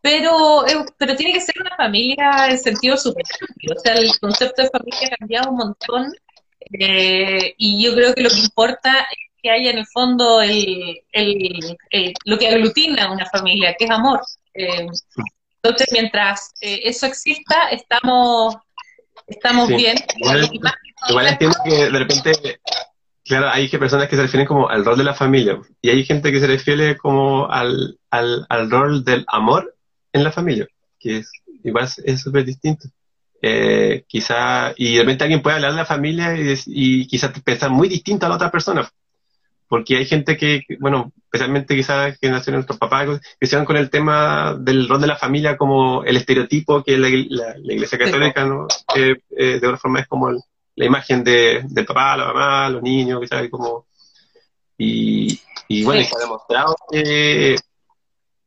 pero, 0.00 0.66
eh, 0.66 0.84
pero 0.98 1.16
tiene 1.16 1.32
que 1.32 1.40
ser 1.40 1.54
una 1.60 1.76
familia 1.76 2.48
en 2.48 2.58
sentido 2.58 2.96
superior. 2.96 3.38
O 3.76 3.80
sea, 3.80 3.94
el 3.94 4.10
concepto 4.20 4.62
de 4.62 4.70
familia 4.70 5.08
ha 5.12 5.16
cambiado 5.16 5.50
un 5.50 5.56
montón 5.56 6.12
eh, 6.78 7.54
y 7.58 7.84
yo 7.84 7.94
creo 7.94 8.14
que 8.14 8.22
lo 8.22 8.30
que 8.30 8.40
importa 8.40 8.90
es 9.00 9.42
que 9.42 9.50
haya 9.50 9.70
en 9.70 9.78
el 9.78 9.86
fondo 9.86 10.42
el, 10.42 11.02
lo 12.24 12.38
que 12.38 12.48
aglutina 12.48 13.12
una 13.12 13.26
familia, 13.26 13.74
que 13.78 13.84
es 13.84 13.90
amor. 13.90 14.20
Em, 14.54 14.88
entonces, 15.62 15.88
mientras 15.92 16.52
eh, 16.60 16.80
eso 16.84 17.06
exista, 17.06 17.68
estamos, 17.70 18.56
estamos 19.26 19.68
bien. 19.68 19.96
Igual, 21.08 21.26
entiendo 21.26 21.56
que 21.64 21.90
de 21.90 21.98
repente, 21.98 22.60
claro, 23.24 23.48
hay 23.50 23.68
personas 23.68 24.08
que 24.08 24.16
se 24.16 24.22
refieren 24.22 24.46
como 24.46 24.68
al 24.68 24.84
rol 24.84 24.98
de 24.98 25.04
la 25.04 25.14
familia 25.14 25.58
y 25.82 25.90
hay 25.90 26.04
gente 26.04 26.32
que 26.32 26.40
se 26.40 26.46
refiere 26.46 26.96
como 26.96 27.50
al, 27.50 27.98
al, 28.10 28.46
al 28.48 28.70
rol 28.70 29.04
del 29.04 29.24
amor 29.28 29.76
en 30.12 30.24
la 30.24 30.32
familia, 30.32 30.66
que 30.98 31.18
es 31.18 31.30
igual 31.64 31.88
es 32.04 32.20
súper 32.20 32.44
distinto. 32.44 32.88
Eh, 33.42 34.04
quizá, 34.08 34.72
y 34.76 34.94
de 34.94 35.00
repente 35.00 35.24
alguien 35.24 35.42
puede 35.42 35.56
hablar 35.56 35.72
de 35.72 35.78
la 35.78 35.84
familia 35.84 36.34
y, 36.36 36.54
y 36.66 37.06
quizás 37.06 37.38
pensar 37.42 37.70
muy 37.70 37.88
distinto 37.88 38.26
a 38.26 38.28
la 38.28 38.36
otra 38.36 38.50
persona 38.50 38.88
porque 39.68 39.96
hay 39.96 40.06
gente 40.06 40.36
que, 40.36 40.62
bueno, 40.78 41.12
especialmente 41.24 41.74
quizás 41.74 42.18
que 42.18 42.30
nació 42.30 42.52
nuestros 42.52 42.78
papás, 42.78 43.20
que 43.38 43.46
se 43.46 43.56
van 43.56 43.64
con 43.64 43.76
el 43.76 43.90
tema 43.90 44.56
del 44.58 44.88
rol 44.88 45.00
de 45.00 45.06
la 45.06 45.16
familia 45.16 45.56
como 45.56 46.04
el 46.04 46.16
estereotipo 46.16 46.82
que 46.82 46.96
la, 46.96 47.08
la, 47.08 47.72
Iglesia 47.72 47.98
Católica, 47.98 48.44
¿no? 48.44 48.68
Eh, 48.94 49.16
de 49.36 49.54
alguna 49.54 49.76
forma 49.76 50.00
es 50.00 50.06
como 50.06 50.30
la 50.30 50.84
imagen 50.84 51.24
de, 51.24 51.62
del 51.64 51.86
papá, 51.86 52.16
la 52.16 52.26
mamá, 52.26 52.70
los 52.70 52.82
niños, 52.82 53.20
¿sabes? 53.28 53.50
Como, 53.50 53.86
y, 54.78 55.40
y 55.68 55.84
bueno, 55.84 56.04
se 56.04 56.14
ha 56.14 56.20
demostrado 56.20 56.76
que, 56.90 57.56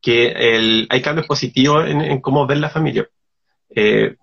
que 0.01 0.27
el, 0.27 0.87
hay 0.89 1.01
cambios 1.01 1.27
positivos 1.27 1.85
en, 1.87 2.21
cómo 2.21 2.47
ver 2.47 2.59
la 2.59 2.69
familia. 2.69 3.09
Eh, 3.75 4.15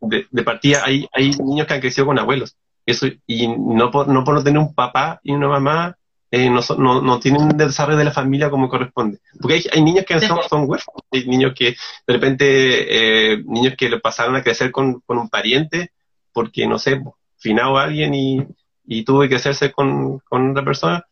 de, 0.00 0.26
de, 0.30 0.42
partida 0.42 0.82
hay, 0.84 1.06
hay 1.12 1.30
niños 1.30 1.66
que 1.66 1.74
han 1.74 1.80
crecido 1.80 2.06
con 2.06 2.18
abuelos. 2.18 2.56
Eso, 2.86 3.06
y 3.26 3.48
no 3.48 3.90
por, 3.90 4.08
no 4.08 4.24
por 4.24 4.34
no 4.34 4.44
tener 4.44 4.58
un 4.58 4.74
papá 4.74 5.20
y 5.22 5.32
una 5.32 5.48
mamá 5.48 5.96
eh, 6.36 6.50
no, 6.50 6.60
no, 6.78 7.00
no, 7.00 7.20
tienen 7.20 7.56
desarrollo 7.56 7.96
de 7.96 8.06
la 8.06 8.10
familia 8.10 8.50
como 8.50 8.68
corresponde. 8.68 9.20
Porque 9.40 9.54
hay, 9.54 9.64
hay 9.72 9.82
niños 9.84 10.04
que 10.04 10.18
son, 10.18 10.40
son, 10.48 10.68
huérfanos, 10.68 11.02
hay 11.12 11.28
niños 11.28 11.52
que 11.54 11.76
de 12.06 12.12
repente, 12.12 13.34
eh, 13.34 13.38
niños 13.46 13.74
que 13.78 13.88
pasaron 13.98 14.34
a 14.34 14.42
crecer 14.42 14.72
con, 14.72 14.98
con, 15.06 15.18
un 15.18 15.28
pariente 15.28 15.92
porque, 16.32 16.66
no 16.66 16.80
sé, 16.80 17.00
finado 17.38 17.78
a 17.78 17.84
alguien 17.84 18.14
y, 18.14 18.44
y 18.84 19.04
tuvo 19.04 19.28
que 19.28 19.36
hacerse 19.36 19.70
con, 19.70 20.18
con 20.28 20.50
otra 20.50 20.64
persona. 20.64 21.06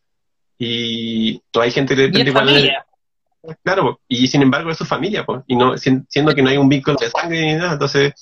Y 0.59 1.41
hay 1.53 1.71
gente 1.71 1.95
que 1.95 2.03
de 2.03 2.07
repente 2.09 2.31
igual... 2.31 2.73
Claro, 3.63 4.01
y 4.09 4.27
sin 4.27 4.43
embargo 4.43 4.71
es 4.71 4.79
su 4.79 4.85
familia, 4.85 5.25
pues, 5.25 5.43
y 5.47 5.55
no 5.55 5.77
siendo 5.77 6.35
que 6.35 6.43
no 6.43 6.51
hay 6.51 6.57
un 6.57 6.69
vínculo 6.69 6.97
de 6.97 7.11
sangre 7.11 7.41
ni 7.41 7.55
nada, 7.55 7.73
entonces, 7.73 8.13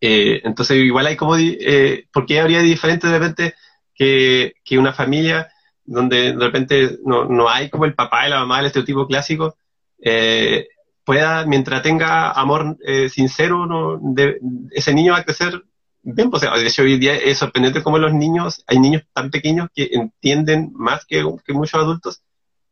eh, 0.00 0.40
entonces 0.44 0.78
igual 0.78 1.06
hay 1.06 1.16
como, 1.16 1.36
eh, 1.36 2.06
¿por 2.10 2.24
qué 2.24 2.40
habría 2.40 2.60
diferente 2.60 3.08
de 3.08 3.18
repente 3.18 3.54
que, 3.94 4.54
que 4.64 4.78
una 4.78 4.94
familia 4.94 5.52
donde 5.84 6.32
de 6.32 6.44
repente 6.44 6.98
no, 7.04 7.24
no 7.24 7.48
hay 7.48 7.70
como 7.70 7.84
el 7.84 7.94
papá 7.94 8.26
y 8.26 8.30
la 8.30 8.40
mamá 8.40 8.58
del 8.58 8.66
estereotipo 8.66 9.06
clásico, 9.06 9.56
eh, 10.00 10.68
pueda, 11.04 11.44
mientras 11.46 11.82
tenga 11.82 12.30
amor 12.30 12.76
eh, 12.84 13.08
sincero, 13.08 13.66
no, 13.66 13.98
de, 14.00 14.38
ese 14.70 14.94
niño 14.94 15.12
va 15.12 15.20
a 15.20 15.24
crecer 15.24 15.62
bien. 16.02 16.30
Pues, 16.30 16.42
de 16.42 16.66
hecho, 16.66 16.82
hoy 16.82 16.98
día 16.98 17.16
es 17.16 17.38
sorprendente 17.38 17.82
cómo 17.82 17.98
los 17.98 18.12
niños, 18.12 18.64
hay 18.66 18.78
niños 18.78 19.02
tan 19.12 19.30
pequeños 19.30 19.68
que 19.74 19.90
entienden 19.92 20.70
más 20.74 21.04
que, 21.06 21.24
que 21.44 21.52
muchos 21.52 21.80
adultos 21.80 22.22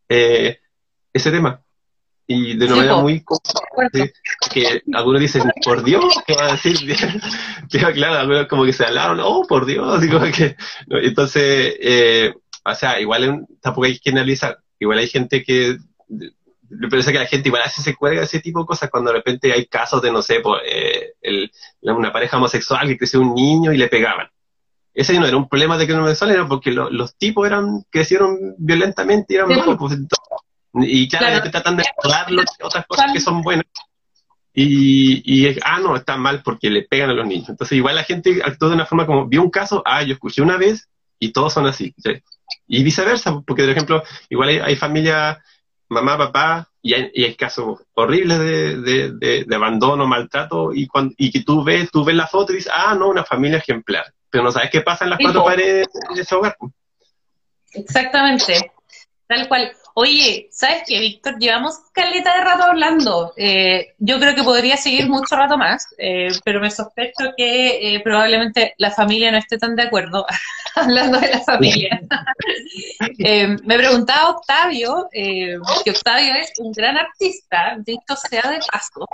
eh, 0.09 0.59
ese 1.13 1.31
tema. 1.31 1.63
y 2.27 2.57
de 2.57 2.67
una 2.67 2.77
manera 2.77 2.97
muy 2.97 3.25
que 4.53 4.83
algunos 4.93 5.21
dicen, 5.21 5.51
por 5.65 5.83
Dios, 5.83 6.17
¿qué 6.27 6.35
va 6.35 6.47
a 6.47 6.53
decir? 6.53 6.77
claro, 7.95 8.19
algunos 8.19 8.47
como 8.47 8.65
que 8.65 8.73
se 8.73 8.85
hablaron, 8.85 9.21
oh, 9.21 9.45
por 9.49 9.67
Dios, 9.67 10.01
que, 10.37 10.57
entonces, 10.89 11.75
eh, 11.81 12.35
o 12.65 12.75
sea, 12.75 13.01
igual 13.01 13.47
tampoco 13.61 13.87
hay 13.87 13.99
que 13.99 14.11
analizar, 14.11 14.59
igual 14.79 14.99
hay 14.99 15.09
gente 15.09 15.43
que, 15.43 15.79
me 16.71 16.89
parece 16.89 17.13
que 17.13 17.19
la 17.19 17.27
gente 17.27 17.49
igual 17.49 17.63
hace 17.63 17.83
se 17.83 17.97
cuelga 17.97 18.23
ese 18.23 18.41
tipo 18.41 18.61
de 18.61 18.67
cosas 18.67 18.91
cuando 18.91 19.11
de 19.11 19.17
repente 19.17 19.53
hay 19.53 19.67
casos 19.67 20.01
de, 20.01 20.13
no 20.13 20.23
sé, 20.23 20.41
por, 20.41 20.61
eh, 20.65 21.15
una 21.83 22.13
pareja 22.13 22.37
homosexual 22.37 22.87
que 22.87 22.99
creció 22.99 23.21
un 23.21 23.35
niño 23.35 23.73
y 23.73 23.77
le 23.77 23.89
pegaban. 23.89 24.29
Ese 24.95 25.19
no 25.19 25.27
era 25.27 25.37
un 25.37 25.49
problema 25.49 25.79
de 25.79 25.87
que 25.87 25.93
no 25.93 26.03
me 26.03 26.13
era 26.13 26.49
porque 26.49 26.73
los 26.73 27.17
tipos 27.17 27.47
eran 27.47 27.85
crecieron 27.91 28.55
violentamente 28.59 29.35
y 29.35 29.37
eran 29.37 29.49
malos. 29.49 29.77
Pues, 29.79 29.99
y 30.75 31.09
claro, 31.09 31.51
tratan 31.51 31.77
de 31.77 31.85
recordar 31.85 32.27
otras 32.63 32.87
cosas 32.87 33.13
que 33.13 33.21
son 33.21 33.43
buenas. 33.43 33.67
Y, 34.53 35.23
y, 35.25 35.57
ah, 35.65 35.79
no, 35.79 35.97
está 35.97 36.17
mal 36.17 36.43
porque 36.43 36.71
le 36.71 36.83
pegan 36.83 37.11
a 37.11 37.15
los 37.15 37.27
niños. 37.27 37.49
Entonces, 37.49 37.77
igual 37.77 37.95
la 37.95 38.05
gente 38.05 38.41
actuó 38.45 38.69
de 38.69 38.75
una 38.75 38.87
forma 38.87 39.07
como, 39.07 39.27
vio 39.27 39.43
un 39.43 39.51
caso, 39.51 39.83
ah, 39.87 40.03
yo 40.03 40.15
escuché 40.15 40.43
una 40.43 40.57
vez 40.57 40.89
y 41.19 41.33
todos 41.33 41.53
son 41.53 41.67
así. 41.67 41.95
Y 42.73 42.85
viceversa, 42.85 43.33
porque, 43.45 43.65
por 43.65 43.71
ejemplo, 43.73 44.03
igual 44.29 44.51
hay, 44.51 44.59
hay 44.59 44.77
familias, 44.77 45.39
mamá, 45.89 46.17
papá, 46.17 46.69
y 46.81 46.95
hay, 46.95 47.11
y 47.13 47.25
hay 47.25 47.35
casos 47.35 47.81
horribles 47.95 48.39
de, 48.39 48.77
de, 48.81 49.45
de, 49.45 49.57
abandono, 49.57 50.07
maltrato, 50.07 50.73
y, 50.73 50.87
cuando, 50.87 51.13
y 51.19 51.33
que 51.33 51.43
tú 51.43 51.65
ves, 51.65 51.91
tú 51.91 52.05
ves 52.05 52.15
la 52.15 52.29
foto 52.29 52.53
y 52.53 52.57
dices, 52.57 52.73
ah, 52.73 52.95
no, 52.95 53.09
una 53.09 53.25
familia 53.25 53.59
ejemplar. 53.59 54.05
Pero 54.31 54.45
no 54.45 54.53
sabes 54.53 54.71
qué 54.71 54.83
pasa 54.83 55.03
en 55.03 55.11
las 55.11 55.19
cuatro 55.21 55.45
paredes 55.45 55.89
de 56.15 56.23
ese 56.23 56.35
hogar. 56.37 56.57
Exactamente, 57.73 58.71
tal 59.31 59.49
cual. 59.49 59.73
Oye, 59.95 60.49
¿sabes 60.51 60.83
qué, 60.87 60.99
Víctor? 60.99 61.39
Llevamos 61.39 61.79
caleta 61.93 62.37
de 62.37 62.45
rato 62.45 62.65
hablando. 62.65 63.33
Eh, 63.37 63.95
yo 63.99 64.19
creo 64.19 64.35
que 64.35 64.43
podría 64.43 64.77
seguir 64.77 65.09
mucho 65.09 65.37
rato 65.37 65.57
más, 65.57 65.87
eh, 65.99 66.29
pero 66.45 66.61
me 66.61 66.71
sospecho 66.71 67.33
que 67.37 67.95
eh, 67.95 68.01
probablemente 68.01 68.75
la 68.79 68.91
familia 68.91 69.31
no 69.31 69.39
esté 69.39 69.57
tan 69.57 69.77
de 69.77 69.85
acuerdo 69.85 70.27
hablando 70.75 71.21
de 71.21 71.29
la 71.29 71.41
familia. 71.41 72.01
me 73.65 73.77
preguntaba 73.79 74.31
Octavio, 74.31 75.09
que 75.13 75.91
Octavio 75.91 76.35
es 76.35 76.53
un 76.59 76.73
gran 76.73 76.97
artista, 76.97 77.77
dicho 77.79 78.17
sea 78.29 78.51
de 78.51 78.59
paso, 78.71 79.07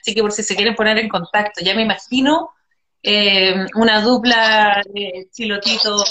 así 0.00 0.14
que 0.14 0.22
por 0.22 0.32
si 0.32 0.42
se 0.42 0.56
quieren 0.56 0.74
poner 0.74 0.98
en 0.98 1.08
contacto, 1.10 1.62
ya 1.62 1.74
me 1.74 1.82
imagino 1.82 2.50
una 3.74 4.00
dupla 4.00 4.82
de 4.94 5.28
Chilotito 5.32 6.02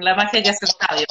la 0.00 0.14
magia 0.14 0.40
ya 0.40 0.50
hace 0.52 0.66
Octavio. 0.66 1.06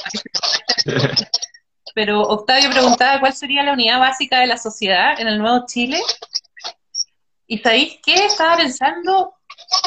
Pero 1.94 2.22
Octavio 2.22 2.70
preguntaba 2.70 3.20
cuál 3.20 3.34
sería 3.34 3.64
la 3.64 3.74
unidad 3.74 4.00
básica 4.00 4.40
de 4.40 4.48
la 4.48 4.58
sociedad 4.58 5.20
en 5.20 5.28
el 5.28 5.40
nuevo 5.40 5.66
Chile. 5.68 6.00
¿Y 7.48 7.58
sabéis 7.60 8.00
qué? 8.04 8.14
Estaba 8.26 8.56
pensando, 8.56 9.36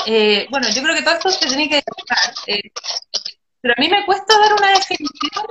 eh, 0.07 0.47
bueno, 0.51 0.69
yo 0.69 0.83
creo 0.83 0.95
que 0.95 1.03
todo 1.03 1.15
esto 1.15 1.31
se 1.31 1.47
tiene 1.47 1.69
que 1.69 1.77
dejar, 1.77 2.35
eh, 2.47 2.71
pero 3.61 3.75
a 3.77 3.81
mí 3.81 3.89
me 3.89 4.05
cuesta 4.05 4.39
dar 4.39 4.53
una 4.53 4.69
definición 4.69 5.47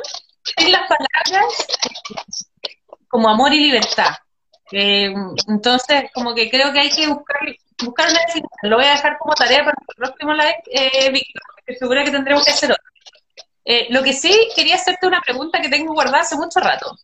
en 0.58 0.72
las 0.72 0.82
palabras 0.82 1.68
como 3.08 3.30
amor 3.30 3.54
y 3.54 3.60
libertad. 3.60 4.14
Eh, 4.72 5.14
entonces, 5.48 6.06
como 6.14 6.34
que 6.34 6.50
creo 6.50 6.72
que 6.72 6.80
hay 6.80 6.90
que 6.90 7.08
buscar, 7.08 7.38
buscar 7.84 8.10
una 8.10 8.20
definición. 8.20 8.50
Lo 8.64 8.78
voy 8.78 8.86
a 8.86 8.92
dejar 8.92 9.18
como 9.18 9.34
tarea 9.34 9.60
para 9.60 9.76
el 9.88 9.96
próximo 9.96 10.34
live, 10.34 10.64
eh, 10.72 11.12
Víctor, 11.12 11.42
porque 11.56 11.80
seguro 11.80 12.04
que 12.04 12.12
tendremos 12.12 12.46
que 12.46 12.52
hacer 12.52 12.72
otro. 12.72 12.93
Eh, 13.66 13.88
lo 13.90 14.04
que 14.04 14.14
sí, 14.14 14.50
quería 14.56 14.76
hacerte 14.76 15.08
una 15.08 15.22
pregunta 15.22 15.62
que 15.62 15.70
tengo 15.70 15.94
guardada 15.94 16.22
hace 16.22 16.36
mucho 16.36 16.60
rato. 16.60 16.98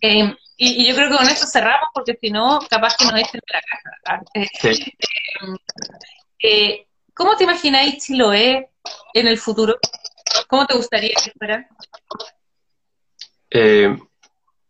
Eh, 0.00 0.34
y, 0.56 0.88
yo 0.88 0.94
creo 0.94 1.10
que 1.10 1.16
con 1.16 1.28
eso 1.28 1.46
cerramos, 1.46 1.88
porque 1.94 2.18
si 2.20 2.30
no, 2.30 2.58
capaz 2.68 2.96
que 2.96 3.04
nos 3.04 3.14
dicen 3.14 3.40
de 3.40 3.54
la 3.54 3.62
casa. 3.62 4.22
Eh, 6.42 6.86
¿Cómo 7.14 7.36
te 7.36 7.44
imagináis 7.44 8.04
Chiloé 8.04 8.70
en 9.14 9.26
el 9.28 9.38
futuro? 9.38 9.78
¿Cómo 10.48 10.66
te 10.66 10.76
gustaría 10.76 11.14
que 11.22 11.32
fuera? 11.32 11.68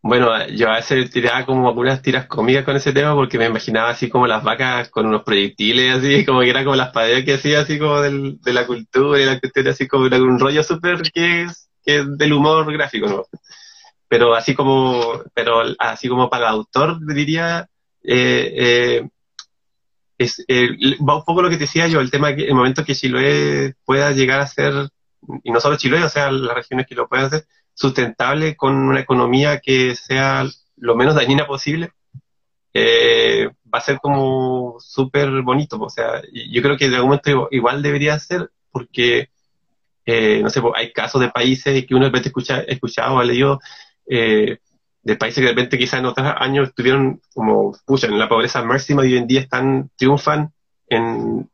Bueno, 0.03 0.47
yo 0.47 0.69
a 0.69 0.77
veces 0.77 1.11
tiraba 1.11 1.45
como 1.45 1.69
algunas 1.69 2.01
tiras 2.01 2.25
cómicas 2.25 2.65
con 2.65 2.75
ese 2.75 2.91
tema 2.91 3.13
porque 3.13 3.37
me 3.37 3.45
imaginaba 3.45 3.89
así 3.91 4.09
como 4.09 4.25
las 4.25 4.43
vacas 4.43 4.89
con 4.89 5.05
unos 5.05 5.23
proyectiles, 5.23 5.97
así 5.97 6.25
como 6.25 6.41
que 6.41 6.49
era 6.49 6.63
como 6.63 6.75
las 6.75 6.89
paredes 6.89 7.23
que 7.23 7.35
hacía, 7.35 7.61
así 7.61 7.77
como 7.77 8.01
del, 8.01 8.41
de 8.41 8.53
la 8.53 8.65
cultura 8.65 9.21
y 9.21 9.25
la 9.25 9.39
cuestión, 9.39 9.67
así 9.67 9.87
como 9.87 10.05
un 10.05 10.39
rollo 10.39 10.63
súper 10.63 11.03
que 11.11 11.43
es, 11.43 11.69
que 11.83 11.99
es 11.99 12.17
del 12.17 12.33
humor 12.33 12.71
gráfico, 12.73 13.07
¿no? 13.07 13.25
Pero 14.07 14.33
así 14.35 14.55
como, 14.55 15.23
pero 15.33 15.63
así 15.79 16.09
como 16.09 16.29
para 16.29 16.49
el 16.49 16.55
autor, 16.55 16.99
diría, 17.05 17.69
eh, 18.03 18.53
eh, 18.57 19.09
es, 20.17 20.43
eh, 20.47 20.69
va 21.07 21.17
un 21.17 21.23
poco 21.25 21.41
lo 21.43 21.49
que 21.49 21.57
te 21.57 21.61
decía 21.61 21.87
yo, 21.87 21.99
el 22.01 22.11
tema 22.11 22.35
que 22.35 22.45
el 22.47 22.55
momento 22.55 22.83
que 22.83 22.95
Chiloé 22.95 23.75
pueda 23.85 24.11
llegar 24.11 24.39
a 24.41 24.47
ser, 24.47 24.89
y 25.43 25.51
no 25.51 25.59
solo 25.59 25.77
Chiloé, 25.77 26.03
o 26.03 26.09
sea, 26.09 26.31
las 26.31 26.55
regiones 26.55 26.87
que 26.87 26.95
lo 26.95 27.07
puedan 27.07 27.27
hacer, 27.27 27.45
sustentable 27.73 28.55
con 28.55 28.75
una 28.75 28.99
economía 28.99 29.59
que 29.59 29.95
sea 29.95 30.45
lo 30.77 30.95
menos 30.95 31.15
dañina 31.15 31.45
posible, 31.47 31.91
eh, 32.73 33.49
va 33.73 33.79
a 33.79 33.81
ser 33.81 33.99
como 33.99 34.77
súper 34.79 35.41
bonito. 35.41 35.79
O 35.79 35.89
sea, 35.89 36.21
yo 36.49 36.61
creo 36.61 36.77
que 36.77 36.89
de 36.89 36.95
algún 36.95 37.09
momento 37.09 37.47
igual 37.51 37.81
debería 37.81 38.17
ser, 38.19 38.51
porque, 38.71 39.29
eh, 40.05 40.41
no 40.41 40.49
sé, 40.49 40.61
hay 40.75 40.91
casos 40.91 41.21
de 41.21 41.29
países 41.29 41.85
que 41.85 41.95
uno 41.95 42.05
de 42.05 42.09
repente 42.09 42.29
escucha, 42.29 42.61
escuchado 42.61 43.15
o 43.15 43.19
ha 43.19 43.23
leído, 43.23 43.59
eh, 44.07 44.59
de 45.03 45.15
países 45.15 45.37
que 45.37 45.47
de 45.47 45.49
repente 45.49 45.77
quizás 45.77 45.99
en 45.99 46.05
otros 46.05 46.27
años 46.37 46.69
estuvieron 46.69 47.21
como, 47.33 47.75
pucha, 47.85 48.07
en 48.07 48.19
la 48.19 48.29
pobreza 48.29 48.63
máxima 48.63 49.05
y 49.05 49.13
hoy 49.13 49.17
en 49.17 49.27
día 49.27 49.41
están, 49.41 49.89
triunfan 49.95 50.53
en, 50.87 51.49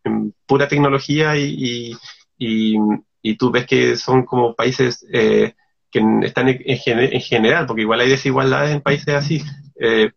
pura 0.45 0.67
tecnología 0.67 1.37
y, 1.37 1.95
y, 2.37 2.75
y, 3.21 3.37
tú 3.37 3.51
ves 3.51 3.65
que 3.65 3.95
son 3.95 4.25
como 4.25 4.55
países 4.55 5.05
eh, 5.13 5.53
que 5.91 6.01
están 6.23 6.49
en, 6.49 7.21
general, 7.21 7.65
porque 7.65 7.83
igual 7.83 8.01
hay 8.01 8.09
desigualdades 8.09 8.71
en 8.71 8.81
países 8.81 9.13
así, 9.13 9.43
eh, 9.79 10.11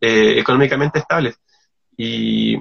eh, 0.00 0.38
económicamente 0.38 0.98
estables. 0.98 1.38
Y, 1.96 2.56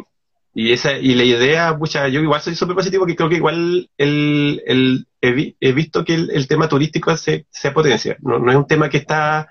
y, 0.54 0.72
esa, 0.72 0.94
y 0.94 1.16
la 1.16 1.24
idea, 1.24 1.78
pucha, 1.78 2.08
yo 2.08 2.22
igual 2.22 2.42
soy 2.42 2.56
súper 2.56 2.76
positivo, 2.76 3.06
que 3.06 3.16
creo 3.16 3.30
que 3.30 3.38
igual 3.38 3.90
el, 3.98 4.62
el, 4.66 5.08
he, 5.22 5.72
visto 5.72 6.04
que 6.04 6.14
el, 6.14 6.48
tema 6.48 6.68
turístico 6.68 7.16
se, 7.18 7.48
se 7.50 7.72
potencia, 7.72 8.18
no, 8.22 8.40
no, 8.40 8.52
es 8.52 8.58
un 8.58 8.68
tema 8.68 8.90
que 8.90 8.98
está 8.98 9.50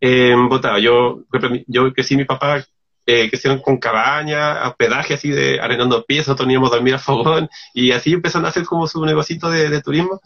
eh, 0.00 0.34
votado. 0.48 0.78
Yo, 0.78 1.24
yo 1.66 1.92
sí, 2.02 2.16
mi 2.16 2.24
papá 2.24 2.64
eh, 3.06 3.30
que 3.30 3.36
hicieron 3.36 3.60
con 3.60 3.78
cabaña, 3.78 4.68
hospedaje 4.68 5.14
así 5.14 5.30
de 5.30 5.60
arrendando 5.60 6.04
íbamos 6.08 6.70
a 6.72 6.76
dormir 6.76 6.94
a 6.94 6.98
fogón, 6.98 7.48
y 7.72 7.92
así 7.92 8.12
empezaron 8.12 8.46
a 8.46 8.50
hacer 8.50 8.64
como 8.64 8.86
su 8.86 9.04
negocito 9.04 9.50
de, 9.50 9.68
de 9.68 9.80
turismo. 9.80 10.20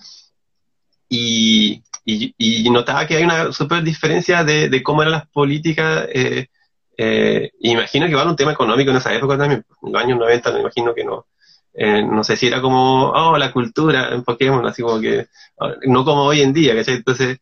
Y, 1.08 1.82
y, 2.06 2.70
notaba 2.70 3.06
que 3.06 3.16
hay 3.16 3.24
una 3.24 3.52
super 3.52 3.82
diferencia 3.82 4.44
de, 4.44 4.82
cómo 4.82 5.02
eran 5.02 5.12
las 5.12 5.28
políticas. 5.28 6.08
Eh, 6.12 6.46
eh, 6.98 7.50
imagino 7.60 8.06
que 8.06 8.14
va 8.14 8.22
a 8.22 8.28
un 8.28 8.36
tema 8.36 8.52
económico 8.52 8.90
en 8.90 8.96
esa 8.96 9.14
época 9.14 9.36
también. 9.36 9.64
En 9.82 9.92
los 9.92 10.02
años 10.02 10.18
90 10.18 10.52
me 10.52 10.60
imagino 10.60 10.94
que 10.94 11.04
no. 11.04 11.26
Eh, 11.74 12.02
no 12.02 12.24
sé 12.24 12.36
si 12.36 12.46
era 12.46 12.62
como, 12.62 13.10
oh, 13.10 13.36
la 13.36 13.52
cultura 13.52 14.08
en 14.14 14.24
Pokémon, 14.24 14.66
así 14.66 14.82
como 14.82 14.98
que, 14.98 15.26
no 15.86 16.04
como 16.04 16.22
hoy 16.22 16.40
en 16.40 16.54
día, 16.54 16.74
¿cachai? 16.74 16.94
Entonces, 16.96 17.38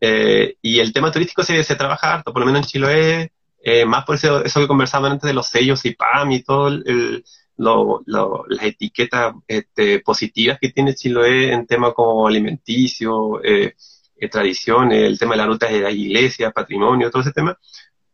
eh, 0.00 0.56
y 0.60 0.78
el 0.78 0.92
tema 0.92 1.10
turístico 1.10 1.42
se, 1.42 1.62
se 1.64 1.74
trabaja 1.74 2.14
harto, 2.14 2.32
por 2.32 2.40
lo 2.40 2.46
menos 2.46 2.62
en 2.62 2.66
Chiloé, 2.66 3.32
eh, 3.62 3.84
más 3.84 4.04
por 4.04 4.16
eso, 4.16 4.44
eso 4.44 4.60
que 4.60 4.68
conversaban 4.68 5.12
antes 5.12 5.26
de 5.26 5.34
los 5.34 5.48
sellos 5.48 5.84
y 5.84 5.94
PAM 5.94 6.30
y 6.32 6.42
todo 6.42 6.68
el, 6.68 7.24
lo, 7.56 8.02
las 8.06 8.64
etiquetas 8.64 9.34
este, 9.46 10.00
positivas 10.00 10.58
que 10.60 10.70
tiene 10.70 10.94
Chiloé 10.94 11.52
en 11.52 11.66
temas 11.66 11.92
como 11.94 12.28
alimenticio, 12.28 13.42
eh, 13.42 13.74
eh, 14.18 14.28
tradiciones, 14.28 15.04
el 15.04 15.18
tema 15.18 15.32
de 15.32 15.38
la 15.38 15.46
ruta 15.46 15.66
de 15.66 15.80
la 15.80 15.90
iglesia, 15.90 16.50
patrimonio, 16.50 17.10
todo 17.10 17.22
ese 17.22 17.32
tema, 17.32 17.56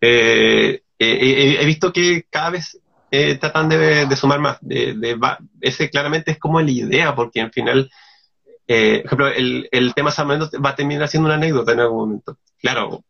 eh, 0.01 0.83
eh, 0.99 1.57
he 1.61 1.67
visto 1.67 1.93
que 1.93 2.27
cada 2.31 2.51
vez 2.51 2.79
tratan 3.41 3.69
de, 3.69 4.17
sumar 4.17 4.41
más. 4.41 4.59
De, 4.61 5.17
ese 5.61 5.89
claramente 5.89 6.33
es 6.33 6.39
como 6.39 6.61
la 6.61 6.71
idea, 6.71 7.15
porque 7.15 7.41
al 7.41 7.53
final, 7.53 7.89
por 8.67 8.77
ejemplo, 8.77 9.29
el, 9.29 9.69
el 9.71 9.95
tema 9.95 10.11
San 10.11 10.27
Marino 10.27 10.51
va 10.65 10.71
a 10.71 10.75
terminar 10.75 11.09
siendo 11.09 11.29
una 11.29 11.37
anécdota 11.37 11.73
en 11.73 11.81
algún 11.81 11.99
momento. 11.99 12.39
Claro, 12.59 13.05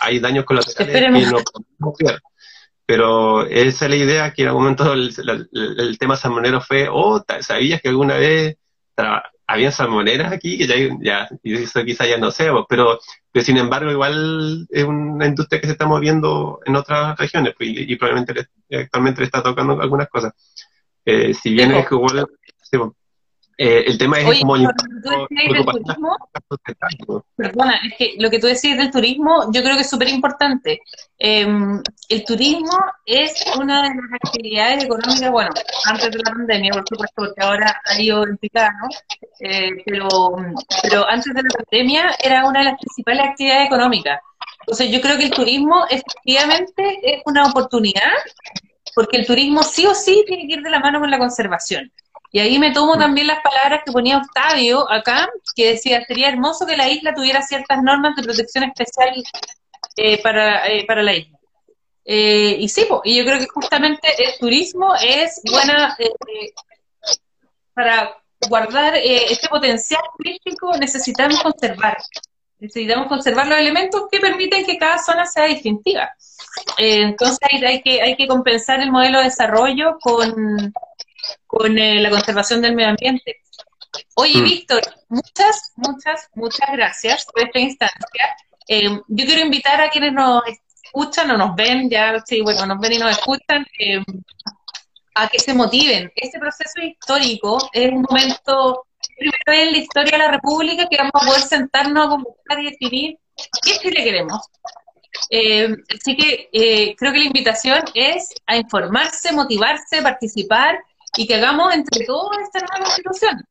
hay 0.00 0.20
daños 0.20 0.46
colaterales 0.46 0.94
que 0.94 1.30
no 1.30 1.42
podemos 1.42 2.20
pero 2.86 3.46
esa 3.46 3.86
es 3.86 3.90
la 3.90 3.96
idea 3.96 4.32
que 4.32 4.42
en 4.42 4.48
algún 4.48 4.64
momento 4.64 4.92
el, 4.92 5.98
tema 5.98 6.16
salmonero 6.16 6.60
fue, 6.60 6.88
oh, 6.90 7.24
¿sabías 7.40 7.80
que 7.80 7.88
alguna 7.88 8.16
vez 8.16 8.56
había 9.46 9.70
salmoneras 9.70 10.32
aquí, 10.32 10.58
que 10.58 10.66
ya, 10.66 10.76
ya 11.00 11.28
eso 11.42 11.84
quizá 11.84 12.06
ya 12.06 12.16
no 12.16 12.30
sé, 12.30 12.48
pero, 12.68 12.98
pero 13.30 13.44
sin 13.44 13.58
embargo 13.58 13.90
igual 13.90 14.66
es 14.70 14.84
una 14.84 15.26
industria 15.26 15.60
que 15.60 15.66
se 15.66 15.72
está 15.72 15.86
moviendo 15.86 16.60
en 16.64 16.76
otras 16.76 17.18
regiones 17.18 17.54
pues, 17.56 17.70
y, 17.72 17.96
probablemente 17.96 18.46
actualmente 18.70 19.20
le 19.20 19.26
está 19.26 19.42
tocando 19.42 19.80
algunas 19.80 20.08
cosas. 20.08 20.32
Eh, 21.04 21.34
si 21.34 21.52
bien 21.52 21.72
es 21.72 21.90
igual, 21.90 22.26
eh, 23.62 23.84
el 23.86 23.96
tema 23.96 24.18
es 24.18 24.40
como 24.40 24.56
el, 24.56 24.68
perdona, 27.36 27.80
es 27.84 27.94
que 27.96 28.14
lo 28.18 28.28
que 28.28 28.40
tú 28.40 28.48
decís 28.48 28.76
del 28.76 28.90
turismo, 28.90 29.52
yo 29.52 29.62
creo 29.62 29.76
que 29.76 29.82
es 29.82 29.90
súper 29.90 30.08
importante. 30.08 30.80
Em, 31.16 31.80
el 32.08 32.24
turismo 32.24 32.76
es 33.06 33.44
una 33.56 33.82
de 33.82 33.90
las 33.90 34.20
actividades 34.20 34.84
económicas, 34.84 35.30
bueno, 35.30 35.50
antes 35.84 36.10
de 36.10 36.18
la 36.18 36.32
pandemia, 36.32 36.72
por 36.72 36.88
supuesto, 36.88 37.14
porque 37.14 37.40
ahora 37.40 37.80
ha 37.84 38.00
ido 38.00 38.24
en 38.24 38.36
picado, 38.38 38.88
eh, 39.38 39.70
pero, 39.86 40.08
pero 40.82 41.08
antes 41.08 41.32
de 41.32 41.42
la 41.42 41.48
pandemia 41.50 42.16
era 42.20 42.44
una 42.44 42.58
de 42.60 42.64
las 42.64 42.80
principales 42.80 43.28
actividades 43.28 43.66
económicas. 43.66 44.20
Entonces, 44.62 44.90
yo 44.90 45.00
creo 45.00 45.16
que 45.18 45.26
el 45.26 45.30
turismo 45.30 45.84
efectivamente 45.88 46.98
es 47.02 47.22
una 47.26 47.46
oportunidad, 47.46 48.10
porque 48.94 49.18
el 49.18 49.26
turismo 49.26 49.62
sí 49.62 49.86
o 49.86 49.94
sí 49.94 50.24
tiene 50.26 50.48
que 50.48 50.54
ir 50.54 50.62
de 50.62 50.70
la 50.70 50.80
mano 50.80 50.98
con 50.98 51.10
la 51.10 51.18
conservación. 51.18 51.92
Y 52.34 52.40
ahí 52.40 52.58
me 52.58 52.72
tomo 52.72 52.96
también 52.96 53.26
las 53.26 53.42
palabras 53.42 53.82
que 53.84 53.92
ponía 53.92 54.16
Octavio 54.16 54.90
acá, 54.90 55.28
que 55.54 55.72
decía, 55.72 56.02
sería 56.06 56.30
hermoso 56.30 56.66
que 56.66 56.78
la 56.78 56.88
isla 56.88 57.14
tuviera 57.14 57.42
ciertas 57.42 57.82
normas 57.82 58.16
de 58.16 58.22
protección 58.22 58.64
especial 58.64 59.22
eh, 59.96 60.22
para, 60.22 60.66
eh, 60.66 60.86
para 60.86 61.02
la 61.02 61.14
isla. 61.14 61.38
Eh, 62.06 62.56
y 62.58 62.68
sí, 62.70 62.88
y 63.04 63.18
yo 63.18 63.24
creo 63.26 63.38
que 63.38 63.46
justamente 63.48 64.08
el 64.18 64.38
turismo 64.40 64.94
es 64.94 65.42
buena 65.44 65.96
para 67.74 68.16
guardar 68.48 68.94
este 68.96 69.48
potencial 69.48 70.02
turístico 70.16 70.74
necesitamos 70.78 71.42
conservar. 71.42 71.98
Necesitamos 72.58 73.08
conservar 73.08 73.46
los 73.46 73.58
elementos 73.58 74.04
que 74.10 74.20
permiten 74.20 74.64
que 74.64 74.78
cada 74.78 74.98
zona 74.98 75.26
sea 75.26 75.44
distintiva. 75.44 76.10
entonces 76.78 77.38
hay, 77.62 77.82
que, 77.82 78.00
hay 78.00 78.16
que 78.16 78.26
compensar 78.26 78.80
el 78.80 78.90
modelo 78.90 79.18
de 79.18 79.24
desarrollo 79.24 79.98
con, 80.00 80.72
con 81.46 81.78
eh, 81.78 82.00
la 82.00 82.10
conservación 82.10 82.60
del 82.60 82.74
medio 82.74 82.90
ambiente. 82.90 83.40
Oye, 84.14 84.40
mm. 84.40 84.44
Víctor, 84.44 84.82
muchas, 85.08 85.72
muchas, 85.76 86.28
muchas 86.34 86.68
gracias 86.72 87.26
por 87.26 87.44
esta 87.44 87.58
instancia. 87.58 88.36
Eh, 88.68 88.88
yo 89.08 89.26
quiero 89.26 89.42
invitar 89.42 89.80
a 89.80 89.90
quienes 89.90 90.12
nos 90.12 90.42
escuchan 90.82 91.30
o 91.30 91.36
nos 91.36 91.54
ven, 91.54 91.90
ya, 91.90 92.22
sí, 92.24 92.40
bueno, 92.40 92.64
nos 92.66 92.80
ven 92.80 92.94
y 92.94 92.98
nos 92.98 93.10
escuchan, 93.10 93.66
eh, 93.78 94.02
a 95.14 95.28
que 95.28 95.38
se 95.38 95.52
motiven. 95.52 96.10
Este 96.16 96.38
proceso 96.38 96.80
histórico 96.80 97.68
es 97.72 97.90
un 97.90 98.02
momento, 98.08 98.86
primero 99.18 99.42
en 99.46 99.72
la 99.72 99.78
historia 99.78 100.12
de 100.12 100.18
la 100.18 100.30
República 100.30 100.88
que 100.88 100.96
vamos 100.96 101.12
a 101.14 101.26
poder 101.26 101.42
sentarnos 101.42 102.06
a 102.06 102.10
conversar 102.10 102.60
y 102.60 102.70
definir 102.70 103.18
qué 103.62 103.78
Chile 103.78 104.04
queremos. 104.04 104.40
así 105.94 106.16
que 106.16 106.94
creo 106.96 107.12
que 107.12 107.18
la 107.18 107.24
invitación 107.26 107.82
es 107.92 108.30
a 108.46 108.56
informarse, 108.56 109.32
motivarse, 109.32 110.00
participar 110.00 110.78
y 111.16 111.26
que 111.26 111.34
hagamos 111.34 111.74
entre 111.74 112.04
todos 112.04 112.30
esta 112.42 112.60
nueva 112.60 112.84
constitución. 112.84 113.44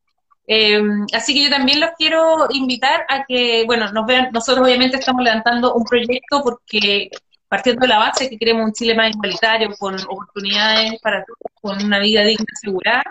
Eh, 0.48 0.82
así 1.14 1.34
que 1.34 1.44
yo 1.44 1.50
también 1.50 1.80
los 1.80 1.92
quiero 1.98 2.48
invitar 2.50 3.06
a 3.08 3.24
que, 3.26 3.64
bueno, 3.66 3.92
nos 3.92 4.06
vean, 4.06 4.30
nosotros 4.34 4.66
obviamente 4.66 4.98
estamos 4.98 5.24
levantando 5.24 5.74
un 5.74 5.84
proyecto 5.84 6.42
porque 6.44 7.10
partiendo 7.52 7.82
de 7.82 7.90
la 7.90 7.98
base 7.98 8.30
que 8.30 8.38
queremos 8.38 8.66
un 8.66 8.72
Chile 8.72 8.96
más 8.96 9.14
igualitario, 9.14 9.76
con 9.78 9.94
oportunidades 9.96 10.94
para 11.02 11.22
todos, 11.26 11.52
con 11.62 11.86
una 11.86 12.00
vida 12.00 12.24
digna, 12.24 12.46
asegurada, 12.56 13.04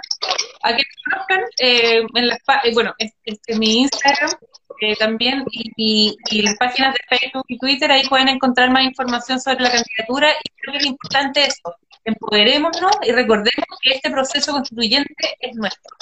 a 0.63 0.75
que 0.75 0.83
nos 0.83 1.05
conozcan 1.05 1.41
eh, 1.59 2.03
en 2.15 2.27
las, 2.27 2.39
eh, 2.65 2.73
bueno, 2.73 2.95
este, 2.99 3.55
mi 3.59 3.81
Instagram 3.83 4.31
eh, 4.81 4.97
también 4.97 5.45
y, 5.51 6.17
y, 6.31 6.41
las 6.41 6.55
páginas 6.55 6.95
de 6.95 7.19
Facebook 7.19 7.45
y 7.49 7.59
Twitter, 7.59 7.93
ahí 7.93 8.09
pueden 8.09 8.29
encontrar 8.29 8.71
más 8.71 8.83
información 8.85 9.39
sobre 9.39 9.61
la 9.61 9.73
candidatura 9.73 10.31
y 10.33 10.51
creo 10.57 10.73
que 10.73 10.79
es 10.79 10.87
importante 10.87 11.45
eso, 11.45 11.77
empoderémonos 12.05 12.93
y 13.03 13.13
recordemos 13.13 13.67
que 13.83 13.95
este 13.95 14.11
proceso 14.11 14.53
constituyente 14.53 15.37
es 15.39 15.55
nuestro. 15.57 15.97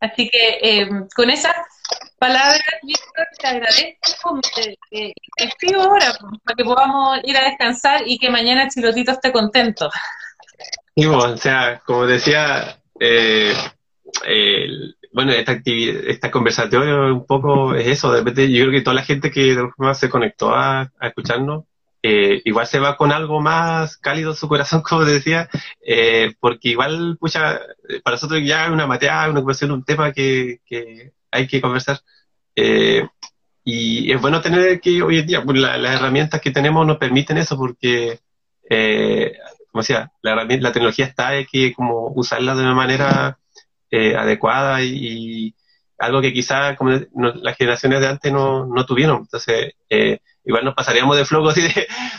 Así 0.00 0.28
que 0.28 0.58
eh, 0.60 0.88
con 1.14 1.30
esas 1.30 1.54
palabras, 2.18 2.62
Víctor, 2.82 3.26
te 3.38 3.46
agradezco. 3.46 4.40
Te, 4.90 5.14
escribo 5.36 5.82
ahora 5.82 6.14
pues, 6.20 6.40
para 6.44 6.56
que 6.56 6.64
podamos 6.64 7.18
ir 7.24 7.36
a 7.36 7.44
descansar 7.44 8.02
y 8.06 8.18
que 8.18 8.30
mañana 8.30 8.68
Chilotito 8.68 9.12
esté 9.12 9.32
contento. 9.32 9.90
Y 10.94 11.06
bueno, 11.06 11.32
o 11.32 11.36
sea, 11.36 11.80
como 11.86 12.06
decía, 12.06 12.78
eh, 13.00 13.54
bueno, 15.12 15.32
esta 15.32 15.52
actividad, 15.52 16.02
esta 16.06 16.30
conversatorio 16.30 17.14
un 17.14 17.26
poco 17.26 17.74
es 17.74 17.86
eso. 17.86 18.12
De 18.12 18.18
repente, 18.18 18.50
yo 18.52 18.64
creo 18.64 18.78
que 18.78 18.84
toda 18.84 18.94
la 18.94 19.04
gente 19.04 19.30
que 19.30 19.56
se 19.94 20.10
conectó 20.10 20.54
a 20.54 20.90
escucharnos 21.00 21.64
eh, 22.06 22.42
igual 22.44 22.66
se 22.66 22.78
va 22.78 22.98
con 22.98 23.12
algo 23.12 23.40
más 23.40 23.96
cálido 23.96 24.34
su 24.34 24.46
corazón, 24.46 24.82
como 24.88 25.06
decía, 25.06 25.48
eh, 25.80 26.34
porque 26.38 26.68
igual, 26.68 27.16
pucha, 27.18 27.60
para 28.02 28.16
nosotros 28.16 28.42
ya 28.44 28.70
una 28.70 28.86
mateada, 28.86 29.30
una 29.30 29.40
conversación, 29.40 29.70
un 29.70 29.84
tema 29.84 30.12
que, 30.12 30.60
hay 31.30 31.46
que 31.46 31.60
conversar. 31.62 32.00
Eh, 32.56 33.08
y 33.64 34.12
es 34.12 34.20
bueno 34.20 34.42
tener 34.42 34.80
que 34.80 35.02
hoy 35.02 35.20
en 35.20 35.26
día, 35.26 35.42
pues, 35.42 35.58
las 35.58 35.94
herramientas 35.94 36.42
que 36.42 36.50
tenemos 36.50 36.86
nos 36.86 36.98
permiten 36.98 37.38
eso, 37.38 37.56
porque, 37.56 38.20
como 38.68 39.80
decía, 39.80 40.12
la, 40.20 40.34
la 40.44 40.72
tecnología 40.72 41.06
está, 41.06 41.28
hay 41.28 41.46
que 41.46 41.72
como 41.72 42.08
usarla 42.14 42.54
de 42.54 42.62
una 42.64 42.74
manera 42.74 43.38
adecuada 43.90 44.82
y, 44.82 45.54
algo 45.98 46.20
que 46.20 46.32
quizás 46.32 46.76
como 46.76 46.90
las 46.90 47.56
generaciones 47.56 48.00
de 48.00 48.08
antes 48.08 48.32
no, 48.32 48.66
no 48.66 48.84
tuvieron. 48.84 49.20
Entonces, 49.22 49.74
eh, 49.88 50.20
igual 50.44 50.64
nos 50.64 50.74
pasaríamos 50.74 51.16
de 51.16 51.24
flojo 51.24 51.52
si, 51.52 51.62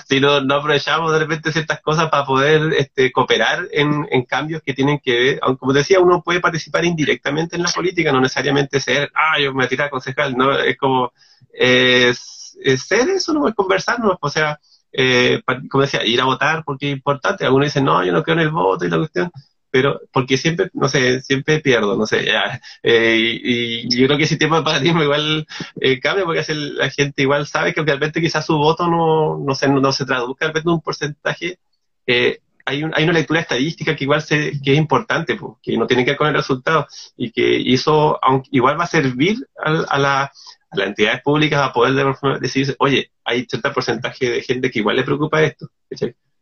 si 0.09 0.19
no, 0.19 0.41
no, 0.41 0.55
aprovechamos 0.55 1.11
de 1.11 1.19
repente 1.19 1.51
ciertas 1.51 1.81
cosas 1.81 2.09
para 2.09 2.25
poder 2.25 2.73
este, 2.73 3.11
cooperar 3.11 3.67
en, 3.71 4.07
en, 4.11 4.23
cambios 4.23 4.61
que 4.61 4.73
tienen 4.73 4.99
que 4.99 5.17
ver, 5.17 5.39
aunque 5.41 5.59
como 5.59 5.73
decía, 5.73 5.99
uno 5.99 6.21
puede 6.23 6.39
participar 6.39 6.85
indirectamente 6.85 7.55
en 7.55 7.63
la 7.63 7.69
política, 7.69 8.11
no 8.11 8.21
necesariamente 8.21 8.79
ser, 8.79 9.11
ah, 9.13 9.39
yo 9.39 9.53
me 9.53 9.67
tiré 9.67 9.83
a 9.83 9.89
concejal, 9.89 10.35
no, 10.35 10.57
es 10.57 10.77
como 10.77 11.11
es, 11.51 12.57
ser 12.77 13.09
eso, 13.09 13.33
no 13.33 13.47
es 13.47 13.55
conversarnos, 13.55 14.17
o 14.19 14.29
sea, 14.29 14.59
eh, 14.91 15.41
como 15.69 15.83
decía, 15.83 16.05
ir 16.05 16.21
a 16.21 16.25
votar 16.25 16.63
porque 16.65 16.87
es 16.89 16.93
importante, 16.93 17.45
algunos 17.45 17.67
dicen, 17.67 17.85
no, 17.85 18.03
yo 18.03 18.11
no 18.11 18.23
creo 18.23 18.35
en 18.35 18.43
el 18.43 18.51
voto 18.51 18.85
y 18.85 18.89
la 18.89 18.97
cuestión, 18.97 19.31
pero 19.75 19.99
porque 20.13 20.37
siempre, 20.37 20.69
no 20.73 20.87
sé, 20.87 21.19
siempre 21.19 21.59
pierdo, 21.59 21.97
no 21.97 22.05
sé, 22.05 22.23
ya. 22.23 22.61
Eh, 22.81 23.41
y, 23.43 23.89
yo 23.89 24.05
creo 24.05 24.17
que 24.17 24.23
ese 24.23 24.37
tipo 24.37 24.55
de 24.55 24.63
paradigma 24.63 25.03
igual 25.03 25.45
eh, 25.81 25.99
cambia 25.99 26.23
porque 26.23 26.45
la 26.53 26.89
gente 26.89 27.23
igual 27.23 27.45
sabe 27.45 27.73
que 27.73 27.81
realmente 27.81 28.21
quizás 28.21 28.45
su 28.45 28.55
voto 28.55 28.87
no, 28.87 29.37
no, 29.37 29.53
se, 29.53 29.67
no 29.67 29.91
se 29.91 30.05
traduzca 30.05 30.49
en 30.55 30.69
un 30.69 30.79
porcentaje. 30.79 31.59
Eh, 32.07 32.39
hay, 32.65 32.85
un, 32.85 32.93
hay 32.95 33.03
una 33.03 33.11
lectura 33.11 33.41
estadística 33.41 33.97
que 33.97 34.05
igual 34.05 34.21
se, 34.21 34.53
que 34.63 34.71
es 34.71 34.77
importante, 34.77 35.35
pues, 35.35 35.55
que 35.61 35.75
no 35.75 35.87
tiene 35.87 36.05
que 36.05 36.11
ver 36.11 36.17
con 36.19 36.29
el 36.29 36.35
resultado 36.35 36.87
y 37.17 37.31
que 37.31 37.73
eso 37.73 38.17
aunque, 38.23 38.47
igual 38.53 38.79
va 38.79 38.85
a 38.85 38.87
servir 38.87 39.45
a, 39.61 39.71
a, 39.71 39.99
la, 39.99 40.21
a 40.23 40.77
las 40.77 40.87
entidades 40.87 41.21
públicas 41.21 41.59
a 41.61 41.73
poder 41.73 42.15
decir, 42.39 42.73
oye, 42.79 43.11
hay 43.25 43.43
cierto 43.43 43.73
porcentaje 43.73 44.29
de 44.29 44.41
gente 44.41 44.71
que 44.71 44.79
igual 44.79 44.95
le 44.95 45.03
preocupa 45.03 45.43
esto. 45.43 45.67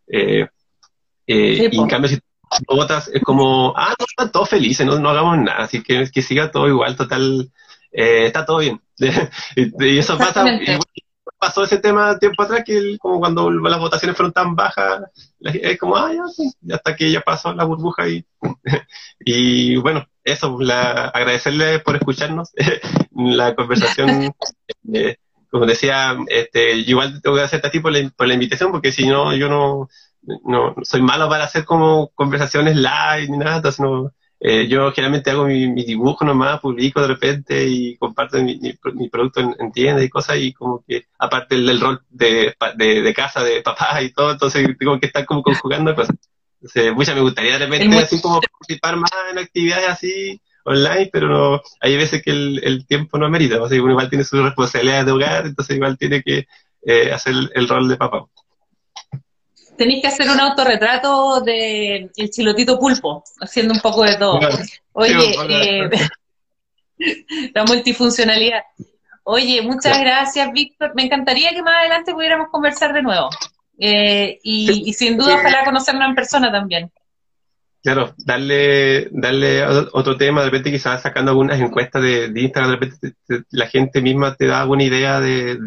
Eh, 0.08 0.48
y 1.26 1.80
en 1.80 1.88
cambio, 1.88 2.10
si 2.10 2.20
votas 2.68 3.10
es 3.14 3.22
como, 3.22 3.74
ah, 3.76 3.94
no, 3.98 4.06
están 4.06 4.32
todos 4.32 4.50
felices, 4.50 4.86
no, 4.86 5.00
no 5.00 5.10
hagamos 5.10 5.38
nada, 5.40 5.64
así 5.64 5.82
que 5.82 6.10
que 6.12 6.22
siga 6.22 6.52
todo 6.52 6.68
igual, 6.68 6.96
total, 6.96 7.52
eh, 7.92 8.26
está 8.26 8.46
todo 8.46 8.60
bien. 8.60 8.82
y, 9.56 9.98
eso 9.98 10.18
pasa, 10.18 10.46
pasó 11.38 11.64
ese 11.64 11.78
tema 11.78 12.18
tiempo 12.20 12.44
atrás, 12.44 12.64
que 12.66 12.98
como 13.00 13.20
cuando 13.20 13.52
las 13.52 13.80
votaciones 13.80 14.16
fueron 14.16 14.34
tan 14.34 14.56
bajas, 14.56 15.04
es 15.42 15.78
como, 15.78 15.96
ah, 15.98 16.12
ya, 16.14 16.28
sí, 16.28 16.52
hasta 16.72 16.96
que 16.96 17.12
ya 17.12 17.22
pasó 17.22 17.54
la 17.54 17.66
burbuja 17.66 18.08
y, 18.08 18.26
y 19.20 19.76
bueno, 19.78 20.06
eso, 20.24 20.58
la, 20.60 21.08
agradecerle 21.08 21.80
por 21.80 21.96
escucharnos, 21.96 22.52
la 23.16 23.56
conversación. 23.56 24.34
Eh, 24.94 25.18
como 25.50 25.68
decía, 25.68 26.18
este, 26.30 26.78
igual 26.78 27.22
tengo 27.22 27.36
que 27.36 27.44
hacer 27.44 27.64
a 27.64 27.70
ti 27.70 27.80
por 27.80 27.92
la, 27.92 28.10
por 28.10 28.28
la 28.28 28.34
invitación, 28.34 28.72
porque 28.72 28.92
si 28.92 29.06
no, 29.06 29.36
yo 29.36 29.50
no, 29.50 29.88
no 30.46 30.76
soy 30.84 31.02
malo 31.02 31.30
para 31.30 31.46
hacer 31.46 31.66
como 31.66 32.10
conversaciones 32.16 32.76
live 32.76 33.28
ni 33.30 33.38
nada, 33.38 33.58
entonces 33.58 33.80
no, 33.80 34.12
eh, 34.46 34.68
yo 34.68 34.92
generalmente 34.92 35.32
hago 35.32 35.46
mi, 35.46 35.68
mi, 35.68 35.86
dibujo 35.86 36.26
nomás, 36.26 36.60
publico 36.60 37.02
de 37.02 37.08
repente 37.08 37.66
y 37.66 37.96
comparto 37.96 38.44
mi, 38.44 38.60
mi, 38.60 39.10
producto 39.10 39.40
en, 39.40 39.72
tiendas 39.72 40.04
y 40.04 40.10
cosas 40.10 40.38
y 40.38 40.52
como 40.52 40.84
que 40.86 41.06
aparte 41.18 41.56
del, 41.56 41.80
rol 41.80 42.02
de, 42.10 42.54
de, 42.76 43.14
casa 43.14 43.42
de 43.42 43.62
papá 43.62 44.02
y 44.02 44.12
todo, 44.12 44.32
entonces 44.32 44.68
tengo 44.78 45.00
que 45.00 45.06
estar 45.06 45.26
como 45.26 45.42
conjugando 45.42 45.96
cosas. 45.96 46.18
Entonces, 46.56 46.94
mucha 46.94 47.16
me 47.16 47.22
gustaría 47.22 47.58
de 47.58 47.66
repente 47.66 47.98
así 47.98 48.22
como 48.22 48.42
participar 48.42 48.98
más 48.98 49.12
en 49.32 49.38
actividades 49.38 49.88
así 49.88 50.42
online, 50.66 51.10
pero 51.12 51.30
no, 51.30 51.62
hay 51.80 51.96
veces 51.96 52.22
que 52.22 52.32
el, 52.32 52.62
el 52.66 52.86
tiempo 52.86 53.18
no 53.18 53.26
amerita, 53.26 53.62
o 53.62 53.70
sea, 53.70 53.82
uno 53.82 53.92
igual 53.92 54.10
tiene 54.10 54.26
sus 54.26 54.44
responsabilidades 54.44 55.06
de 55.06 55.12
hogar, 55.14 55.46
entonces 55.46 55.76
igual 55.76 55.98
tiene 55.98 56.22
que 56.22 56.48
eh, 56.86 57.14
hacer 57.14 57.34
el 57.54 57.68
rol 57.68 57.88
de 57.88 57.96
papá 57.96 58.26
tenéis 59.78 60.02
que 60.02 60.08
hacer 60.08 60.30
un 60.30 60.40
autorretrato 60.40 61.42
de 61.42 62.10
el 62.16 62.30
chilotito 62.30 62.80
pulpo, 62.80 63.24
haciendo 63.40 63.74
un 63.74 63.80
poco 63.80 64.04
de 64.04 64.16
todo. 64.18 64.40
Oye, 64.94 65.36
eh, 65.50 65.90
la 67.54 67.64
multifuncionalidad. 67.66 68.64
Oye, 69.24 69.62
muchas 69.62 70.00
gracias, 70.00 70.52
Víctor. 70.52 70.94
Me 70.96 71.04
encantaría 71.04 71.52
que 71.52 71.62
más 71.62 71.80
adelante 71.80 72.14
pudiéramos 72.14 72.48
conversar 72.50 72.94
de 72.94 73.02
nuevo. 73.02 73.30
Eh, 73.78 74.40
y, 74.44 74.94
sin 74.94 75.18
duda, 75.18 75.36
ojalá 75.36 75.66
conocernos 75.66 76.08
en 76.10 76.16
persona 76.16 76.52
también. 76.52 76.92
Claro, 77.84 78.16
darle, 78.18 79.10
darle 79.12 79.66
otro 79.92 80.16
tema, 80.16 80.40
de 80.40 80.46
repente 80.46 80.72
quizás 80.72 81.02
sacando 81.02 81.32
algunas 81.32 81.60
encuestas 81.60 82.02
de, 82.02 82.32
Instagram, 82.34 82.72
de 82.72 82.78
repente 82.78 83.46
la 83.52 83.68
gente 83.68 84.02
misma 84.02 84.36
te 84.36 84.48
da 84.48 84.62
alguna 84.62 84.84
idea 84.84 85.20
de, 85.20 85.58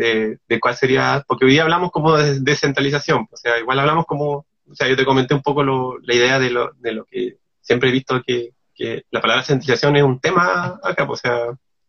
de, 0.48 0.60
cuál 0.60 0.74
sería, 0.74 1.22
porque 1.28 1.44
hoy 1.44 1.52
día 1.52 1.62
hablamos 1.62 1.90
como 1.90 2.16
de 2.16 2.40
descentralización, 2.40 3.28
o 3.30 3.36
sea, 3.36 3.58
igual 3.58 3.78
hablamos 3.78 4.06
como, 4.06 4.46
o 4.68 4.74
sea, 4.74 4.88
yo 4.88 4.96
te 4.96 5.04
comenté 5.04 5.34
un 5.34 5.42
poco 5.42 5.62
lo, 5.62 5.98
la 6.00 6.14
idea 6.14 6.38
de 6.38 6.50
lo, 6.50 6.72
de 6.78 6.92
lo 6.94 7.04
que 7.04 7.36
siempre 7.60 7.90
he 7.90 7.92
visto 7.92 8.22
que, 8.26 8.54
que 8.74 9.04
la 9.10 9.20
palabra 9.20 9.44
centralización 9.44 9.96
es 9.96 10.02
un 10.02 10.18
tema 10.18 10.80
acá, 10.82 11.06
pues, 11.06 11.20
o 11.20 11.22
sea, 11.22 11.38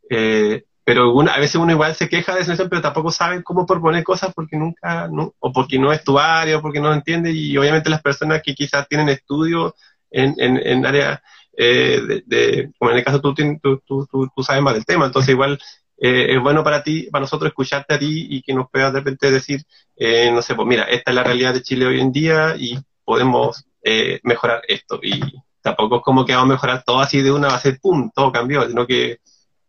eh, 0.10 0.66
pero 0.84 1.20
a 1.22 1.40
veces 1.40 1.56
uno 1.56 1.72
igual 1.72 1.96
se 1.96 2.10
queja 2.10 2.36
de 2.36 2.42
eso, 2.42 2.70
pero 2.70 2.82
tampoco 2.82 3.12
sabe 3.12 3.44
cómo 3.44 3.66
proponer 3.66 4.04
cosas 4.04 4.34
porque 4.34 4.58
nunca, 4.58 5.08
no, 5.10 5.34
o 5.40 5.52
porque 5.54 5.80
no 5.80 5.92
es 5.92 6.04
tu 6.04 6.20
área, 6.20 6.58
o 6.58 6.62
porque 6.62 6.80
no 6.80 6.94
entiende, 6.94 7.32
y 7.32 7.58
obviamente 7.58 7.90
las 7.90 8.02
personas 8.02 8.42
que 8.42 8.56
quizás 8.56 8.88
tienen 8.88 9.10
estudios 9.10 9.74
en, 10.12 10.36
en, 10.38 10.58
en 10.58 10.86
áreas, 10.86 11.20
eh, 11.58 12.24
de, 12.26 12.72
como 12.78 12.92
en 12.92 12.98
el 12.98 13.04
caso 13.04 13.22
tú, 13.22 13.34
tú, 13.34 13.82
tú, 13.86 14.08
tú, 14.36 14.44
sabes 14.44 14.62
más 14.62 14.74
del 14.74 14.86
tema, 14.86 15.06
entonces 15.06 15.30
igual 15.30 15.60
eh, 15.98 16.36
es 16.36 16.42
bueno 16.42 16.64
para 16.64 16.84
ti, 16.84 17.10
para 17.12 17.22
nosotros 17.22 17.50
escucharte 17.50 17.96
a 17.96 18.00
ti 18.00 18.28
y 18.30 18.42
que 18.42 18.54
nos 18.54 18.70
puedas 18.70 18.94
de 18.94 19.00
repente 19.00 19.32
decir, 19.32 19.62
eh, 19.96 20.32
no 20.32 20.42
sé, 20.42 20.56
pues 20.56 20.68
mira, 20.68 20.84
esta 20.84 21.12
es 21.12 21.16
la 21.16 21.24
realidad 21.24 21.54
de 21.54 21.64
Chile 21.64 21.88
hoy 21.88 22.00
en 22.00 22.12
día 22.12 22.56
y 22.58 22.78
podemos 23.04 23.66
eh, 23.84 24.20
mejorar 24.24 24.62
esto. 24.68 25.00
Y 25.02 25.20
tampoco 25.62 25.98
es 25.98 26.04
como 26.04 26.26
que 26.26 26.34
vamos 26.36 26.52
a 26.52 26.54
mejorar 26.54 26.84
todo 26.86 27.00
así 27.00 27.22
de 27.22 27.32
una, 27.32 27.48
va 27.48 27.56
a 27.56 27.60
ser 27.60 27.80
pum, 27.80 28.12
todo 28.14 28.32
cambió, 28.32 28.68
sino 28.68 28.86
que 28.86 29.20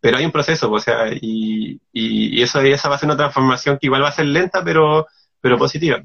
pero 0.00 0.16
hay 0.18 0.24
un 0.24 0.32
proceso, 0.32 0.70
o 0.70 0.78
sea, 0.78 1.08
y, 1.12 1.80
y, 1.92 2.40
eso 2.40 2.60
esa 2.60 2.88
va 2.88 2.94
a 2.94 2.98
ser 2.98 3.08
una 3.08 3.16
transformación 3.16 3.78
que 3.78 3.86
igual 3.86 4.02
va 4.02 4.08
a 4.08 4.12
ser 4.12 4.26
lenta, 4.26 4.62
pero, 4.64 5.06
pero 5.40 5.58
positiva. 5.58 6.02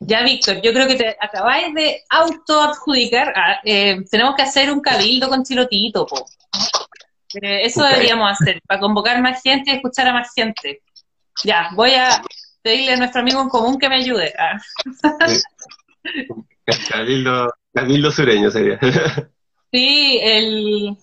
Ya, 0.00 0.22
Víctor, 0.22 0.60
yo 0.62 0.72
creo 0.72 0.86
que 0.86 0.94
te 0.94 1.16
acabáis 1.20 1.74
de 1.74 2.02
autoadjudicar. 2.08 3.32
Ah, 3.36 3.60
eh, 3.64 4.04
tenemos 4.10 4.36
que 4.36 4.42
hacer 4.42 4.72
un 4.72 4.80
cabildo 4.80 5.28
con 5.28 5.42
Chilotito, 5.42 6.06
po. 6.06 6.24
Eh, 7.42 7.62
eso 7.64 7.82
deberíamos 7.84 8.30
hacer, 8.30 8.60
para 8.66 8.80
convocar 8.80 9.20
más 9.20 9.42
gente 9.42 9.70
y 9.70 9.74
escuchar 9.74 10.08
a 10.08 10.12
más 10.12 10.32
gente. 10.34 10.82
Ya, 11.44 11.70
voy 11.74 11.94
a 11.94 12.22
pedirle 12.62 12.92
a 12.92 12.96
nuestro 12.96 13.20
amigo 13.20 13.42
en 13.42 13.48
común 13.48 13.78
que 13.78 13.88
me 13.88 13.96
ayude. 13.96 14.32
Ah. 14.38 14.58
Cabildo, 16.90 17.52
cabildo 17.72 18.10
sureño 18.10 18.50
sería. 18.50 18.78
Sí, 19.70 20.18
el, 20.22 20.96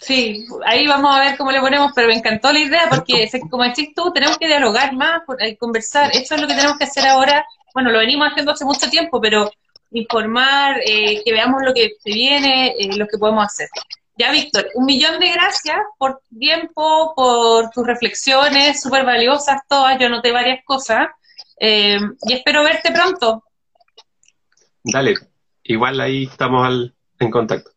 Sí, 0.00 0.46
ahí 0.64 0.86
vamos 0.86 1.14
a 1.14 1.20
ver 1.20 1.36
cómo 1.36 1.50
le 1.50 1.60
ponemos, 1.60 1.92
pero 1.94 2.08
me 2.08 2.14
encantó 2.14 2.52
la 2.52 2.60
idea 2.60 2.88
porque, 2.88 3.28
como 3.50 3.64
decís 3.64 3.90
tú, 3.94 4.12
tenemos 4.12 4.38
que 4.38 4.46
dialogar 4.46 4.94
más, 4.94 5.22
eh, 5.40 5.56
conversar. 5.56 6.10
Eso 6.14 6.34
es 6.34 6.40
lo 6.40 6.46
que 6.46 6.54
tenemos 6.54 6.78
que 6.78 6.84
hacer 6.84 7.06
ahora. 7.06 7.44
Bueno, 7.74 7.90
lo 7.90 7.98
venimos 7.98 8.28
haciendo 8.28 8.52
hace 8.52 8.64
mucho 8.64 8.88
tiempo, 8.90 9.20
pero 9.20 9.50
informar, 9.90 10.80
eh, 10.84 11.22
que 11.24 11.32
veamos 11.32 11.62
lo 11.62 11.72
que 11.72 11.92
se 12.02 12.12
viene, 12.12 12.74
eh, 12.78 12.96
lo 12.96 13.06
que 13.06 13.18
podemos 13.18 13.44
hacer. 13.44 13.68
Ya, 14.16 14.32
Víctor, 14.32 14.68
un 14.74 14.84
millón 14.84 15.20
de 15.20 15.30
gracias 15.30 15.78
por 15.96 16.20
tu 16.28 16.38
tiempo, 16.38 17.14
por 17.14 17.70
tus 17.70 17.86
reflexiones, 17.86 18.82
súper 18.82 19.04
valiosas 19.04 19.60
todas. 19.68 19.98
Yo 19.98 20.06
anoté 20.06 20.32
varias 20.32 20.64
cosas 20.64 21.08
y 21.60 22.32
espero 22.32 22.64
verte 22.64 22.90
pronto. 22.92 23.44
Dale, 24.82 25.14
igual 25.62 26.00
ahí 26.00 26.24
estamos 26.24 26.90
en 27.18 27.30
contacto. 27.30 27.70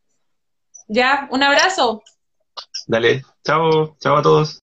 Ya, 0.87 1.27
un 1.31 1.43
abrazo. 1.43 2.03
Dale, 2.87 3.23
chao, 3.45 3.95
chao 3.99 4.17
a 4.17 4.21
todos. 4.21 4.59